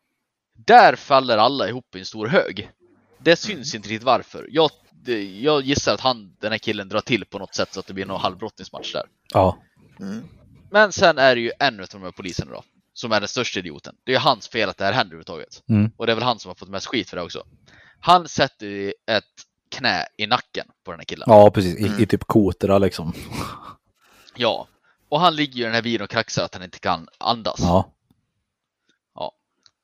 Där 0.66 0.96
faller 0.96 1.38
alla 1.38 1.68
ihop 1.70 1.96
i 1.96 2.00
en 2.00 2.06
stor 2.06 2.28
hög. 2.28 2.70
Det 3.18 3.36
syns 3.36 3.76
inte 3.76 3.90
riktigt 3.90 4.06
varför. 4.06 4.48
Jag, 4.52 4.70
det, 4.92 5.24
jag 5.40 5.62
gissar 5.64 5.94
att 5.94 6.00
han, 6.00 6.36
den 6.40 6.52
här 6.52 6.60
killen 6.60 6.90
drar 6.90 7.02
till 7.02 7.26
på 7.26 7.40
något 7.40 7.56
sätt 7.56 7.74
så 7.74 7.80
att 7.80 7.88
det 7.88 7.94
blir 7.94 8.06
någon 8.06 8.22
halvbrottningsmatch 8.22 8.94
där. 8.94 9.04
Ja. 9.34 9.58
Mm. 10.00 10.24
Men 10.72 10.92
sen 10.92 11.18
är 11.18 11.36
det 11.36 11.42
ju 11.42 11.52
en 11.60 11.80
av 11.80 11.86
de 11.92 12.04
här 12.04 12.12
poliserna 12.12 12.52
då, 12.52 12.64
som 12.94 13.12
är 13.12 13.20
den 13.20 13.28
största 13.30 13.60
idioten. 13.60 13.96
Det 14.04 14.16
är 14.16 14.20
hans 14.20 14.48
fel 14.48 14.70
att 14.70 14.78
det 14.78 14.86
här 14.86 14.94
händer 14.94 15.08
överhuvudtaget. 15.16 15.64
Mm. 15.70 15.92
Och 15.98 16.06
det 16.06 16.12
är 16.12 16.16
väl 16.16 16.24
han 16.24 16.40
som 16.40 16.50
har 16.50 16.56
fått 16.56 16.70
mest 16.70 16.86
skit 16.88 17.10
för 17.10 17.18
det 17.18 17.24
också. 17.24 17.44
Han 18.00 18.28
sätter 18.28 18.94
ett 19.12 19.24
knä 19.72 20.06
i 20.18 20.28
nacken 20.28 20.66
på 20.86 20.92
den 20.92 21.00
här 21.00 21.06
killen. 21.06 21.26
ja, 21.28 21.52
precis. 21.52 21.76
I, 21.80 21.88
Mm. 21.88 22.04
i 22.04 22.06
typ 22.06 22.24
kotra 22.24 22.78
liksom. 22.78 23.14
Ja. 24.36 24.68
Och 25.10 25.20
han 25.20 25.36
ligger 25.36 25.56
ju 25.56 25.62
i 25.62 25.66
den 25.66 25.74
här 25.76 25.82
bilen 25.82 26.04
och 26.04 26.10
kraxar 26.10 26.44
att 26.44 26.54
han 26.54 26.64
inte 26.64 26.80
kan 26.80 27.08
andas. 27.18 27.60
Ja. 27.60 27.92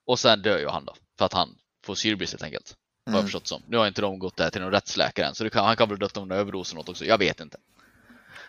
Och 0.07 0.19
sen 0.19 0.41
dör 0.41 0.57
ju 0.59 0.67
han 0.67 0.85
då. 0.85 0.95
För 1.17 1.25
att 1.25 1.33
han 1.33 1.49
får 1.85 1.95
syrebrist 1.95 2.33
helt 2.33 2.43
enkelt. 2.43 2.75
Vad 3.05 3.13
jag 3.13 3.19
Mm. 3.19 3.25
förstått 3.25 3.47
som. 3.47 3.61
Nu 3.67 3.77
har 3.77 3.87
inte 3.87 4.01
de 4.01 4.19
gått 4.19 4.37
där 4.37 4.49
till 4.49 4.61
någon 4.61 4.71
rättsläkare 4.71 5.25
än. 5.27 5.35
Så 5.35 5.43
det 5.43 5.49
kan, 5.49 5.65
han 5.65 5.75
kan 5.75 5.89
väl 5.89 5.97
ha 5.97 5.99
dött 6.07 6.17
av 6.17 6.23
en 6.23 6.31
överdos 6.31 6.71
eller 6.71 6.79
något 6.79 6.89
också. 6.89 7.05
Jag 7.05 7.17
vet 7.17 7.39
inte. 7.41 7.57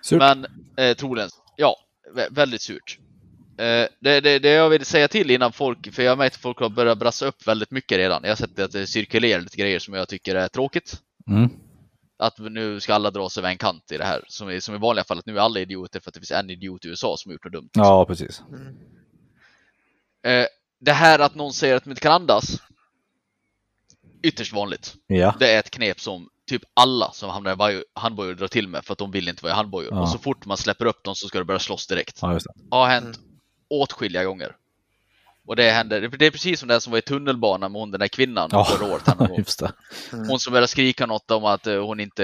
Surt. 0.03 0.19
Men 0.19 0.47
eh, 0.77 0.97
troligen, 0.97 1.31
ja, 1.57 1.77
vä- 2.15 2.29
väldigt 2.31 2.63
surt. 2.63 2.99
Eh, 3.59 3.87
det, 4.01 4.21
det, 4.21 4.39
det 4.39 4.49
jag 4.49 4.69
vill 4.69 4.85
säga 4.87 5.09
till 5.09 5.31
innan 5.31 5.53
folk, 5.53 5.95
för 5.95 6.03
jag 6.03 6.11
har 6.11 6.17
märkt 6.17 6.35
att 6.37 6.43
folk 6.43 6.59
har 6.59 6.69
börjat 6.69 6.99
brassa 6.99 7.27
upp 7.27 7.47
väldigt 7.47 7.71
mycket 7.71 7.99
redan. 7.99 8.21
Jag 8.25 8.31
har 8.31 8.37
sett 8.37 8.59
att 8.59 8.73
det 8.73 8.87
cirkulerar 8.87 9.41
lite 9.41 9.57
grejer 9.57 9.79
som 9.79 9.95
jag 9.95 10.09
tycker 10.09 10.35
är 10.35 10.49
tråkigt. 10.49 11.03
Mm. 11.31 11.51
Att 12.19 12.39
nu 12.39 12.81
ska 12.81 12.95
alla 12.95 13.11
dra 13.11 13.29
sig 13.31 13.41
över 13.41 13.51
en 13.51 13.59
kant 13.59 13.93
i 13.93 13.97
det 13.99 14.05
här. 14.05 14.25
Som 14.29 14.51
i, 14.51 14.61
som 14.61 14.75
i 14.75 14.79
vanliga 14.79 15.05
fall, 15.05 15.19
att 15.19 15.27
nu 15.27 15.37
är 15.37 15.41
alla 15.41 15.61
idioter 15.61 16.01
för 16.01 16.11
att 16.11 16.15
det 16.15 16.21
finns 16.21 16.31
en 16.31 16.51
idiot 16.51 16.85
i 16.85 16.89
USA 16.89 17.17
som 17.17 17.31
har 17.31 17.35
gjort 17.35 17.45
något 17.45 17.53
dumt. 17.53 17.71
Ja, 17.73 18.05
precis. 18.07 18.43
Eh, 20.23 20.47
det 20.81 20.93
här 20.93 21.18
att 21.18 21.35
någon 21.35 21.53
säger 21.53 21.76
att 21.76 21.85
de 21.85 21.91
inte 21.91 22.01
kan 22.01 22.12
andas. 22.12 22.62
Ytterst 24.22 24.53
vanligt. 24.53 24.95
Ja. 25.07 25.35
Det 25.39 25.53
är 25.53 25.59
ett 25.59 25.70
knep 25.70 26.01
som 26.01 26.29
typ 26.49 26.62
alla 26.74 27.12
som 27.12 27.31
hamnar 27.31 27.70
i 27.70 27.85
handbojor 27.95 28.35
drar 28.35 28.49
till 28.49 28.68
med 28.68 28.85
för 28.85 28.93
att 28.93 28.99
de 28.99 29.11
vill 29.11 29.29
inte 29.29 29.43
vara 29.43 29.53
i 29.53 29.57
handbojor. 29.57 29.93
Ja. 29.93 30.01
Och 30.01 30.09
så 30.09 30.18
fort 30.18 30.45
man 30.47 30.57
släpper 30.57 30.87
upp 30.87 31.05
dem 31.05 31.14
så 31.14 31.29
ska 31.29 31.39
det 31.39 31.45
börja 31.45 31.59
slåss 31.61 31.87
direkt. 31.87 32.18
Ja, 32.22 32.33
just 32.33 32.47
det. 32.47 32.76
har 32.76 32.87
hänt 32.87 33.18
åtskilliga 33.70 34.24
gånger. 34.24 34.57
Och 35.47 35.57
det 35.57 35.70
händer, 35.70 36.01
det 36.18 36.26
är 36.26 36.31
precis 36.31 36.61
som 36.61 36.68
det 36.68 36.81
som 36.81 36.91
var 36.91 36.99
i 36.99 37.03
tunnelbanan 37.03 37.72
med 37.72 37.81
hon 37.81 37.91
den 37.91 38.01
där 38.01 38.09
kvinnan 38.09 38.49
Ja, 38.53 38.64
förra 38.64 38.93
året. 38.93 39.18
någon 39.18 39.29
det. 39.59 39.72
Hon 40.29 40.39
som 40.39 40.51
började 40.51 40.68
skrika 40.68 41.07
något 41.07 41.31
om 41.31 41.45
att 41.45 41.66
eh, 41.66 41.87
hon 41.87 42.01
inte, 42.01 42.22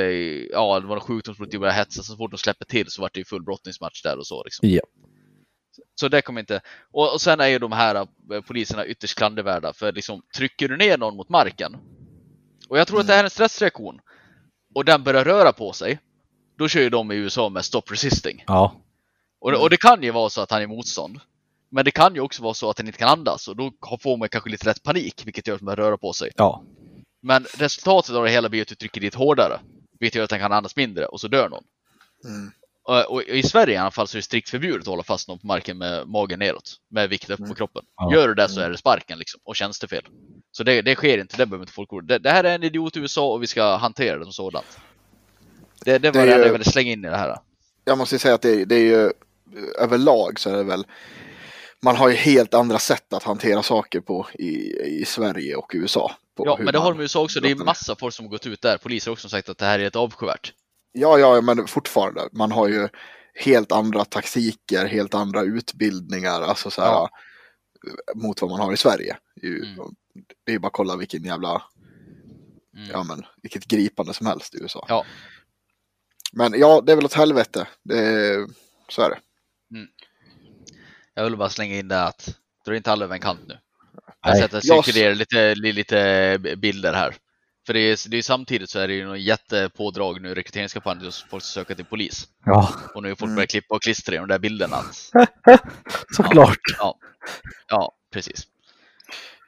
ja 0.52 0.80
det 0.80 0.86
var 0.86 1.00
sjukdomsbrott, 1.00 1.50
de 1.50 1.58
började 1.58 1.78
hetsa, 1.78 2.02
så 2.02 2.16
fort 2.16 2.30
de 2.30 2.38
släpper 2.38 2.64
till 2.64 2.90
så 2.90 3.02
var 3.02 3.10
det 3.12 3.20
ju 3.20 3.24
full 3.24 3.42
brottningsmatch 3.42 4.02
där 4.02 4.18
och 4.18 4.26
så 4.26 4.44
liksom. 4.44 4.68
Ja. 4.68 4.82
Så 5.94 6.08
det 6.08 6.22
kommer 6.22 6.40
inte, 6.40 6.60
och, 6.92 7.12
och 7.12 7.20
sen 7.20 7.40
är 7.40 7.48
ju 7.48 7.58
de 7.58 7.72
här 7.72 7.94
eh, 7.94 8.40
poliserna 8.46 8.86
ytterst 8.86 9.18
klandervärda 9.18 9.72
för 9.72 9.92
liksom 9.92 10.22
trycker 10.36 10.68
du 10.68 10.76
ner 10.76 10.98
någon 10.98 11.16
mot 11.16 11.28
marken 11.28 11.76
och 12.68 12.78
jag 12.78 12.86
tror 12.86 13.00
att 13.00 13.06
det 13.06 13.12
här 13.12 13.20
är 13.20 13.24
en 13.24 13.30
stressreaktion 13.30 14.00
och 14.74 14.84
den 14.84 15.02
börjar 15.02 15.24
röra 15.24 15.52
på 15.52 15.72
sig, 15.72 15.98
då 16.58 16.68
kör 16.68 16.80
ju 16.80 16.90
de 16.90 17.12
i 17.12 17.14
USA 17.14 17.48
med 17.48 17.64
stop 17.64 17.82
resisting. 17.90 18.44
Ja. 18.46 18.74
Och 19.40 19.50
det, 19.50 19.56
och 19.56 19.70
det 19.70 19.76
kan 19.76 20.02
ju 20.02 20.10
vara 20.10 20.30
så 20.30 20.40
att 20.40 20.50
han 20.50 20.62
är 20.62 20.66
motstånd. 20.66 21.20
Men 21.70 21.84
det 21.84 21.90
kan 21.90 22.14
ju 22.14 22.20
också 22.20 22.42
vara 22.42 22.54
så 22.54 22.70
att 22.70 22.78
han 22.78 22.86
inte 22.86 22.98
kan 22.98 23.08
andas 23.08 23.48
och 23.48 23.56
då 23.56 23.72
får 24.00 24.16
man 24.16 24.28
kanske 24.28 24.50
lite 24.50 24.70
rätt 24.70 24.82
panik, 24.82 25.22
vilket 25.26 25.46
gör 25.46 25.54
att 25.54 25.60
man 25.60 25.76
rör 25.76 25.96
på 25.96 26.12
sig. 26.12 26.30
Ja. 26.36 26.62
Men 27.22 27.46
resultatet 27.58 28.14
av 28.14 28.24
det 28.24 28.30
hela 28.30 28.48
blir 28.48 28.62
att 28.62 28.68
du 28.68 28.74
trycker 28.74 29.00
dit 29.00 29.14
hårdare, 29.14 29.60
vilket 30.00 30.16
gör 30.16 30.24
att 30.24 30.30
han 30.30 30.40
kan 30.40 30.52
andas 30.52 30.76
mindre 30.76 31.06
och 31.06 31.20
så 31.20 31.28
dör 31.28 31.48
någon. 31.48 31.64
Mm. 32.24 32.52
Och, 32.86 33.22
i 33.22 33.42
Sverige 33.42 33.74
i 33.74 33.76
alla 33.76 33.90
fall 33.90 34.08
så 34.08 34.16
är 34.16 34.18
det 34.18 34.22
strikt 34.22 34.48
förbjudet 34.50 34.80
att 34.80 34.86
hålla 34.86 35.02
fast 35.02 35.28
någon 35.28 35.38
på 35.38 35.46
marken 35.46 35.78
med 35.78 36.08
magen 36.08 36.38
neråt, 36.38 36.74
med 36.90 37.08
vikt 37.10 37.30
upp 37.30 37.38
på 37.38 37.44
Mm. 37.44 37.54
kroppen. 37.56 37.82
Gör 38.12 38.28
du 38.28 38.34
det 38.34 38.48
så 38.48 38.60
är 38.60 38.70
det 38.70 38.76
sparken 38.76 39.18
liksom, 39.18 39.40
och 39.44 39.56
tjänstefel. 39.56 40.02
Så 40.52 40.62
det, 40.62 40.82
det 40.82 40.94
sker 40.94 41.18
inte, 41.18 41.36
det 41.36 41.46
behöver 41.46 41.62
inte 41.62 41.72
folk 41.72 41.92
oroa 41.92 42.02
det, 42.06 42.18
det 42.18 42.30
här 42.30 42.44
är 42.44 42.54
en 42.54 42.62
idiot 42.62 42.96
i 42.96 43.00
USA 43.00 43.32
och 43.32 43.42
vi 43.42 43.46
ska 43.46 43.76
hantera 43.76 44.18
det 44.18 44.24
som 44.24 44.32
sådant. 44.32 44.78
Det, 45.84 45.98
det 45.98 46.10
var 46.10 46.20
Det 46.20 46.26
det, 46.26 46.32
är 46.32 46.38
ju- 46.38 46.44
jag 46.44 46.52
ville 46.52 46.64
slänga 46.64 46.92
in 46.92 47.04
i 47.04 47.08
det 47.08 47.16
här. 47.16 47.36
Jag 47.84 47.98
måste 47.98 48.18
säga 48.18 48.34
att 48.34 48.42
det, 48.42 48.60
är- 48.60 48.66
det 48.66 48.74
är 48.74 48.80
ju 49.04 49.10
överlag 49.78 50.40
så 50.40 50.50
är 50.50 50.56
det 50.56 50.62
väl 50.64 50.86
man 51.82 51.96
har 51.96 52.08
ju 52.08 52.14
helt 52.14 52.54
andra 52.54 52.78
sätt 52.78 53.12
att 53.12 53.22
hantera 53.22 53.62
saker 53.62 54.00
på 54.00 54.26
i, 54.34 54.46
i 55.00 55.04
Sverige 55.06 55.56
och 55.56 55.70
USA. 55.74 56.12
Ja, 56.36 56.56
men 56.60 56.72
det 56.72 56.78
har 56.78 56.92
de 56.92 57.00
i 57.00 57.02
USA 57.02 57.22
också. 57.22 57.40
Det 57.40 57.50
är 57.50 57.54
det. 57.54 57.64
massa 57.64 57.96
folk 57.96 58.14
som 58.14 58.24
har 58.26 58.30
gått 58.30 58.46
ut 58.46 58.62
där. 58.62 58.76
Poliser 58.78 59.10
har 59.10 59.12
också 59.12 59.28
sagt 59.28 59.48
att 59.48 59.58
det 59.58 59.64
här 59.66 59.78
är 59.78 59.84
ett 59.86 59.96
avskyvärt. 59.96 60.52
Ja, 60.96 61.18
ja, 61.18 61.40
men 61.40 61.66
fortfarande. 61.66 62.28
Man 62.32 62.52
har 62.52 62.68
ju 62.68 62.88
helt 63.34 63.72
andra 63.72 64.04
taktiker, 64.04 64.86
helt 64.86 65.14
andra 65.14 65.42
utbildningar, 65.42 66.40
alltså 66.42 66.70
så 66.70 66.80
här, 66.82 66.88
Ja. 66.88 67.10
mot 68.14 68.40
vad 68.42 68.50
man 68.50 68.60
har 68.60 68.72
i 68.72 68.76
Sverige. 68.76 69.16
Mm. 69.42 69.76
Det 70.44 70.50
är 70.50 70.52
ju 70.52 70.58
bara 70.58 70.66
att 70.66 70.72
kolla 70.72 70.96
vilken 70.96 71.24
jävla, 71.24 71.62
Mm. 72.76 72.88
ja 72.92 73.02
men, 73.02 73.22
vilket 73.42 73.64
gripande 73.64 74.14
som 74.14 74.26
helst 74.26 74.54
i 74.54 74.58
USA. 74.62 74.86
Ja. 74.88 75.04
Men 76.32 76.54
ja, 76.58 76.80
det 76.80 76.92
är 76.92 76.96
väl 76.96 77.04
åt 77.04 77.14
helvete. 77.14 77.66
Det 77.82 77.98
är, 77.98 78.46
Så 78.88 79.02
är 79.02 79.10
det. 79.10 79.18
Jag 81.14 81.24
vill 81.24 81.36
bara 81.36 81.48
slänga 81.50 81.76
in 81.76 81.88
det 81.88 82.02
att 82.04 82.38
dra 82.64 82.76
inte 82.76 82.92
alla 82.92 83.04
över 83.04 83.14
en 83.14 83.20
kant 83.20 83.40
nu. 83.48 83.58
Jag 84.22 84.38
Jag- 84.52 84.62
cirkulerar 84.84 85.14
lite, 85.14 85.54
li- 85.54 85.72
lite 85.72 86.38
bilder 86.58 86.92
här. 86.92 87.14
För 87.66 87.72
det 87.74 87.80
är, 87.80 88.08
det 88.10 88.16
är 88.16 88.22
samtidigt 88.22 88.70
så 88.70 88.78
är 88.78 88.88
det 88.88 88.94
ju 88.94 89.06
någon 89.06 89.20
jättepådrag 89.20 90.20
nu 90.22 90.34
rekryteringskampanj 90.34 91.04
hos 91.04 91.24
folk 91.30 91.42
som 91.42 91.52
söker 91.62 91.74
till 91.74 91.84
polis. 91.84 92.28
Ja, 92.44 92.68
Och 92.94 93.02
nu 93.02 93.10
är 93.10 93.14
folk 93.14 93.22
Mm. 93.28 93.34
börjat 93.36 93.50
klippa 93.50 93.74
och 93.74 93.82
klistra 93.82 94.14
i 94.14 94.18
de 94.18 94.28
där 94.28 94.38
bilderna. 94.38 94.76
Såklart. 96.16 96.58
ja, 96.78 96.98
ja, 97.68 97.92
precis. 98.12 98.42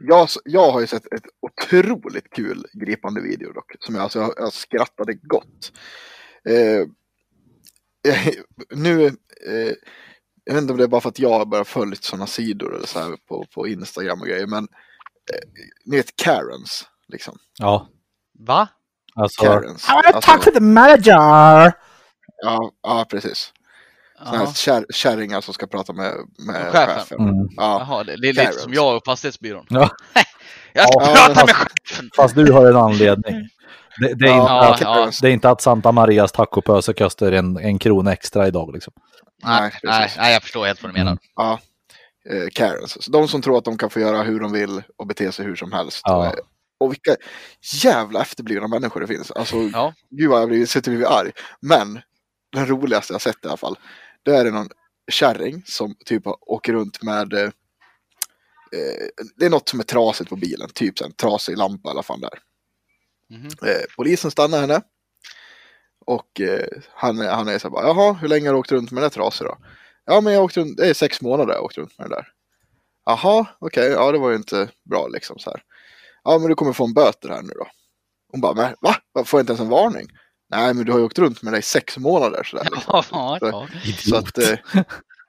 Jag, 0.00 0.28
jag 0.44 0.72
har 0.72 0.80
ju 0.80 0.86
sett 0.86 1.12
ett 1.12 1.26
otroligt 1.40 2.30
kul 2.32 2.66
gripande 2.72 3.20
video 3.20 3.52
dock. 3.52 3.72
Som 3.80 3.94
jag, 3.94 4.02
alltså, 4.02 4.18
jag, 4.18 4.34
jag 4.36 4.52
skrattade 4.52 5.14
gott. 5.14 5.72
Eh, 6.48 6.86
nu, 8.74 9.06
eh, 9.46 9.72
jag 10.44 10.54
vet 10.54 10.62
inte 10.62 10.72
om 10.72 10.78
det 10.78 10.84
är 10.84 10.88
bara 10.88 11.00
för 11.00 11.08
att 11.08 11.18
jag 11.18 11.48
börjar 11.48 11.64
följa 11.64 11.96
sådana 12.00 12.26
sidor 12.26 12.74
eller 12.76 12.86
så 12.86 12.98
här 12.98 13.16
på, 13.28 13.46
på 13.54 13.68
Instagram 13.68 14.20
och 14.20 14.26
grejer. 14.26 14.46
Men 14.46 14.64
eh, 15.32 15.62
ni 15.84 15.96
vet 15.96 16.16
Karens. 16.16 16.88
Liksom. 17.08 17.38
Ja, 17.58 17.88
Va? 18.38 18.68
alltså. 19.14 19.44
Karens. 19.44 19.88
I 19.88 19.92
wanna 19.92 20.02
talk 20.12 20.28
Alltså, 20.28 20.50
to 20.50 20.54
the 20.54 20.60
manager! 20.60 21.72
ja, 22.42 22.70
ja, 22.82 23.06
precis. 23.10 23.52
Sådana 24.18 24.38
här 24.38 24.52
kär, 24.52 24.84
kärringar 24.90 25.40
som 25.40 25.54
ska 25.54 25.66
prata 25.66 25.92
med, 25.92 26.12
med 26.46 26.72
Chefen. 26.72 26.98
chefen. 26.98 27.18
Mm. 27.20 27.48
Ja, 27.56 27.78
Jaha 27.88 28.04
det, 28.04 28.16
det 28.20 28.28
är 28.28 28.32
lite 28.32 28.42
Karens. 28.44 28.62
som 28.62 28.72
jag 28.74 28.96
och 28.96 29.04
fastighetsbyrån. 29.04 29.66
Ja. 29.68 29.90
Jag 30.72 30.88
ska 30.88 31.00
Ja, 31.00 31.06
prata 31.06 31.34
fast- 31.34 31.46
med 31.46 31.56
chefen! 31.56 32.10
Fast 32.16 32.34
du 32.34 32.52
har 32.52 32.66
en 32.66 32.76
anledning. 32.76 33.48
Det, 34.00 34.14
det, 34.14 34.26
är 34.28 34.36
Ja, 34.36 34.72
inte 34.72 34.84
Ja, 34.84 35.08
att, 35.08 35.18
det 35.22 35.28
är 35.28 35.32
inte 35.32 35.50
att 35.50 35.60
Santa 35.60 35.92
Marias 35.92 36.32
tacopöse 36.32 36.92
kostar 36.92 37.32
en, 37.32 37.56
en 37.56 37.78
krona 37.78 38.12
extra 38.12 38.46
idag 38.46 38.70
liksom. 38.74 38.92
Nej, 39.44 39.72
Nej, 39.82 40.10
nej, 40.18 40.32
jag 40.32 40.42
förstår 40.42 40.66
helt 40.66 40.82
vad 40.82 40.92
du 40.94 40.98
menar. 40.98 41.18
Ja, 41.36 41.58
eh, 42.30 42.48
Karens. 42.54 43.04
Så 43.04 43.10
de 43.10 43.28
som 43.28 43.42
tror 43.42 43.58
att 43.58 43.64
de 43.64 43.78
kan 43.78 43.90
få 43.90 44.00
göra 44.00 44.22
hur 44.22 44.40
de 44.40 44.52
vill 44.52 44.82
och 44.96 45.06
bete 45.06 45.32
sig 45.32 45.44
hur 45.44 45.56
som 45.56 45.72
helst. 45.72 46.00
Ja. 46.04 46.34
Och, 46.78 46.92
vilka 46.92 47.16
jävla 47.82 48.22
efterblivna 48.22 48.68
människor 48.68 49.00
det 49.00 49.06
finns. 49.06 49.30
Alltså, 49.30 49.56
Ja. 49.56 49.94
gud 50.10 50.30
vad 50.30 50.40
jag 50.40 50.48
blir, 50.48 50.66
sitter 50.66 50.90
blivit 50.90 51.06
arg. 51.08 51.32
Men 51.60 52.00
den 52.52 52.66
roligaste 52.66 53.12
jag 53.14 53.20
sett 53.20 53.44
i 53.44 53.48
alla 53.48 53.56
fall. 53.56 53.78
Det 54.22 54.36
är 54.36 54.44
det 54.44 54.50
någon 54.50 54.68
kärring 55.12 55.62
som 55.66 55.94
typ 56.04 56.22
åker 56.26 56.72
runt 56.72 57.02
med 57.02 57.32
eh, 57.32 57.40
eh, 58.72 59.06
det 59.36 59.46
är 59.46 59.50
något 59.50 59.68
som 59.68 59.80
är 59.80 59.84
trasigt 59.84 60.30
på 60.30 60.36
bilen, 60.36 60.68
typ 60.74 61.00
en 61.00 61.12
trasig 61.12 61.58
lampa 61.58 61.88
i 61.88 61.92
alla 61.92 62.02
fall 62.02 62.20
där. 62.20 62.38
Mhm. 63.30 63.46
Eh, 63.46 63.82
polisen 63.96 64.30
stannar 64.30 64.60
henne. 64.60 64.80
Och 66.06 66.40
eh, 66.40 66.66
han, 66.94 67.18
han 67.18 67.48
är 67.48 67.58
så 67.58 67.68
här 67.68 67.72
bara, 67.72 67.86
jaha, 67.86 68.12
hur 68.12 68.28
länge 68.28 68.46
har 68.48 68.52
du 68.54 68.58
åkt 68.60 68.72
runt 68.72 68.90
med 68.90 69.02
den 69.02 69.10
där 69.10 69.14
trasig 69.14 69.46
då? 69.46 69.58
Ja, 70.04 70.20
men 70.20 70.32
jag 70.32 70.40
har 70.40 70.44
åkt 70.44 70.56
runt, 70.56 70.76
det 70.76 70.88
är 70.88 70.94
sex 70.94 71.20
månader 71.22 71.52
jag 71.52 71.58
har 71.58 71.64
åkt 71.64 71.78
runt 71.78 71.98
med 71.98 72.04
den 72.04 72.10
där. 72.18 72.28
Jaha, 73.06 73.46
okej, 73.58 73.90
ja 73.90 74.12
det 74.12 74.18
var 74.18 74.30
ju 74.30 74.36
inte 74.36 74.68
bra 74.90 75.08
liksom 75.08 75.38
så 75.38 75.50
här. 75.50 75.62
Ja, 76.26 76.38
men 76.38 76.48
du 76.48 76.54
kommer 76.54 76.72
få 76.72 76.84
en 76.84 76.94
böter 76.94 77.28
här 77.28 77.42
nu 77.42 77.48
då. 77.48 77.66
Hon 78.32 78.40
bara, 78.40 78.54
men 78.54 78.74
va? 78.80 78.96
Vad, 79.12 79.28
Får 79.28 79.38
jag 79.38 79.42
inte 79.42 79.50
ens 79.50 79.60
en 79.60 79.68
varning? 79.68 80.06
Nej, 80.50 80.74
men 80.74 80.84
du 80.84 80.92
har 80.92 80.98
ju 80.98 81.04
åkt 81.04 81.18
runt 81.18 81.42
med 81.42 81.52
dig 81.52 81.60
i 81.60 81.62
sex 81.62 81.98
månader 81.98 82.42
sådär. 82.42 82.64
Liksom. 82.72 83.02
Ja, 83.10 83.38
ja. 83.40 83.68
Så 83.98 84.16
att, 84.16 84.38
eh, 84.38 84.58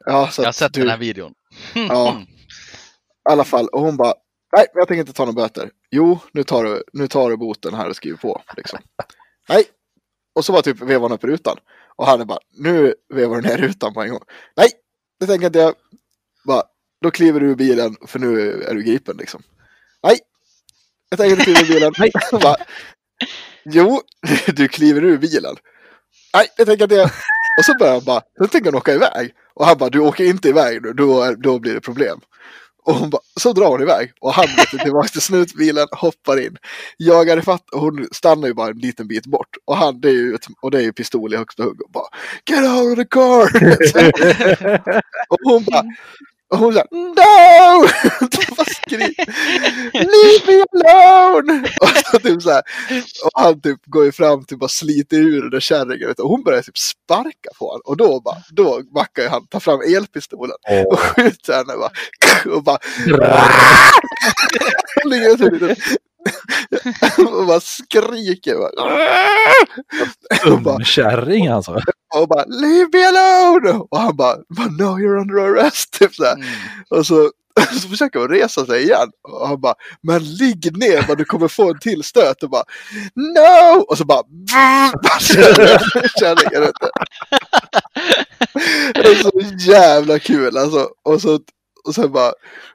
ja, 0.06 0.30
så 0.32 0.41
Jag 0.41 0.48
har 0.48 0.52
sett 0.52 0.74
du, 0.74 0.80
den 0.80 0.89
här 0.89 0.98
videon. 0.98 1.34
Ja. 1.74 2.22
i 3.30 3.32
alla 3.32 3.43
fall, 3.43 3.68
och 3.68 3.82
hon 3.82 3.98
bara, 3.98 4.14
nej, 4.56 4.66
men 4.74 4.80
jag 4.80 4.88
tänker 4.88 5.00
inte 5.00 5.14
ta 5.14 5.26
några 5.26 5.36
böter. 5.36 5.72
Jo, 5.91 6.20
nu 6.32 6.43
tar 6.43 6.64
du, 6.64 6.84
nu 6.93 7.08
tar 7.08 7.30
du 7.30 7.38
boten 7.38 7.74
här 7.74 7.89
och 7.89 7.95
skriver 7.95 8.18
på. 8.18 8.41
Liksom. 8.58 8.80
nej. 9.50 9.66
Och 10.36 10.45
så 10.45 10.54
var 10.54 10.62
typ 10.62 10.82
vevan 10.82 11.12
upp 11.12 11.24
rutan. 11.24 11.58
Och 11.95 12.06
han 12.06 12.22
är 12.22 12.26
bara, 12.26 12.39
nu 12.58 12.93
vevar 13.14 13.36
du 13.36 13.48
ner 13.48 13.58
rutan 13.58 13.93
på 13.93 14.02
en 14.02 14.10
gång. 14.10 14.24
Nej, 14.56 14.70
det 15.20 15.26
tänker 15.26 15.45
inte 15.48 15.60
jag. 15.60 15.74
Bara, 16.48 16.64
då 17.02 17.12
kliver 17.12 17.39
du 17.39 17.45
ur 17.48 17.56
bilen 17.56 17.95
för 18.08 18.20
nu 18.20 18.62
är 18.64 18.76
du 18.76 18.84
gripen 18.84 19.18
liksom. 19.18 19.43
Jag 21.10 21.20
tänker 21.20 21.32
inte 21.32 21.43
kliva 21.43 21.60
ur 21.62 21.74
bilen. 21.74 21.93
Nej. 21.99 22.12
bara, 22.41 22.55
jo, 23.66 24.01
du 24.47 24.68
kliver 24.68 25.03
ur 25.03 25.18
bilen. 25.18 25.55
Nej, 26.34 26.47
det 26.58 26.66
tänker 26.66 26.95
jag. 26.95 27.10
Och 27.60 27.66
så 27.66 27.74
börjar 27.80 27.93
han 27.93 28.03
bara, 28.03 28.22
sen 28.38 28.47
tänker 28.47 28.72
han 28.72 28.78
åka 28.78 28.93
iväg. 28.93 29.32
Och 29.53 29.66
han 29.66 29.78
bara, 29.78 29.89
du 29.89 29.99
åker 29.99 30.24
inte 30.24 30.49
iväg 30.49 30.82
nu, 30.82 30.93
då, 30.93 31.36
då 31.38 31.60
blir 31.60 31.74
det 31.74 31.82
problem. 31.82 32.20
Och 32.84 32.93
hon 32.93 33.10
bara, 33.10 33.22
så 33.39 33.53
drar 33.53 33.70
hon 33.70 33.82
iväg. 33.82 34.12
Och 34.22 34.34
han 34.34 34.45
åker 34.45 34.78
tillbaka 34.78 35.08
till 35.08 35.22
snutbilen, 35.22 35.88
hoppar 35.91 36.39
in, 36.39 36.58
jagar 36.97 37.38
ifatt 37.38 37.70
och 37.70 37.80
hon 37.80 38.08
stannar 38.12 38.47
ju 38.47 38.53
bara 38.53 38.70
en 38.70 38.78
liten 38.78 39.08
bit 39.08 39.26
bort. 39.26 39.49
Och 39.66 39.78
han, 39.78 40.01
det 40.01 40.10
är 40.10 40.14
ju, 40.14 40.36
ett, 40.36 40.45
och 40.62 40.72
det 40.72 40.78
är 40.78 40.82
ju 40.82 40.93
pistol 40.93 41.34
i 41.34 41.38
högsta 41.38 41.64
hugg 41.64 41.82
och 41.82 41.91
bara, 41.91 42.08
get 42.49 42.60
out 42.60 42.91
of 42.91 43.03
the 43.03 43.05
car! 43.05 43.49
och 45.30 45.38
hon 45.43 45.64
bara, 45.64 45.84
och 46.50 46.58
hon 46.58 46.74
såhär, 46.74 46.88
no! 46.91 47.88
Leave 49.93 50.45
me 50.48 50.64
alone! 50.74 51.70
Och, 51.82 51.89
så 52.12 52.20
typ 52.20 52.41
så 52.41 52.52
här, 52.52 52.62
och 53.24 53.41
han 53.41 53.62
typ 53.62 53.80
går 53.86 54.06
ju 54.06 54.12
fram 54.12 54.45
till 54.45 54.58
bara 54.58 54.70
sliter 54.70 55.18
ur 55.18 55.41
den 55.41 55.50
där 55.50 55.60
kärringen 55.60 56.14
och 56.18 56.30
hon 56.30 56.43
börjar 56.43 56.62
typ 56.62 56.78
sparka 56.78 57.50
på 57.60 57.66
honom. 57.66 57.82
Och 57.86 57.98
då 57.98 58.22
bara, 58.22 58.38
då 58.50 58.82
backar 58.95 59.24
ju 59.24 59.30
han, 59.30 59.48
tar 59.48 59.60
fram 59.60 59.82
elpistolen 59.82 60.56
och 60.86 61.00
skjuter 61.00 61.54
henne 61.54 61.74
bara. 61.78 61.91
Och 62.56 62.64
bara, 62.64 62.78
Han 65.04 65.12
ligger 65.12 65.32
och 65.32 65.39
typ, 65.39 65.78
och 67.39 67.47
bara 67.47 67.59
skriker. 67.59 68.57
Dumkärring 70.63 71.47
alltså. 71.47 71.82
och 72.15 72.28
bara, 72.28 72.45
leave 72.45 72.89
me 72.93 73.05
alone! 73.05 73.86
Och 73.91 73.99
han 73.99 74.15
bara, 74.15 74.36
no 74.80 74.99
you're 74.99 75.21
under 75.21 75.36
arrest. 75.36 75.93
Typ 75.99 76.15
så. 76.15 76.25
Mm. 76.25 76.45
Och 76.89 77.05
så, 77.05 77.32
så 77.82 77.89
försöker 77.89 78.19
hon 78.19 78.30
resa 78.30 78.65
sig 78.65 78.84
igen. 78.84 79.09
Och 79.23 79.47
han 79.47 79.61
bara, 79.61 79.75
men 80.01 80.23
ligg 80.23 80.78
ner, 80.78 81.07
bara, 81.07 81.15
du 81.15 81.25
kommer 81.25 81.47
få 81.47 81.69
en 81.69 81.80
till 81.80 82.03
stöt. 82.03 82.43
Och 82.43 82.49
bara, 82.49 82.63
no! 83.15 83.80
Och 83.80 83.97
så 83.97 84.05
bara, 84.05 84.23
kärringen 86.19 86.61
du. 86.61 86.71
Det 88.93 89.07
är 89.07 89.23
så 89.23 89.32
jävla 89.71 90.19
kul 90.19 90.57
alltså. 90.57 90.89
Och 91.03 91.21
så, 91.21 91.39
och 91.88 91.95
så 91.95 92.09
bara, 92.09 92.32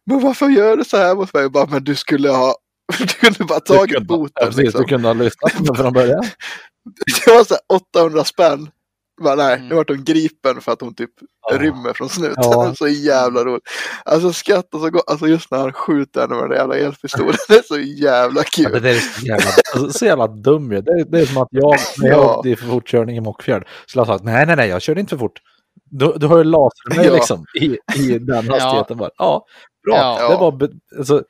men 0.07 0.20
varför 0.20 0.48
gör 0.48 0.76
du 0.76 0.84
så 0.84 0.96
här 0.96 1.14
mot 1.14 1.34
mig? 1.34 1.42
Jag 1.42 1.53
bara, 1.53 1.66
men 1.66 1.84
du 1.84 1.94
skulle 1.94 2.30
ha, 2.30 2.55
du 2.99 3.07
kunde 3.07 3.45
bara 3.45 3.59
Du 3.59 3.74
tagit 3.74 3.91
kunde- 3.95 4.07
boten. 4.07 4.33
Ja, 4.35 4.47
precis, 4.47 4.59
liksom. 4.64 4.80
Du 4.83 4.89
kunde 4.89 5.09
ha 5.09 5.12
lyssnat 5.14 5.57
på 5.57 5.62
mig 5.62 5.76
från 5.76 5.93
början. 5.93 6.22
Det 7.26 7.33
var 7.33 7.45
så 7.45 7.55
här 7.55 7.61
800 7.97 8.24
spänn. 8.24 8.70
Bara, 9.22 9.35
nej, 9.35 9.55
Mm. 9.57 9.68
nu 9.68 9.74
vart 9.74 9.89
hon 9.89 10.05
gripen 10.05 10.61
för 10.61 10.72
att 10.72 10.80
hon 10.80 10.95
typ 10.95 11.11
Ja. 11.51 11.59
rymmer 11.59 11.93
från 11.93 12.09
snuten. 12.09 12.35
Ja. 12.37 12.74
Så 12.78 12.89
jävla 12.89 13.45
roligt. 13.45 13.62
Alltså 14.05 14.33
skrattar 14.33 14.78
så 14.78 14.91
gott. 14.91 15.11
Alltså 15.11 15.26
just 15.26 15.51
när 15.51 15.59
han 15.59 15.72
skjuter 15.72 16.20
henne 16.20 16.35
med 16.35 16.51
den 16.51 16.59
jävla 16.59 16.76
elpistolen. 16.76 17.35
Det 17.49 17.55
är 17.59 17.62
så 17.62 17.78
jävla 17.78 18.41
Ja, 18.41 18.45
kul. 18.53 18.72
det 18.72 18.80
där 18.80 18.91
är 18.91 18.99
så 18.99 19.26
jävla, 19.26 19.45
alltså, 19.74 19.99
så 19.99 20.05
jävla 20.05 20.26
dum 20.26 20.72
ju. 20.72 20.80
det, 20.80 20.91
är- 20.93 21.05
det 21.05 21.20
är 21.20 21.26
som 21.26 21.43
att 21.43 21.49
jag, 21.51 21.76
när 21.99 22.09
jag 22.09 22.18
Ja. 22.18 22.37
åkte 22.37 22.49
i 22.51 22.57
för 22.57 22.66
fortkörning 22.66 23.16
i 23.16 23.20
Mockfjärd, 23.20 23.68
skulle 23.87 24.01
ha 24.05 24.07
sagt 24.14 24.24
nej, 24.24 24.47
nej, 24.47 24.57
nej, 24.57 24.68
jag 24.68 24.83
körde 24.83 25.01
inte 25.01 25.11
för 25.11 25.18
fort. 25.18 25.39
Du, 25.91 26.12
du 26.16 26.26
har 26.26 26.39
ju 26.39 26.45
laser 26.45 27.05
Ja. 27.05 27.14
liksom 27.14 27.45
i, 27.61 27.78
i 27.97 28.18
den 28.18 28.49
hastigheten 28.49 28.97
bara. 28.99 29.11
Ja, 29.18 29.45
bra. 29.87 29.97
Ja. 29.97 30.28
Det 30.28 30.37
var, 30.37 30.70
alltså, 30.99 31.22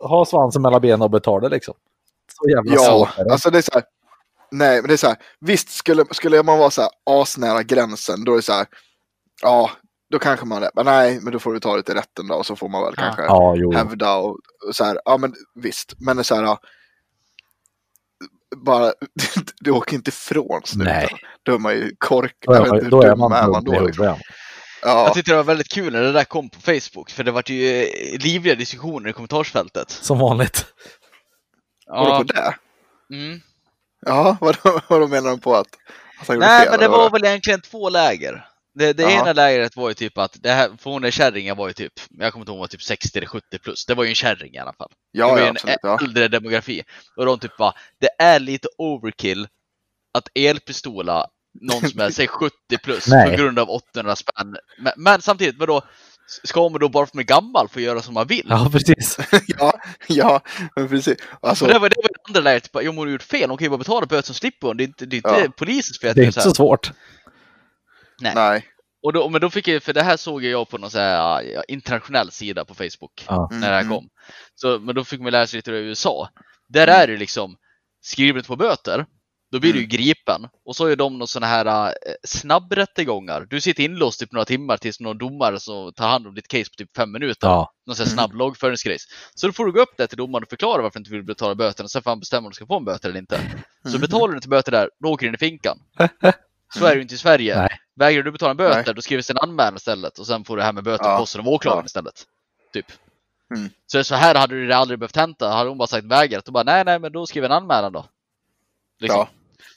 ha 0.00 0.24
svansen 0.24 0.62
mellan 0.62 0.80
benen 0.80 1.02
och 1.02 1.10
betala 1.10 1.48
liksom. 1.48 1.74
Så 2.42 2.50
jävla 2.50 2.74
Ja, 2.74 2.78
svårt 3.16 3.30
alltså 3.30 3.50
det 3.50 3.58
är 3.58 3.62
så 3.62 3.70
här. 3.74 3.82
Nej, 4.50 4.80
men 4.80 4.88
det 4.88 4.94
är 4.94 4.96
så 4.96 5.06
här. 5.06 5.16
Visst, 5.40 5.70
skulle, 5.70 6.04
skulle 6.10 6.42
man 6.42 6.58
vara 6.58 6.70
så 6.70 6.82
här 6.82 6.90
asnära 7.10 7.62
gränsen, 7.62 8.24
då 8.24 8.32
är 8.32 8.36
det 8.36 8.42
så 8.42 8.52
här. 8.52 8.66
Ja, 9.42 9.70
då 10.10 10.18
kanske 10.18 10.46
man 10.46 10.62
det. 10.62 10.70
Men 10.74 10.84
nej, 10.84 11.18
men 11.22 11.32
då 11.32 11.38
får 11.38 11.52
du 11.52 11.60
ta 11.60 11.76
det 11.76 11.82
till 11.82 11.94
rätten 11.94 12.28
då 12.28 12.34
och 12.34 12.46
så 12.46 12.56
får 12.56 12.68
man 12.68 12.82
väl 12.84 12.94
Ja. 12.96 13.02
kanske 13.02 13.22
Ja, 13.22 13.54
jo. 13.56 13.72
hävda 13.72 14.16
och, 14.16 14.30
och 14.68 14.76
så 14.76 14.84
här. 14.84 15.00
Ja, 15.04 15.16
men 15.18 15.34
visst. 15.54 15.94
Men 15.98 16.16
det 16.16 16.20
är 16.20 16.24
så 16.24 16.34
här. 16.34 16.42
ja, 16.42 16.58
Bara, 18.56 18.92
du 19.60 19.70
åker 19.70 19.94
inte 19.96 20.08
ifrån 20.08 20.60
snuten. 20.64 20.94
Nej. 20.94 21.08
Då 21.42 21.54
är 21.54 21.58
man 21.58 21.72
ju 21.74 21.96
korkad. 21.98 22.36
Då 22.46 22.52
är, 22.52 22.68
man, 22.82 22.90
då 22.90 23.02
är 23.02 23.16
man 23.16 23.32
är 23.32 23.48
man 23.48 23.64
då. 23.64 23.80
Liksom. 23.80 24.14
Ja, 24.86 25.04
Jag 25.04 25.14
tyckte 25.14 25.30
det 25.32 25.36
var 25.36 25.44
väldigt 25.44 25.68
kul 25.72 25.92
när 25.92 26.02
det 26.02 26.12
där 26.12 26.24
kom 26.24 26.48
på 26.50 26.60
Facebook, 26.60 27.10
för 27.10 27.24
det 27.24 27.30
var 27.30 27.42
ju 27.46 27.82
eh, 27.82 28.18
livliga 28.20 28.54
diskussioner 28.54 29.10
i 29.10 29.12
kommentarsfältet. 29.12 29.90
Som 29.90 30.18
vanligt. 30.18 30.66
Ja, 31.86 32.18
på 32.18 32.22
det? 32.24 32.54
mm. 33.16 33.40
Ja, 34.06 34.36
vadå, 34.40 34.80
vadå 34.88 35.06
menar 35.08 35.30
de 35.30 35.40
på 35.40 35.54
att, 35.56 35.66
att 36.20 36.28
han 36.28 36.36
gjorde 36.36 36.46
Nej, 36.46 36.60
fel? 36.60 36.70
men 36.70 36.80
det 36.80 36.88
var 36.88 37.10
väl 37.10 37.24
egentligen 37.24 37.60
två 37.60 37.88
läger. 37.88 38.48
Det, 38.74 38.92
det 38.92 39.02
ena 39.12 39.32
lägret 39.32 39.76
var 39.76 39.88
ju 39.88 39.94
typ 39.94 40.18
att, 40.18 40.36
det 40.42 40.50
här, 40.50 40.70
för 40.78 40.90
hon 40.90 41.04
är 41.04 41.10
kärringen 41.10 41.56
var 41.56 41.68
ju 41.68 41.72
typ, 41.74 41.92
jag 42.10 42.32
kommer 42.32 42.42
inte 42.42 42.52
ihåg, 42.52 42.58
var 42.58 42.66
typ 42.66 42.82
60 42.82 43.18
eller 43.18 43.26
70 43.28 43.58
plus. 43.58 43.86
Det 43.86 43.94
var 43.94 44.04
ju 44.04 44.08
en 44.08 44.14
kärring 44.14 44.54
i 44.54 44.58
alla 44.58 44.72
fall. 44.72 44.90
det 45.12 45.18
Ja, 45.18 45.28
var 45.28 45.36
ju 45.36 45.42
ja, 45.42 45.48
en 45.48 45.54
absolut. 45.56 45.76
Ja. 45.82 45.98
äldre 46.02 46.28
demografi. 46.28 46.82
Och 47.16 47.26
de 47.26 47.38
typ 47.38 47.56
bara, 47.56 47.72
det 48.00 48.08
är 48.24 48.40
lite 48.40 48.68
overkill 48.78 49.48
att 50.14 50.28
elpistola 50.34 51.26
någon 51.60 51.88
som 51.90 52.00
är, 52.00 52.10
säg 52.10 52.26
70 52.28 52.54
plus 52.84 53.08
Nej. 53.08 53.30
på 53.30 53.42
grund 53.42 53.58
av 53.58 53.70
800 53.70 54.16
spänn. 54.16 54.56
Men, 54.78 54.92
men 54.96 55.22
samtidigt, 55.22 55.58
vadå? 55.58 55.82
Ska 56.44 56.68
man 56.68 56.80
då 56.80 56.88
bara 56.88 57.06
för 57.06 57.10
att 57.10 57.14
man 57.14 57.20
är 57.22 57.26
gammal 57.26 57.68
få 57.68 57.80
göra 57.80 58.02
som 58.02 58.14
man 58.14 58.26
vill? 58.26 58.46
Ja, 58.48 58.68
precis. 58.72 59.18
ja, 59.46 59.72
ja, 60.08 60.40
men 60.76 60.88
precis. 60.88 61.18
Alltså, 61.42 61.64
Så 61.66 61.72
det 61.72 61.78
var 61.78 61.88
det 61.88 61.96
var 62.02 62.08
det 62.34 62.38
andra 62.38 62.60
typ, 62.60 62.74
men 62.74 62.86
hon 62.86 62.98
har 62.98 63.06
gjort 63.06 63.22
fel, 63.22 63.48
hon 63.50 63.58
kan 63.58 63.64
ju 63.64 63.70
bara 63.70 63.78
betala 63.78 64.06
böter 64.06 64.26
som 64.26 64.34
slipper 64.34 64.66
hon. 64.66 64.76
Det 64.76 64.82
är 64.82 64.86
inte, 64.86 65.06
det 65.06 65.16
är 65.16 65.18
inte 65.18 65.40
Ja. 65.44 65.52
polisens 65.56 65.98
fel. 66.00 66.10
att 66.10 66.16
Det 66.16 66.22
är 66.22 66.26
inte 66.26 66.40
så 66.40 66.48
så 66.48 66.54
svårt. 66.54 66.90
nej. 68.20 68.64
Och 69.02 69.12
då, 69.12 69.28
men 69.28 69.40
då 69.40 69.50
fick 69.50 69.68
jag, 69.68 69.82
för 69.82 69.92
det 69.92 70.02
här 70.02 70.16
såg 70.16 70.44
jag 70.44 70.68
på 70.68 70.78
någon 70.78 70.90
så 70.90 70.98
här 70.98 71.42
ja, 71.42 71.62
internationell 71.68 72.30
sida 72.30 72.64
på 72.64 72.74
Facebook 72.74 73.24
Ja. 73.28 73.48
när 73.52 73.60
det 73.70 73.74
här 73.74 73.80
Mm. 73.82 73.92
kom. 73.94 74.08
Så, 74.54 74.78
men 74.78 74.94
då 74.94 75.04
fick 75.04 75.20
man 75.20 75.32
lära 75.32 75.46
sig 75.46 75.58
lite 75.58 75.70
hur 75.70 75.78
det 75.78 75.84
är 75.84 75.86
i 75.86 75.88
USA. 75.88 76.28
Där 76.68 76.88
Mm. 76.88 77.00
är 77.00 77.06
det 77.06 77.16
liksom 77.16 77.56
skrivet 78.00 78.46
på 78.46 78.56
böter. 78.56 79.06
Då 79.52 79.60
blir 79.60 79.72
du 79.72 79.80
ju 79.80 79.86
gripen 79.86 80.48
och 80.64 80.76
så 80.76 80.86
är 80.86 80.96
de 80.96 81.18
någon 81.18 81.28
sådana 81.28 81.46
här 81.46 81.86
äh, 81.86 81.92
snabbrättegångar. 82.24 83.46
Du 83.50 83.60
sitter 83.60 83.82
inlåst 83.84 84.20
typ 84.20 84.32
några 84.32 84.44
timmar 84.44 84.76
tills 84.76 85.00
någon 85.00 85.18
domare 85.18 85.60
som 85.60 85.92
tar 85.92 86.08
hand 86.08 86.26
om 86.26 86.34
ditt 86.34 86.48
case 86.48 86.64
på 86.70 86.74
typ 86.76 86.96
fem 86.96 87.12
minuter. 87.12 87.48
Ja. 87.48 87.72
Någon 87.86 87.96
sån 87.96 88.06
här 88.06 88.12
snabb 88.12 88.34
lagföringsgrejs. 88.34 89.02
Så 89.34 89.46
då 89.46 89.52
får 89.52 89.66
du 89.66 89.72
gå 89.72 89.80
upp 89.80 89.96
där 89.96 90.06
till 90.06 90.16
domaren 90.18 90.42
och 90.42 90.48
förklara 90.50 90.82
varför 90.82 90.98
du 90.98 91.00
inte 91.00 91.10
vill 91.10 91.22
betala 91.24 91.54
böterna. 91.54 91.84
och 91.84 91.90
Sen 91.90 92.02
får 92.02 92.10
han 92.10 92.20
bestämma 92.20 92.46
om 92.46 92.50
du 92.50 92.54
ska 92.54 92.66
få 92.66 92.76
en 92.76 92.84
böter 92.84 93.08
eller 93.08 93.18
inte. 93.20 93.40
Så 93.84 93.90
Mhm. 93.90 94.00
betalar 94.00 94.28
du 94.28 94.34
inte 94.34 94.48
böter 94.48 94.72
där, 94.72 94.90
då 95.04 95.08
åker 95.08 95.26
du 95.26 95.28
in 95.28 95.34
i 95.34 95.38
finkan. 95.38 95.78
Så 96.74 96.84
är 96.84 96.88
det 96.90 96.94
ju 96.96 97.02
inte 97.02 97.14
i 97.14 97.18
Sverige. 97.18 97.58
Nej. 97.58 97.78
Vägrar 97.96 98.22
du 98.22 98.30
betala 98.32 98.50
en 98.50 98.56
böter, 98.56 98.82
Nej. 98.86 98.94
då 98.94 99.02
skrivs 99.02 99.30
en 99.30 99.38
anmälan 99.38 99.76
istället 99.76 100.18
och 100.18 100.26
sen 100.26 100.44
får 100.44 100.56
du 100.56 100.60
det 100.60 100.64
här 100.66 100.72
med 100.72 100.84
böter 100.84 101.04
Ja. 101.04 101.16
på 101.16 101.22
posten 101.22 101.40
av 101.40 101.48
åklagaren 101.48 101.82
Ja. 101.82 101.86
istället. 101.86 102.22
Typ. 102.72 102.86
Mm. 103.56 103.70
Så 103.86 104.04
så 104.04 104.14
här 104.14 104.34
hade 104.34 104.54
du 104.54 104.66
det 104.66 104.76
aldrig 104.76 104.98
behövt 104.98 105.16
hämta. 105.16 105.48
Hade 105.48 105.68
hon 105.68 105.78
bara 105.78 105.86
sagt 105.86 106.04
vägrat, 106.06 106.44
då 106.44 106.52
bara 106.52 106.64
nej, 106.64 106.84
nej, 106.84 106.98
men 106.98 107.12
då 107.12 107.26
skriver 107.26 107.48
en 107.48 107.52
anmälan 107.54 107.92
då. 107.92 108.06
Liksom. 109.00 109.18
Ja. 109.18 109.28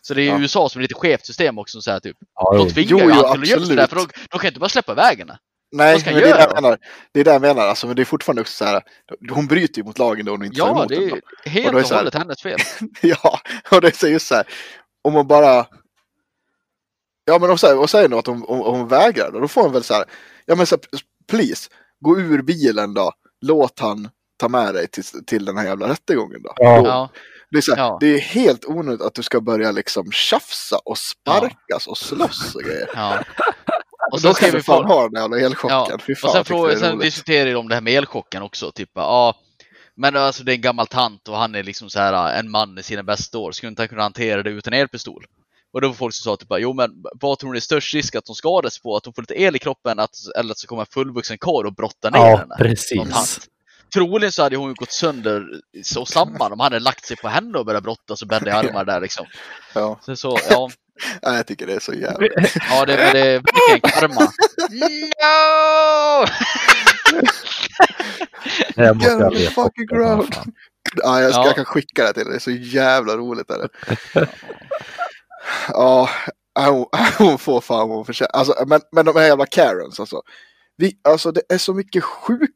Så 0.01 0.13
det 0.13 0.21
är 0.21 0.23
ju 0.23 0.29
Ja. 0.29 0.39
USA 0.39 0.69
som 0.69 0.79
är 0.79 0.81
lite 0.81 0.93
skevt 0.95 1.25
system 1.25 1.57
också. 1.57 1.81
Så 1.81 1.91
här, 1.91 1.99
typ. 1.99 2.17
Ja, 2.35 2.57
De 2.57 2.69
tvingar 2.69 2.89
Jo, 2.91 2.99
ju 2.99 3.05
jo, 3.05 3.11
han 3.27 3.41
till 3.41 3.53
att 3.53 3.67
sådär, 3.67 3.87
för 3.87 3.95
de, 3.95 4.07
de 4.31 4.39
kan 4.39 4.47
inte 4.47 4.59
bara 4.59 4.69
släppa 4.69 4.93
vägen. 4.93 5.31
Nej, 5.71 6.01
men 6.05 6.13
det 6.13 6.19
är 6.29 6.33
det 6.33 6.39
jag 6.41 6.61
menar. 6.61 6.77
Det 7.11 7.19
är 7.19 7.23
det 7.23 7.31
jag 7.31 7.41
menar, 7.41 7.67
alltså, 7.67 7.87
men 7.87 7.95
det 7.95 8.01
är 8.01 8.05
fortfarande 8.05 8.41
också 8.41 8.53
så 8.53 8.65
här. 8.65 8.81
Hon 9.31 9.47
bryter 9.47 9.77
ju 9.77 9.83
mot 9.83 9.97
lagen 9.99 10.25
då 10.25 10.31
hon 10.31 10.45
inte 10.45 10.59
tar 10.59 10.67
Ja, 10.67 10.71
emot 10.71 10.89
det 10.89 10.95
är 10.95 10.99
den. 10.99 11.09
ju 11.45 11.49
helt 11.51 11.67
Och 11.75 11.81
och 11.81 11.87
hållet 11.97 12.13
hennes 12.13 12.41
fel. 12.41 12.59
Ja, 13.01 13.39
och 13.71 13.81
det 13.81 14.03
är 14.03 14.07
just 14.07 14.27
så 14.27 14.35
här. 14.35 14.43
Om 15.03 15.13
man 15.13 15.27
bara... 15.27 15.65
Ja, 17.25 17.39
men 17.39 17.49
om, 17.51 17.57
så 17.57 17.67
här, 17.67 17.77
och 17.77 17.89
säger 17.89 18.09
något 18.09 18.27
om, 18.27 18.45
om, 18.45 18.61
om 18.61 18.79
hon 18.79 18.87
vägrar 18.87 19.31
då, 19.31 19.39
då 19.39 19.47
får 19.47 19.61
hon 19.63 19.71
väl 19.73 19.83
så 19.83 19.93
här. 19.93 20.03
Ja, 20.45 20.55
men 20.55 20.65
så 20.65 20.75
här, 20.75 21.01
please, 21.29 21.69
gå 21.99 22.19
ur 22.19 22.41
bilen 22.41 22.93
då. 22.93 23.11
Låt 23.41 23.79
han 23.79 24.09
ta 24.37 24.49
med 24.49 24.73
dig 24.73 24.87
till, 24.87 25.03
till 25.25 25.45
den 25.45 25.57
här 25.57 25.65
jävla 25.65 25.89
rättegången 25.89 26.41
då. 26.43 26.53
Ja. 26.55 26.81
Då- 26.81 26.87
Ja, 26.87 27.09
Det 27.51 27.57
är, 27.57 27.61
så 27.61 27.75
här, 27.75 27.83
Ja. 27.83 27.97
det 28.01 28.07
är 28.07 28.19
helt 28.19 28.65
onödigt 28.65 29.01
att 29.01 29.13
du 29.13 29.23
ska 29.23 29.41
börja 29.41 29.71
liksom 29.71 30.11
tjafsa 30.11 30.79
och 30.85 30.97
sparkas 30.97 31.87
och 31.87 31.97
slåss 31.97 32.55
och 32.55 32.61
grejer. 32.61 32.89
ja. 32.95 33.23
Och 34.11 34.21
då 34.21 34.33
ska 34.33 34.51
vi 34.51 34.61
fan 34.63 34.85
ha 34.85 35.09
den 35.09 35.21
jävla 35.21 35.39
elchocken. 35.39 35.77
Ja, 35.77 36.15
fan, 36.15 36.29
och 36.29 36.31
sen, 36.31 36.45
fråga, 36.45 36.77
sen 36.77 36.99
diskuterar 36.99 37.53
de 37.53 37.67
det 37.69 37.75
här 37.75 37.81
med 37.81 37.93
elchocken 37.93 38.41
också. 38.41 38.71
Typ, 38.71 38.89
ja, 38.93 39.35
men 39.95 40.15
alltså 40.15 40.43
det 40.43 40.51
är 40.51 40.55
en 40.55 40.61
gammal 40.61 40.87
tant 40.87 41.27
och 41.27 41.37
han 41.37 41.55
är 41.55 41.63
liksom 41.63 41.89
så 41.89 41.99
här 41.99 42.39
en 42.39 42.51
man 42.51 42.77
i 42.77 42.83
sina 42.83 43.03
bästa 43.03 43.37
år. 43.37 43.51
Skulle 43.51 43.69
inte 43.69 43.81
han 43.81 43.89
kunna 43.89 44.01
hantera 44.01 44.43
det 44.43 44.49
utan 44.49 44.73
elpistol? 44.73 45.25
Och 45.73 45.81
då 45.81 45.87
var 45.87 45.95
folk 45.95 46.13
som 46.15 46.23
sa 46.23 46.37
typ, 46.37 46.49
jo 46.59 46.73
men 46.73 46.91
vad 47.19 47.39
tror 47.39 47.51
ni 47.51 47.57
är 47.57 47.61
störst 47.61 47.93
risk 47.93 48.15
att 48.15 48.27
hon 48.27 48.35
skadas 48.35 48.79
på? 48.79 48.95
Att 48.95 49.05
hon 49.05 49.13
får 49.13 49.21
lite 49.21 49.41
el 49.41 49.55
i 49.55 49.59
kroppen 49.59 49.99
att, 49.99 50.11
eller 50.39 50.51
att 50.51 50.57
så 50.57 50.67
kommer 50.67 50.81
en 50.81 50.85
fullvuxen 50.93 51.37
karl 51.37 51.65
och 51.65 51.73
brottar 51.75 52.11
ner 52.11 52.19
Ja, 52.19 52.25
henne? 52.25 52.45
Någon 52.47 52.57
precis. 52.57 53.39
Troligen 53.93 54.31
så 54.31 54.43
hade 54.43 54.55
hon 54.55 54.69
ju 54.69 54.73
gått 54.73 54.91
sönder 54.91 55.43
så 55.83 56.05
samman 56.05 56.51
om 56.51 56.59
han 56.59 56.71
hade 56.71 56.79
lagt 56.79 57.05
sig 57.05 57.17
på 57.17 57.27
henne 57.27 57.57
och 57.57 57.65
börjat 57.65 57.83
brottas 57.83 58.21
och 58.21 58.27
bända 58.27 58.49
i 58.49 58.53
armar 58.67 58.85
där 58.85 59.01
liksom. 59.01 59.25
Ja. 59.73 59.99
Så, 60.01 60.15
så 60.15 60.39
ja, 60.49 60.69
Nej, 61.23 61.35
jag 61.35 61.47
tycker 61.47 61.67
det 61.67 61.73
är 61.73 61.79
så 61.79 61.93
jävla... 61.93 62.27
ja 62.69 62.85
det, 62.85 62.95
men 62.95 63.13
det 63.13 63.19
är 63.19 63.39
verkligen 63.39 63.81
karma. 63.81 64.21
No! 64.71 66.25
Här 68.75 68.93
måste 68.93 69.09
Get 69.09 69.19
jag 69.19 69.31
on 69.31 69.37
the 69.37 69.49
fucking 69.49 69.85
ground. 69.85 70.35
Ja, 70.95 71.21
jag, 71.21 71.31
ska, 71.31 71.41
Ja. 71.41 71.45
jag 71.47 71.55
kan 71.55 71.65
skicka 71.65 72.03
det 72.03 72.13
till 72.13 72.23
dig. 72.23 72.31
Det 72.31 72.37
är 72.37 72.39
så 72.39 72.51
jävla 72.51 73.17
roligt. 73.17 73.49
Är 73.49 73.57
det. 73.57 73.69
ja, 75.67 76.09
hon, 76.55 76.85
hon 77.17 77.37
får 77.37 77.61
fan 77.61 77.89
vad 77.89 77.97
hon 77.97 78.05
förtjänar. 78.05 78.31
Alltså, 78.33 78.65
men, 78.67 78.81
men 78.91 79.05
de 79.05 79.15
här 79.15 79.25
jävla 79.25 79.45
Karens 79.45 79.99
alltså. 79.99 80.21
Vi, 80.77 80.99
alltså 81.03 81.31
det 81.31 81.41
är 81.49 81.57
så 81.57 81.73
mycket 81.73 82.03
sjuka, 82.03 82.53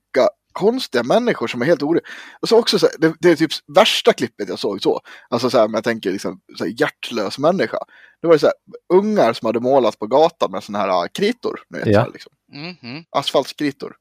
konstiga 0.53 1.03
människor 1.03 1.47
som 1.47 1.61
är 1.61 1.65
helt 1.65 1.81
orimliga. 1.83 2.05
Och 2.41 2.49
så 2.49 2.59
också 2.59 2.79
så 2.79 2.85
här, 2.87 2.95
det, 2.99 3.13
det 3.19 3.29
är 3.29 3.35
typ 3.35 3.51
värsta 3.75 4.13
klippet 4.13 4.49
jag 4.49 4.59
såg 4.59 4.81
så. 4.81 5.01
Alltså 5.29 5.49
så 5.49 5.57
här, 5.57 5.67
men 5.67 5.73
jag 5.73 5.83
tänker 5.83 6.11
liksom 6.11 6.39
så 6.57 6.63
här, 6.63 6.71
hjärtlös 6.81 7.37
människa. 7.39 7.77
Det 8.21 8.27
var 8.27 8.37
så 8.37 8.45
här, 8.45 8.53
ungar 8.93 9.33
som 9.33 9.45
hade 9.45 9.59
målat 9.59 9.99
på 9.99 10.07
gatan 10.07 10.51
med 10.51 10.63
såna 10.63 10.79
här 10.79 10.87
ah, 10.89 11.07
kritor. 11.07 11.59
Vet, 11.69 11.85
Ja. 11.85 11.93
så 11.93 11.99
här, 11.99 12.11
liksom 12.13 12.31
Mhm. 12.53 13.03
asfaltskritor. 13.09 13.95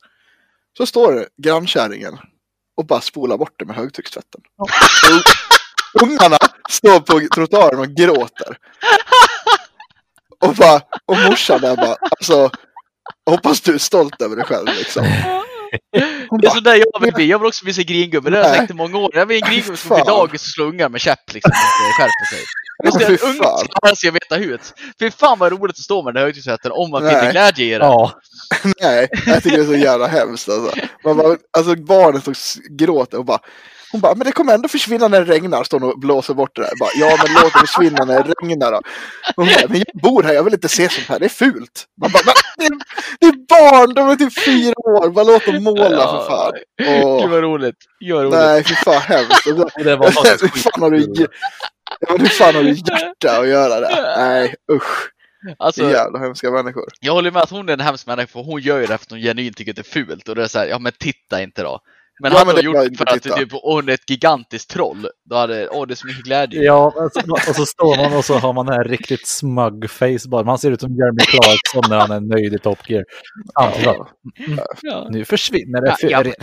Så 0.79 0.87
står 0.87 1.13
det 1.13 1.29
grannkärringen 1.43 2.19
och 2.77 2.87
bara 2.87 3.01
spolar 3.01 3.37
bort 3.39 3.55
det 3.59 3.65
med 3.65 3.77
högtryckstvätten. 3.77 4.41
Och 4.59 4.69
Ungarna 6.03 6.39
står 6.71 7.01
på 7.01 7.35
trottoaren 7.35 7.79
och 7.79 7.89
gråter. 7.89 8.57
Och, 10.41 10.55
bara, 10.55 10.81
och 11.07 11.17
morsan 11.31 11.61
där 11.61 11.77
bara, 11.77 11.97
alltså, 12.11 12.51
hoppas 13.31 13.61
du 13.61 13.75
är 13.75 13.79
stolt 13.79 14.23
över 14.23 14.37
dig 14.37 14.45
själv 14.45 14.67
liksom. 14.67 15.05
Hon 16.29 16.41
Det 16.41 16.47
är 16.47 16.51
sådär 16.51 16.75
jag 16.93 17.01
vill 17.01 17.13
bli. 17.15 17.27
Jag 17.27 17.39
vill 17.39 17.47
också 17.49 17.65
bli 17.65 17.75
så 17.75 17.83
gringubbe. 17.83 18.31
Det 18.31 18.37
har 18.37 18.45
jag 18.45 18.57
sagt 18.57 18.71
i 18.71 18.75
många 18.75 18.99
år. 18.99 19.11
Jag 19.15 19.27
vill 19.27 19.43
en 19.45 19.51
gringubbe 19.51 19.77
som 19.77 19.89
går 19.89 19.97
Fan. 19.97 20.07
dagis 20.07 20.43
och 20.43 20.49
slår 20.49 20.67
ungar 20.67 20.89
med 20.89 21.01
käpp 21.01 21.33
liksom. 21.33 21.53
skärper 21.99 22.37
sig. 22.37 22.45
Jag 22.85 22.95
ska 22.95 23.07
Fy 23.07 23.13
en 23.13 23.31
ung 23.31 23.43
fan. 23.43 23.59
ska 23.59 23.97
ska 23.97 24.11
veta 24.11 24.37
hut. 24.37 24.75
Fy 24.99 25.11
fan 25.11 25.39
vad 25.39 25.53
roligt 25.53 25.77
att 25.79 25.85
stå 25.85 26.03
med 26.03 26.15
den 26.15 26.23
högtrycksrätten 26.23 26.73
om 26.73 26.91
man 26.91 27.09
finner 27.09 27.31
glädje 27.33 27.65
i 27.65 27.79
det. 27.79 27.85
Ja, 27.85 28.13
nej, 28.83 29.09
jag 29.27 29.43
tycker 29.43 29.57
det 29.57 29.63
är 29.63 29.67
så 29.67 29.75
jävla 29.77 30.07
hemskt 30.07 30.49
alltså. 30.49 30.81
Man 31.05 31.17
bara, 31.17 31.37
alltså 31.59 31.75
stod 32.21 32.29
och 32.29 32.37
gråter 32.79 33.19
och 33.19 33.25
bara, 33.25 33.39
hon 33.93 34.01
bara, 34.01 34.15
men 34.15 34.25
det 34.27 34.33
kommer 34.33 34.55
ändå 34.55 34.69
försvinna 34.69 35.09
när 35.09 35.25
det 35.25 35.33
regnar, 35.33 35.65
står 35.65 35.81
hon 35.81 35.93
och 35.93 35.99
blåser 35.99 36.35
bort 36.35 36.57
det 36.57 36.63
där. 36.63 36.71
Bara, 36.81 36.91
ja, 36.95 37.19
men 37.25 37.35
låt 37.43 37.53
det 37.53 37.59
försvinna 37.59 38.05
när 38.05 38.23
det 38.23 38.33
regnar 38.43 38.73
då. 38.73 38.81
Hon 39.37 39.47
bara, 39.47 39.69
men 39.69 39.79
jag 39.79 40.03
bor 40.03 40.23
här, 40.23 40.33
jag 40.35 40.43
vill 40.45 40.55
inte 40.55 40.69
se 40.69 40.89
sånt 40.89 41.07
här, 41.09 41.19
det 41.19 41.25
är 41.25 41.29
fult. 41.29 41.85
Man 42.01 42.11
bara, 42.13 42.23
det 42.57 42.65
är, 42.65 42.71
det 43.21 43.27
är 43.27 43.33
barn, 43.49 43.95
de 43.95 44.09
är 44.09 44.17
typ 44.17 44.45
fyra 44.45 44.75
år, 44.79 45.11
bara 45.11 45.25
låt 45.25 45.47
dem 45.47 45.63
måla 45.65 45.89
för 46.09 46.27
fan. 46.29 46.53
Åh. 46.89 47.21
Gud 47.23 47.31
vad 47.31 47.43
roligt. 47.43 47.77
Gud 48.01 48.15
vad 48.15 48.25
roligt. 48.25 48.39
Nej, 48.39 48.65
fy 48.65 48.75
fan 48.75 49.01
hemskt. 49.03 49.47
Och 49.47 49.57
så- 49.57 49.63
och 49.79 49.85
det 49.85 49.97
var 49.97 50.07
Hur 50.07 50.49
fan 50.49 50.83
har 50.83 50.91
du, 50.91 51.27
ja, 52.01 52.17
hur 52.19 52.27
fan 52.27 52.55
har 52.55 52.63
du 52.63 52.71
hjärta 52.71 53.41
att 53.41 53.49
göra 53.49 53.81
det? 53.81 54.15
Nej, 54.17 54.55
usch. 54.73 55.09
Alltså, 55.59 55.91
Jävla 55.91 56.19
hemska 56.19 56.51
människor. 56.51 56.85
jag 57.01 57.13
håller 57.13 57.31
med 57.31 57.43
att 57.43 57.51
hon 57.51 57.69
är 57.69 57.73
en 57.73 57.81
hemsk 57.81 58.07
människa 58.07 58.27
för 58.27 58.43
hon 58.43 58.61
gör 58.61 58.77
ju 58.77 58.83
det 58.83 58.87
för 58.87 58.95
att 59.05 59.11
hon 59.11 59.21
genuint 59.21 59.57
tycker 59.57 59.73
att 59.73 59.77
det 59.77 59.83
är 59.83 60.05
fult. 60.05 60.29
Och 60.29 60.35
det 60.35 60.43
är 60.43 60.47
såhär, 60.49 60.67
ja 60.67 60.79
men 60.79 60.93
titta 60.99 61.43
inte 61.43 61.63
då. 61.63 61.81
Men 62.21 62.33
Ja, 62.33 62.39
han 62.39 62.47
men 62.47 62.57
har 62.57 62.63
det 62.63 62.69
var 62.69 62.85
gjort 62.85 62.97
för 62.97 63.07
att 63.09 63.23
titta. 63.23 63.37
typ, 63.37 63.49
hon 63.53 63.89
är 63.89 63.93
ett 63.93 64.11
gigantiskt 64.11 64.71
troll. 64.71 65.07
Då 65.31 65.37
hade, 65.37 65.69
åh 65.69 65.87
det 65.87 65.95
är 65.95 65.97
så 65.97 66.07
mycket 66.07 66.25
glädje. 66.25 66.63
Ja, 66.63 66.95
och 67.49 67.57
så 67.57 67.67
står 67.67 67.97
man 67.97 68.13
och 68.19 68.25
så 68.25 68.39
har 68.39 68.53
man 68.53 68.67
den 68.67 68.75
här 68.75 68.85
riktigt 68.85 69.27
smug 69.27 69.91
face 69.91 70.29
bara. 70.29 70.45
Man 70.45 70.59
ser 70.59 70.71
ut 70.71 70.81
som 70.81 70.95
Jeremy 70.97 71.21
Clarkson 71.21 71.91
när 71.91 71.99
han 71.99 72.11
är 72.11 72.21
nöjd 72.21 72.55
i 72.55 72.59
Top 72.59 72.91
Gear. 72.91 73.05
Samtidigt 73.61 73.87
bara, 73.87 74.09
Ja. 74.83 75.07
nu 75.11 75.25
försvinner 75.25 75.81
det 75.81 75.89
Ja, 75.89 75.97
för 76.01 76.11
ja. 76.11 76.21
er. 76.25 76.35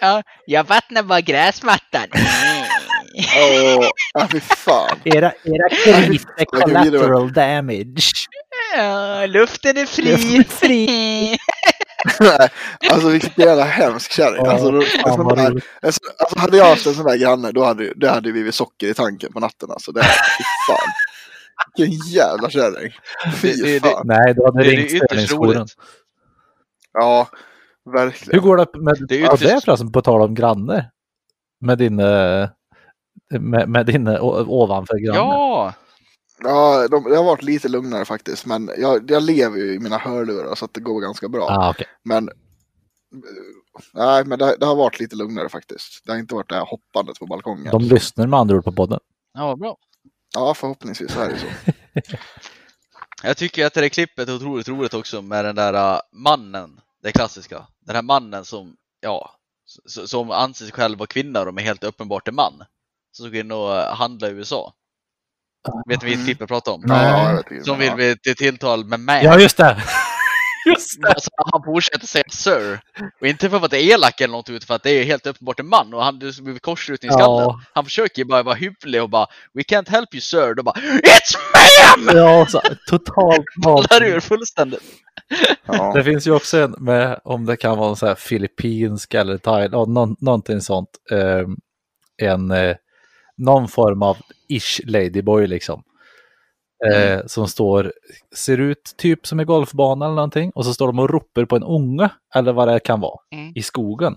Ja, 0.00 0.22
jag 0.46 0.64
vattnar 0.64 1.02
bara 1.02 1.20
gräsmattan. 1.20 2.06
Åh, 3.36 3.86
ja, 4.14 4.28
fy 4.32 4.40
fan. 4.40 4.98
Era, 5.04 5.32
era 5.44 5.68
kris 5.68 6.24
är 6.24 6.30
Jag 6.38 6.46
collateral 6.46 7.32
damage. 7.32 8.12
Ja, 8.76 9.26
luften 9.26 9.76
är 9.76 9.86
fri. 9.86 10.44
Fri. 10.44 11.36
Nej, 12.20 12.48
alltså 12.90 13.08
vilken 13.08 13.30
jävla 13.36 13.64
hemsk 13.64 14.12
kärring. 14.12 14.44
Ja, 14.44 14.52
Alltså, 14.52 14.70
då, 14.70 14.82
fan, 14.82 15.24
vad 15.24 15.36
där, 15.36 15.50
sån- 15.50 15.60
alltså, 15.82 16.00
hade 16.38 16.56
jag 16.56 16.64
haft 16.64 16.86
en 16.86 16.94
sån 16.94 17.04
där 17.06 17.16
granne 17.16 17.52
då 17.52 17.64
hade, 17.64 17.92
det 17.96 18.08
hade 18.10 18.32
vi 18.32 18.52
socker 18.52 18.86
i 18.86 18.94
tanken 18.94 19.32
på 19.32 19.40
natten. 19.40 19.70
Alltså, 19.70 19.92
det, 19.92 20.02
fy 20.02 20.44
fan. 20.68 20.92
Vilken 21.76 22.06
jävla 22.08 22.50
kärring. 22.50 22.92
Fy 23.36 23.52
Det- 23.52 23.78
det- 23.78 23.80
fan. 23.80 24.02
Nej, 24.06 24.34
du 24.34 24.44
hade 24.44 24.64
Det 24.64 24.70
ringt 24.70 25.32
roligt. 25.32 25.72
Ja, 26.92 27.28
Hur 27.84 27.92
verkligen. 27.92 28.42
går 28.42 28.56
det 28.56 28.66
med 28.80 28.96
Det 29.08 29.14
är 29.14 29.20
ja, 29.20 29.36
det 29.40 29.50
är 29.50 29.60
förresten 29.60 29.92
på 29.92 30.00
tal 30.02 30.22
om 30.22 30.34
granne? 30.34 30.90
Med 31.60 31.78
din, 31.78 31.98
eh, 32.00 32.48
med, 33.40 33.68
med 33.68 33.86
din 33.86 34.06
eh, 34.06 34.22
ovanför 34.48 34.98
granne? 34.98 35.18
Ja, 35.18 35.72
Ja, 36.42 36.88
de, 36.88 37.04
det 37.04 37.16
har 37.16 37.24
varit 37.24 37.42
lite 37.42 37.68
lugnare 37.68 38.04
faktiskt. 38.04 38.46
Men 38.46 38.70
jag, 38.78 39.10
jag 39.10 39.22
lever 39.22 39.56
ju 39.56 39.74
i 39.74 39.78
mina 39.78 39.98
hörlurar 39.98 40.54
så 40.54 40.64
att 40.64 40.74
det 40.74 40.80
går 40.80 41.00
ganska 41.00 41.28
bra. 41.28 41.46
Ah, 41.50 41.70
okej. 41.70 41.86
Men, 42.04 42.30
nej, 43.94 44.24
men 44.24 44.38
det, 44.38 44.56
det 44.60 44.66
har 44.66 44.76
varit 44.76 45.00
lite 45.00 45.16
lugnare 45.16 45.48
faktiskt. 45.48 46.02
Det 46.04 46.12
har 46.12 46.18
inte 46.18 46.34
varit 46.34 46.48
det 46.48 46.54
här 46.54 46.66
hoppandet 46.66 47.18
på 47.18 47.26
balkongen. 47.26 47.70
De 47.70 47.82
lyssnar 47.82 48.26
med 48.26 48.40
andra 48.40 48.56
ord 48.56 48.64
på 48.64 48.72
podden. 48.72 49.00
ja 49.34 49.56
bra. 49.56 49.76
Ja, 50.34 50.54
förhoppningsvis 50.54 51.16
är 51.16 51.28
det 51.28 51.38
så. 51.38 51.72
Jag 53.22 53.36
tycker 53.36 53.66
att 53.66 53.74
det 53.74 53.80
där 53.80 53.88
klippet 53.88 54.28
är 54.28 54.36
otroligt 54.36 54.68
roligt 54.68 54.94
också 54.94 55.22
med 55.22 55.44
den 55.44 55.56
där 55.56 55.94
uh, 55.94 56.00
mannen, 56.12 56.80
det 57.02 57.12
klassiska. 57.12 57.66
Den 57.80 57.94
här 57.94 58.02
mannen 58.02 58.44
som, 58.44 58.76
ja, 59.00 59.30
som 60.06 60.30
anser 60.30 60.64
sig 60.64 60.72
själv 60.72 60.98
vara 60.98 61.06
kvinna 61.06 61.40
och 61.40 61.48
är 61.48 61.64
helt 61.64 61.84
uppenbart 61.84 62.28
en 62.28 62.34
man. 62.34 62.64
Som 63.12 63.26
går 63.26 63.36
in 63.36 63.52
och 63.52 63.68
uh, 63.68 63.94
handlar 63.94 64.28
i 64.28 64.32
USA. 64.32 64.72
Vet 65.88 66.02
ni 66.02 66.08
vilket 66.08 66.26
klipp 66.26 66.40
jag 66.40 66.48
pratar 66.48 66.72
om? 66.72 66.84
Ja, 66.86 67.38
inte. 67.38 67.64
Som 67.64 67.78
vill 67.78 67.92
bli 67.92 68.16
till 68.16 68.36
tilltal 68.36 68.84
med 68.84 69.00
mig. 69.00 69.24
Ja, 69.24 69.38
just 69.38 69.56
det! 69.56 69.82
Just 70.66 71.02
det. 71.02 71.08
Alltså, 71.08 71.30
han 71.52 71.62
fortsätter 71.64 72.06
säga 72.06 72.24
sir. 72.30 72.80
Och 73.20 73.26
inte 73.26 73.50
för 73.50 73.56
att 73.56 73.72
vara 73.72 73.80
elak 73.80 74.20
eller 74.20 74.32
något, 74.32 74.50
utan 74.50 74.66
för 74.66 74.74
att 74.74 74.82
det 74.82 74.90
är 74.90 75.04
helt 75.04 75.26
uppenbart 75.26 75.60
en 75.60 75.68
man 75.68 75.94
och 75.94 76.04
han 76.04 76.14
har 76.14 76.42
blivit 76.42 76.62
korsruten 76.62 77.10
i 77.10 77.12
skallen. 77.12 77.44
Ja. 77.44 77.60
Han 77.74 77.84
försöker 77.84 78.18
ju 78.18 78.24
bara 78.24 78.42
vara 78.42 78.54
hygglig 78.54 79.02
och 79.02 79.10
bara 79.10 79.26
We 79.54 79.62
can't 79.62 79.90
help 79.90 80.14
you 80.14 80.20
sir. 80.20 80.54
Då 80.54 80.62
bara 80.62 80.74
It's 80.80 81.36
ma'am! 81.54 82.16
Ja, 82.16 82.46
så, 82.46 82.60
totalt 82.86 83.44
Ballar 83.64 84.04
ur 84.04 84.20
fullständigt. 84.20 84.82
Ja. 85.66 85.92
Det 85.94 86.04
finns 86.04 86.26
ju 86.26 86.32
också 86.32 86.58
en 86.58 86.70
med, 86.78 87.20
om 87.24 87.46
det 87.46 87.56
kan 87.56 87.78
vara 87.78 87.90
en 87.90 87.96
så 87.96 88.06
här 88.06 88.14
filippinsk 88.14 89.14
eller 89.14 89.38
thai, 89.38 89.68
ja, 89.72 89.84
någon, 89.84 90.16
någonting 90.20 90.60
sånt, 90.60 90.88
eh, 91.10 91.44
en, 92.28 92.50
eh, 92.50 92.76
någon 93.36 93.68
form 93.68 94.02
av 94.02 94.16
ish 94.48 94.80
ladyboy 94.84 95.46
liksom. 95.46 95.82
Eh, 96.92 97.20
som 97.26 97.48
står, 97.48 97.92
ser 98.36 98.58
ut 98.60 98.94
typ 98.98 99.26
som 99.26 99.40
en 99.40 99.46
golfbana 99.46 100.04
eller 100.04 100.14
någonting 100.14 100.50
och 100.54 100.64
så 100.64 100.74
står 100.74 100.86
de 100.86 100.98
och 100.98 101.10
ropar 101.10 101.44
på 101.44 101.56
en 101.56 101.62
unge 101.64 102.08
eller 102.34 102.52
vad 102.52 102.68
det 102.68 102.80
kan 102.80 103.00
vara 103.00 103.18
Mm. 103.32 103.52
i 103.54 103.62
skogen. 103.62 104.16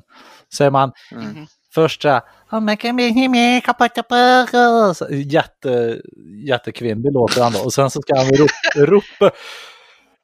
Säger 0.58 0.72
man 0.72 0.92
Mm. 1.12 1.46
först 1.74 2.02
så 2.02 2.10
här, 2.10 2.22
"Oh, 2.52 2.60
my 2.60 2.76
God, 2.76 2.94
me, 2.96 3.14
me, 3.14 3.28
me, 3.30 3.62
kapata, 3.62 4.04
paka." 4.04 4.94
Så 4.94 5.08
jätte, 5.10 6.02
jättekvinnlig 6.48 7.14
låter 7.14 7.44
han 7.44 7.52
då 7.54 7.60
och 7.60 7.74
sen 7.74 7.90
så 7.90 8.02
ska 8.02 8.18
han 8.18 8.28
ropa, 8.76 8.76
ropa! 8.76 9.32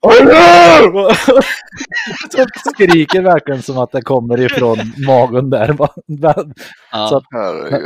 Så 2.31 2.45
skriker 2.73 3.21
verkligen 3.21 3.61
som 3.61 3.77
att 3.77 3.91
det 3.91 4.01
kommer 4.01 4.41
ifrån 4.41 4.77
magen 5.07 5.49
där. 5.49 5.73
Så 7.09 7.17
att 7.17 7.23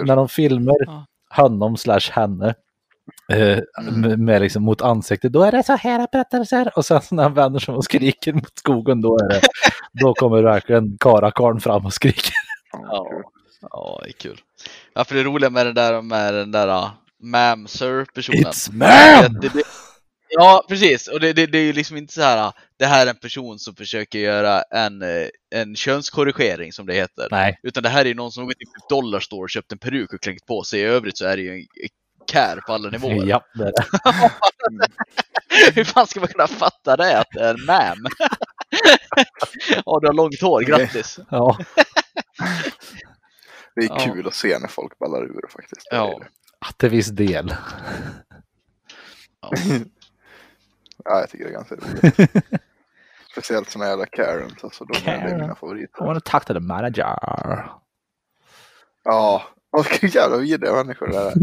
när 0.06 0.16
de 0.16 0.30
filmar 0.30 0.76
Ja. 0.86 1.06
Honom 1.32 1.78
slash 1.78 2.12
henne 2.12 2.56
eh, 3.34 3.60
med, 3.92 4.20
med 4.20 4.42
liksom 4.42 4.64
mot 4.64 4.82
ansiktet, 4.82 5.34
då 5.34 5.44
är 5.44 5.52
det 5.52 5.64
så 5.64 5.76
här 5.76 6.08
berättar 6.12 6.44
så 6.44 6.56
här. 6.56 6.78
Och 6.78 6.86
sen 6.86 7.02
så 7.02 7.16
när 7.16 7.24
han 7.24 7.34
vänder 7.34 7.60
sig 7.60 7.74
och 7.74 7.84
skriker 7.84 8.34
mot 8.34 8.58
skogen, 8.60 9.02
då, 9.02 9.18
är 9.18 9.30
det, 9.30 9.42
då 9.92 10.14
kommer 10.14 10.44
verkligen 10.44 10.98
karakarn 11.00 11.60
fram 11.60 11.86
och 11.86 11.94
skriker. 11.94 12.34
Ja. 12.72 13.08
Ja, 13.62 14.02
det 14.04 14.10
är 14.10 14.14
kul. 14.14 14.40
Ja, 14.94 15.04
för 15.04 15.16
det 15.16 15.24
roliga 15.24 15.50
med 15.50 15.66
den 15.66 15.76
där, 15.76 16.02
med 16.02 16.34
den 16.34 16.52
där 16.52 16.68
uh, 16.68 16.90
ma'am 17.24 17.68
sir 17.68 18.06
personen. 18.06 18.44
It's 18.44 18.72
man! 18.72 19.34
Det, 19.42 19.50
det, 19.54 19.64
ja, 20.38 20.66
precis. 20.70 21.08
Och 21.08 21.20
det, 21.20 21.34
det, 21.34 21.46
det 21.46 21.58
är 21.58 21.64
ju 21.64 21.74
liksom 21.74 21.98
inte 21.98 22.14
så 22.14 22.22
här. 22.22 22.46
uh, 22.48 22.52
Det 22.78 22.86
här 22.86 23.06
är 23.06 23.10
en 23.10 23.16
person 23.16 23.60
som 23.60 23.76
försöker 23.76 24.20
göra 24.20 24.62
en, 24.62 25.02
eh, 25.02 25.28
en 25.56 25.76
könskorrigering 25.76 26.74
som 26.74 26.86
det 26.86 26.94
heter. 26.94 27.28
Nej, 27.32 27.60
Utan 27.64 27.84
det 27.84 27.90
här 27.90 28.02
är 28.06 28.10
ju 28.10 28.16
någon 28.16 28.32
som 28.32 28.46
gått 28.46 28.62
in 28.62 28.68
på 28.90 28.96
Dollarstore 28.96 29.42
och 29.44 29.50
köpt 29.50 29.72
en 29.72 29.78
peruk 29.78 30.14
och 30.14 30.22
klängt 30.22 30.46
på 30.46 30.64
sig. 30.64 30.80
I 30.80 30.84
övrigt 30.84 31.18
så 31.18 31.26
är 31.26 31.38
det 31.38 31.44
ju 31.44 31.54
en 31.56 31.66
care 32.32 32.62
på 32.68 32.74
alla 32.74 32.90
nivåer. 32.90 33.26
ja, 33.26 33.44
det 33.54 33.64
är 33.64 33.72
det. 33.72 33.86
Hur 35.76 35.84
fan 35.84 36.08
ska 36.08 36.20
man 36.20 36.30
kunna 36.30 36.48
fatta 36.48 36.96
det 36.98 37.20
att 37.20 37.28
det 37.32 37.40
är 37.44 37.50
en 37.54 37.58
ma'am? 37.58 38.06
Ja, 39.86 40.00
du 40.02 40.08
har 40.08 40.14
långt 40.14 40.42
hår, 40.42 40.62
grattis! 40.62 41.20
Ja. 41.30 41.58
Det 43.76 43.82
är 43.82 43.90
Ja. 43.90 44.00
kul 44.14 44.28
att 44.28 44.36
se 44.36 44.60
när 44.60 44.68
folk 44.68 45.00
ballar 45.00 45.24
ur 45.24 45.48
faktiskt. 45.50 45.88
Det 45.90 45.96
Ja. 45.96 46.20
det. 46.20 46.74
Till 46.78 46.90
viss 46.90 47.08
del. 47.08 47.56
ja, 49.42 49.52
jag 51.06 51.30
tycker 51.30 51.46
det 51.46 51.50
är 51.50 51.54
ganska 51.54 51.76
roligt. 51.76 52.32
Speciellt 53.32 53.70
såna 53.70 53.88
jävla 53.88 54.06
Karens. 54.06 54.64
Alltså, 54.64 54.86
de 54.86 54.98
är 54.98 55.02
Karen. 55.02 55.38
mina 55.42 55.54
I 55.54 55.56
favoriter. 55.60 56.06
want 56.06 56.26
to 56.26 56.32
talk 56.32 56.46
to 56.46 56.54
the 56.54 56.60
manager. 56.60 57.16
Ja, 59.04 59.44
och 59.72 59.88
vilka 59.92 60.08
jävla 60.20 60.38
vidriga 60.38 60.74
människor 60.74 61.08
det 61.08 61.14
där 61.14 61.26
är. 61.28 61.36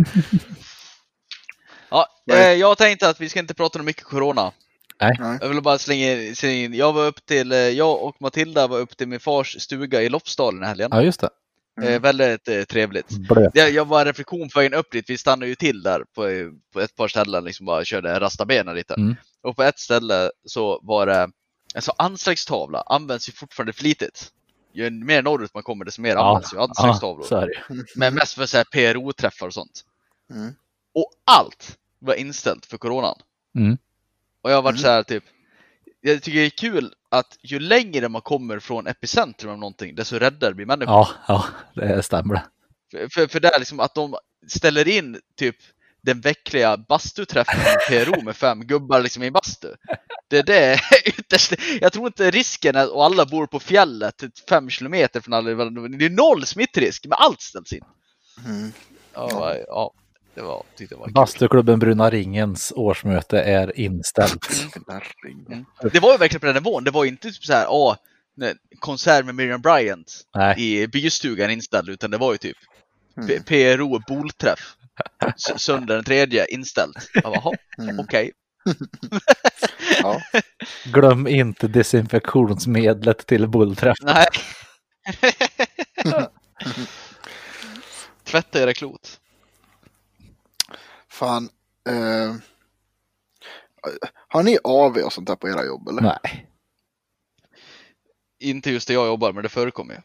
Ja, 1.90 2.06
eh, 2.32 2.52
jag 2.52 2.78
tänkte 2.78 3.08
att 3.08 3.20
vi 3.20 3.28
ska 3.28 3.38
inte 3.40 3.54
prata 3.54 3.78
om 3.78 3.84
mycket 3.84 4.04
corona. 4.04 4.52
Nej. 5.00 5.38
Jag 5.40 5.48
vill 5.48 5.62
bara 5.62 5.78
slänga 5.78 6.34
slänga 6.34 6.54
in, 6.54 6.74
jag 6.74 6.92
var 6.92 7.06
upp 7.06 7.26
till, 7.26 7.52
eh, 7.52 7.58
jag 7.58 8.02
och 8.02 8.16
Matilda 8.20 8.66
var 8.66 8.78
upp 8.78 8.96
till 8.96 9.08
min 9.08 9.20
fars 9.20 9.60
stuga 9.60 10.02
i 10.02 10.08
Lofsdalen 10.08 10.62
i 10.62 10.66
helgen. 10.66 10.90
Ja, 10.92 11.02
just 11.02 11.20
det. 11.20 11.28
Eh, 11.82 12.00
väldigt 12.00 12.48
eh, 12.48 12.62
trevligt. 12.62 13.08
Blöt. 13.28 13.54
Det, 13.54 13.68
jag 13.68 13.84
var 13.84 14.04
reflektion 14.04 14.48
på 14.48 14.58
vägen 14.58 14.74
upp 14.74 14.90
dit, 14.92 15.10
vi 15.10 15.18
stannade 15.18 15.48
ju 15.48 15.54
till 15.54 15.82
där 15.82 16.04
på, 16.14 16.52
på 16.72 16.80
ett 16.80 16.96
par 16.96 17.08
ställen, 17.08 17.44
liksom 17.44 17.66
bara 17.66 17.84
körde 17.84 18.20
rasta 18.20 18.44
benen 18.44 18.74
lite. 18.76 18.94
Mm. 18.94 19.16
Och 19.42 19.56
på 19.56 19.62
ett 19.62 19.78
ställe 19.78 20.30
så 20.44 20.80
var 20.82 21.06
det, 21.06 21.28
alltså 21.74 21.92
anslagstavla 21.98 22.80
används 22.86 23.28
ju 23.28 23.32
fortfarande 23.32 23.72
flitigt. 23.72 24.32
Ju 24.72 24.90
mer 24.90 25.22
norrut 25.22 25.54
man 25.54 25.62
kommer 25.62 25.84
desto 25.84 26.02
mer 26.02 26.16
används 26.16 26.52
ju 26.52 26.56
ja, 26.56 26.62
anslagstavlor. 26.62 27.50
ju. 27.70 27.84
Men 27.96 28.14
mest 28.14 28.34
för 28.34 28.46
så 28.46 28.56
här 28.56 28.64
PRO-träffar 28.64 29.46
och 29.46 29.54
sånt. 29.54 29.84
Mm. 30.30 30.54
Och 30.94 31.10
allt 31.24 31.78
var 31.98 32.14
inställt 32.14 32.66
för 32.66 32.78
coronan. 32.78 33.18
Mm. 33.58 33.78
Och 34.42 34.50
jag 34.50 34.54
har 34.56 34.62
varit 34.62 34.74
Mm. 34.74 34.82
så 34.82 34.88
här 34.88 35.02
typ, 35.02 35.24
jag 36.00 36.22
tycker 36.22 36.38
det 36.38 36.46
är 36.46 36.50
kul 36.50 36.94
att 37.08 37.38
ju 37.42 37.60
längre 37.60 38.08
man 38.08 38.22
kommer 38.22 38.58
från 38.58 38.86
epicentrum 38.86 39.50
av 39.52 39.58
någonting, 39.58 39.94
desto 39.94 40.16
räddare 40.18 40.54
blir 40.54 40.66
människor. 40.66 40.94
Ja, 40.94 41.08
ja, 41.28 41.44
det 41.74 42.02
stämmer. 42.02 42.42
För, 42.90 43.08
för, 43.08 43.26
för 43.26 43.40
det 43.40 43.48
är 43.48 43.58
liksom 43.58 43.80
att 43.80 43.94
de 43.94 44.16
ställer 44.48 44.88
in 44.88 45.20
typ 45.36 45.56
den 46.02 46.20
veckliga 46.20 46.76
bastuträffen 46.76 47.58
med 47.58 48.04
PRO 48.04 48.22
med 48.22 48.36
fem 48.36 48.60
gubbar 48.60 49.00
liksom 49.00 49.22
i 49.22 49.30
bastu. 49.30 49.68
Det, 50.28 50.42
det 50.42 50.58
är 50.58 50.80
ytterst, 51.04 51.54
jag 51.80 51.92
tror 51.92 52.06
inte 52.06 52.30
risken 52.30 52.76
är, 52.76 52.94
och 52.94 53.04
alla 53.04 53.26
bor 53.26 53.46
på 53.46 53.60
fjället 53.60 54.14
fem 54.48 54.70
kilometer 54.70 55.20
från 55.20 55.34
alla, 55.34 55.50
det 55.50 56.04
är 56.04 56.10
noll 56.10 56.46
smittrisk, 56.46 57.04
men 57.04 57.18
allt 57.18 57.40
ställs 57.40 57.72
in. 57.72 57.84
Mm. 58.46 58.72
Ja, 59.14 59.54
ja 59.66 59.92
det 60.34 60.42
var, 60.42 60.62
jag 60.78 60.98
var. 60.98 61.10
Bastuklubben 61.10 61.78
Bruna 61.78 62.10
Ringens 62.10 62.72
årsmöte 62.76 63.40
är 63.40 63.78
inställt. 63.80 64.46
Herregud. 64.88 65.64
Det 65.92 66.00
var 66.00 66.12
ju 66.12 66.18
verkligen 66.18 66.40
på 66.40 66.46
den 66.46 66.54
nivån, 66.54 66.84
det 66.84 66.90
var 66.90 67.04
inte 67.04 67.30
typ 67.32 67.44
så 67.44 67.52
här, 67.52 67.66
åh, 67.68 67.96
konsert 68.78 69.24
med 69.24 69.34
Miriam 69.34 69.60
Bryant 69.60 70.12
Nej, 70.34 70.82
i 70.82 70.88
bystugan 70.88 71.50
inställd, 71.50 71.88
utan 71.88 72.10
det 72.10 72.18
var 72.18 72.32
ju 72.32 72.38
typ 72.38 72.56
Mm. 73.18 73.42
PRO 73.42 74.00
bolträff. 74.08 74.76
S- 75.36 75.60
Söndag 75.62 75.94
den 75.94 76.04
tredje 76.04 76.46
inställd. 76.46 76.96
Jag 77.14 77.22
bara, 77.22 77.52
Mm. 77.78 78.00
okej. 78.00 78.32
Ja. 80.02 80.20
glöm 80.84 81.26
inte 81.26 81.68
desinfektionsmedlet 81.68 83.26
till 83.26 83.48
bullträff. 83.48 83.96
Nej. 84.02 84.26
Tvätta 88.24 88.62
era 88.62 88.72
klot. 88.74 89.20
Fan. 91.08 91.48
Eh, 91.88 92.34
har 94.28 94.42
ni 94.42 94.58
AV 94.64 94.96
och 94.98 95.12
sånt 95.12 95.26
där 95.28 95.36
på 95.36 95.48
era 95.48 95.64
jobb 95.64 95.88
eller? 95.88 96.02
Nej. 96.02 96.46
Inte 98.40 98.70
just 98.70 98.88
där 98.88 98.94
jag 98.94 99.06
jobbar, 99.06 99.32
men 99.32 99.42
det 99.42 99.48
förekommer 99.48 99.94
ju. 99.94 100.00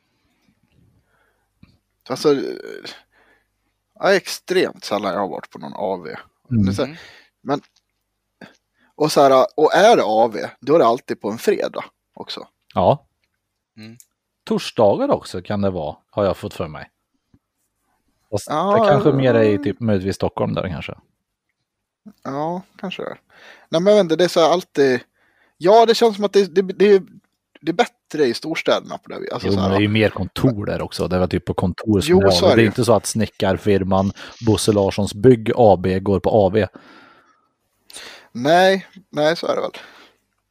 Alltså, 2.09 2.35
ja, 4.03 4.13
extremt 4.13 4.83
sällan 4.83 5.13
jag 5.13 5.19
har 5.19 5.27
varit 5.27 5.49
på 5.49 5.59
någon 5.59 5.73
AV. 5.73 6.07
Mm. 6.51 6.73
Mm. 6.79 6.95
men, 7.41 7.61
och, 8.95 9.11
så 9.11 9.21
här, 9.21 9.45
och 9.55 9.73
är 9.73 9.97
det 9.97 10.03
AV, 10.03 10.37
då 10.59 10.75
är 10.75 10.79
det 10.79 10.85
alltid 10.85 11.21
på 11.21 11.29
en 11.31 11.37
fredag 11.37 11.83
också. 12.13 12.47
Ja. 12.73 13.05
Mm. 13.77 13.97
Torsdagar 14.45 15.11
också 15.11 15.41
kan 15.41 15.61
det 15.61 15.69
vara, 15.69 15.95
har 16.09 16.25
jag 16.25 16.37
fått 16.37 16.53
för 16.53 16.67
mig. 16.67 16.89
Fast 18.31 18.47
Ja, 18.49 18.79
det 18.79 18.89
kanske 18.89 19.09
ja. 19.09 19.15
mer 19.15 19.33
är 19.33 19.43
i 19.43 19.57
typ 19.57 19.79
möjligtvis 19.79 20.15
Stockholm 20.15 20.53
där 20.53 20.69
kanske. 20.69 20.95
Ja, 22.23 22.61
kanske 22.77 23.03
det. 23.03 23.17
Nej, 23.69 23.81
men 23.81 23.85
jag 23.85 23.95
vet 23.95 24.03
inte, 24.03 24.15
det 24.15 24.23
är 24.23 24.27
så 24.27 24.39
här 24.39 24.49
alltid. 24.49 24.99
Ja, 25.57 25.85
det 25.85 25.95
känns 25.95 26.15
som 26.15 26.25
att 26.25 26.33
det, 26.33 26.55
det, 26.55 26.61
det, 26.61 27.03
det 27.63 27.71
är 27.71 27.73
bättre 27.73 28.25
i 28.25 28.33
storstäderna 28.33 28.97
på 28.97 29.09
det 29.09 29.19
viset. 29.19 29.33
Alltså, 29.33 29.47
Jo, 29.49 29.55
men 29.55 29.69
det 29.71 29.75
är 29.77 29.81
ju 29.81 29.87
mer 29.87 30.09
kontor 30.09 30.65
där 30.65 30.81
också. 30.81 31.07
Det 31.07 31.19
var 31.19 31.27
typ 31.27 31.45
på 31.45 31.53
kontor 31.53 32.01
som 32.01 32.11
Jo, 32.11 32.19
det 32.19 32.27
är 32.27 32.31
så 32.31 32.45
är 32.45 32.49
Det 32.49 32.53
är 32.53 32.57
det. 32.57 32.65
inte 32.65 32.85
så 32.85 32.93
att 32.93 33.05
snickarfirman 33.05 34.11
Bosse 34.45 34.71
Larssons 34.71 35.13
Bygg 35.13 35.51
AB 35.55 35.87
går 36.03 36.19
på 36.19 36.29
AV. 36.29 36.65
Nej, 38.31 38.87
nej, 39.11 39.35
så 39.35 39.47
är 39.47 39.55
det 39.55 39.61
väl. 39.61 39.71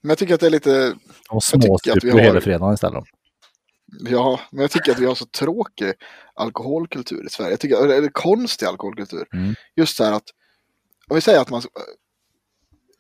Men 0.01 0.09
jag 0.09 0.19
tycker 0.19 0.35
att 0.35 0.41
det 0.41 0.47
är 0.47 0.51
lite, 0.51 0.95
De 1.29 2.11
har- 2.13 2.21
hela 2.21 2.41
fredagen 2.41 2.75
istället. 2.75 3.05
ja, 4.01 4.41
men 4.51 4.61
jag 4.63 4.71
tycker 4.71 4.93
att 4.93 4.99
vi 4.99 5.07
har 5.07 5.15
så 5.15 5.27
tråkig 5.27 5.93
alkoholkultur 6.35 7.27
i 7.27 7.31
Sverige. 7.31 7.51
Jag 7.51 7.61
tycker, 7.61 7.87
eller 7.89 8.09
konstig 8.09 8.67
alkoholkultur. 8.67 9.25
Mm. 9.33 9.55
Just 9.77 9.97
så 9.97 10.05
här 10.05 10.13
att, 10.13 10.25
om 11.09 11.15
vi 11.15 11.21
säger 11.21 11.41
att 11.41 11.51
man, 11.51 11.63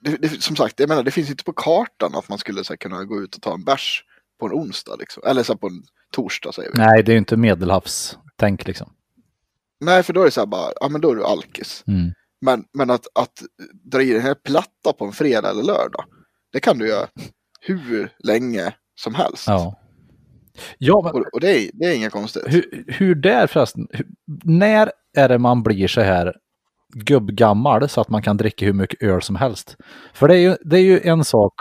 det, 0.02 0.16
det, 0.16 0.42
som 0.42 0.56
sagt, 0.56 0.80
jag 0.80 0.88
menar 0.88 1.02
det 1.02 1.10
finns 1.10 1.30
inte 1.30 1.44
på 1.44 1.52
kartan 1.52 2.14
att 2.14 2.28
man 2.28 2.38
skulle 2.38 2.64
så 2.64 2.72
här, 2.72 2.76
kunna 2.76 3.04
gå 3.04 3.22
ut 3.22 3.34
och 3.34 3.42
ta 3.42 3.54
en 3.54 3.64
bärs 3.64 4.04
på 4.40 4.46
en 4.46 4.52
onsdag 4.52 4.96
liksom. 4.98 5.22
Eller 5.26 5.42
så 5.42 5.52
här, 5.52 5.58
på 5.58 5.66
en 5.66 5.82
torsdag 6.12 6.52
säger 6.52 6.70
vi. 6.72 6.78
Nej, 6.78 6.86
Nej, 6.86 7.02
det 7.02 7.12
är 7.12 7.14
ju 7.14 7.18
inte 7.18 7.36
medelhavstänk 7.36 8.66
liksom. 8.66 8.92
för 10.02 10.12
då 10.12 10.20
är 10.20 10.24
det 10.24 10.30
så 10.30 10.40
här 10.40 10.46
bara, 10.46 10.72
ja 10.80 10.88
men 10.88 11.00
då 11.00 11.10
är 11.10 11.16
du 11.16 11.24
alkis. 11.24 11.84
Mm. 11.86 12.12
Men, 12.40 12.64
men 12.72 12.90
att, 12.90 13.06
att 13.14 13.42
dra 13.84 14.02
i 14.02 14.12
den 14.12 14.22
här 14.22 14.34
platta 14.34 14.92
på 14.98 15.04
en 15.04 15.12
fredag 15.12 15.50
eller 15.50 15.62
lördag, 15.62 16.04
det 16.52 16.60
kan 16.60 16.78
du 16.78 16.88
göra 16.88 17.06
hur 17.60 18.12
länge 18.18 18.74
som 18.94 19.14
helst. 19.14 19.48
Ja. 19.48 19.78
Ja, 20.78 21.00
men 21.04 21.22
Och, 21.22 21.28
och 21.32 21.40
det, 21.40 21.50
är, 21.50 21.70
det 21.72 21.84
är 21.84 21.96
inget 21.96 22.12
konstigt. 22.12 22.42
hur, 22.46 22.84
hur 22.88 23.14
där 23.14 23.46
förresten, 23.46 23.88
hur, 23.90 24.06
när 24.44 24.92
är 25.16 25.28
det 25.28 25.38
man 25.38 25.62
blir 25.62 25.88
så 25.88 26.00
här 26.00 26.36
gubbgammal 26.92 27.88
så 27.88 28.00
att 28.00 28.08
man 28.08 28.22
kan 28.22 28.36
dricka 28.36 28.64
hur 28.66 28.72
mycket 28.72 29.02
öl 29.02 29.22
som 29.22 29.36
helst. 29.36 29.76
För 30.14 30.28
det 30.28 30.34
är 30.34 30.38
ju, 30.38 30.56
det 30.64 30.76
är 30.76 30.82
ju 30.82 31.00
en 31.00 31.24
sak 31.24 31.52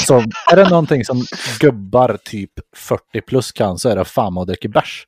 som, 0.00 0.24
är 0.52 0.56
det 0.56 0.70
någonting 0.70 1.04
som 1.04 1.24
gubbar 1.60 2.18
typ 2.24 2.52
40 2.76 3.20
plus 3.20 3.52
kan 3.52 3.78
så 3.78 3.88
är 3.88 3.96
det 3.96 4.04
fan 4.04 4.38
att 4.38 4.46
dricka 4.46 4.68
bärs. 4.68 5.06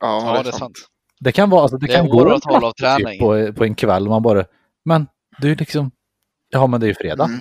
Ja, 0.00 0.34
Ja, 0.36 0.42
det 0.42 0.48
är 0.48 0.52
sant. 0.52 0.78
Det 1.20 1.32
kan 1.32 1.50
vara, 1.50 1.62
alltså 1.62 1.76
det, 1.78 1.86
Det 1.86 1.92
kan 1.92 2.08
gå 2.08 2.20
en 2.20 2.26
åratal 2.26 2.64
av 2.64 2.70
typ 2.72 2.76
träning. 2.78 3.18
på, 3.20 3.52
på 3.52 3.64
en 3.64 3.74
kväll 3.74 4.08
man 4.08 4.22
bara, 4.22 4.44
men 4.84 5.06
det 5.38 5.48
är 5.50 5.56
liksom, 5.56 5.90
ja 6.50 6.66
men 6.66 6.80
det 6.80 6.86
är 6.86 6.88
ju 6.88 6.94
fredag. 6.94 7.24
Mm. 7.24 7.40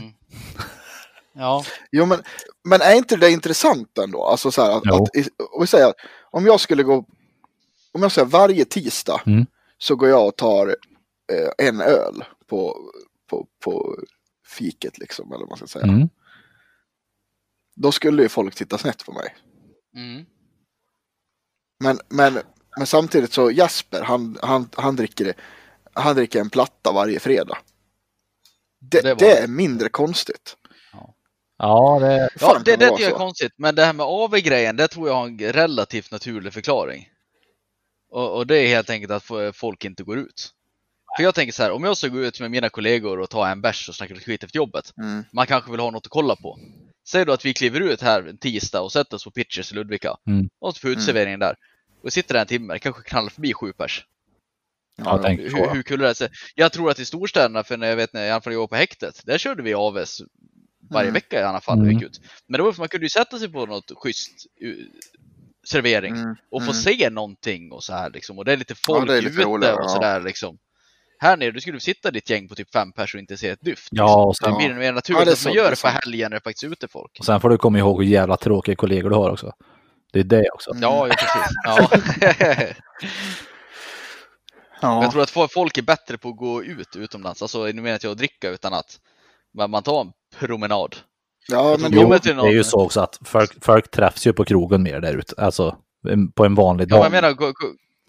Ja, 1.34 1.64
Jo, 1.92 2.06
men, 2.06 2.18
men 2.64 2.82
är 2.82 2.96
inte 2.96 3.16
det 3.16 3.32
intressant 3.32 3.98
ändå? 3.98 4.24
Alltså 4.24 4.52
så 4.52 4.62
här, 4.62 4.72
att, 4.72 4.88
att, 4.88 5.10
om 5.54 5.62
vi 5.62 5.68
säger, 5.68 5.94
om 6.32 6.46
jag 6.46 6.60
skulle 6.60 6.84
gå, 6.84 7.06
om 7.94 8.02
jag 8.02 8.12
säger 8.12 8.28
varje 8.28 8.66
tisdag 8.66 9.22
Mm. 9.26 9.46
så 9.78 9.96
går 9.96 10.10
jag 10.10 10.28
och 10.28 10.36
tar 10.36 10.76
eh, 11.32 11.68
en 11.68 11.82
öl 11.82 12.24
på, 12.48 12.92
på, 13.30 13.48
på 13.64 13.98
fiket 14.48 14.98
liksom, 14.98 15.32
eller 15.32 15.40
vad 15.40 15.50
man 15.50 15.58
ska 15.58 15.68
säga. 15.68 15.86
Mm. 15.86 16.10
Då 17.76 17.92
skulle 17.92 18.24
ju 18.24 18.30
folk 18.30 18.56
titta 18.56 18.78
snett 18.78 19.06
på 19.06 19.12
mig. 19.12 19.36
mm. 19.96 20.26
Men, 21.84 22.00
men, 22.10 22.40
men 22.78 22.88
samtidigt 22.88 23.34
så 23.34 23.52
Jasper, 23.52 24.02
han, 24.02 24.38
han, 24.42 24.70
han, 24.76 24.96
dricker, 24.96 25.26
det- 25.26 25.34
han 25.94 26.16
dricker 26.16 26.40
en 26.40 26.50
platta 26.50 26.92
varje 26.92 27.20
fredag. 27.20 27.58
Det, 28.80 29.02
Det 29.02 29.14
var 29.14 29.20
det, 29.20 29.26
det. 29.26 29.38
är 29.38 29.48
mindre 29.48 29.90
konstigt. 29.90 30.58
Ja, 31.58 32.00
det, 32.00 32.30
ja 32.40 32.60
det, 32.66 32.76
det 32.76 32.86
jag 32.86 33.02
är 33.02 33.12
konstigt. 33.12 33.54
Men 33.58 33.76
det 33.76 33.86
här 33.86 33.94
med 33.94 34.06
AV-grejen, 34.06 34.76
det 34.76 34.88
tror 34.88 35.08
jag 35.08 35.16
har 35.16 35.28
en 35.28 35.40
relativt 35.40 36.12
naturlig 36.12 36.54
förklaring. 36.54 37.10
Och, 38.10 38.36
och 38.38 38.48
det 38.48 38.58
är 38.58 38.68
helt 38.68 38.90
enkelt 38.90 39.12
att 39.12 39.56
folk 39.58 39.86
inte 39.86 40.04
går 40.04 40.18
ut. 40.18 40.50
För 41.18 41.24
jag 41.24 41.36
tänker 41.36 41.54
så 41.54 41.64
här, 41.64 41.72
om 41.72 41.84
jag 41.84 41.98
ska 41.98 42.08
gå 42.08 42.20
ut 42.22 42.40
med 42.40 42.52
mina 42.52 42.70
kollegor 42.70 43.20
och 43.20 43.30
ta 43.30 43.48
en 43.48 43.62
bärs 43.62 43.90
och 43.90 43.96
snacka 43.96 44.14
lite 44.14 44.26
skit 44.26 44.44
efter 44.44 44.58
jobbet. 44.58 44.94
Mm. 44.98 45.24
Man 45.34 45.48
kanske 45.48 45.72
vill 45.72 45.80
ha 45.80 45.92
något 45.92 46.06
att 46.06 46.10
kolla 46.12 46.36
på. 46.36 46.60
Säg 47.10 47.26
då 47.26 47.34
att 47.34 47.46
vi 47.46 47.54
kliver 47.54 47.80
ut 47.80 48.02
här 48.02 48.24
en 48.24 48.38
tisdag 48.38 48.82
och 48.82 48.92
sätter 48.92 49.16
oss 49.16 49.24
på 49.24 49.32
Pitchers 49.32 49.72
i 49.72 49.76
Ludvika. 49.76 50.16
Mm. 50.28 50.50
Och 50.60 50.76
så 50.76 50.82
på 50.82 50.88
uteserveringen 50.90 51.40
där. 51.40 51.56
Och 52.04 52.14
sitter 52.14 52.34
där 52.34 52.42
en 52.42 52.48
timme, 52.48 52.80
kanske 52.80 53.04
knallar 53.04 53.30
förbi 53.30 53.54
sju 53.54 53.74
pers. 53.74 54.06
tänker 55.22 55.50
så. 55.50 55.58
Hur, 55.58 55.74
hur 55.74 55.84
kul 55.84 56.02
är 56.02 56.08
det? 56.08 56.16
Så 56.16 56.28
Jag 56.56 56.72
tror 56.72 56.90
att 56.92 57.00
i 57.00 57.06
storstäderna, 57.06 57.64
för 57.64 57.78
när 57.78 57.88
jag 57.88 57.96
vet 57.96 58.14
när 58.14 58.26
jag 58.26 58.54
jobbade 58.54 58.68
på 58.68 58.76
häktet, 58.76 59.22
där 59.26 59.38
körde 59.38 59.64
vi 59.64 59.74
AVs 59.74 60.22
varje 60.90 61.04
Mm. 61.10 61.14
vecka 61.14 61.40
i 61.40 61.44
alla 61.44 61.62
fall. 61.62 61.80
Mm. 61.80 61.92
gick 61.92 62.04
ut. 62.04 62.22
Men 62.48 62.58
det 62.58 62.64
var 62.64 62.72
för 62.72 62.80
man 62.82 62.90
kunde 62.90 63.06
ju 63.06 63.10
sätta 63.10 63.40
sig 63.40 63.52
på 63.52 63.66
något 63.66 63.92
schysst 63.96 64.32
servering 65.68 66.16
Mm. 66.16 66.36
och 66.52 66.62
få 66.66 66.72
Mm. 66.72 66.84
se 66.84 67.10
någonting 67.10 67.72
och 67.72 67.84
så 67.84 67.94
här 67.94 68.10
liksom. 68.10 68.38
Och 68.38 68.46
det 68.46 68.52
är 68.54 68.58
lite 68.58 68.76
folk 68.76 69.08
det 69.08 69.18
är 69.18 69.22
lite 69.22 69.34
ute 69.34 69.44
roligare, 69.44 69.76
och 69.76 69.84
ja. 69.84 69.88
sådär 69.90 70.22
liksom. 70.22 70.58
Här 71.22 71.38
nere, 71.38 71.52
du 71.52 71.62
skulle 71.62 71.80
sitta 71.80 72.12
ditt 72.12 72.30
gäng 72.30 72.48
på 72.48 72.56
typ 72.56 72.72
fem 72.74 72.92
pers 72.92 73.14
och 73.16 73.20
inte 73.20 73.38
se 73.38 73.50
ett 73.50 73.62
dyft. 73.62 73.88
Ja, 73.92 74.24
och 74.24 74.30
liksom. 74.32 74.46
sen, 74.46 74.54
Det 74.54 74.58
blir 74.58 74.70
det 74.70 74.76
mer 74.80 74.86
Ja, 74.86 74.92
naturligt 74.92 75.26
det 75.26 75.32
är 75.32 75.34
att 75.34 75.46
man 75.46 75.54
gör 75.54 75.70
det 75.72 75.82
på 75.82 75.88
helgen 75.88 76.30
när 76.32 76.38
det 76.38 76.44
faktiskt 76.44 76.64
är 76.64 76.68
ute 76.68 76.88
folk. 76.88 77.12
och 77.20 77.26
sen 77.26 77.42
får 77.42 77.50
du 77.50 77.58
komma 77.58 77.78
ihåg 77.78 78.04
hur 78.04 78.12
jävla 78.12 78.38
tråkiga 78.38 78.76
kollegor 78.76 79.10
du 79.10 79.16
har 79.16 79.30
också. 79.30 79.52
Det 80.14 80.20
är 80.20 80.24
det 80.24 80.50
också. 80.54 80.72
Ja, 80.82 81.08
ja 81.08 81.16
precis. 81.16 81.52
Ja. 81.64 81.90
Ja. 84.82 85.04
Jag 85.04 85.12
tror 85.12 85.24
att 85.44 85.52
folk 85.52 85.78
är 85.78 85.82
bättre 85.82 86.18
på 86.18 86.30
att 86.30 86.38
gå 86.38 86.64
ut 86.64 86.96
utomlands. 86.96 87.42
Alltså, 87.42 87.64
nu 87.66 87.74
menar 87.74 87.94
inte 87.94 88.08
jag 88.08 88.12
att 88.12 88.18
dricka 88.18 88.50
utan 88.50 88.74
att 88.74 89.00
man 89.70 89.84
tar 89.84 90.02
en 90.02 90.12
promenad. 90.40 90.96
ja, 91.48 91.78
men 91.80 91.92
Jo, 91.94 92.10
Det 92.24 92.30
är 92.30 92.52
ju 92.52 92.64
så 92.64 92.82
också 92.86 93.00
att 93.02 93.20
folk, 93.26 93.64
folk 93.66 93.92
träffs 93.92 94.28
ju 94.28 94.34
på 94.34 94.46
krogen 94.46 94.84
mer 94.84 95.00
där 95.02 95.14
ute. 95.18 95.36
Alltså 95.42 95.78
på 96.36 96.46
en 96.46 96.56
vanlig 96.56 96.86
Ja, 96.92 96.96
dag. 96.96 97.06
jag 97.06 97.12
menar, 97.12 97.36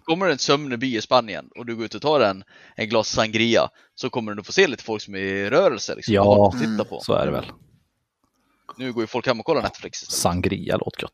kommer 0.03 0.25
det 0.25 0.31
en 0.31 0.37
sömnig 0.39 0.79
by 0.79 0.97
i 0.97 1.01
Spanien 1.01 1.49
och 1.57 1.65
du 1.65 1.75
går 1.75 1.85
ut 1.85 1.95
och 1.95 2.01
tar 2.01 2.19
en, 2.21 2.43
en 2.75 2.89
glas 2.89 3.07
sangria 3.09 3.69
så 3.95 4.09
kommer 4.09 4.31
du 4.31 4.35
nog 4.35 4.45
få 4.45 4.51
se 4.51 4.67
lite 4.67 4.83
folk 4.83 5.01
som 5.01 5.15
är 5.15 5.19
i 5.19 5.49
rörelse. 5.49 5.95
Liksom, 5.95 6.13
Ja. 6.13 6.21
och 6.47 6.59
titta 6.59 6.83
på. 6.83 6.99
Så 6.99 7.13
är 7.13 7.25
det 7.25 7.31
väl. 7.31 7.45
Nu 8.77 8.93
går 8.93 9.03
ju 9.03 9.07
folk 9.07 9.27
hem 9.27 9.39
och 9.39 9.45
kollar 9.45 9.61
Netflix 9.61 10.01
istället. 10.01 10.19
Sangria 10.21 10.77
låter 10.77 11.01
det. 11.01 11.07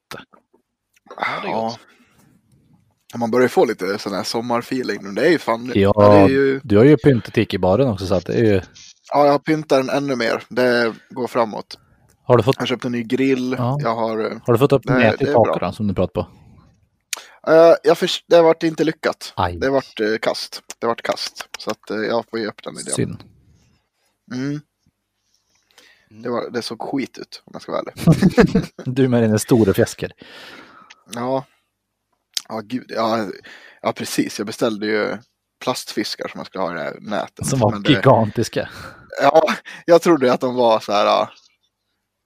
Ja, 1.17 1.41
det 1.41 1.47
är 1.47 1.51
ja. 1.51 1.61
gott. 1.61 1.79
Man 3.19 3.31
börjar 3.31 3.43
ju 3.45 3.49
få 3.49 3.65
lite 3.65 3.97
sån 3.99 4.13
här 4.13 4.23
sommarfeeling 4.23 4.97
nu. 5.03 5.11
Det 5.11 5.27
är 5.27 5.31
ju 5.31 5.37
fan... 5.37 5.71
Ja, 5.75 5.93
det 5.97 6.17
är 6.17 6.27
ju, 6.29 6.59
Du 6.63 6.77
har 6.77 6.85
ju 6.85 6.97
pyntat 6.97 7.37
i 7.37 7.57
baren 7.57 7.87
också 7.87 8.05
så 8.07 8.15
att 8.15 8.25
det 8.25 8.33
är 8.33 8.43
ju... 8.43 8.61
ja, 9.13 9.25
jag 9.27 9.43
pyntar 9.45 9.77
den 9.77 9.89
ännu 9.89 10.15
mer. 10.15 10.43
Det 10.49 10.93
går 11.09 11.27
framåt. 11.27 11.77
Har 12.23 12.37
du 12.37 12.43
fått, 12.43 12.55
Jag 12.59 12.67
köpte 12.67 12.87
en 12.87 12.91
ny 12.91 13.03
grill. 13.03 13.55
Ja. 13.57 13.77
Jag 13.83 13.95
har... 13.95 14.19
eh, 14.31 14.37
har 14.45 14.53
du 14.53 14.59
fått 14.59 14.71
upp 14.71 14.81
Det- 14.85 14.93
nät 14.93 15.21
i 15.21 15.25
taket 15.25 15.75
som 15.75 15.87
du 15.87 15.93
pratade 15.93 16.25
på? 16.25 16.31
Eh, 17.49 17.75
jag 17.83 17.97
förs- 17.97 18.23
det 18.27 18.35
har 18.35 18.43
varit 18.43 18.63
inte 18.63 18.83
lyckat. 18.83 19.33
Aj. 19.35 19.55
Det 19.57 19.67
har 19.67 19.73
varit 19.73 19.99
eh, 19.99 20.17
kast. 20.21 20.61
Det 20.79 20.87
varit 20.87 21.01
kast. 21.01 21.47
Så 21.59 21.71
att 21.71 21.89
eh, 21.89 21.97
jag 21.97 22.25
får 22.29 22.39
ge 22.39 22.45
upp 22.47 22.63
den 22.63 22.73
idén. 22.79 22.93
Synd. 22.93 23.23
Mm. 24.33 24.61
Det, 26.09 26.29
var, 26.29 26.49
det 26.49 26.61
såg 26.61 26.81
skit 26.81 27.17
ut 27.17 27.41
om 27.45 27.51
jag 27.53 27.61
ska 27.61 27.71
vara 27.71 27.81
ärlig. 27.81 28.63
Du 28.85 29.07
med 29.07 29.23
dina 29.23 29.39
stora 29.39 29.73
fjäsker. 29.73 30.11
Ja. 31.15 31.45
Ja, 32.49 32.61
gud. 32.63 32.85
Ja, 32.95 33.27
ja, 33.81 33.91
precis. 33.93 34.37
Jag 34.39 34.47
beställde 34.47 34.85
ju 34.85 35.17
plastfiskar 35.63 36.27
som 36.27 36.37
man 36.39 36.45
skulle 36.45 36.63
ha 36.63 36.71
i 36.71 36.75
det 36.75 36.81
här 36.83 36.97
nätet. 37.01 37.45
Som 37.47 37.59
var 37.59 37.79
det, 37.79 37.89
gigantiska. 37.91 38.69
ja, 39.21 39.43
jag 39.85 40.01
trodde 40.01 40.33
att 40.33 40.41
de 40.41 40.55
var 40.55 40.79
så 40.79 40.91
här. 40.91 41.29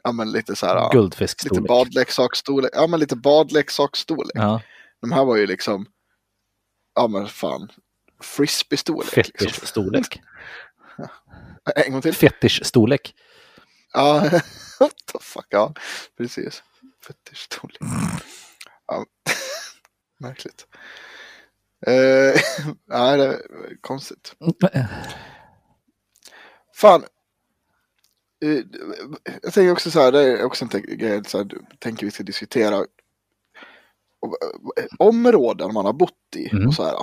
ja, 0.03 0.11
men 0.11 0.31
lite 0.31 0.55
så 0.55 0.65
här. 0.65 0.75
ja, 0.75 0.83
Lite 0.83 0.97
Guldfiskstorlek. 0.97 1.67
badleksaksstorlek. 1.67 2.71
Ja, 2.73 2.87
men 2.87 2.99
lite 2.99 3.15
badleksaksstorlek. 3.15 4.31
Ja, 4.33 4.61
De 5.03 5.11
här 5.11 5.25
var 5.25 5.35
ju 5.37 5.47
liksom. 5.47 5.85
Ja, 6.95 7.07
men 7.07 7.27
fan. 7.27 7.71
Frisbee-storlek. 8.21 9.15
Liksom. 9.17 9.47
fetischstorlek. 9.47 10.21
En 11.75 11.91
gång 11.91 12.01
till. 12.01 12.13
Fetischstorlek. 12.13 13.15
Ja, 13.93 14.19
what 14.79 14.93
the 15.11 15.19
fuck. 15.21 15.45
Ja, 15.49 15.73
precis. 16.17 16.63
Fetischstorlek. 17.07 17.81
Ja. 18.87 19.05
Märkligt. 20.19 20.67
Eh, 21.87 22.41
nej, 22.85 23.17
det 23.17 23.25
är 23.25 23.41
konstigt. 23.81 24.35
Fan. 26.75 27.03
Eh, 28.45 28.59
Jag 29.41 29.53
tänker 29.53 29.71
också 29.71 29.91
så 29.91 29.99
här, 29.99 30.11
det 30.11 30.19
är 30.21 30.43
också 30.43 30.65
en 30.65 30.97
grej 30.97 31.21
du 31.45 31.65
tänker 31.79 32.05
vi 32.05 32.11
ska 32.11 32.23
diskutera 32.23 32.85
områden 34.99 35.73
man 35.73 35.85
har 35.85 35.93
bott 35.93 36.11
i 36.35 36.49
Mm. 36.51 36.67
och 36.67 36.73
så 36.73 36.83
här. 36.83 36.95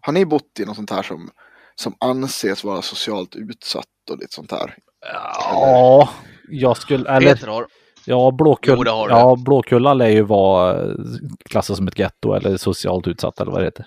Har 0.00 0.12
ni 0.12 0.24
bott 0.26 0.60
i 0.60 0.64
något 0.64 0.76
sånt 0.76 0.90
här 0.90 1.02
som, 1.02 1.30
som 1.74 1.94
anses 2.00 2.64
vara 2.64 2.82
socialt 2.82 3.36
utsatt 3.36 3.84
och 4.10 4.18
lite 4.18 4.34
sånt 4.34 4.50
här? 4.52 4.74
Ja, 5.12 6.08
jag 6.48 6.76
skulle... 6.76 7.10
Eller, 7.10 7.34
Peter 7.34 7.46
har. 7.46 7.66
ja, 8.04 8.30
Blåkull, 8.30 8.82
Jo, 8.86 9.06
ja, 9.08 9.36
Blåkulla 9.44 9.94
lär 9.94 10.08
ju 10.08 10.22
vara 10.22 10.82
eh, 10.82 10.94
klassas 11.44 11.76
som 11.76 11.88
ett 11.88 11.98
getto 11.98 12.32
eller 12.34 12.56
socialt 12.56 13.06
utsatt 13.08 13.40
eller 13.40 13.52
vad 13.52 13.60
det 13.60 13.64
heter. 13.64 13.86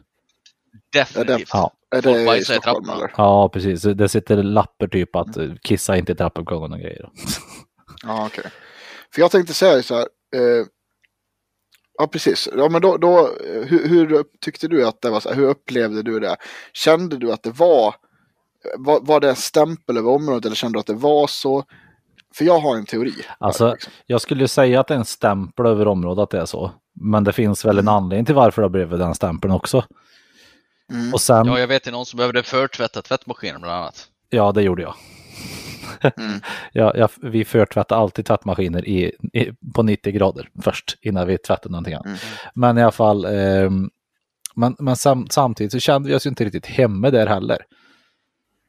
Definitivt. 0.93 1.49
Ja. 1.53 1.71
Är 1.95 2.01
Folk 2.01 2.15
det 2.15 2.21
i 2.21 2.25
bajsar 2.25 2.53
i 2.53 2.57
Stockholm 2.57 2.85
trapporna. 2.85 2.93
eller? 3.05 3.13
Ja, 3.17 3.49
precis. 3.49 3.81
Det 3.81 4.09
sitter 4.09 4.43
lappar 4.43 4.87
typ 4.87 5.15
att 5.15 5.37
eh, 5.37 5.49
kissa 5.61 5.97
inte 5.97 6.11
i 6.11 6.15
trappuppgången 6.15 6.73
och 6.73 6.79
grejer. 6.79 7.09
Ja, 8.03 8.25
okej. 8.25 8.43
För 9.13 9.21
jag 9.21 9.31
tänkte 9.31 9.53
säga 9.53 9.83
så 9.83 9.95
här. 9.95 10.07
Eh, 10.35 10.65
ja, 11.97 12.07
precis. 12.07 12.49
Ja, 12.57 12.69
men 12.69 12.81
då, 12.81 12.97
då 12.97 13.19
eh, 13.19 13.61
hur, 13.61 13.87
hur 13.87 14.23
tyckte 14.41 14.67
du 14.67 14.87
att 14.87 15.01
det 15.01 15.09
var? 15.09 15.19
Så 15.19 15.29
här, 15.29 15.35
hur 15.35 15.47
upplevde 15.47 16.03
du 16.03 16.19
det? 16.19 16.35
Kände 16.73 17.17
du 17.17 17.31
att 17.31 17.43
det 17.43 17.51
var, 17.51 17.95
var, 18.77 18.99
var 19.01 19.19
det 19.19 19.29
en 19.29 19.35
stämpel 19.35 19.97
över 19.97 20.09
området 20.11 20.45
eller 20.45 20.55
kände 20.55 20.75
du 20.75 20.79
att 20.79 20.87
det 20.87 20.93
var 20.93 21.27
så? 21.27 21.63
För 22.35 22.45
jag 22.45 22.59
har 22.59 22.75
en 22.75 22.85
teori. 22.85 23.13
Alltså, 23.39 23.71
Liksom. 23.71 23.93
Jag 24.05 24.21
skulle 24.21 24.47
säga 24.47 24.79
att 24.79 24.87
det 24.87 24.93
är 24.93 24.97
en 24.97 25.05
stämpel 25.05 25.65
över 25.65 25.87
området 25.87 26.23
att 26.23 26.29
det 26.29 26.39
är 26.39 26.45
så. 26.45 26.71
Men 27.01 27.23
det 27.23 27.33
finns 27.33 27.65
väl 27.65 27.79
en 27.79 27.87
anledning 27.87 28.25
till 28.25 28.35
varför 28.35 28.61
det 28.61 28.65
har 28.65 28.69
blivit 28.69 28.99
den 28.99 29.15
stämpeln 29.15 29.53
också. 29.53 29.85
Mm. 30.91 31.13
Och 31.13 31.21
sen, 31.21 31.45
Ja, 31.45 31.53
ja, 31.53 31.59
jag 31.59 31.67
vet 31.67 31.87
ju 31.87 31.91
någon 31.91 32.05
som 32.05 32.17
behövde 32.17 32.43
förtvätta 32.43 33.01
tvättmaskinen 33.01 33.61
bland 33.61 33.75
annat. 33.75 34.07
det 34.53 34.61
gjorde 34.61 34.81
jag. 34.81 34.95
Mm. 36.01 36.39
Ja, 36.73 36.93
jag 36.95 37.09
vi 37.21 37.45
förtvättar 37.45 37.95
alltid 37.95 38.25
tvättmaskiner 38.25 38.87
i, 38.87 39.11
i, 39.33 39.51
på 39.75 39.83
90 39.83 40.13
grader 40.13 40.49
först 40.61 40.97
innan 41.01 41.27
vi 41.27 41.37
tvättar 41.37 41.69
någonting 41.69 41.93
annat. 41.93 42.05
Mm. 42.05 42.17
Men 42.55 42.77
i 42.77 42.81
alla 42.81 42.91
fall, 42.91 43.25
ehm, 43.25 43.89
men, 44.55 44.75
men 44.79 44.95
sam, 44.95 45.27
samtidigt 45.29 45.71
så 45.71 45.79
kände 45.79 46.09
vi 46.09 46.15
oss 46.15 46.25
ju 46.25 46.29
inte 46.29 46.45
riktigt 46.45 46.65
hemma 46.65 47.09
där 47.11 47.27
heller. 47.27 47.57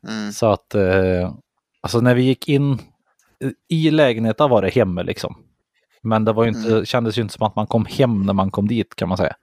Mm. 0.09 0.33
Så 0.33 0.47
att, 0.47 0.75
eh, 0.75 1.35
alltså 1.81 2.01
när 2.01 2.15
vi 2.15 2.23
gick 2.23 2.49
in 2.49 2.79
i 3.69 3.91
lägenheten 3.91 4.51
var 4.51 4.63
det 4.63 4.69
hemma 4.69 5.03
liksom. 5.03 5.37
Men 6.03 6.25
det 6.25 6.33
var 6.33 6.45
ju 6.45 6.49
inte, 6.49 6.73
Mm. 6.73 6.85
kändes 6.85 7.19
ju 7.19 7.23
inte 7.23 7.35
som 7.35 7.47
att 7.47 7.57
man 7.57 7.67
kom 7.67 7.87
hem 7.87 8.23
när 8.27 8.33
man 8.33 8.51
kom 8.51 8.69
dit 8.69 8.95
kan 8.97 9.09
man 9.09 9.19
säga. 9.19 9.37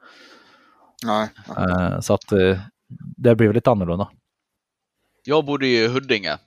Nej. 1.05 1.29
Eh, 1.57 1.99
så 1.99 2.13
att 2.13 2.31
eh, 2.31 2.59
det 3.17 3.35
blev 3.35 3.53
lite 3.53 3.71
annorlunda. 3.71 4.09
Jag 5.23 5.45
bodde 5.45 5.67
i 5.67 5.87
Huddinge. 5.87 6.37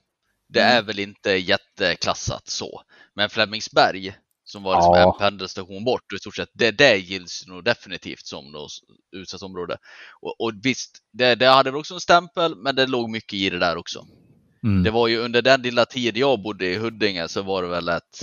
Det 0.54 0.62
Mm. 0.62 0.76
är 0.78 0.82
väl 0.82 0.98
inte 0.98 1.30
jätteklassat 1.30 2.48
så. 2.48 2.82
Men 3.14 3.30
Flemingsberg 3.30 4.14
Som 4.46 4.62
var 4.62 4.76
liksom 4.76 4.94
Ja. 4.94 5.12
en 5.14 5.18
pendelstation 5.18 5.84
bort. 5.84 6.12
I 6.12 6.18
stort 6.18 6.36
sett, 6.36 6.48
det, 6.52 6.70
det 6.70 6.96
gills 6.96 7.44
nog 7.46 7.64
definitivt 7.64 8.26
som 8.26 8.52
något 8.52 8.70
utsatt 9.16 9.42
område. 9.42 9.76
Och, 10.20 10.40
och 10.40 10.52
visst, 10.62 10.98
det, 11.12 11.34
det 11.34 11.46
hade 11.46 11.70
väl 11.70 11.78
också 11.80 11.94
en 11.94 12.00
stämpel, 12.00 12.56
men 12.56 12.74
det 12.76 12.86
låg 12.86 13.10
mycket 13.10 13.32
i 13.34 13.50
det 13.50 13.58
där 13.58 13.76
också. 13.76 14.06
Mm. 14.64 14.82
Det 14.82 14.90
var 14.90 15.08
ju 15.08 15.18
under 15.18 15.42
den 15.42 15.62
lilla 15.62 15.86
tid 15.86 16.16
jag 16.16 16.42
bodde 16.42 16.66
i 16.66 16.76
Huddinge 16.76 17.28
så 17.28 17.42
var 17.42 17.62
det 17.62 17.68
väl 17.68 17.88
ett 17.88 18.20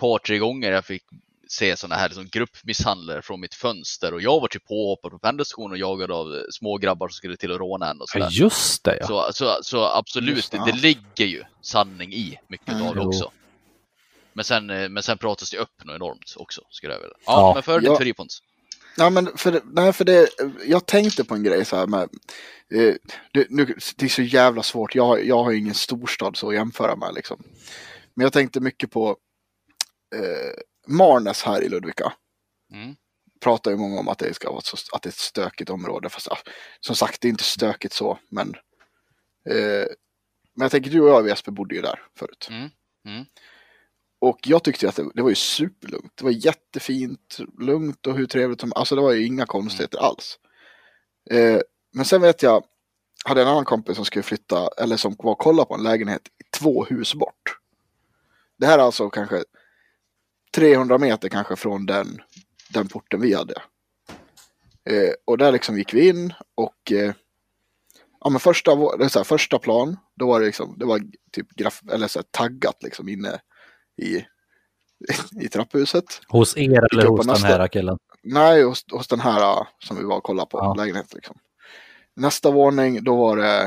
par, 0.00 0.18
tre 0.18 0.38
gånger 0.38 0.72
jag 0.72 0.84
fick 0.84 1.02
se 1.54 1.76
sådana 1.76 1.94
här 1.94 2.08
liksom 2.08 2.28
gruppmisshandlare 2.28 3.22
från 3.22 3.40
mitt 3.40 3.54
fönster 3.54 4.14
och 4.14 4.22
jag 4.22 4.40
var 4.40 4.48
typ 4.48 4.64
påhoppad 4.66 5.10
på 5.10 5.18
pendelstationen 5.18 5.72
och 5.72 5.78
jagad 5.78 6.10
av 6.10 6.42
små 6.50 6.78
grabbar 6.78 7.08
som 7.08 7.14
skulle 7.14 7.36
till 7.36 7.52
att 7.52 7.58
råna 7.58 7.90
en 7.90 8.00
och 8.00 8.06
Ja, 8.08 8.12
sådär. 8.12 8.28
just 8.30 8.84
det 8.84 8.98
ja. 9.00 9.06
Så, 9.06 9.32
så, 9.32 9.58
så 9.62 9.84
absolut, 9.84 10.36
Just 10.36 10.52
det, 10.52 10.58
det, 10.58 10.64
ja. 10.66 10.72
det 10.74 10.80
ligger 10.80 11.26
ju 11.26 11.42
sanning 11.62 12.12
i 12.12 12.38
mycket 12.48 12.68
Mm. 12.68 12.86
av 12.86 12.94
det 12.94 13.00
också. 13.00 13.30
Men 14.32 14.44
sen, 14.44 14.70
eh, 14.70 14.88
men 14.88 15.02
sen 15.02 15.18
pratas 15.18 15.50
det 15.50 15.58
upp 15.58 15.84
något 15.84 15.94
enormt 15.96 16.34
också, 16.36 16.62
skulle 16.70 16.92
jag 16.92 17.00
vilja. 17.00 17.16
Ja, 17.26 17.32
Ja. 17.40 17.54
men 17.54 17.62
för 17.62 17.80
Ja. 17.82 17.90
ditt 17.90 17.98
fripons. 17.98 18.42
Ja, 18.96 19.10
men 19.10 19.36
för, 19.36 19.60
nej, 19.64 19.92
för 19.92 20.04
det, 20.04 20.28
jag 20.66 20.86
tänkte 20.86 21.24
på 21.24 21.34
en 21.34 21.42
grej 21.42 21.64
så 21.64 21.76
här 21.76 21.86
med, 21.86 22.02
eh, 22.74 22.94
det, 23.32 23.46
nu, 23.50 23.76
det 23.96 24.04
är 24.04 24.08
så 24.08 24.22
jävla 24.22 24.62
svårt, 24.62 24.94
jag, 24.94 25.06
har- 25.06 25.18
jag 25.18 25.44
har 25.44 25.50
ju 25.50 25.58
ingen 25.58 25.74
storstad 25.74 26.36
så 26.36 26.48
att 26.48 26.54
jämföra 26.54 26.96
med 26.96 27.14
liksom. 27.14 27.42
Men 28.14 28.24
jag 28.24 28.32
tänkte 28.32 28.60
mycket 28.60 28.90
på 28.90 29.16
eh, 30.14 30.52
Marnäs 30.86 31.42
här 31.42 31.62
i 31.62 31.68
Ludvika. 31.68 32.12
Mm. 32.72 32.96
Pratar 33.40 33.70
ju 33.70 33.76
många 33.76 34.00
om 34.00 34.08
att 34.08 34.18
det 34.18 34.34
ska 34.34 34.50
vara 34.50 34.60
så, 34.60 34.76
att 34.92 35.02
det 35.02 35.06
är 35.06 35.10
ett 35.10 35.14
stökigt 35.14 35.70
område. 35.70 36.08
Fast 36.08 36.28
som 36.80 36.96
sagt, 36.96 37.20
det 37.20 37.28
är 37.28 37.30
inte 37.30 37.44
stökigt 37.44 37.94
så, 37.94 38.18
men 38.28 38.54
eh, 39.50 39.86
men 40.54 40.64
jag 40.64 40.70
tänker, 40.70 40.90
du 40.90 41.00
och 41.00 41.08
jag 41.08 41.28
Jesper 41.28 41.52
bodde 41.52 41.74
ju 41.74 41.82
där 41.82 42.02
förut. 42.18 42.46
Mm. 42.50 42.70
Mm. 43.06 43.24
Och 44.18 44.38
jag 44.44 44.64
tyckte 44.64 44.88
att 44.88 44.96
det, 44.96 45.10
det 45.14 45.22
var 45.22 45.28
ju 45.28 45.34
superlugnt. 45.34 46.12
Det 46.16 46.24
var 46.24 46.30
jättefint, 46.30 47.38
lugnt 47.60 48.06
och 48.06 48.16
hur 48.16 48.26
trevligt 48.26 48.60
som 48.60 48.72
Alltså 48.76 48.94
det 48.94 49.02
var 49.02 49.12
ju 49.12 49.26
inga 49.26 49.46
konstigheter 49.46 49.98
alls. 49.98 50.38
Eh, 51.30 51.60
men 51.92 52.04
sen 52.04 52.20
vet 52.20 52.42
jag, 52.42 52.64
hade 53.24 53.42
en 53.42 53.48
annan 53.48 53.64
kompis 53.64 53.96
som 53.96 54.04
skulle 54.04 54.22
flytta, 54.22 54.68
eller 54.78 54.96
som 54.96 55.16
var 55.18 55.32
och 55.32 55.38
kolla 55.38 55.64
på 55.64 55.74
en 55.74 55.82
lägenhet 55.82 56.22
två 56.58 56.84
hus 56.84 57.14
bort. 57.14 57.58
Det 58.58 58.66
här 58.66 58.78
är 58.78 58.82
alltså 58.82 59.10
kanske 59.10 59.44
300 60.54 60.98
meter 60.98 61.28
kanske 61.28 61.56
från 61.56 61.86
den, 61.86 62.22
den 62.70 62.88
porten 62.88 63.20
vi 63.20 63.34
hade. 63.34 63.54
Eh, 64.90 65.12
och 65.24 65.38
där 65.38 65.52
liksom 65.52 65.78
gick 65.78 65.94
vi 65.94 66.08
in 66.08 66.34
och 66.54 66.92
eh, 66.92 67.12
ja, 68.20 68.30
men 68.30 68.40
första, 68.40 68.70
här, 68.74 69.24
första 69.24 69.58
plan, 69.58 69.96
då 70.16 70.26
var 70.26 70.40
det 70.40 70.46
liksom, 70.46 70.74
det 70.78 70.84
var 70.84 71.00
typ 71.32 71.50
graf, 71.50 71.82
eller 71.92 72.08
så 72.08 72.18
här, 72.18 72.26
taggat 72.30 72.82
liksom 72.82 73.08
inne 73.08 73.40
i, 74.02 74.24
i 75.40 75.48
trapphuset. 75.48 76.20
Hos 76.28 76.56
er 76.56 76.86
eller 76.92 77.06
hos 77.06 77.20
den 77.20 77.32
nästa. 77.32 77.48
här 77.48 77.68
killen? 77.68 77.98
Nej, 78.22 78.62
hos, 78.62 78.84
hos 78.92 79.08
den 79.08 79.20
här 79.20 79.66
som 79.78 79.96
vi 79.96 80.04
var 80.04 80.16
och 80.16 80.22
kollade 80.22 80.48
på, 80.50 80.58
Ja. 80.58 80.74
lägenhet 80.74 81.14
liksom. 81.14 81.36
Nästa 82.16 82.50
våning, 82.50 83.04
då 83.04 83.16
var 83.16 83.36
det, 83.36 83.62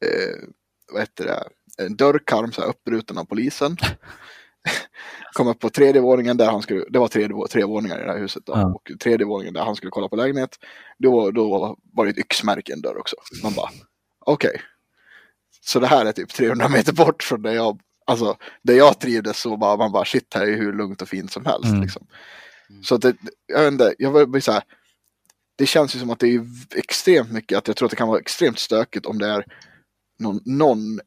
eh, 0.00 0.48
vad 0.92 1.02
heter 1.02 1.24
det, 1.24 1.48
en 1.84 1.96
dörrkarm 1.96 2.52
så 2.52 2.60
här 2.60 2.68
uppbruten 2.68 3.18
av 3.18 3.24
polisen. 3.24 3.76
Kom 5.32 5.48
upp 5.48 5.58
på 5.58 5.70
tredje 5.70 6.00
våningen 6.00 6.36
där 6.36 6.50
han 6.50 6.62
skulle, 6.62 6.84
det 6.90 6.98
var 6.98 7.08
vå- 7.08 7.46
tre 7.48 7.64
våningar 7.64 8.00
i 8.00 8.04
det 8.04 8.12
här 8.12 8.18
huset 8.18 8.42
då. 8.46 8.52
Ja. 8.56 8.66
Och 8.74 8.90
tredje 9.00 9.26
våningen 9.26 9.54
där 9.54 9.60
han 9.64 9.76
skulle 9.76 9.90
kolla 9.90 10.08
på 10.08 10.16
lägenhet, 10.16 10.50
då, 10.98 11.30
då 11.30 11.76
var 11.92 12.04
det 12.04 12.10
ett 12.10 12.18
yxmärke 12.18 12.72
i 12.72 12.74
en 12.74 12.80
dörr 12.80 12.98
också. 12.98 13.16
Man 13.42 13.52
bara, 13.54 13.70
okej. 14.26 14.60
Så 15.60 15.80
det 15.80 15.86
här 15.86 16.06
är 16.06 16.12
typ 16.12 16.28
300 16.34 16.68
meter 16.68 16.92
bort 16.92 17.22
från 17.22 17.42
där 17.42 17.52
jag, 17.52 17.80
alltså 18.06 18.36
där 18.62 18.74
jag 18.74 19.00
trivdes 19.00 19.40
så 19.40 19.56
bara, 19.56 19.76
man 19.76 19.92
bara 19.92 20.04
shit 20.04 20.34
här 20.34 20.46
är 20.46 20.56
hur 20.56 20.72
lugnt 20.72 21.02
och 21.02 21.08
fint 21.08 21.32
som 21.32 21.46
helst 21.46 21.68
Mm. 21.68 21.82
liksom. 21.82 22.06
Så 22.82 22.94
att 22.94 23.00
det, 23.02 23.16
jag 23.46 23.62
vet 23.62 23.72
inte, 23.72 23.94
jag 23.98 24.42
så 24.42 24.52
här, 24.52 24.62
det 25.56 25.66
känns 25.66 25.96
ju 25.96 25.98
som 25.98 26.10
att 26.10 26.18
det 26.18 26.28
är 26.34 26.46
extremt 26.74 27.32
mycket, 27.32 27.58
att 27.58 27.68
jag 27.68 27.76
tror 27.76 27.86
att 27.86 27.90
det 27.90 27.96
kan 27.96 28.08
vara 28.08 28.18
extremt 28.20 28.58
stökigt 28.58 29.06
om 29.06 29.18
det 29.18 29.26
är 29.26 29.44
någon, 30.18 30.40
någon 30.44 31.00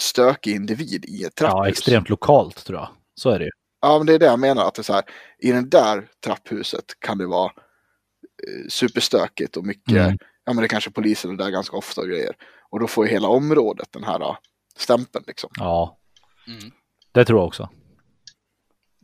stökig 0.00 0.54
individ 0.54 1.04
i 1.04 1.24
ett 1.24 1.34
trapphus. 1.34 1.54
Ja, 1.56 1.68
extremt 1.68 2.08
lokalt 2.08 2.64
tror 2.64 2.78
jag. 2.78 2.88
Så 3.14 3.30
är 3.30 3.38
det 3.38 3.44
ju. 3.44 3.50
Ja, 3.80 3.98
men 3.98 4.06
det 4.06 4.14
är 4.14 4.18
det 4.18 4.26
jag 4.26 4.38
menar, 4.40 4.68
att 4.68 4.74
det 4.74 4.80
är 4.80 4.84
så 4.84 4.92
här, 4.92 5.04
i 5.38 5.52
det 5.52 5.62
där 5.70 6.08
trapphuset 6.24 6.84
kan 6.98 7.18
det 7.18 7.26
vara 7.26 7.46
eh, 7.46 8.68
superstökigt 8.68 9.56
och 9.56 9.64
mycket, 9.64 9.96
Mm. 9.96 10.18
ja 10.44 10.52
men 10.52 10.62
det 10.62 10.68
kanske 10.68 10.90
polisen 10.90 11.30
är 11.30 11.36
där 11.36 11.50
ganska 11.50 11.76
ofta 11.76 12.00
och 12.00 12.06
grejer. 12.08 12.36
Och 12.70 12.80
då 12.80 12.86
får 12.86 13.06
ju 13.06 13.12
hela 13.12 13.28
området 13.28 13.88
den 13.92 14.04
här 14.04 14.36
stämpeln 14.76 15.24
liksom. 15.26 15.50
Ja, 15.56 15.98
Mm. 16.46 16.72
det 17.12 17.24
tror 17.24 17.38
jag 17.40 17.46
också. 17.46 17.68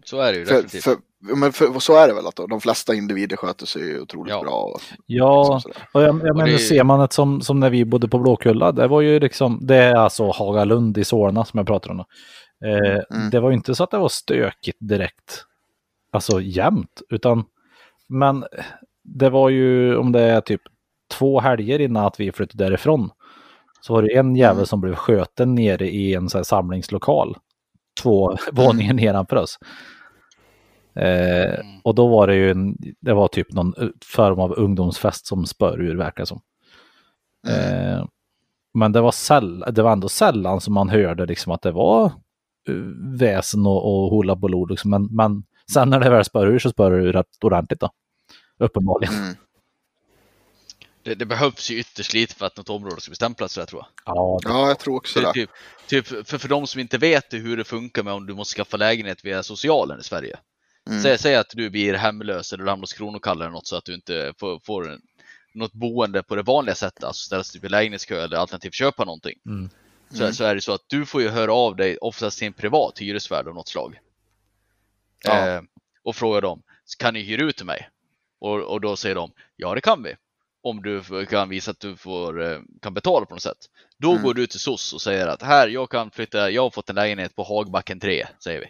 Så 0.05 0.21
är 0.21 0.33
det 0.33 0.39
ju 0.39 0.47
För, 0.47 0.81
för, 0.81 0.97
men 1.23 1.53
för, 1.53 1.79
så 1.81 1.97
är 1.97 2.09
det 2.09 2.15
väl 2.15 2.27
att 2.27 2.41
de 2.51 2.61
flesta 2.61 2.95
individer 2.95 3.37
sköter 3.37 3.67
sig 3.67 4.01
otroligt 4.01 4.31
Ja. 4.33 4.41
bra. 4.43 4.53
Och, 4.75 4.81
Ja, 5.07 5.55
liksom 5.55 5.73
och 5.93 6.03
jag, 6.03 6.09
jag 6.09 6.37
menar, 6.37 6.47
det- 6.47 6.59
ser 6.59 6.85
man 6.85 7.01
det 7.01 7.13
som, 7.13 7.41
som 7.41 7.61
när 7.61 7.71
vi 7.71 7.85
bodde 7.85 8.09
på 8.09 8.19
Blåkulla, 8.19 8.73
det 8.73 8.89
var 8.89 9.01
ju 9.01 9.21
liksom, 9.21 9.59
det 9.63 9.77
är 9.77 9.95
alltså 9.95 10.31
Hagalund 10.31 10.99
i 10.99 11.05
Solna 11.05 11.45
som 11.45 11.59
jag 11.59 11.67
pratar 11.67 11.91
om. 11.91 11.97
då. 11.97 12.05
Eh, 12.69 13.01
Mm. 13.11 13.31
Det 13.31 13.41
var 13.41 13.51
ju 13.51 13.57
inte 13.57 13.75
så 13.75 13.85
att 13.85 13.91
det 13.91 13.99
var 13.99 14.09
stökigt 14.09 14.79
direkt, 14.81 15.45
alltså 16.13 16.41
jämt, 16.41 17.03
utan, 17.11 17.45
men 18.09 18.45
det 19.05 19.31
var 19.31 19.49
ju 19.49 19.97
om 19.97 20.13
det 20.13 20.21
är 20.21 20.41
typ 20.41 20.61
två 21.11 21.41
helger 21.41 21.79
innan 21.79 22.05
att 22.05 22.21
vi 22.21 22.33
flyttade 22.33 22.65
därifrån, 22.65 23.11
så 23.81 23.93
var 23.95 24.03
det 24.03 24.17
en 24.17 24.37
jävel 24.37 24.57
Mm. 24.57 24.67
som 24.67 24.81
blev 24.81 24.95
skjuten 24.95 25.55
nere 25.55 25.89
i 25.91 26.15
en 26.15 26.29
så 26.29 26.39
här 26.39 26.43
samlingslokal, 26.45 27.37
två 28.03 28.37
våningar 28.53 28.95
nedanför 28.95 29.37
oss. 29.37 29.59
Eh, 30.95 31.55
Mm. 31.61 31.81
och 31.83 31.95
då 31.95 32.09
var 32.09 32.27
det 32.27 32.35
ju 32.35 32.51
en, 32.51 32.77
det 33.01 33.13
var 33.13 33.29
typ 33.29 33.53
någon 33.53 33.75
eh, 33.79 33.89
form 34.05 34.39
av 34.41 34.53
ungdomsfest 34.59 35.27
som 35.27 35.47
spör 35.47 35.81
ur 35.81 35.97
verkar 35.97 36.25
som. 36.25 36.41
Eh, 37.49 38.05
men 38.75 38.93
det 38.93 39.01
var, 39.01 39.13
säll, 39.13 39.65
det 39.73 39.83
var 39.83 39.93
ändå 39.93 40.09
sällan 40.09 40.61
som 40.61 40.75
man 40.75 40.89
hörde 40.89 41.27
liksom 41.27 41.53
att 41.53 41.63
det 41.63 41.71
var 41.73 42.05
eh, 42.69 42.75
väsen 43.19 43.67
och, 43.67 43.77
och 44.05 44.11
hola 44.11 44.37
bolor. 44.37 44.69
Liksom. 44.69 44.91
Men, 44.91 45.09
men 45.11 45.45
sen 45.73 45.91
när 45.91 46.01
det 46.01 46.11
väl 46.11 46.25
spör 46.25 46.47
ur 46.47 46.59
så 46.59 46.71
spör 46.71 46.91
det 46.91 46.97
ur 46.97 47.13
rätt 47.13 47.45
ordentligt 47.45 47.81
då. 47.81 47.91
Uppenbarligen. 48.59 49.15
Mm. 49.15 49.35
Det, 51.03 51.15
det 51.15 51.27
behövs 51.27 51.71
ju 51.71 51.79
ytterst 51.79 52.15
lite 52.15 52.35
för 52.35 52.47
att 52.47 52.57
något 52.57 52.71
område 52.71 53.01
ska 53.01 53.11
bli 53.11 53.17
stämplat 53.17 53.51
så 53.51 53.61
jag 53.61 53.69
tror 53.69 53.83
jag. 53.83 54.17
Ja, 54.17 54.39
det, 54.43 54.49
Ja, 54.49 54.69
jag 54.69 54.79
tror 54.79 54.97
också 54.97 55.21
Så 55.21 55.27
det. 55.27 55.33
typ, 55.33 55.51
typ, 55.87 56.07
för, 56.07 56.39
för 56.39 56.49
de 56.49 56.67
som 56.67 56.81
inte 56.81 56.99
vet 56.99 57.33
hur 57.33 57.57
det 57.57 57.65
funkar 57.65 58.03
med 58.03 58.13
om 58.15 58.27
du 58.27 58.35
måste 58.35 58.55
skaffa 58.57 58.77
lägenhet 58.77 59.25
via 59.25 59.43
socialen 59.43 60.01
i 60.01 60.03
Sverige. 60.03 60.37
Mm. 60.91 61.03
Säg, 61.03 61.19
säg 61.19 61.35
att 61.37 61.51
du 61.51 61.71
blir 61.71 61.95
hemlös 61.95 62.53
eller 62.53 62.65
hamnar 62.65 62.83
hos 62.83 62.93
Kronokalla 62.93 63.45
eller 63.45 63.53
något 63.53 63.67
så 63.67 63.77
att 63.77 63.85
du 63.85 63.95
inte 63.95 64.35
får, 64.39 64.61
får 64.65 64.91
en, 64.91 65.01
något 65.55 65.73
boende 65.73 66.23
på 66.23 66.37
det 66.37 66.43
vanliga 66.43 66.75
sättet, 66.75 67.05
alltså 67.05 67.25
ställas 67.27 67.51
typ 67.53 67.65
i 67.65 67.69
lägenhetskö 67.69 68.25
eller 68.25 68.37
alternativt 68.37 68.75
köpa 68.75 69.05
någonting. 69.05 69.39
Mm. 69.47 69.71
Så, 70.11 70.23
Mm. 70.23 70.33
så 70.35 70.45
är 70.45 70.55
det 70.55 70.61
så 70.61 70.73
att 70.73 70.85
du 70.87 71.07
får 71.07 71.23
ju 71.23 71.29
höra 71.29 71.53
av 71.55 71.77
dig 71.77 71.97
oftast 71.97 72.39
till 72.39 72.47
en 72.47 72.53
privat 72.53 72.99
hyresvärd 72.99 73.49
av 73.49 73.55
något 73.55 73.69
slag. 73.69 73.99
Ja. 75.25 75.49
Eh, 75.49 75.63
och 76.03 76.17
fråga 76.17 76.41
dem, 76.41 76.63
kan 76.99 77.15
ni 77.15 77.21
hyra 77.23 77.43
ut 77.45 77.57
till 77.57 77.67
mig? 77.67 77.89
Och, 78.41 78.61
och 78.63 78.81
då 78.81 78.97
säger 78.97 79.15
de, 79.15 79.33
ja 79.57 79.75
det 79.75 79.81
kan 79.81 80.03
vi. 80.03 80.15
Om 80.63 80.83
du 80.83 81.27
kan 81.27 81.49
visa 81.49 81.71
att 81.71 81.81
du 81.81 81.97
får, 81.97 82.43
eh, 82.53 82.59
kan 82.83 82.95
betala 82.95 83.27
på 83.27 83.35
något 83.35 83.43
sätt. 83.43 83.59
Då 83.99 84.11
Mm. 84.11 84.23
går 84.23 84.35
du 84.35 84.47
till 84.47 84.61
SOS 84.61 84.93
och 84.93 85.03
säger 85.03 85.27
att 85.27 85.43
här, 85.43 85.69
jag 85.69 85.91
kan 85.91 86.11
flytta, 86.11 86.51
jag 86.51 86.63
har 86.63 86.71
fått 86.71 86.91
en 86.91 86.97
lägenhet 86.97 87.37
på 87.37 87.43
Hagbacken 87.43 88.01
3, 88.01 88.27
säger 88.45 88.61
vi. 88.61 88.67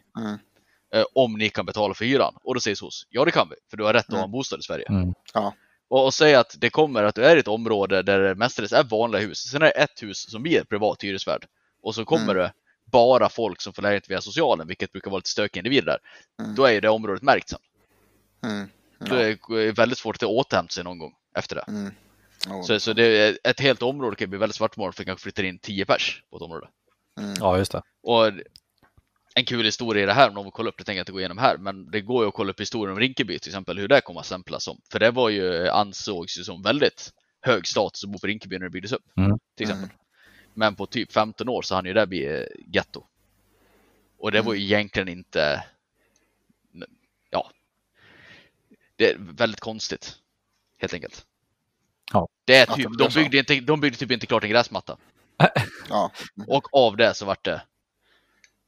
Mm. 0.92 1.00
Eh, 1.00 1.06
om 1.14 1.32
ni 1.38 1.48
kan 1.48 1.66
betala 1.66 1.94
för 1.94 2.04
hyran. 2.04 2.34
Och 2.44 2.54
då 2.54 2.60
säger 2.60 2.74
SOS, 2.74 3.06
ja 3.10 3.24
det 3.24 3.30
kan 3.30 3.48
vi, 3.50 3.56
för 3.70 3.76
du 3.76 3.84
har 3.84 3.92
rätt 3.92 4.04
att 4.06 4.10
ha 4.12 4.18
Mm. 4.18 4.24
en 4.24 4.30
bostad 4.30 4.58
i 4.60 4.62
Sverige. 4.62 4.84
Mm. 4.88 5.14
Och, 5.88 6.04
och 6.04 6.14
säg 6.14 6.34
att 6.34 6.54
det 6.58 6.70
kommer 6.70 7.02
att 7.04 7.14
du 7.14 7.24
är 7.24 7.36
i 7.36 7.40
ett 7.40 7.48
område 7.48 8.02
där 8.02 8.18
det 8.20 8.34
mestadels 8.34 8.72
är 8.72 8.84
vanliga 8.84 9.22
hus. 9.22 9.38
Sen 9.50 9.62
är 9.62 9.66
det 9.66 9.70
ett 9.70 10.02
hus 10.02 10.30
som 10.30 10.42
blir 10.42 10.64
privat 10.64 11.04
hyresvärd. 11.04 11.46
Och 11.82 11.94
så 11.94 12.04
kommer 12.04 12.34
Mm. 12.34 12.36
det 12.36 12.52
bara 12.84 13.28
folk 13.28 13.60
som 13.60 13.72
får 13.72 13.82
lägenhet 13.82 14.10
via 14.10 14.20
socialen, 14.20 14.66
vilket 14.66 14.92
brukar 14.92 15.10
vara 15.10 15.18
lite 15.18 15.28
stökiga 15.28 15.60
individer 15.60 15.86
där. 15.86 15.98
Mm. 16.44 16.54
Då 16.54 16.64
är 16.64 16.72
ju 16.72 16.80
det 16.80 16.88
området 16.88 17.22
märkt 17.22 17.48
sen. 17.48 17.58
Mm. 18.44 18.68
Då 18.98 19.14
är 19.14 19.38
det 19.64 19.72
väldigt 19.72 19.98
svårt 19.98 20.16
att 20.16 20.22
återhämta 20.22 20.72
sig 20.72 20.84
någon 20.84 20.98
gång 20.98 21.14
efter 21.36 21.56
det. 21.56 21.64
Mm. 21.68 21.94
Ja. 22.48 22.62
Så, 22.62 22.80
så 22.80 22.92
det 22.92 23.04
är, 23.04 23.38
ett 23.44 23.60
helt 23.60 23.82
område 23.82 24.16
kan 24.16 24.30
bli 24.30 24.38
väldigt 24.38 24.56
svartmålat 24.56 24.94
för 24.96 25.02
att 25.02 25.06
kanske 25.06 25.22
flyttar 25.22 25.42
in 25.42 25.58
10 25.58 25.84
pers 25.84 26.22
på 26.30 26.36
ett 26.36 26.42
område. 26.42 26.68
Mm. 27.20 27.34
ja, 27.40 27.58
just 27.58 27.72
det. 27.72 27.82
Och 28.02 28.32
en 29.34 29.44
kul 29.44 29.64
historia 29.64 30.02
i 30.02 30.06
det 30.06 30.12
här, 30.12 30.28
om 30.28 30.34
någon 30.34 30.44
vill 30.44 30.52
kolla 30.52 30.68
upp 30.68 30.78
det, 30.78 30.84
tänker 30.84 30.98
jag 30.98 31.02
inte 31.02 31.12
gå 31.12 31.18
igenom 31.18 31.38
här, 31.38 31.56
men 31.56 31.90
det 31.90 32.00
går 32.00 32.24
ju 32.24 32.28
att 32.28 32.34
kolla 32.34 32.50
upp 32.50 32.60
historien 32.60 32.92
om 32.92 33.00
Rinkeby 33.00 33.38
till 33.38 33.50
exempel, 33.50 33.78
hur 33.78 33.88
det 33.88 34.00
kommer 34.00 34.20
att 34.20 34.26
stämplas 34.26 34.64
som. 34.64 34.80
För 34.92 34.98
det 34.98 35.10
var 35.10 35.28
ju, 35.28 35.68
ansågs 35.68 36.38
ju 36.38 36.44
som 36.44 36.62
väldigt 36.62 37.12
hög 37.40 37.66
status 37.66 38.04
att 38.04 38.10
bo 38.10 38.18
på 38.18 38.26
Rinkeby 38.26 38.58
när 38.58 38.66
det 38.66 38.70
byggdes 38.70 38.92
upp. 38.92 39.04
Mm. 39.16 39.38
Till 39.56 39.70
exempel. 39.70 39.96
Men 40.54 40.74
på 40.74 40.86
typ 40.86 41.12
15 41.12 41.48
år 41.48 41.62
så 41.62 41.74
hann 41.74 41.84
ju 41.84 41.92
det 41.92 42.06
bli 42.06 42.26
eh, 42.26 42.46
getto. 42.66 43.06
Och 44.18 44.32
det 44.32 44.42
var 44.42 44.54
ju 44.54 44.62
egentligen 44.62 45.08
inte, 45.08 45.64
ja, 47.30 47.50
det 48.96 49.10
är 49.10 49.16
väldigt 49.18 49.60
konstigt. 49.60 50.16
Helt 50.78 50.94
enkelt. 50.94 51.26
Ja. 52.12 52.28
Det 52.44 52.56
är 52.56 52.66
typ, 52.66 52.98
de 52.98 53.08
byggde, 53.14 53.38
inte, 53.38 53.60
de 53.60 53.80
byggde 53.80 53.98
typ 53.98 54.10
inte 54.10 54.26
klart 54.26 54.44
en 54.44 54.50
gräsmatta. 54.50 54.96
Ja. 55.88 56.12
Och 56.46 56.74
av 56.74 56.96
det 56.96 57.14
så 57.14 57.26
vart 57.26 57.44
det. 57.44 57.62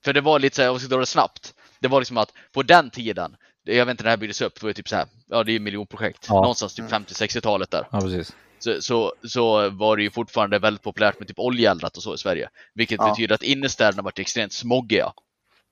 För 0.05 0.13
det 0.13 0.21
var 0.21 0.39
lite 0.39 0.57
så 0.57 0.63
här, 0.63 0.69
om 0.69 0.75
vi 0.77 0.81
ska 0.81 0.89
dra 0.89 1.01
det 1.01 1.07
snabbt. 1.07 1.55
Det 1.81 1.89
var 1.89 2.01
liksom 2.01 2.17
att 2.17 2.33
på 2.53 2.63
den 2.63 2.91
tiden 2.91 3.37
jag 3.67 3.87
vet 3.87 3.91
inte 3.91 4.03
när 4.03 4.07
det 4.07 4.11
här 4.11 4.17
byggdes 4.17 4.41
upp, 4.41 4.55
det 4.55 4.63
var 4.63 4.69
ju 4.71 4.75
typ 4.75 4.89
så 4.89 4.97
här, 4.97 5.07
ja 5.27 5.45
det 5.45 5.51
är 5.51 5.53
ju 5.53 5.59
miljonprojekt. 5.61 6.27
Ja. 6.29 6.35
Någonstans 6.35 6.75
typ 6.75 6.85
50-60-talet 6.85 7.71
där. 7.71 7.87
Ja, 7.93 8.01
precis. 8.01 8.33
Så, 8.59 8.83
så, 8.83 9.15
så 9.29 9.71
var 9.71 9.97
det 9.97 10.03
ju 10.03 10.11
fortfarande 10.11 10.59
väldigt 10.59 10.83
populärt 10.83 11.19
med 11.19 11.29
typ 11.29 11.39
oljeeldat 11.39 11.97
och 11.97 12.03
så 12.03 12.15
i 12.15 12.19
Sverige. 12.19 12.49
Vilket 12.75 12.99
Ja. 13.01 13.11
betyder 13.11 13.35
att 13.35 13.43
innerstäderna 13.43 14.03
varit 14.03 14.19
extremt 14.19 14.53
smoggiga. 14.53 15.13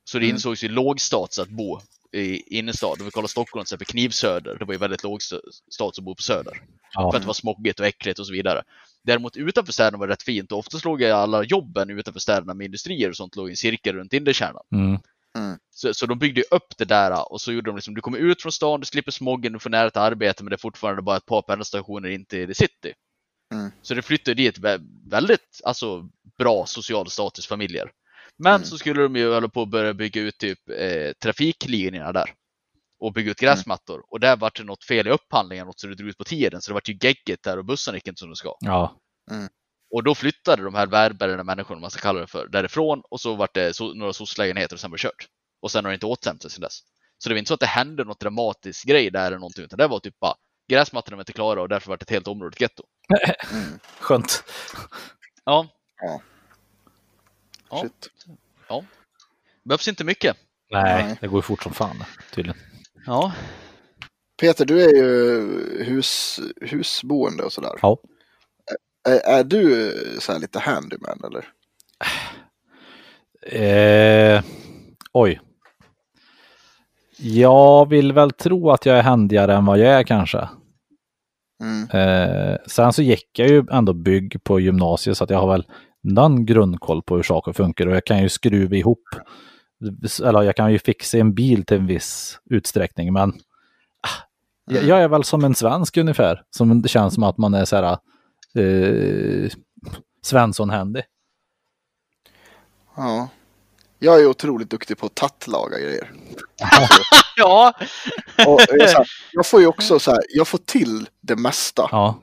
Så 0.04 0.18
det 0.18 0.24
Mm. 0.24 0.34
insågs 0.36 0.64
ju 0.64 0.68
lågstats 0.68 1.38
att 1.38 1.48
bo 1.48 1.80
i 2.12 2.58
innerstad. 2.58 3.00
Om 3.00 3.04
vi 3.04 3.10
kollar 3.10 3.28
Stockholm 3.28 3.64
till 3.64 3.66
exempel, 3.66 3.86
Knivsöder, 3.86 4.56
det 4.58 4.64
var 4.64 4.74
ju 4.74 4.78
väldigt 4.78 5.02
lågstats 5.02 5.98
att 5.98 6.04
bo 6.04 6.14
på 6.14 6.22
Söder. 6.22 6.62
Ja. 6.92 7.10
För 7.10 7.16
att 7.16 7.22
det 7.22 7.26
var 7.26 7.34
smoggigt 7.34 7.80
och 7.80 7.86
äckligt 7.86 8.18
och 8.18 8.26
så 8.26 8.32
vidare. 8.32 8.62
Däremot 9.04 9.36
utanför 9.36 9.72
städerna 9.72 9.98
var 9.98 10.06
det 10.06 10.12
rätt 10.12 10.22
fint 10.22 10.52
och 10.52 10.58
oftast 10.58 10.84
låg 10.84 11.04
alla 11.04 11.44
jobben 11.44 11.90
utanför 11.90 12.20
städerna 12.20 12.54
med 12.54 12.64
industrier 12.64 13.08
och 13.08 13.16
sånt 13.16 13.36
låg 13.36 13.48
i 13.48 13.52
en 13.52 13.56
cirkel 13.56 13.96
runt 13.96 14.12
innerkärnan. 14.12 14.62
Mm. 14.74 14.98
Så, 15.70 15.94
så 15.94 16.06
de 16.06 16.18
byggde 16.18 16.42
upp 16.50 16.76
det 16.78 16.84
där 16.84 17.32
och 17.32 17.40
så 17.40 17.52
gjorde 17.52 17.70
de 17.70 17.76
liksom, 17.76 17.94
du 17.94 18.00
kommer 18.00 18.18
ut 18.18 18.42
från 18.42 18.52
stan, 18.52 18.80
du 18.80 18.86
slipper 18.86 19.12
smoggen, 19.12 19.52
du 19.52 19.58
får 19.58 19.70
nära 19.70 19.90
till 19.90 20.00
arbete 20.00 20.44
men 20.44 20.50
det 20.50 20.56
är 20.56 20.58
fortfarande 20.58 21.02
bara 21.02 21.16
ett 21.16 21.26
par 21.26 21.42
pendelstationer 21.42 22.08
in 22.08 22.24
till 22.24 22.46
the 22.46 22.54
city. 22.54 22.92
Mm. 23.54 23.70
Så 23.82 23.94
det 23.94 24.02
flyttade 24.02 24.34
dit 24.34 24.58
vä- 24.58 25.10
väldigt 25.10 25.60
alltså, 25.64 26.08
bra 26.38 26.66
social 26.66 27.10
statusfamiljer. 27.10 27.90
Men 28.42 28.54
Mm. 28.54 28.64
så 28.64 28.78
skulle 28.78 29.02
de 29.02 29.16
ju 29.16 29.34
hålla 29.34 29.48
på 29.48 29.62
att 29.62 29.68
börja 29.70 29.94
bygga 29.94 30.20
ut 30.20 30.38
typ 30.38 30.58
eh, 30.78 31.12
trafiklinjerna 31.22 32.12
där. 32.12 32.30
Och 33.00 33.12
bygga 33.12 33.30
ut 33.30 33.40
gräsmattor. 33.40 34.02
Och 34.08 34.20
där 34.20 34.36
vart 34.36 34.56
det 34.56 34.64
något 34.64 34.84
fel 34.84 35.06
i 35.06 35.10
upphandlingen, 35.10 35.66
något 35.66 35.80
så 35.80 35.86
det 35.86 35.94
drog 35.94 36.08
ut 36.08 36.18
på 36.18 36.24
tiden. 36.24 36.60
Så 36.62 36.70
det 36.70 36.74
vart 36.74 36.88
ju 36.88 36.98
geggigt 37.00 37.42
där 37.42 37.58
och 37.58 37.64
bussarna 37.64 37.96
gick 37.96 38.06
inte 38.08 38.18
som 38.18 38.28
de 38.28 38.36
ska. 38.36 38.54
Ja. 38.60 38.96
Och 39.94 40.02
då 40.02 40.14
flyttade 40.14 40.62
de 40.62 40.74
här 40.74 40.86
välbärgade 40.86 41.44
människorna, 41.44 41.80
man 41.80 41.90
ska 41.90 42.00
kalla 42.00 42.20
det 42.20 42.26
för, 42.26 42.48
därifrån 42.48 43.02
och 43.10 43.20
så 43.20 43.34
vart 43.34 43.54
det 43.54 43.76
so 43.76 43.94
några 43.94 44.12
soc-lägenheter 44.12 44.76
och 44.76 44.80
sen 44.80 44.90
var 44.90 44.98
det 44.98 45.02
kört. 45.02 45.26
Och 45.62 45.70
sen 45.70 45.84
har 45.84 45.90
det 45.90 45.94
inte 45.94 46.06
återhämtat 46.06 46.42
sig 46.42 46.50
sedan 46.50 46.60
dess. 46.60 46.78
Så 47.18 47.28
det 47.28 47.34
var 47.34 47.38
inte 47.38 47.48
så 47.48 47.54
att 47.54 47.60
det 47.60 47.66
hände 47.66 48.04
något 48.04 48.20
dramatiskt 48.20 48.84
grej 48.84 49.10
där 49.10 49.26
eller 49.26 49.38
någonting, 49.38 49.64
utan 49.64 49.78
det 49.78 49.86
var 49.86 49.98
typ 49.98 50.20
bara 50.20 50.34
gräsmattorna 50.70 51.16
var 51.16 51.20
inte 51.22 51.32
klara 51.32 51.62
och 51.62 51.68
därför 51.68 51.88
var 51.88 51.96
det 51.96 52.02
ett 52.02 52.10
helt 52.10 52.28
område 52.28 52.54
ett 52.54 52.60
getto. 52.60 52.82
Mm. 53.52 53.78
Skönt. 54.00 54.44
Ja. 55.44 55.66
Ja. 56.00 56.20
Ja. 57.72 57.80
Shit. 57.80 58.10
Behövs 59.64 59.88
inte 59.88 60.04
mycket. 60.04 60.36
Nej, 60.70 61.04
Nej. 61.04 61.16
det 61.20 61.28
går 61.28 61.38
ju 61.38 61.42
fort 61.42 61.62
som 61.62 61.72
fan 61.72 62.04
tydligen. 62.34 62.60
Ja. 63.06 63.32
Peter, 64.40 64.64
du 64.64 64.82
är 64.84 64.94
ju 64.94 65.84
hus, 65.84 66.40
husboende 66.60 67.42
och 67.42 67.52
sådär. 67.52 67.78
Ja. 67.82 67.98
Är, 69.08 69.38
är 69.38 69.44
du 69.44 69.92
så 70.20 70.32
här 70.32 70.38
lite 70.38 70.58
handyman 70.58 71.20
eller? 71.24 71.44
Eh, 73.42 74.42
oj. 75.12 75.40
Jag 77.18 77.88
vill 77.88 78.12
väl 78.12 78.30
tro 78.30 78.70
att 78.70 78.86
jag 78.86 78.98
är 78.98 79.02
händigare 79.02 79.54
än 79.54 79.64
vad 79.64 79.78
jag 79.78 79.88
är 79.88 80.02
kanske. 80.02 80.48
Mm. 81.62 81.90
Eh, 81.90 82.56
sen 82.66 82.92
så 82.92 83.02
gick 83.02 83.38
jag 83.38 83.48
ju 83.48 83.64
ändå 83.70 83.92
bygg 83.92 84.44
på 84.44 84.60
gymnasiet 84.60 85.16
så 85.16 85.24
att 85.24 85.30
jag 85.30 85.38
har 85.38 85.52
väl 85.52 85.66
någon 86.02 86.46
grundkoll 86.46 87.02
på 87.02 87.16
hur 87.16 87.22
saker 87.22 87.52
funkar 87.52 87.86
och 87.86 87.96
jag 87.96 88.06
kan 88.06 88.22
ju 88.22 88.28
skruva 88.28 88.76
ihop. 88.76 89.04
Eller 90.22 90.42
jag 90.42 90.56
kan 90.56 90.72
ju 90.72 90.78
fixa 90.78 91.18
en 91.18 91.34
bil 91.34 91.64
till 91.64 91.76
en 91.76 91.86
viss 91.86 92.38
utsträckning 92.50 93.12
men 93.12 93.30
ah, 94.00 94.22
jag, 94.66 94.84
jag 94.84 95.02
är 95.02 95.08
väl 95.08 95.24
som 95.24 95.44
en 95.44 95.54
svensk 95.54 95.96
ungefär. 95.96 96.42
Som 96.50 96.82
det 96.82 96.88
känns 96.88 97.14
som 97.14 97.22
att 97.22 97.38
man 97.38 97.54
är 97.54 97.64
så 97.64 97.76
här 97.76 97.98
eh, 98.58 99.50
Svensson-händig. 100.22 101.04
Ja. 102.96 103.28
Jag 103.98 104.20
är 104.20 104.26
otroligt 104.26 104.70
duktig 104.70 104.98
på 104.98 105.06
att 105.06 105.14
tattlaga 105.14 105.78
grejer. 105.78 106.12
Ja. 107.36 107.72
Och 108.46 108.60
jag, 108.68 108.86
här, 108.88 109.06
jag 109.32 109.46
får 109.46 109.60
ju 109.60 109.66
också 109.66 109.98
så 109.98 110.10
här, 110.10 110.20
jag 110.28 110.48
får 110.48 110.58
till 110.58 111.08
det 111.20 111.36
mesta. 111.36 111.88
Ja, 111.90 112.22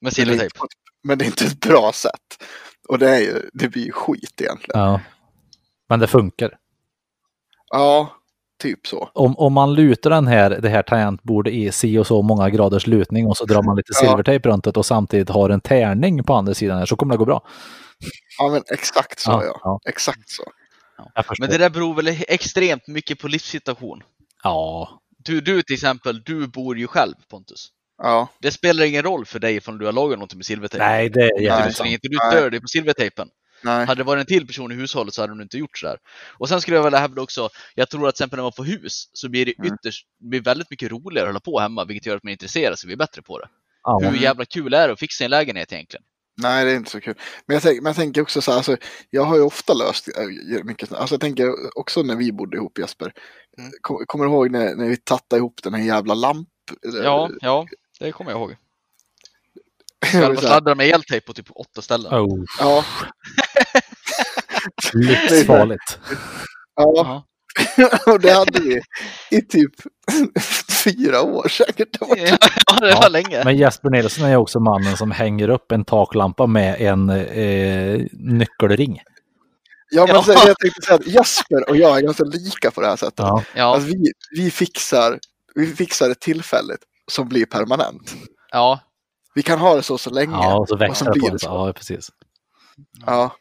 Men 0.00 0.04
det, 0.04 0.08
är 0.08 0.24
silvertejp. 0.24 0.58
men 1.02 1.18
det 1.18 1.24
är 1.24 1.26
inte 1.26 1.44
ett 1.44 1.60
bra 1.60 1.92
sätt. 1.92 2.44
Och 2.88 2.98
det, 2.98 3.10
är 3.10 3.20
ju, 3.20 3.50
det 3.52 3.68
blir 3.68 3.84
ju 3.84 3.92
skit 3.92 4.40
egentligen. 4.40 4.80
ja. 4.80 5.00
Men 5.88 6.00
det 6.00 6.06
funkar. 6.06 6.56
Ja, 7.70 8.16
typ 8.62 8.86
så. 8.86 9.10
Om, 9.14 9.36
om 9.38 9.52
man 9.52 9.74
lutar 9.74 10.10
den 10.10 10.26
här, 10.26 10.50
det 10.50 10.68
här 10.68 10.82
tangentbordet 10.82 11.52
i 11.54 11.72
si 11.72 11.98
och 11.98 12.06
så 12.06 12.22
många 12.22 12.50
graders 12.50 12.86
lutning 12.86 13.26
och 13.26 13.36
så 13.36 13.44
drar 13.44 13.62
man 13.62 13.76
lite 13.76 13.92
Ja. 13.94 14.08
silvertejp 14.08 14.48
runt 14.48 14.64
det 14.64 14.76
och 14.76 14.86
samtidigt 14.86 15.28
har 15.28 15.50
en 15.50 15.60
tärning 15.60 16.24
på 16.24 16.34
andra 16.34 16.54
sidan 16.54 16.78
här 16.78 16.86
så 16.86 16.96
kommer 16.96 17.14
det 17.14 17.18
gå 17.18 17.24
bra. 17.24 17.46
Ja, 18.38 18.48
men 18.48 18.62
exakt 18.72 19.18
så 19.20 19.30
ja. 19.30 19.60
ja. 19.64 19.80
Exakt 19.88 20.28
så. 20.30 20.42
Men 21.40 21.50
det 21.50 21.58
där 21.58 21.70
beror 21.70 21.94
väl 21.94 22.08
extremt 22.28 22.88
mycket 22.88 23.18
på 23.20 23.28
livssituation. 23.28 24.02
Ja, 24.42 24.88
Du, 25.18 25.40
du 25.40 25.62
till 25.62 25.74
exempel, 25.74 26.22
du 26.22 26.46
bor 26.46 26.78
ju 26.78 26.86
själv 26.86 27.14
Pontus. 27.30 27.68
Ja, 27.98 28.28
Det 28.38 28.50
spelar 28.50 28.84
ingen 28.84 29.02
roll 29.02 29.24
för 29.26 29.38
dig 29.38 29.60
om 29.66 29.78
du 29.78 29.84
har 29.84 29.92
lagat 29.92 30.18
någonting 30.18 30.38
med 30.38 30.46
silvertejp. 30.46 30.84
nej 30.84 31.08
det 31.10 31.20
är 31.20 31.28
så 31.28 31.42
länge 31.42 31.72
sant. 31.72 31.88
inte 31.90 32.08
du 32.08 32.16
stör 32.16 32.50
dig 32.50 32.60
på 32.60 32.66
silvertejpen. 32.68 33.28
nej. 33.62 33.86
Hade 33.86 34.00
det 34.00 34.04
varit 34.04 34.20
en 34.20 34.26
till 34.26 34.46
person 34.46 34.72
i 34.72 34.74
hushållet 34.74 35.14
så 35.14 35.20
hade 35.22 35.32
de 35.32 35.40
inte 35.40 35.58
gjort 35.58 35.78
sådär. 35.78 35.98
Och 36.38 36.48
sen 36.48 36.60
skulle 36.60 36.76
jag 36.76 36.84
vilja 36.84 36.98
hävda 36.98 37.22
också, 37.22 37.48
jag 37.74 37.90
tror 37.90 38.08
att 38.08 38.14
till 38.14 38.22
exempel 38.22 38.36
när 38.36 38.42
man 38.42 38.52
får 38.52 38.64
hus 38.64 39.10
så 39.12 39.28
blir 39.28 39.46
det 39.46 39.54
Mm. 39.58 39.74
ytterst, 39.74 40.06
det 40.20 40.28
blir 40.28 40.40
väldigt 40.40 40.70
mycket 40.70 40.90
roligare 40.90 41.26
att 41.26 41.32
hålla 41.32 41.40
på 41.40 41.60
hemma, 41.60 41.84
vilket 41.84 42.06
gör 42.06 42.16
att 42.16 42.22
man 42.24 42.30
intresserar 42.32 42.74
sig, 42.74 42.86
blir 42.86 42.96
bättre 42.96 43.22
på 43.22 43.38
det. 43.38 43.48
Ja, 43.82 43.98
Hur 43.98 44.18
jävla 44.18 44.44
kul 44.44 44.74
är 44.74 44.86
det 44.88 44.92
att 44.92 45.00
fixa 45.00 45.24
en 45.24 45.30
lägenhet 45.30 45.72
egentligen? 45.72 46.04
Nej, 46.36 46.64
det 46.64 46.70
är 46.70 46.76
inte 46.76 46.90
så 46.90 47.00
kul. 47.00 47.14
Men 47.46 47.54
jag, 47.54 47.62
tänk, 47.62 47.76
men 47.82 47.86
jag 47.90 47.96
tänker 47.96 48.22
också 48.22 48.40
så 48.40 48.50
här, 48.50 48.56
alltså, 48.58 48.76
jag 49.10 49.22
har 49.24 49.36
ju 49.36 49.42
ofta 49.42 49.74
löst 49.74 50.08
äh, 50.18 50.64
mycket. 50.64 50.92
Alltså 50.92 51.14
jag 51.14 51.20
tänker 51.20 51.78
också 51.78 52.02
när 52.02 52.16
vi 52.16 52.32
bodde 52.32 52.56
ihop 52.56 52.78
Jesper. 52.78 53.12
Mm. 53.58 53.70
Kom, 53.80 54.04
kommer 54.06 54.24
du 54.24 54.30
ihåg 54.30 54.50
när, 54.50 54.74
när 54.74 54.88
vi 54.88 54.96
tattade 54.96 55.38
ihop 55.40 55.60
den 55.62 55.74
här 55.74 55.82
jävla 55.82 56.14
lamp? 56.14 56.48
Ja, 57.04 57.30
ja, 57.40 57.66
det 58.06 58.12
kommer 58.12 58.30
jag 58.30 58.40
ihåg. 58.40 58.56
Säga, 60.12 60.36
sladdade 60.36 60.74
med 60.74 60.86
eltejp 60.88 61.26
på 61.26 61.32
typ 61.32 61.46
åtta 61.54 61.82
ställen. 61.82 62.14
Oh, 62.14 62.44
ja, 62.58 62.84
livsfarligt. 64.92 65.98
ja, 66.76 66.92
Ja. 66.96 67.24
och 68.12 68.20
det 68.20 68.32
hade 68.32 68.60
vi 68.60 68.80
i 69.30 69.42
typ 69.42 69.72
fyra 70.84 71.22
år 71.22 71.48
säkert. 71.48 71.88
Det 71.98 72.06
var 72.06 72.16
typ- 72.16 72.38
Ja, 72.66 72.74
det 72.80 72.94
var 72.94 73.02
Ja, 73.02 73.08
länge. 73.08 73.44
Men 73.44 73.56
Jesper 73.56 73.90
Nilsson 73.90 74.24
är 74.24 74.28
ju 74.30 74.36
också 74.36 74.60
mannen 74.60 74.96
som 74.96 75.10
hänger 75.10 75.48
upp 75.48 75.72
en 75.72 75.84
taklampa 75.84 76.46
med 76.46 76.80
en 76.80 77.10
eh, 77.10 78.00
nyckelring. 78.12 79.00
Ja, 79.90 80.06
men 80.06 80.14
Ja. 80.16 80.22
Så, 80.22 80.32
jag 80.32 80.58
tänkte 80.58 80.82
säga 80.82 80.94
att 80.96 81.06
Jesper 81.06 81.68
och 81.70 81.76
jag 81.76 81.96
är 81.98 82.02
ganska 82.02 82.24
lika 82.24 82.70
på 82.70 82.80
det 82.80 82.86
här 82.86 82.96
sättet. 82.96 83.18
Ja, 83.18 83.44
Alltså, 83.56 83.88
vi, 83.88 84.12
vi, 84.36 84.50
fixar, 84.50 85.18
vi 85.54 85.66
fixar 85.66 86.10
ett 86.10 86.20
tillfälligt 86.20 86.80
som 87.10 87.28
blir 87.28 87.46
permanent. 87.46 88.14
ja, 88.52 88.80
Vi 89.34 89.42
kan 89.42 89.58
ha 89.58 89.74
det 89.74 89.82
så 89.82 89.98
så 89.98 90.10
länge. 90.10 90.32
ja 90.32 90.56
och 90.58 90.68
så 90.68 90.74
och 90.74 90.80
växer 90.80 91.04
så 91.04 91.12
det 91.12 91.20
på 91.20 91.28
det 91.28 91.38
så. 91.38 91.46
Ja, 91.46 91.72
precis. 91.72 92.08
Ja. 93.06 93.32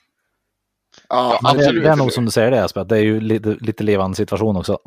Ja, 1.10 1.40
Men 1.44 1.56
det, 1.56 1.60
Absolut. 1.62 1.84
det 1.84 1.90
är 1.90 1.96
nog 1.96 2.12
som 2.12 2.26
du 2.26 2.32
säger 2.32 2.52
det 2.52 2.64
att 2.64 2.90
det 2.90 2.98
är 2.98 3.02
ju 3.02 3.22
lite, 3.22 3.50
lite 3.50 3.84
levande 3.84 4.16
situation 4.16 4.58
också. 4.58 4.78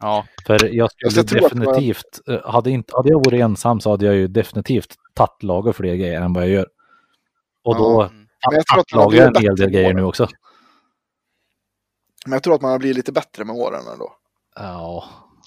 ja. 0.00 0.26
För 0.46 0.74
jag 0.74 0.90
skulle 0.90 1.16
jag 1.16 1.42
definitivt, 1.42 2.20
eh, 2.28 2.50
hade, 2.50 2.70
inte, 2.70 2.96
hade 2.96 3.08
jag 3.08 3.18
varit 3.24 3.40
ensam 3.40 3.80
så 3.80 3.90
hade 3.90 4.06
jag 4.06 4.14
ju 4.14 4.28
definitivt 4.28 4.94
tattlagat 5.14 5.76
fler 5.76 5.94
grejer 5.94 6.20
än 6.20 6.32
vad 6.32 6.42
jag 6.42 6.50
gör. 6.50 6.66
Och 7.64 7.76
då 7.76 8.10
Ja. 8.46 8.50
Man 8.52 8.62
tattlagar 8.76 9.18
jag 9.18 9.36
en 9.36 9.42
hel 9.42 9.56
del 9.56 9.70
grejer 9.70 9.94
nu 9.94 10.02
också. 10.02 10.28
Men 12.26 12.32
jag 12.32 12.42
tror 12.42 12.54
att 12.54 12.62
man 12.62 12.70
har 12.70 12.78
blivit 12.78 12.96
lite 12.96 13.12
bättre 13.12 13.44
med 13.44 13.56
åren 13.56 13.82
ändå. 13.92 14.12
Ja, 14.56 15.04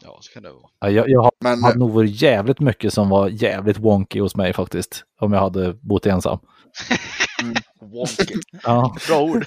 Ja, 0.07 0.17
så 0.21 0.34
kan 0.34 0.43
det 0.43 0.51
vara. 0.51 0.69
Ja, 0.79 0.89
jag, 0.89 1.09
jag 1.09 1.21
har, 1.21 1.31
Men 1.39 1.63
hade 1.63 1.79
nog 1.79 1.91
varit 1.91 2.21
jävligt 2.21 2.59
mycket 2.59 2.93
som 2.93 3.09
var 3.09 3.29
jävligt 3.29 3.77
wonky 3.77 4.19
hos 4.19 4.35
mig 4.35 4.53
faktiskt. 4.53 5.03
Om 5.19 5.34
jag 5.34 5.39
hade 5.39 5.73
bott 5.73 6.05
ensam. 6.05 6.39
Wonky. 7.81 8.35
Ja. 8.63 8.95
Bra 9.07 9.21
ord. 9.21 9.45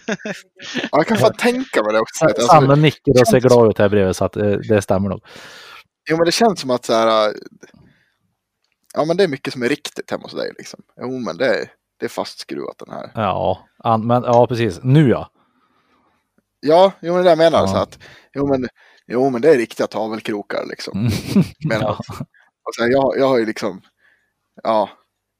ja, 0.82 0.88
jag 0.92 1.06
kan 1.06 1.16
fan 1.16 1.34
tänka 1.34 1.82
mig 1.82 1.92
det 1.92 2.00
också. 2.00 2.24
Alltså, 2.24 2.46
Sanne 2.46 2.76
nickar 2.76 3.20
och 3.20 3.28
ser 3.28 3.40
glad 3.40 3.70
ut 3.70 3.78
här 3.78 3.88
bredvid 3.88 4.16
så 4.16 4.24
att 4.24 4.36
eh, 4.36 4.52
det 4.52 4.82
stämmer 4.82 5.08
nog. 5.08 5.20
jo, 6.10 6.16
men 6.16 6.24
det 6.24 6.32
känns 6.32 6.60
som 6.60 6.70
att 6.70 6.84
så 6.84 6.92
här, 6.92 7.28
äh, 7.28 7.34
ja, 8.94 9.04
men 9.04 9.16
det 9.16 9.24
är 9.24 9.28
mycket 9.28 9.52
som 9.52 9.62
är 9.62 9.68
riktigt 9.68 10.10
hemma 10.10 10.22
hos 10.22 10.32
dig. 10.32 10.52
Liksom. 10.58 10.80
Jo, 11.00 11.18
men 11.18 11.36
det 11.36 11.46
är, 11.46 11.70
det 12.00 12.06
är 12.06 12.10
fastskruvat 12.10 12.78
den 12.78 12.94
här. 12.94 13.10
Ja, 13.14 13.68
an, 13.78 14.06
men 14.06 14.22
ja 14.22 14.46
precis. 14.46 14.80
Nu 14.82 15.08
ja. 15.08 15.30
Ja, 16.60 16.92
jo, 17.00 17.14
men 17.14 17.24
det 17.24 17.30
är 17.30 17.36
det 17.36 17.44
jag 17.44 17.52
menar. 17.52 17.66
Ja. 17.66 17.66
Så 17.66 17.76
att, 17.76 17.98
jo, 18.34 18.46
men, 18.46 18.68
jo, 19.10 19.30
men 19.30 19.42
det 19.42 19.50
är 19.50 19.58
riktiga 19.58 19.86
tavelkrokar 19.86 20.66
liksom. 20.68 20.98
Mm. 20.98 21.12
Men, 21.68 21.80
Ja. 21.80 21.98
och 22.64 22.74
så 22.74 22.82
här, 22.82 22.90
jag, 22.90 23.14
jag 23.18 23.28
har 23.28 23.38
ju 23.38 23.46
liksom, 23.46 23.80
ja, 24.62 24.88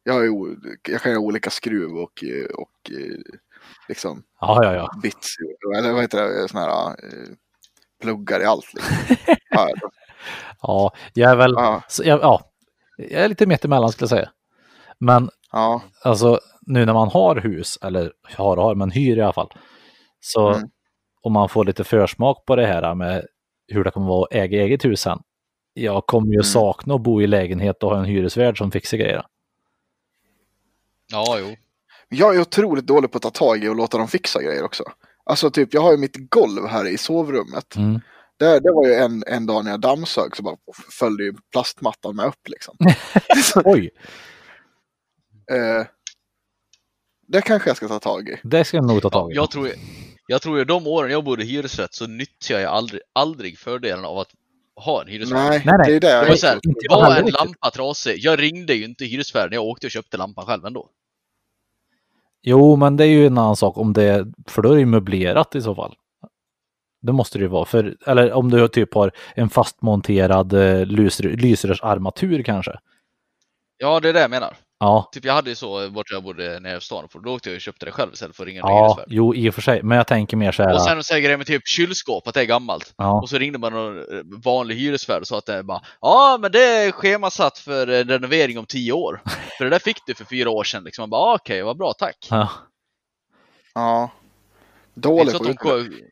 jag, 0.02 0.12
har 0.14 0.22
ju, 0.22 0.56
jag 0.88 1.01
kan 1.01 1.12
ju 1.12 1.18
olika 1.18 1.51
skruv 1.51 1.90
och, 1.97 2.24
och 2.55 2.90
liksom 3.88 4.22
Ja, 4.40 4.64
ja, 4.64 4.74
ja. 4.74 4.90
bits, 5.02 5.34
eller 5.78 5.92
vad 5.92 6.02
heter 6.02 6.22
det, 6.28 6.48
såna 6.48 6.60
här 6.64 6.88
eh, 6.90 7.28
pluggar 8.02 8.40
i 8.40 8.44
allt. 8.44 8.74
Liksom. 8.74 9.16
Ja, 9.51 9.68
Ja, 10.62 10.92
jag 11.14 11.30
är 11.30 11.36
väl, 11.36 11.52
ja, 11.56 11.82
så 11.88 12.02
jag, 12.05 12.20
ja, 12.20 12.40
jag 12.97 13.22
är 13.24 13.28
lite 13.28 13.47
mitt 13.47 13.64
emellan 13.64 13.92
skulle 13.92 14.02
jag 14.05 14.10
säga. 14.10 14.30
Men 14.98 15.30
ja, 15.52 15.82
alltså 16.05 16.40
nu 16.66 16.84
när 16.86 16.92
man 16.92 17.09
har 17.09 17.36
hus, 17.36 17.78
eller 17.82 18.12
har 18.36 18.56
och 18.56 18.62
har, 18.62 18.74
men 18.74 18.90
hyr 18.90 19.16
i 19.18 19.20
alla 19.22 19.32
fall. 19.32 19.52
Så 20.20 20.48
Mm. 20.55 20.68
om 21.22 21.32
man 21.32 21.48
får 21.48 21.64
lite 21.64 21.84
försmak 21.84 22.44
på 22.47 22.56
det 22.56 22.66
här 22.66 22.94
med 22.94 23.26
hur 23.70 23.84
det 23.84 23.90
kommer 23.90 24.06
vara 24.09 24.22
att 24.24 24.32
äga 24.32 24.62
eget 24.62 24.84
hus 24.84 25.01
sen. 25.01 25.18
Jag 25.74 26.06
kommer 26.06 26.26
ju 26.28 26.34
Mm. 26.34 26.44
sakna 26.44 26.94
att 26.94 27.01
bo 27.02 27.22
i 27.22 27.26
lägenhet 27.26 27.82
och 27.82 27.90
ha 27.90 27.98
en 27.98 28.05
hyresvärd 28.05 28.59
som 28.59 28.70
fixar 28.70 28.98
grejer. 28.98 29.26
Ja, 31.12 31.36
jo. 31.40 31.56
Jag 32.09 32.36
är 32.36 32.40
otroligt 32.40 32.86
dålig 32.86 33.10
på 33.12 33.16
att 33.16 33.22
ta 33.22 33.30
tag 33.30 33.64
i 33.64 33.68
och 33.68 33.76
låta 33.76 33.98
dem 33.98 34.09
fixa 34.09 34.42
grejer 34.42 34.64
också. 34.64 34.84
Alltså 35.24 35.51
typ, 35.51 35.74
jag 35.74 35.80
har 35.80 35.90
ju 35.92 35.98
mitt 35.98 36.30
golv 36.30 36.66
här 36.66 36.86
i 36.88 36.98
sovrummet. 36.98 37.76
Mm. 37.76 38.01
Det, 38.36 38.60
det 38.60 38.72
var 38.72 38.86
ju 38.86 38.94
en, 38.94 39.24
en 39.26 39.47
dag 39.47 39.64
när 39.64 39.70
jag 39.70 39.80
dammsög 39.80 40.36
så 40.36 40.42
bara 40.42 40.56
följde 40.90 41.24
ju 41.24 41.34
plastmattan 41.52 42.16
med 42.16 42.26
upp 42.26 42.48
liksom. 42.48 42.76
Oj, 43.64 43.90
Eh, 45.52 45.86
det 47.26 47.42
kanske 47.42 47.70
jag 47.70 47.76
ska 47.76 47.88
ta 47.88 47.98
tag 47.98 48.28
i. 48.28 48.36
det 48.42 48.64
ska 48.64 48.76
jag 48.76 48.86
nog 48.86 49.02
ta 49.02 49.10
tag 49.10 49.32
i. 49.32 49.34
jag 49.34 49.51
tror 49.51 49.68
jag 50.31 50.43
tror 50.43 50.59
ju 50.59 50.65
de 50.65 50.86
åren 50.86 51.11
jag 51.11 51.24
bodde 51.24 51.43
i 51.43 51.47
hyresrätt 51.47 51.94
så 51.94 52.07
nyttjade 52.07 52.62
jag 52.62 52.73
aldrig, 52.73 53.01
aldrig 53.12 53.59
fördelen 53.59 54.05
av 54.05 54.19
att 54.19 54.28
ha 54.77 55.02
en 55.02 55.09
hyresvärd. 55.09 55.62
Nej, 55.65 55.78
det 55.86 55.97
är 55.97 56.01
det 56.01 56.11
jag 56.11 56.24
här, 56.24 56.59
var 56.90 57.16
en 57.16 57.27
lampa 57.27 57.70
trasig, 57.70 58.19
jag 58.19 58.43
ringde 58.43 58.74
ju 58.74 58.85
inte 58.85 59.05
hyresvärden, 59.05 59.52
jag 59.52 59.65
åkte 59.65 59.86
och 59.86 59.90
köpte 59.90 60.16
lampan 60.16 60.47
själv 60.47 60.66
ändå. 60.66 60.89
Jo, 62.43 62.77
men 62.77 62.97
det 62.97 63.05
är 63.05 63.09
ju 63.09 63.27
en 63.27 63.39
annan 63.39 63.57
sak 63.57 63.78
om 63.78 63.93
det, 63.93 64.27
för 64.47 64.62
då 64.62 64.70
är 64.70 64.74
det 64.74 64.81
ju 64.81 64.86
möblerat 64.86 65.55
i 65.55 65.62
så 65.62 65.74
fall. 65.74 65.94
Det 67.02 67.12
måste 67.12 67.39
det 67.39 67.43
ju 67.43 67.48
vara, 67.48 67.65
för, 67.65 67.97
eller 68.07 68.32
om 68.32 68.51
du 68.51 68.69
typ 68.69 68.94
har 68.94 69.12
en 69.35 69.51
fastmonterad 69.51 70.52
eh, 70.52 70.85
lysrö- 70.85 71.36
lysrörsarmatur 71.36 72.43
kanske. 72.43 72.73
Ja, 73.77 74.01
det 74.01 74.09
är 74.09 74.12
det 74.12 74.20
jag 74.20 74.31
menar. 74.31 74.57
Ja, 74.82 75.09
Typ 75.12 75.24
jag 75.24 75.32
hade 75.35 75.51
ju 75.51 75.57
så 75.57 75.90
bort 75.90 76.11
jag 76.11 76.23
bodde 76.23 76.61
nere 76.61 76.77
i 76.77 76.81
stan, 76.81 77.09
för 77.09 77.19
då 77.19 77.35
åkte 77.35 77.48
jag 77.51 77.57
och 77.57 77.61
köpte 77.61 77.86
det 77.86 77.93
själv 77.93 78.12
istället 78.12 78.36
för 78.36 78.43
att 78.43 78.47
ringa 78.47 78.62
en 78.62 78.69
ja, 78.69 79.05
jo 79.07 79.35
i 79.35 79.51
och 79.51 79.55
för 79.55 79.62
sig, 79.62 79.82
men 79.82 79.97
jag 79.98 80.07
tänker 80.07 80.36
mer 80.36 80.52
så 80.52 80.62
här. 80.62 80.74
Och 80.74 80.82
sen 80.82 81.05
så 81.05 81.15
här 81.15 81.20
grejer 81.20 81.36
med 81.36 81.47
typ 81.47 81.69
kylskåp, 81.69 82.27
att 82.28 82.35
det 82.35 82.40
är 82.40 82.44
gammalt. 82.44 82.94
ja, 82.97 83.20
Och 83.20 83.28
så 83.28 83.39
ringde 83.39 83.59
man 83.59 83.73
någon 83.73 83.98
eh, 83.98 84.05
vanlig 84.44 84.77
hyresvärd 84.77 85.20
och 85.20 85.27
sa 85.27 85.39
att 85.39 85.47
det 85.47 85.55
är 85.55 85.62
bara 85.62 85.81
Ja 86.01 86.39
men 86.40 86.52
det 86.52 86.65
är 86.65 86.93
schemasatt 86.93 87.59
för 87.59 87.89
eh, 87.89 88.05
renovering 88.05 88.59
om 88.59 88.66
tio 88.66 88.93
år. 88.93 89.23
För 89.59 89.65
det 89.65 89.70
där 89.70 89.78
fick 89.78 90.07
du 90.07 90.15
för 90.15 90.24
fyra 90.24 90.51
år 90.51 90.65
sedan 90.65 90.85
liksom. 90.85 91.02
Man 91.02 91.11
bara 91.11 91.20
"Ah, 91.23 91.35
okej, 91.35 91.62
vad 91.62 91.77
bra, 91.77 91.93
tack. 91.93 92.16
ja. 92.31 92.48
Ja. 93.74 94.11
Dålig 94.94 95.35
att 95.35 95.43
de, 95.43 95.51
utbildning. 95.51 95.57
kom, 95.86 96.07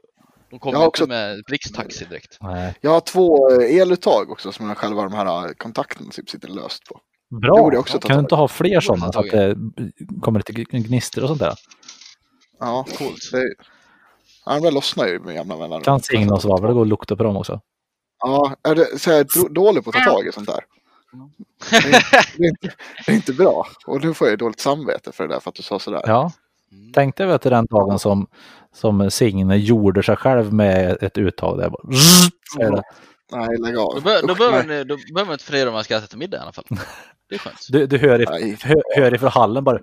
de 0.51 0.59
kom 0.59 0.73
Jag 0.73 0.78
har 0.78 0.85
inte 0.86 0.89
också- 0.89 1.07
med 1.07 1.43
blixttaxi 1.47 2.05
direkt. 2.05 2.39
Nej. 2.40 2.74
Jag 2.81 2.90
har 2.90 3.01
två 3.01 3.51
eh, 3.61 3.77
eluttag 3.81 4.31
också 4.31 4.53
som 4.53 4.69
jag 4.69 4.77
själva 4.78 5.03
de 5.03 5.12
här 5.12 5.55
kontakterna 5.55 6.11
typ 6.11 6.31
sitter 6.31 6.49
löst 6.49 6.85
på. 6.85 7.01
Det 7.30 7.36
Bra! 7.36 7.56
borde 7.56 7.76
jag 7.76 7.80
också 7.80 7.98
ta 7.98 8.09
kan 8.09 8.16
du 8.16 8.20
inte 8.20 8.34
ha 8.34 8.48
fler 8.48 8.80
sådana 8.80 9.12
så 9.12 9.18
att 9.20 9.30
det 9.30 9.56
kommer 10.20 10.38
lite 10.48 10.78
gnister 10.78 11.22
och 11.22 11.28
sånt 11.28 11.40
där? 11.40 11.55
Ja, 12.60 12.86
Coolt. 12.98 13.28
det, 13.32 13.55
ja, 14.46 14.55
de 14.55 14.60
där 14.60 14.70
lossnar 14.72 15.06
ju 15.06 15.18
med 15.20 15.34
jämna 15.34 15.56
mellanrum. 15.56 15.82
Kan 15.82 16.00
signa 16.00 16.34
och 16.34 16.42
svavel, 16.42 16.68
det 16.68 16.74
går 16.74 16.82
att 16.82 16.88
lukta 16.88 17.16
på 17.16 17.22
dem 17.22 17.36
också. 17.36 17.60
Ja, 18.18 18.56
är 18.62 18.74
det, 18.74 18.98
så 18.98 19.10
jag 19.10 19.18
är 19.18 19.26
då- 19.42 19.48
dålig 19.48 19.84
på 19.84 19.90
att 19.90 19.96
ta 19.96 20.10
tag 20.12 20.26
i 20.26 20.32
sånt 20.32 20.48
där. 20.48 20.60
Det 21.70 21.76
är, 21.76 21.90
det, 22.38 22.44
är 22.44 22.48
inte, 22.48 22.70
det 23.06 23.12
är 23.12 23.16
inte 23.16 23.32
bra. 23.32 23.66
Och 23.86 24.05
nu 24.05 24.14
får 24.14 24.26
jag 24.26 24.32
ju 24.32 24.36
dåligt 24.36 24.60
samvete 24.60 25.12
för 25.12 25.28
det 25.28 25.34
där 25.34 25.40
för 25.40 25.48
att 25.50 25.55
du 25.55 25.62
sa 25.62 25.78
sådär. 25.78 26.02
Ja, 26.06 26.32
Mm. 26.72 26.92
tänk 26.92 27.16
dig 27.16 27.26
vet 27.26 27.42
du, 27.42 27.50
den 27.50 27.66
dagen 27.66 27.98
som, 27.98 28.26
som 28.74 29.10
Signe 29.10 29.56
gjorde 29.56 30.02
sig 30.02 30.16
själv 30.16 30.52
med 30.52 31.02
ett 31.02 31.18
uttag 31.18 31.59
där. 31.59 31.70
Bara, 31.70 31.82
det. 32.70 32.82
Nej, 33.32 33.59
lägg 33.59 33.76
av. 33.76 33.94
Då, 33.94 34.00
be, 34.00 34.20
då, 34.20 34.32
Usch, 34.32 34.38
behöver 34.38 34.64
nej. 34.64 34.76
ni, 34.78 34.84
då 34.84 34.96
behöver 34.96 35.24
man 35.24 35.32
inte 35.32 35.44
fundera 35.44 35.68
om 35.68 35.74
man 35.74 35.84
ska 35.84 35.96
äta 35.96 36.06
till 36.06 36.18
middag 36.18 36.36
i 36.38 36.40
alla 36.40 36.52
fall. 36.52 36.64
Det 37.28 37.34
är 37.34 37.38
skönt. 37.38 37.66
Du, 37.68 37.86
du 37.86 37.98
hör, 37.98 38.18
Nej. 38.30 38.48
i, 38.50 38.56
hör, 38.62 38.82
hör 38.96 39.14
ifrån 39.14 39.30
hallen 39.30 39.64
bara. 39.64 39.78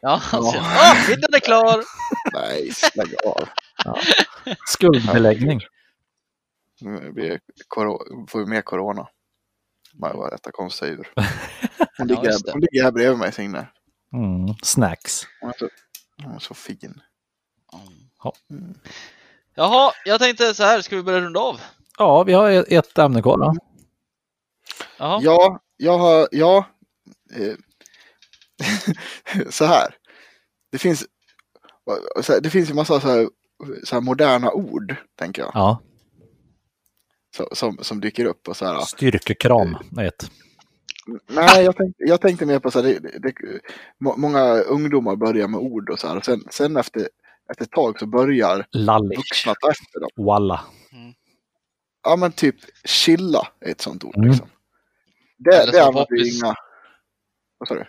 Ja, 0.00 0.10
alltså, 0.32 0.56
Ja. 0.56 0.92
ah, 0.92 0.94
middagen 1.08 1.34
är 1.34 1.40
klar! 1.40 1.84
Nej, 2.32 2.72
lägg 2.94 3.14
av. 3.26 3.48
Skuldbeläggning. 4.66 5.60
Nu 6.80 7.12
blir 7.12 7.40
får 8.28 8.38
vi 8.38 8.46
mer 8.46 8.62
corona. 8.62 9.08
Man 9.94 10.16
var 10.16 10.30
detta 10.30 10.50
konstiga 10.52 10.90
djur. 10.90 11.12
Hon 11.78 11.86
Ja, 11.98 12.04
ligger, 12.04 12.22
det. 12.44 12.52
hon 12.52 12.60
ligger 12.60 12.82
här 12.82 12.90
bredvid 12.92 13.18
mig, 13.18 13.32
Signe. 13.32 13.66
Mm, 14.12 14.54
snacks. 14.62 15.22
Hon 15.40 15.50
är 15.50 15.54
så, 15.58 15.68
hon 16.22 16.34
är 16.34 16.38
så 16.38 16.54
fin. 16.54 17.00
Ja. 18.22 18.32
Jaha, 19.54 19.92
jag 20.04 20.20
tänkte 20.20 20.54
så 20.54 20.62
här, 20.62 20.80
ska 20.82 20.96
vi 20.96 21.02
börja 21.02 21.20
runda 21.20 21.40
av? 21.40 21.60
Ja, 21.98 22.22
vi 22.22 22.32
har 22.32 22.50
ett- 22.50 22.72
ett 22.72 22.98
ämne 22.98 23.22
kvar. 23.22 23.54
Jaha. 24.98 25.20
Ja, 25.22 25.60
jag 25.76 25.98
har, 25.98 26.28
ja. 26.32 26.66
Eh, 27.34 27.54
så 29.50 29.64
här. 29.64 29.94
Det 30.72 30.78
finns, 30.78 31.06
så 32.22 32.32
här, 32.32 32.40
det 32.40 32.50
finns 32.50 32.70
ju 32.70 32.74
massa 32.74 33.00
så 33.00 33.08
här, 33.08 33.28
så 33.84 33.94
här 33.96 34.00
moderna 34.00 34.52
ord, 34.52 34.96
tänker 35.18 35.42
jag, 35.42 35.50
Ja, 35.54 35.82
så, 37.36 37.48
som, 37.52 37.78
som 37.80 38.00
dyker 38.00 38.24
upp. 38.24 38.48
Och 38.48 38.56
så 38.56 38.66
här, 38.66 38.80
styrkekram 38.80 39.76
är 39.98 40.04
ett. 40.04 40.30
Nej, 41.30 41.64
jag 41.64 41.76
tänkte, 41.76 42.02
jag 42.04 42.20
tänkte 42.20 42.46
mer 42.46 42.58
på 42.58 42.70
så 42.70 42.82
här, 42.82 42.86
det, 42.88 42.98
det, 42.98 43.18
det, 43.18 43.34
må- 44.00 44.16
många 44.16 44.54
ungdomar 44.54 45.16
börjar 45.16 45.48
med 45.48 45.60
ord 45.60 45.90
och 45.90 45.98
så 45.98 46.08
här. 46.08 46.16
Och 46.16 46.24
sen, 46.24 46.44
sen 46.50 46.76
efter, 46.76 47.08
efter 47.50 47.64
ett 47.64 47.70
tag 47.70 47.98
så 47.98 48.06
börjar 48.06 48.66
Lallik. 48.72 49.18
vuxna 49.18 49.54
ta 49.54 49.70
efter 49.70 50.00
dem. 50.00 50.24
Walla. 50.26 50.64
Ja, 52.04 52.16
men 52.16 52.32
typ 52.32 52.56
chilla 52.84 53.48
är 53.60 53.70
ett 53.70 53.80
sånt 53.80 54.04
ord. 54.04 54.16
Mm. 54.16 54.28
Liksom. 54.28 54.48
Det, 55.38 55.56
Eller 55.56 55.72
det 55.72 55.78
som 55.78 55.88
använder 55.88 56.16
ju 56.16 56.30
inga... 56.36 56.54
Vad 57.58 57.68
sa 57.68 57.74
du? 57.74 57.84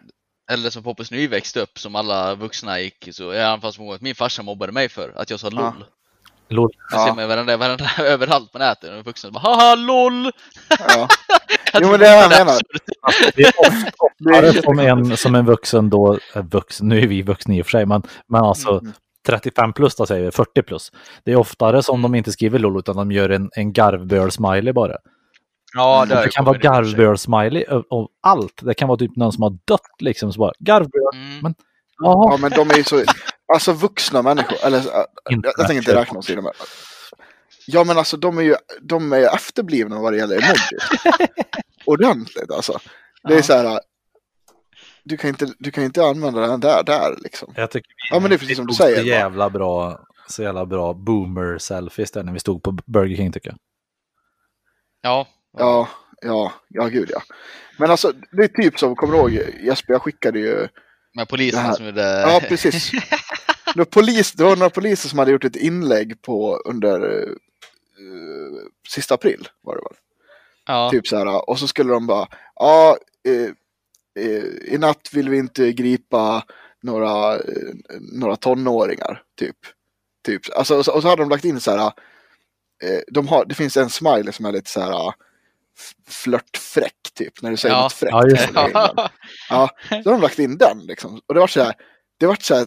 Eller 0.52 0.70
som 0.70 0.84
Poppis 0.84 1.12
när 1.12 1.18
vi 1.18 1.28
växte 1.28 1.60
upp, 1.62 1.80
som 1.80 1.96
alla 1.96 2.36
vuxna 2.36 2.80
gick, 2.80 3.08
så 3.12 3.34
jag 3.34 3.50
har 3.50 3.58
fast 3.58 3.80
att 3.80 4.02
min 4.02 4.16
farsa 4.16 4.44
mobbade 4.44 4.72
mig 4.72 4.90
för 4.90 5.14
att 5.16 5.30
jag 5.30 5.40
sa 5.40 5.50
Ja. 5.52 5.60
LOL. 5.60 5.86
Lol. 6.50 6.70
Det 6.70 6.96
Ja. 6.96 7.06
ser 7.06 7.14
man 7.16 7.24
ju 7.24 7.28
varenda, 7.28 7.58
varenda, 7.58 7.90
överallt 8.00 8.52
på 8.52 8.58
nätet. 8.58 8.90
Och 9.00 9.06
vuxna 9.06 9.32
bara 9.32 9.40
haha 9.40 9.76
LOL! 9.76 10.32
Ja. 10.80 11.08
Jag 11.74 11.82
Jo, 11.82 11.90
men 11.92 12.00
det 12.00 12.08
är 12.08 12.16
jag 12.16 12.26
är 12.34 12.46
menar. 12.46 12.60
Det 13.36 13.42
är 13.44 13.54
oftare 13.60 14.62
som 14.64 14.80
en, 14.80 15.18
som 15.18 15.36
en 15.36 15.46
vuxen 15.46 15.90
då, 15.90 16.20
äh, 16.36 16.44
vuxen, 16.46 16.88
nu 16.88 17.00
är 17.02 17.08
vi 17.08 17.22
vuxna 17.22 17.54
i 17.56 17.62
och 17.62 17.66
för 17.66 17.72
sig, 17.72 17.86
men, 17.86 18.04
men 18.28 18.42
alltså 18.44 18.80
Mm. 18.80 18.94
35 19.28 19.74
plus 19.74 19.96
då 19.96 20.06
säger 20.06 20.26
vi, 20.26 20.32
40 20.32 20.62
plus. 20.64 20.92
Det 21.24 21.32
är 21.32 21.36
oftare 21.36 21.84
som 21.84 22.02
de 22.02 22.16
inte 22.16 22.32
skriver 22.32 22.60
LOL 22.60 22.80
utan 22.80 22.96
de 22.96 23.12
gör 23.12 23.30
en, 23.30 23.50
en 23.56 23.74
garvböl-smiley 23.74 24.74
bara. 24.74 24.96
Ja, 25.74 26.06
Det, 26.06 26.16
har 26.16 26.24
ju 26.24 26.30
kan 26.30 26.46
vara 26.46 26.58
i 27.58 27.66
och 27.90 28.10
allt. 28.22 28.62
Det 28.62 28.74
kan 28.74 28.88
vara 28.88 28.98
typ 28.98 29.16
någon 29.16 29.34
som 29.34 29.44
har 29.44 29.58
dött 29.66 30.02
liksom, 30.02 30.34
så 30.34 30.40
bara. 30.40 30.52
Mm. 31.14 31.40
Men-. 31.42 31.56
Ja, 32.04 32.38
men 32.42 32.52
de 32.52 32.70
är 32.70 32.78
ju 32.78 32.84
så... 32.84 33.04
Alltså 33.54 33.74
vuxna 33.74 34.22
människor, 34.22 34.58
eller 34.66 34.78
jag, 34.78 35.06
jag 35.44 35.68
tänker 35.68 35.74
inte 35.74 35.96
räkna 35.96 36.20
oss 36.20 36.30
i 36.30 36.36
dem. 36.36 36.52
Ja, 37.68 37.84
men 37.84 37.98
alltså 37.98 38.18
de 38.18 38.38
är 38.38 38.42
ju, 38.42 38.56
de 38.82 39.14
är 39.14 39.18
ju 39.18 39.26
efterblivna 39.26 40.00
vad 40.02 40.14
det 40.14 40.18
gäller 40.18 40.36
emojis. 40.36 40.90
Ordentligt 41.86 42.52
alltså. 42.52 42.80
Det 43.24 43.34
är 43.34 43.38
Ja. 43.38 43.44
så 43.44 43.54
här... 43.54 43.80
Du 45.04 45.18
kan, 45.18 45.30
inte, 45.30 45.48
du 45.60 45.72
kan 45.72 45.84
inte 45.84 46.06
använda 46.06 46.42
den 46.48 46.60
där, 46.60 46.84
där 46.84 47.16
liksom. 47.24 47.54
Jag 47.56 47.72
tycker 47.72 47.88
vi, 47.88 48.16
Ja, 48.16 48.20
men 48.20 48.30
det 48.30 48.36
är 48.36 48.38
precis 48.38 48.58
som 48.58 48.68
du 48.68 48.74
säger, 48.74 49.02
Så 49.02 49.08
jävla 49.08 49.50
bra, 49.50 50.00
så 50.28 50.44
jävla 50.44 50.66
bra 50.66 50.94
boomer-selfies 50.94 52.12
där 52.14 52.24
när 52.24 52.34
vi 52.34 52.40
stod 52.40 52.64
på 52.64 52.72
Burger 52.72 53.16
King 53.16 53.32
tycker 53.32 53.50
jag. 53.50 53.58
Ja. 55.02 55.28
Ja, 55.60 55.90
ja, 56.22 56.54
ja 56.68 56.88
gud 56.88 57.10
ja. 57.14 57.22
Men 57.78 57.92
alltså, 57.92 58.14
det 58.32 58.44
är 58.44 58.48
typ 58.48 58.80
som, 58.80 58.96
kommer 58.96 59.14
du 59.14 59.20
ihåg 59.20 59.32
Jesper, 59.62 59.94
jag 59.94 60.02
skickade 60.02 60.40
ju... 60.40 60.68
Med 61.14 61.28
polisen 61.28 61.74
som 61.74 61.86
gjorde... 61.86 62.22
Ja, 62.22 62.42
precis. 62.48 62.92
Det 63.74 63.80
var, 63.80 63.86
polis, 63.86 64.32
det 64.32 64.44
var 64.44 64.56
några 64.56 64.70
poliser 64.70 65.10
som 65.10 65.20
hade 65.20 65.32
gjort 65.32 65.46
ett 65.46 65.56
inlägg 65.56 66.22
på 66.22 66.56
under 66.56 67.20
eh, 67.22 67.34
sista 68.90 69.14
april 69.14 69.48
var 69.62 69.76
det 69.76 69.82
väl. 69.82 69.98
Ja. 70.66 70.90
Typ 70.92 71.08
så 71.08 71.18
här, 71.18 71.50
och 71.50 71.60
så 71.60 71.68
skulle 71.68 71.94
de 71.94 72.08
bara, 72.08 72.28
ja, 72.56 72.98
eh, 73.28 73.52
eh, 74.26 74.74
i 74.74 74.78
natt 74.78 75.10
vill 75.14 75.30
vi 75.30 75.38
inte 75.38 75.74
gripa 75.74 76.44
några, 76.84 77.36
eh, 77.36 77.74
några 78.00 78.36
tonåringar, 78.36 79.24
typ. 79.40 79.58
typ. 80.26 80.42
Alltså, 80.56 80.78
och, 80.78 80.86
så, 80.86 80.94
och 80.94 81.02
så 81.02 81.08
hade 81.08 81.22
de 81.22 81.30
lagt 81.30 81.46
in 81.46 81.60
så 81.60 81.72
här, 81.72 81.92
eh, 82.84 83.00
de 83.08 83.28
har, 83.28 83.46
det 83.46 83.56
finns 83.56 83.78
en 83.78 83.90
smiley 83.90 84.32
som 84.32 84.46
är 84.46 84.52
lite 84.52 84.70
så 84.70 84.82
här 84.82 85.14
flörtfräck, 86.10 86.94
typ, 87.16 87.42
när 87.42 87.52
du 87.52 87.58
säger 87.58 87.76
Ja. 87.76 87.82
något 87.82 87.94
fräckt. 87.94 88.14
Ja. 88.54 89.10
Ja, 89.50 89.70
så 89.90 89.96
har 89.96 90.12
de 90.12 90.22
lagt 90.22 90.40
in 90.40 90.58
den 90.58 90.80
liksom. 90.86 91.22
Och 91.28 91.34
det 91.34 91.40
var 91.40 91.48
så 91.48 91.64
här, 91.64 91.74
det 92.20 92.26
var 92.26 92.38
så 92.42 92.56
här 92.56 92.66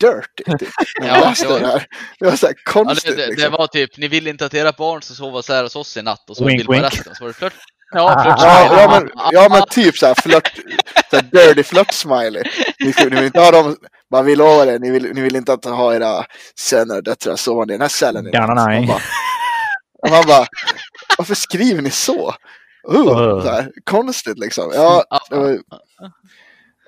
dirty, 0.00 0.58
typ. 0.58 0.68
När 1.00 1.08
jag 1.08 1.16
Ja, 1.18 1.28
läste 1.28 1.46
det 1.46 1.52
var- 1.52 1.60
det 1.60 1.66
här. 1.66 1.86
Det 2.18 2.24
var 2.26 2.36
så 2.36 2.46
här 2.46 2.54
Ja, 2.64 2.72
konstigt. 2.72 3.10
det, 3.10 3.16
det, 3.16 3.26
det 3.26 3.30
liksom. 3.30 3.52
var 3.52 3.66
typ, 3.66 3.96
ni 3.96 4.08
vill 4.08 4.26
inte 4.26 4.46
att 4.46 4.54
era 4.54 4.72
barn 4.72 5.02
ska 5.02 5.14
sova 5.14 5.42
så 5.42 5.52
här 5.52 5.62
hos 5.62 5.76
oss 5.76 5.96
i 5.96 6.02
natt 6.02 6.30
och 6.30 6.36
så 6.36 6.44
Wink, 6.44 6.60
filma 6.60 6.72
wink. 6.72 6.84
resten. 6.84 7.14
Så 7.14 7.24
var 7.24 7.28
det 7.28 7.34
flört. 7.34 7.54
Ja, 7.94 8.22
flört. 8.22 8.38
Ja, 8.40 8.80
ja, 8.82 8.90
men, 9.00 9.10
ja 9.32 9.48
men 9.50 9.62
typ 9.70 9.96
så 9.98 10.06
här 10.06 10.14
flört, 10.14 10.52
så 11.10 11.16
här 11.16 11.22
dirty 11.22 11.62
flört 11.62 11.92
smiley. 11.92 12.42
Ni, 12.80 12.94
ni 12.98 13.08
vill 13.16 13.24
inte 13.24 13.40
ha 13.40 13.50
dem, 13.50 13.76
man 14.10 14.24
vill 14.24 14.38
lova 14.38 14.64
det, 14.64 14.78
ni 14.78 14.90
vill, 14.90 15.02
ni 15.14 15.20
vill 15.20 15.36
inte 15.36 15.52
att 15.52 15.64
ha 15.64 15.94
era 15.94 16.24
söner 16.58 16.96
och 16.96 17.02
döttrar 17.02 17.36
sovande 17.36 17.74
i 17.74 17.76
den 17.76 17.80
här 17.82 17.88
cellen. 17.88 18.24
nej. 18.32 18.40
Man 18.40 18.86
bara, 18.86 19.00
och 20.02 20.10
man 20.10 20.24
bara, 20.26 20.46
varför 21.18 21.34
skriver 21.34 21.82
ni 21.82 21.90
så? 21.90 22.34
Uh, 22.88 23.42
så 23.42 23.48
här, 23.48 23.72
konstigt 23.84 24.38
liksom. 24.38 24.70
Ja, 24.74 25.04
det 25.30 25.36
var, 25.36 25.58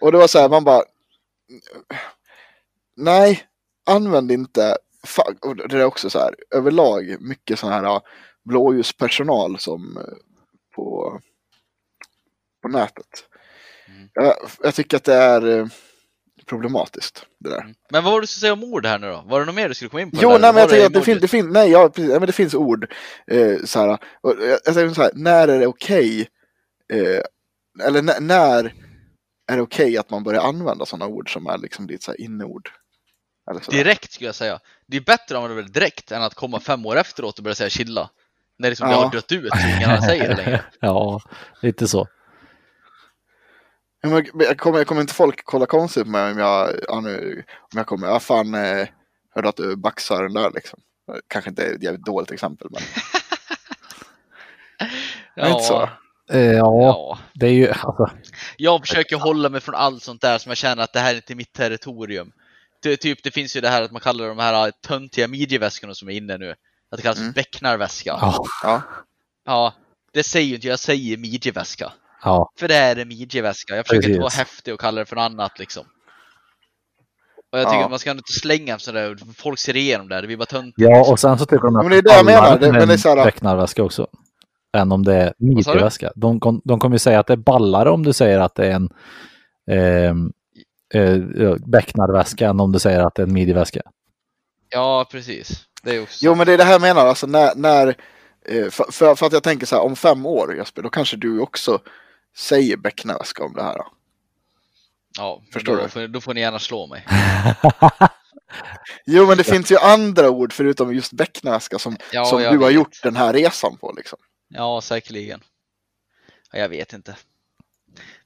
och 0.01 0.13
det 0.13 0.19
var 0.19 0.27
så 0.27 0.39
här, 0.39 0.49
man 0.49 0.65
bara, 0.65 0.83
nej, 2.97 3.47
använd 3.87 4.33
inte, 4.33 4.77
och 5.41 5.57
det 5.57 5.81
är 5.81 5.85
också 5.85 6.11
så 6.11 6.19
här, 6.19 6.35
överlag 6.51 7.17
mycket 7.21 7.59
sådana 7.59 7.89
här 7.89 8.01
blåljuspersonal 8.45 9.59
som 9.59 9.97
eh, 9.97 10.15
på, 10.75 11.21
på 12.63 12.69
nätet. 12.69 13.25
Mm. 13.89 14.09
Jag, 14.13 14.35
jag 14.63 14.75
tycker 14.75 14.97
att 14.97 15.05
det 15.05 15.15
är 15.15 15.59
eh, 15.59 15.67
problematiskt 16.47 17.27
det 17.41 17.49
där. 17.51 17.61
Mm. 17.61 17.75
Men 17.91 18.05
vad 18.05 18.13
var 18.13 18.21
det 18.21 18.23
du 18.23 18.27
skulle 18.27 18.41
säga 18.41 18.53
om 18.53 18.65
ord 18.65 18.87
här 18.87 18.99
nu 18.99 19.07
då? 19.07 19.25
Var 19.27 19.41
det 19.41 19.47
något 19.47 19.55
mer 19.55 19.69
du 19.69 19.75
skulle 19.75 19.89
komma 19.89 20.01
in 20.03 20.11
på? 20.11 20.19
Jo, 20.21 20.29
nej, 20.31 20.41
men 20.41 20.57
jag 20.57 20.69
tänker 20.69 20.87
att 20.87 20.93
det, 20.93 21.03
fin, 21.03 21.19
det, 21.21 21.29
fin, 21.29 21.49
nej, 21.53 21.71
ja, 21.71 21.89
precis, 21.89 22.11
nej, 22.11 22.19
men 22.21 22.27
det 22.27 22.33
finns 22.33 22.55
ord. 22.55 22.93
Eh, 23.31 23.57
så 23.65 23.81
här, 23.81 23.99
och 24.21 24.35
jag, 24.41 24.59
jag 24.65 24.75
säger 24.75 24.91
så 24.91 25.03
här, 25.03 25.11
när 25.15 25.49
är 25.49 25.59
det 25.61 25.67
okej? 25.67 26.29
eh, 26.93 27.21
eller 27.87 28.03
när, 28.03 28.21
när 28.21 28.75
är 29.53 29.57
det 29.57 29.63
okej 29.63 29.99
att 29.99 30.11
man 30.11 30.25
börjar 30.25 30.43
använda 30.43 30.87
sådana 30.87 31.07
ord 31.07 31.33
som 31.33 31.47
är 31.47 31.59
liksom 31.59 31.87
lite 31.87 32.05
så 32.05 32.11
här 32.11 32.21
inneord? 32.21 32.69
Direkt 33.71 34.13
skulle 34.13 34.29
jag 34.29 34.35
säga. 34.35 34.59
Det 34.87 34.97
är 34.97 35.01
bättre 35.01 35.39
att 35.39 35.43
använda 35.43 35.63
det 35.63 35.69
direkt 35.69 36.13
än 36.13 36.23
att 36.23 36.35
komma 36.35 36.61
fem 36.61 36.87
år 36.87 36.97
efteråt 36.97 37.39
och 37.39 37.45
börja 37.45 37.55
säga 37.55 37.71
chilla. 37.71 38.11
När 38.59 38.69
liksom 38.69 38.89
det 38.89 38.95
Ja. 38.95 39.05
har 39.05 39.13
dött 39.13 39.33
ut 39.33 39.51
så 39.53 39.69
ingen 39.77 39.91
annan 39.91 40.03
säger 40.03 40.29
det 40.29 40.37
längre. 40.37 40.65
Ja, 40.81 41.21
lite 41.61 41.89
så. 41.89 42.07
Ja, 44.05 44.23
Jag 44.45 44.59
kommer, 44.59 44.79
jag 44.79 44.87
kommer 44.87 45.01
inte 45.01 45.15
folk 45.15 45.41
kolla 45.45 45.67
konstigt 45.67 46.05
på 46.05 46.11
mig 46.11 46.33
om 46.33 46.39
jag, 46.39 46.71
ja, 46.89 47.01
nu, 47.01 47.45
om 47.61 47.79
jag 47.79 47.87
kommer, 47.87 48.07
ja 48.09 48.21
fan, 48.21 48.55
eh, 48.55 48.89
hörde 49.35 49.49
att 49.49 49.57
du 49.57 49.77
baxar 49.77 50.23
den 50.23 50.33
där 50.33 50.51
liksom. 50.55 50.81
Kanske 51.29 51.51
inte 51.51 51.63
är 51.67 51.75
ett 51.75 51.83
jävligt 51.83 52.05
dåligt 52.07 52.31
exempel, 52.31 52.69
men 52.71 52.83
är 55.47 55.51
inte 55.51 55.63
så. 55.65 55.89
Eh, 56.31 56.41
ja, 56.53 56.83
ja. 56.83 57.19
det 57.35 57.47
är 57.47 57.51
ju 57.53 57.69
alltså. 57.71 58.11
Jag 58.57 58.81
försöker 58.81 59.17
hålla 59.17 59.49
mig 59.49 59.61
från 59.61 59.75
allt 59.75 60.03
sånt 60.03 60.21
där 60.21 60.39
som 60.39 60.51
jag 60.51 60.57
känner 60.57 60.83
att 60.85 60.93
det 60.93 61.01
här 61.01 61.11
är 61.11 61.17
inte 61.17 61.35
mitt 61.35 61.53
territorium. 61.53 62.33
Ty- 62.83 62.97
Typ 62.97 63.23
det 63.23 63.31
finns 63.31 63.57
ju 63.57 63.61
det 63.61 63.69
här 63.69 63.83
att 63.83 63.91
man 63.91 64.01
kallar 64.01 64.29
de 64.29 64.39
här 64.39 64.71
töntiga 64.71 65.29
midjeväskorna 65.29 65.95
som 65.95 66.09
är 66.09 66.13
inne 66.13 66.39
nu. 66.39 66.51
Att 66.51 66.97
det 66.97 67.03
kallas 67.03 67.19
Mm. 67.19 67.33
för 67.33 67.35
becknarväska. 67.35 68.19
Ja, 68.21 68.45
Ja, 68.63 68.83
Ja, 69.47 69.75
det 70.13 70.23
säger 70.23 70.49
ju 70.49 70.55
inte 70.55 70.67
jag, 70.67 70.73
jag 70.73 70.79
säger 70.81 71.17
midjeväska. 71.17 71.93
Ja, 72.25 72.51
För 72.59 72.69
det 72.69 72.75
är 72.77 72.97
en 72.97 73.09
midjeväska. 73.09 73.77
Jag 73.77 73.87
försöker 73.87 74.09
inte 74.09 74.21
vara 74.21 74.29
Precis. 74.31 74.39
häftig 74.39 74.75
och 74.75 74.81
kalla 74.81 74.99
det 75.01 75.07
för 75.07 75.17
något 75.17 75.23
annat 75.23 75.59
liksom. 75.59 75.85
Och 77.53 77.59
jag 77.59 77.67
tycker 77.67 77.79
Ja. 77.79 77.85
att 77.85 77.91
man 77.91 77.99
ska 77.99 78.11
inte 78.11 78.33
slänga 78.41 78.79
sådär, 78.79 79.17
folk 79.37 79.59
ser 79.59 79.77
igenom 79.77 80.09
det, 80.09 80.21
det 80.21 80.27
blir 80.27 80.37
bara 80.37 80.47
töntigt. 80.47 80.75
ja, 80.79 81.11
och 81.13 81.21
sen 81.21 81.39
så 81.39 81.45
tycker 81.47 81.65
de 81.65 81.77
att 81.77 81.85
Men 81.85 81.91
det 81.91 81.99
är 81.99 82.03
det 82.03 82.13
jag 82.15 82.27
menar, 82.27 82.59
det- 82.59 82.73
men 82.73 82.89
det 82.89 82.95
är 82.95 82.99
så 82.99 83.09
här- 83.17 83.25
becknarväska 83.25 83.83
också. 83.83 84.07
Än 84.77 84.93
om 84.93 85.05
det 85.05 85.15
är 85.15 85.35
midjeväska. 85.39 86.13
De, 86.17 86.41
de 86.65 86.79
kommer 86.79 86.95
ju 86.95 86.99
säga 86.99 87.21
att 87.21 87.27
det 87.27 87.33
är 87.33 87.37
ballare 87.37 87.91
om 87.91 88.03
du 88.03 88.13
säger 88.13 88.41
att 88.41 88.55
det 88.55 88.67
är 88.67 88.71
en 88.73 88.89
ehm, 89.71 90.33
eh, 90.95 91.55
becknarväska 91.67 92.49
än 92.49 92.61
om 92.61 92.73
du 92.73 92.79
säger 92.79 93.01
att 93.01 93.15
det 93.15 93.23
är 93.23 93.27
en 93.27 93.33
midjeväska. 93.33 93.81
Ja, 94.71 95.07
precis. 95.11 95.65
Det 95.83 95.97
är 95.97 96.03
också 96.03 96.19
jo 96.25 96.35
men 96.35 96.47
det 96.47 96.53
är 96.53 96.59
det 96.59 96.65
här 96.65 96.73
jag 96.73 96.81
menar, 96.81 97.07
alltså 97.07 97.27
när, 97.27 97.53
när 97.57 97.87
eh, 98.49 98.71
för, 98.71 98.93
för, 98.93 99.15
för 99.15 99.27
att 99.27 99.33
jag 99.33 99.43
tänker 99.43 99.67
så 99.67 99.77
här, 99.77 99.83
om 99.83 99.97
fem 99.97 100.27
år 100.27 100.57
Jesper, 100.57 100.83
då 100.83 100.89
kanske 100.89 101.17
du 101.17 101.41
också 101.41 101.79
säger 102.37 102.77
becknarväska 102.77 103.45
om 103.45 103.53
det 103.55 103.63
här. 103.63 103.75
Då. 103.79 103.87
Ja, 105.19 105.43
Förstår 105.53 105.77
då, 105.77 105.83
du? 105.83 105.89
Får, 105.89 106.09
då 106.09 106.21
får 106.21 106.35
ni 106.35 106.41
gärna 106.41 106.59
slå 106.59 106.87
mig. 106.87 107.07
Jo 109.07 109.27
men 109.27 109.37
det 109.39 109.45
finns 109.45 109.73
ju 109.73 109.77
andra 109.79 110.31
ord 110.31 110.53
förutom 110.53 110.95
just 110.95 111.13
becknarväska 111.13 111.79
som, 111.79 111.97
Ja, 112.13 112.25
som 112.25 112.39
du 112.41 112.49
har 112.49 112.59
vet. 112.59 112.73
gjort 112.75 113.03
den 113.03 113.17
här 113.17 113.33
resan 113.33 113.77
på 113.77 113.93
liksom. 113.97 114.19
Ja, 114.49 114.81
säkerligen. 114.81 115.41
Ja, 116.53 116.59
jag 116.59 116.69
vet 116.69 116.93
inte. 116.93 117.17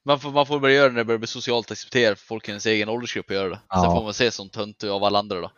Man 0.05 0.21
får, 0.21 0.31
man 0.31 0.47
får 0.47 0.61
börja 0.61 0.75
göra 0.75 0.89
det 0.89 0.93
när 0.93 0.99
det 0.99 1.05
börjar 1.05 1.19
bli 1.19 1.27
socialt 1.27 1.71
accepterat 1.71 2.19
för 2.19 2.27
folk 2.27 2.49
i 2.49 2.51
ens 2.51 2.67
egen 2.67 2.89
åldersgrupp 2.89 3.31
att 3.31 3.37
göra 3.37 3.49
det. 3.49 3.55
Sen 3.57 3.63
Ja. 3.69 3.95
får 3.97 4.05
man 4.05 4.15
se 4.15 4.31
som 4.31 4.49
tönt 4.49 4.85
av 4.85 5.05
alla 5.05 5.19
andra 5.19 5.41
då. 5.41 5.53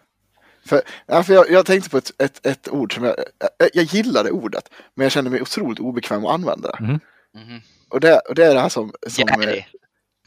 Ja, 1.06 1.22
för 1.22 1.34
jag, 1.34 1.50
jag 1.50 1.66
tänkte 1.66 1.90
på 1.90 1.98
ett, 1.98 2.10
ett, 2.22 2.46
ett 2.46 2.68
ord 2.68 2.94
som 2.94 3.04
jag, 3.04 3.16
jag, 3.58 3.68
jag 3.74 3.84
gillade 3.84 4.30
ordet, 4.30 4.70
men 4.94 5.04
jag 5.04 5.12
kände 5.12 5.30
mig 5.30 5.42
otroligt 5.42 5.80
obekväm 5.80 6.24
att 6.24 6.34
använda 6.34 6.70
det. 6.72 6.80
Mhm. 6.84 7.00
Mhm. 7.34 7.60
Och 7.90 8.00
det, 8.00 8.18
och 8.18 8.34
det 8.34 8.44
är 8.44 8.54
det 8.54 8.60
här 8.60 8.68
som... 8.68 8.92
som 9.06 9.28
eh, 9.28 9.36
Gary. 9.36 9.64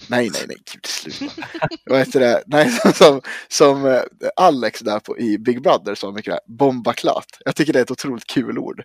nej, 0.08 0.30
nej, 0.30 0.46
nej, 0.48 0.58
gud 0.74 0.86
sluta. 0.86 1.48
Vad 1.86 2.00
heter 2.00 2.20
det? 2.20 2.44
Nej, 2.48 2.72
som, 2.94 3.22
som 3.48 3.86
eh, 3.86 4.02
Alex 4.36 4.80
där 4.80 5.00
på, 5.00 5.20
i 5.20 5.38
Big 5.38 5.62
Brother 5.62 5.96
sa 5.96 6.12
mycket, 6.12 6.34
där, 6.34 6.40
bombaklat. 6.58 7.28
Jag 7.46 7.56
tycker 7.56 7.74
det 7.74 7.80
är 7.80 7.84
ett 7.84 7.92
otroligt 7.92 8.28
kul 8.28 8.58
ord. 8.58 8.84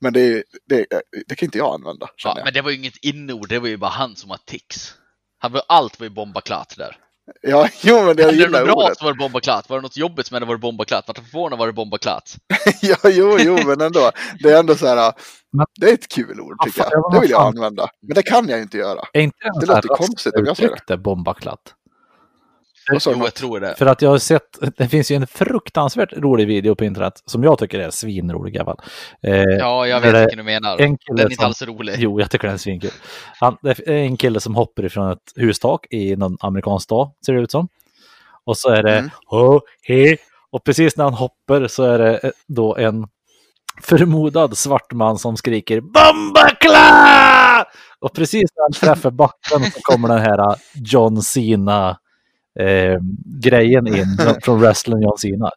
Men 0.00 0.12
det, 0.12 0.44
det, 0.68 0.86
det 1.26 1.34
kan 1.34 1.46
inte 1.46 1.58
jag 1.58 1.74
använda, 1.74 2.08
Ja, 2.24 2.34
jag. 2.36 2.44
men 2.44 2.54
det 2.54 2.62
var 2.62 2.70
ju 2.70 2.76
inget 2.76 2.96
inneord, 2.96 3.48
det 3.48 3.58
var 3.58 3.68
ju 3.68 3.76
bara 3.76 3.90
han 3.90 4.16
som 4.16 4.30
har 4.30 4.38
tics. 4.46 4.94
Han 5.38 5.52
var, 5.52 5.62
allt 5.68 6.00
var 6.00 6.04
ju 6.04 6.10
bombaklatt 6.10 6.74
där. 6.78 6.96
Ja, 7.42 7.68
jo, 7.82 8.02
men 8.02 8.16
det, 8.16 8.22
jag 8.22 8.28
Hände 8.28 8.32
det 8.32 8.36
gillar 8.44 8.60
något 8.60 8.74
bra 8.76 8.84
ordet. 8.84 8.98
så 8.98 9.04
var 9.04 9.12
det 9.12 9.18
bombaklatt. 9.18 9.68
Var 9.68 9.76
det 9.76 9.82
något 9.82 9.96
jobbigt 9.96 10.26
som 10.26 10.34
hände 10.34 10.46
var 10.46 10.54
det 10.54 10.60
bombaklatt. 10.60 11.08
Vart 11.08 11.16
du 11.16 11.22
förvånad 11.22 11.58
var 11.58 11.66
det 11.66 11.72
bombaklatt. 11.72 12.36
ja, 12.82 12.96
jo, 13.04 13.36
jo, 13.38 13.58
men 13.66 13.80
ändå. 13.80 14.10
Det 14.42 14.50
är 14.50 14.58
ändå 14.60 14.74
så 14.74 14.86
här, 14.86 15.12
det 15.80 15.90
är 15.90 15.94
ett 15.94 16.08
kul 16.08 16.40
ord 16.40 16.56
tycker 16.64 16.84
jag. 16.90 17.12
Det 17.12 17.20
vill 17.20 17.30
jag 17.30 17.42
använda. 17.46 17.88
Men 18.02 18.14
det 18.14 18.22
kan 18.22 18.48
jag 18.48 18.60
inte 18.62 18.78
göra. 18.78 19.00
Är 19.12 19.20
inte 19.20 19.36
Det 19.42 19.60
det 19.60 19.66
låter 19.66 19.88
konstigt 19.88 20.34
om 20.34 20.44
jag 20.46 20.56
säger 20.56 20.70
det. 20.70 20.96
det? 20.96 20.96
Vad 20.96 21.42
sa 21.42 21.56
Jo, 22.92 22.98
jag 23.24 23.34
tror 23.34 23.60
det. 23.60 23.74
För 23.78 23.86
att 23.86 24.02
jag 24.02 24.10
har 24.10 24.18
sett, 24.18 24.42
det 24.76 24.88
finns 24.88 25.10
ju 25.10 25.16
en 25.16 25.26
fruktansvärt 25.26 26.12
rolig 26.12 26.46
video 26.46 26.74
på 26.74 26.84
internet 26.84 27.12
som 27.26 27.42
jag 27.44 27.58
tycker 27.58 27.78
är 27.80 27.90
svinrolig 27.90 28.54
i 28.56 28.58
alla 28.58 28.64
fall. 28.64 28.80
Eh, 29.22 29.34
Ja, 29.42 29.86
jag 29.86 30.00
vet 30.00 30.14
vilken 30.22 30.38
du 30.38 30.44
menar. 30.44 30.78
en 30.80 30.98
kille 30.98 31.16
Den 31.16 31.18
är 31.18 31.22
inte 31.24 31.34
som- 31.36 31.44
alls 31.44 31.62
rolig. 31.62 31.94
Jo, 31.98 32.20
jag 32.20 32.30
tycker 32.30 32.46
den 32.48 32.54
är 32.54 32.58
svinkul. 32.58 32.90
Han, 33.40 33.56
det 33.62 33.78
är 33.88 33.92
en 33.92 34.16
kille 34.16 34.40
som 34.40 34.54
hoppar 34.54 34.84
ifrån 34.84 35.10
ett 35.10 35.32
hustak 35.36 35.86
i 35.90 36.16
någon 36.16 36.36
amerikansk 36.40 36.84
stad, 36.84 37.10
ser 37.26 37.32
det 37.32 37.40
ut 37.40 37.50
som. 37.50 37.68
Och 38.44 38.56
så 38.58 38.68
är 38.70 38.82
det 38.82 38.98
Mm. 38.98 39.10
oh, 39.30 39.60
he. 39.82 40.16
Och 40.52 40.64
precis 40.64 40.96
när 40.96 41.04
han 41.04 41.14
hoppar 41.14 41.66
så 41.68 41.82
är 41.84 41.98
det 41.98 42.18
eh, 42.18 42.30
då 42.48 42.76
en 42.76 43.06
förmodad 43.82 44.58
svart 44.58 44.92
man 44.92 45.18
som 45.18 45.36
skriker 45.36 45.80
Bombakla! 45.80 47.64
Och 48.00 48.12
precis 48.14 48.50
när 48.56 48.62
han 48.62 48.72
träffar 48.72 49.10
backen 49.10 49.70
så 49.70 49.80
kommer 49.82 50.08
den 50.08 50.18
här 50.18 50.38
eh, 50.38 50.56
John 50.74 51.22
Cena 51.22 51.98
eh, 52.60 52.98
grejen 53.42 53.86
in 53.86 54.06
från 54.42 54.60
wrestling 54.60 55.02
John 55.02 55.18
Cena. 55.18 55.50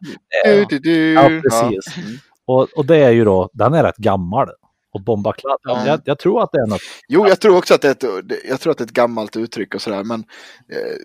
Du, 0.44 0.64
du, 0.68 0.78
du. 0.78 1.12
Ja, 1.12 1.22
precis. 1.42 1.96
Mm. 1.96 2.18
Och, 2.46 2.68
och 2.76 2.86
det 2.86 2.96
är 2.96 3.10
ju 3.10 3.24
då, 3.24 3.50
den 3.52 3.74
är 3.74 3.82
rätt 3.82 3.96
gammal. 3.96 4.48
Och 4.94 5.00
Bombaklatt, 5.04 5.60
Ja. 5.62 5.86
jag, 5.86 6.00
jag 6.04 6.18
tror 6.18 6.42
att 6.42 6.52
det 6.52 6.58
är 6.58 6.66
något 6.66 6.80
Jo, 7.08 7.28
jag 7.28 7.40
tror 7.40 7.56
också 7.56 7.74
att 7.74 7.80
det 7.80 7.88
är 7.88 7.92
ett, 8.18 8.28
det- 8.28 8.48
jag 8.48 8.60
tror 8.60 8.70
att 8.70 8.78
det 8.78 8.82
är 8.84 8.86
ett 8.86 8.92
gammalt 8.92 9.36
uttryck 9.36 9.74
och 9.74 9.82
sådär, 9.82 10.04
men 10.04 10.20
eh, 10.72 10.96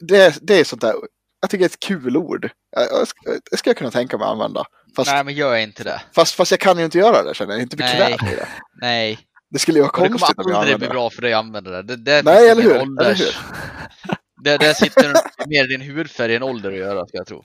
det, 0.00 0.38
det 0.42 0.60
är 0.60 0.64
sånt 0.64 0.82
där, 0.82 0.94
jag 1.40 1.50
tycker 1.50 1.58
det 1.64 1.64
är 1.64 1.74
ett 1.74 1.80
kul 1.80 2.16
ord. 2.16 2.48
Jag, 2.76 2.82
jag, 3.00 3.08
ska, 3.08 3.20
det 3.50 3.56
ska 3.56 3.70
jag 3.70 3.76
kunna 3.76 3.90
tänka 3.90 4.18
mig 4.18 4.24
att 4.24 4.30
använda. 4.32 4.64
Fast, 4.96 5.10
Nej, 5.10 5.24
men 5.24 5.34
gör 5.34 5.56
inte 5.56 5.84
det. 5.84 6.02
fast, 6.14 6.34
fast 6.34 6.50
jag 6.50 6.60
kan 6.60 6.78
ju 6.78 6.84
inte 6.84 6.98
göra 6.98 7.22
det, 7.22 7.34
känner 7.34 7.52
jag. 7.52 7.56
Jag 7.56 7.60
är 7.60 7.62
inte 7.62 7.76
bekväm 7.76 8.16
Nej. 8.20 8.32
i 8.32 8.36
det. 8.36 8.48
Nej. 8.80 9.18
Det 9.50 9.58
skulle 9.58 9.78
ju 9.78 9.82
vara 9.82 10.02
det 10.02 10.08
konstigt 10.08 10.38
om 10.38 10.42
kommer 10.44 10.54
jag 10.54 10.58
aldrig 10.60 10.74
använde 10.74 10.78
bli 10.78 10.86
det. 10.88 10.92
bra 10.94 11.10
för 11.10 11.22
dig 11.22 11.32
att 11.32 11.38
använda 11.44 11.70
det. 11.70 11.82
det, 11.82 11.96
det 11.96 12.22
Nej, 12.24 12.36
finns 12.36 12.50
eller 12.50 12.62
hur? 12.62 12.80
Ålders... 12.80 13.06
Eller 13.06 13.14
hur? 13.14 14.18
Det, 14.44 14.58
det 14.58 14.74
sitter 14.74 15.12
mer 15.48 15.64
i 15.64 15.76
din 15.76 15.80
hudfärg 15.96 16.34
än 16.36 16.42
ålder 16.42 16.72
att 16.72 16.78
göra, 16.78 17.06
ska 17.06 17.16
jag 17.16 17.26
tro. 17.26 17.44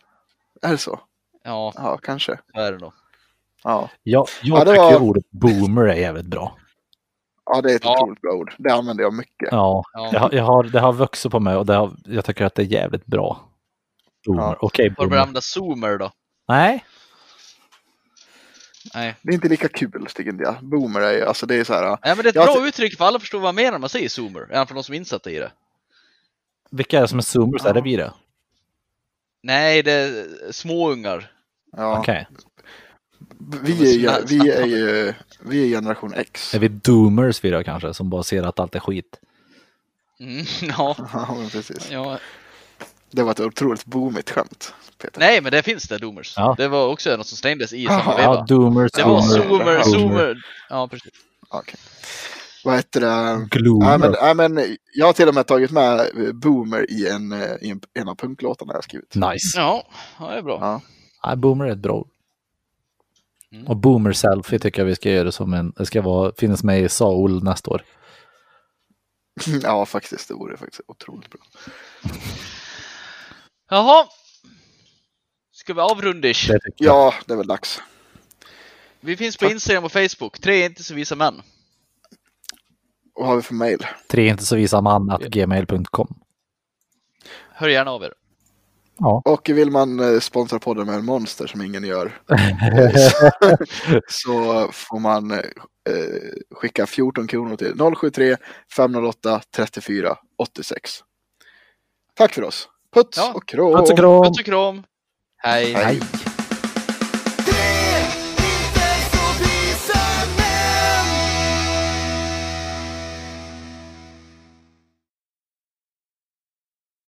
Är 0.62 0.72
det 0.72 0.78
så? 0.78 1.00
Ja, 1.44 1.74
Ja, 1.76 1.98
kanske. 1.98 2.40
så 2.54 2.60
är 2.60 2.72
det 2.72 2.78
nog. 2.78 2.94
Ja, 3.64 3.90
Jag, 4.04 4.28
jag 4.44 4.60
Ja, 4.60 4.64
det 4.66 4.72
tycker 4.72 4.82
var- 4.84 5.00
ordet 5.02 5.32
boomer 5.32 5.82
är 5.82 5.96
jävligt 5.96 6.26
bra. 6.26 6.58
ja 7.46 7.62
det 7.62 7.72
är 7.72 7.76
ett 7.76 7.84
Ja. 7.84 8.02
otroligt 8.04 8.22
bra 8.22 8.32
ord. 8.32 8.54
Det 8.58 8.74
använder 8.74 9.04
jag 9.04 9.14
mycket. 9.14 9.48
Ja, 9.52 9.84
Ja. 9.94 10.10
jag, 10.14 10.20
har- 10.20 10.32
jag 10.34 10.44
har, 10.44 10.64
det 10.64 10.80
har 10.80 10.94
vuxit 10.94 11.32
på 11.32 11.40
mig 11.40 11.56
och 11.56 11.66
det 11.66 11.74
har, 11.74 11.92
jag 12.06 12.26
tycker 12.26 12.46
att 12.46 12.56
det 12.56 12.62
är 12.62 12.66
jävligt 12.66 13.06
bra. 13.06 13.50
Boomer. 14.26 14.42
Ja. 14.44 14.58
Okej, 14.60 14.84
Har 14.86 14.90
du 14.90 14.96
börjat 14.96 15.10
boomer. 15.10 15.18
använda 15.22 15.42
zoomer 15.42 15.98
då? 15.98 16.12
Nej, 16.48 16.86
Nej. 18.94 19.16
Det 19.22 19.30
är 19.30 19.34
inte 19.34 19.48
lika 19.50 19.68
kul, 19.68 20.08
tycker 20.16 20.34
jag. 20.40 20.56
Boomer 20.62 21.02
är 21.02 21.12
ju, 21.14 21.26
alltså 21.26 21.46
det 21.46 21.56
är 21.56 21.64
så 21.64 21.74
här, 21.74 21.84
Nej, 21.90 21.98
men 22.04 22.18
det 22.18 22.24
är 22.24 22.30
ett 22.30 22.36
Jag 22.36 22.56
bra 22.56 22.68
uttryck 22.68 22.98
för 22.98 23.06
alla 23.06 23.20
förstår 23.20 23.40
vad 23.40 23.48
man 23.48 23.56
menar 23.56 23.72
när 23.72 23.80
man 23.80 23.90
säger 23.90 24.10
zoomer. 24.10 24.48
Även 24.52 24.68
för 24.68 24.76
de 24.76 24.84
som 24.84 24.94
är 24.94 24.98
insatta 25.00 25.32
i 25.32 25.40
det. 25.40 25.52
Vilka 26.70 26.98
är 26.98 27.02
det 27.02 27.08
som 27.08 27.18
är 27.18 27.24
zoomers? 27.24 27.66
Är 27.66 27.74
det 27.74 27.82
vi 27.82 27.96
det? 27.96 28.14
Nej, 29.44 29.84
det 29.84 29.92
är 29.92 30.26
småungar. 30.52 31.32
ja. 31.78 32.00
Okej. 32.00 32.28
Vi, 33.62 33.90
är, 33.90 33.94
ju- 33.94 34.04
Snabbt. 34.08 34.32
vi 34.32 34.50
är 34.52 34.66
ju, 34.66 35.14
vi 35.40 35.64
är 35.64 35.78
generation 35.78 36.14
X. 36.14 36.54
Är 36.56 36.60
vi 36.60 36.68
doomers 36.68 37.44
vi 37.44 37.50
då 37.50 37.64
kanske, 37.64 37.94
som 37.94 38.10
bara 38.10 38.24
ser 38.24 38.44
att 38.44 38.60
allt 38.60 38.76
är 38.76 38.80
skit? 38.80 39.20
Mm, 40.20 40.46
ja. 40.78 40.96
Ja, 41.14 41.36
men 41.40 41.50
precis. 41.50 41.92
ja. 41.92 42.20
Det 43.12 43.24
var 43.24 43.32
ett 43.32 43.40
otroligt 43.40 43.86
boomigt 43.86 44.30
skämt, 44.30 44.74
Peter. 44.98 45.20
Nej, 45.20 45.42
men 45.42 45.52
det 45.52 45.64
finns 45.64 45.84
det, 45.84 45.98
doomers. 45.98 46.34
Ja. 46.38 46.56
Det 46.58 46.68
var 46.68 46.88
också 46.88 47.18
något 47.18 47.28
som 47.28 47.38
slängdes 47.38 47.74
i 47.74 47.86
samma 47.88 48.04
Ja, 48.06 48.18
veva. 48.18 48.46
doomers, 48.46 48.92
Det 48.92 49.04
var 49.04 49.22
Zoomer. 49.22 49.48
zoomer, 49.48 49.82
Zoomer. 49.84 50.00
zoomer. 50.00 50.38
Ja, 50.70 50.88
precis. 50.88 51.12
Okej. 51.50 51.76
Vad 52.64 52.76
heter 52.76 53.02
det? 53.02 53.48
Gloomer. 53.52 53.86
Nej, 53.88 54.00
men, 54.00 54.16
nej, 54.22 54.50
men 54.50 54.78
jag 54.94 55.06
har 55.06 55.14
till 55.14 55.28
och 55.28 55.34
med 55.34 55.48
tagit 55.48 55.72
med 55.72 56.00
eh, 56.00 56.34
Boomer 56.34 56.92
i 56.92 57.08
en, 57.08 57.32
eh, 57.32 57.56
i 57.62 57.70
en, 57.70 57.82
en 57.94 58.08
av 58.08 58.16
punktlåtarna 58.16 58.72
jag 58.74 58.78
har 58.78 58.82
skrivit. 58.82 59.16
Nice. 59.16 59.60
Ja, 59.60 59.88
ja 60.20 60.28
det 60.28 60.38
är 60.38 60.42
bra. 60.42 60.58
Ja. 60.62 60.82
Nej, 61.26 61.38
boomer 61.38 61.66
är 61.66 61.72
ett 61.72 61.78
bra 61.78 61.94
ord. 61.94 62.10
Mm. 63.52 63.68
Och 63.68 63.78
boomer 63.78 64.14
selfie 64.14 64.60
tycker 64.60 64.82
jag 64.82 64.86
vi 64.86 64.96
ska 64.96 65.10
göra 65.10 65.32
som 65.32 65.54
en, 65.54 65.74
det 65.78 65.86
ska 65.86 66.02
vara, 66.02 66.32
finnas 66.38 66.64
med 66.64 66.82
i 66.82 66.90
Saul 66.90 67.44
nästa 67.44 67.72
år. 67.72 67.84
ja, 69.64 69.86
faktiskt. 69.86 70.28
Det 70.28 70.34
vore 70.34 70.58
faktiskt 70.58 70.82
otroligt 70.88 71.30
bra. 71.30 71.42
Jaha. 73.70 74.08
Ska 75.52 75.74
vi 75.74 75.82
avrunda? 75.82 76.30
ish? 76.30 76.48
Det 76.48 76.60
tycker 76.60 76.86
jag. 76.86 76.96
Ja, 76.96 77.14
det 77.26 77.34
är 77.34 77.38
väl 77.38 77.48
dags. 77.48 77.82
Vi 79.00 79.18
finns 79.18 79.38
på 79.38 79.46
Instagram 79.46 79.84
och 79.84 79.92
Facebook. 79.92 80.40
Tre 80.40 80.66
inte 80.66 80.84
så 80.84 80.94
visa 80.94 81.16
män. 81.16 81.42
Vad 83.20 83.28
har 83.28 83.36
vi 83.36 83.42
för 83.42 83.54
mail? 83.54 83.86
Tre 84.08 84.28
inte 84.28 84.46
så 84.46 84.56
visa 84.56 84.82
man 84.82 85.10
att 85.10 85.22
gmail.com. 85.22 86.16
Hör 87.54 87.68
gärna 87.70 87.92
av 87.92 88.04
er. 88.04 88.14
Ja. 89.00 89.22
Och 89.26 89.50
vill 89.50 89.72
man 89.72 90.00
eh, 90.00 90.20
sponsra 90.20 90.60
podden 90.60 90.86
med 90.86 90.96
en 90.96 91.06
monster 91.06 91.48
som 91.48 91.62
ingen 91.62 91.84
gör 91.84 92.22
så 94.10 94.68
får 94.72 95.00
man 95.00 95.32
eh, 95.32 95.40
skicka 96.56 96.86
14 96.86 97.28
kronor 97.28 97.56
till 97.56 97.74
073 97.96 98.38
508 98.76 99.42
34 99.56 100.18
86. 100.38 100.92
Tack 102.16 102.34
för 102.34 102.44
oss. 102.44 102.68
Puts 102.94 103.18
Ja. 103.18 103.34
och 103.36 103.48
kram. 103.48 103.74
Puss 104.24 104.40
och 104.40 104.46
kram! 104.46 104.84
Hej! 105.38 105.74
Hej. 105.74 105.84
Hej. 105.84 106.02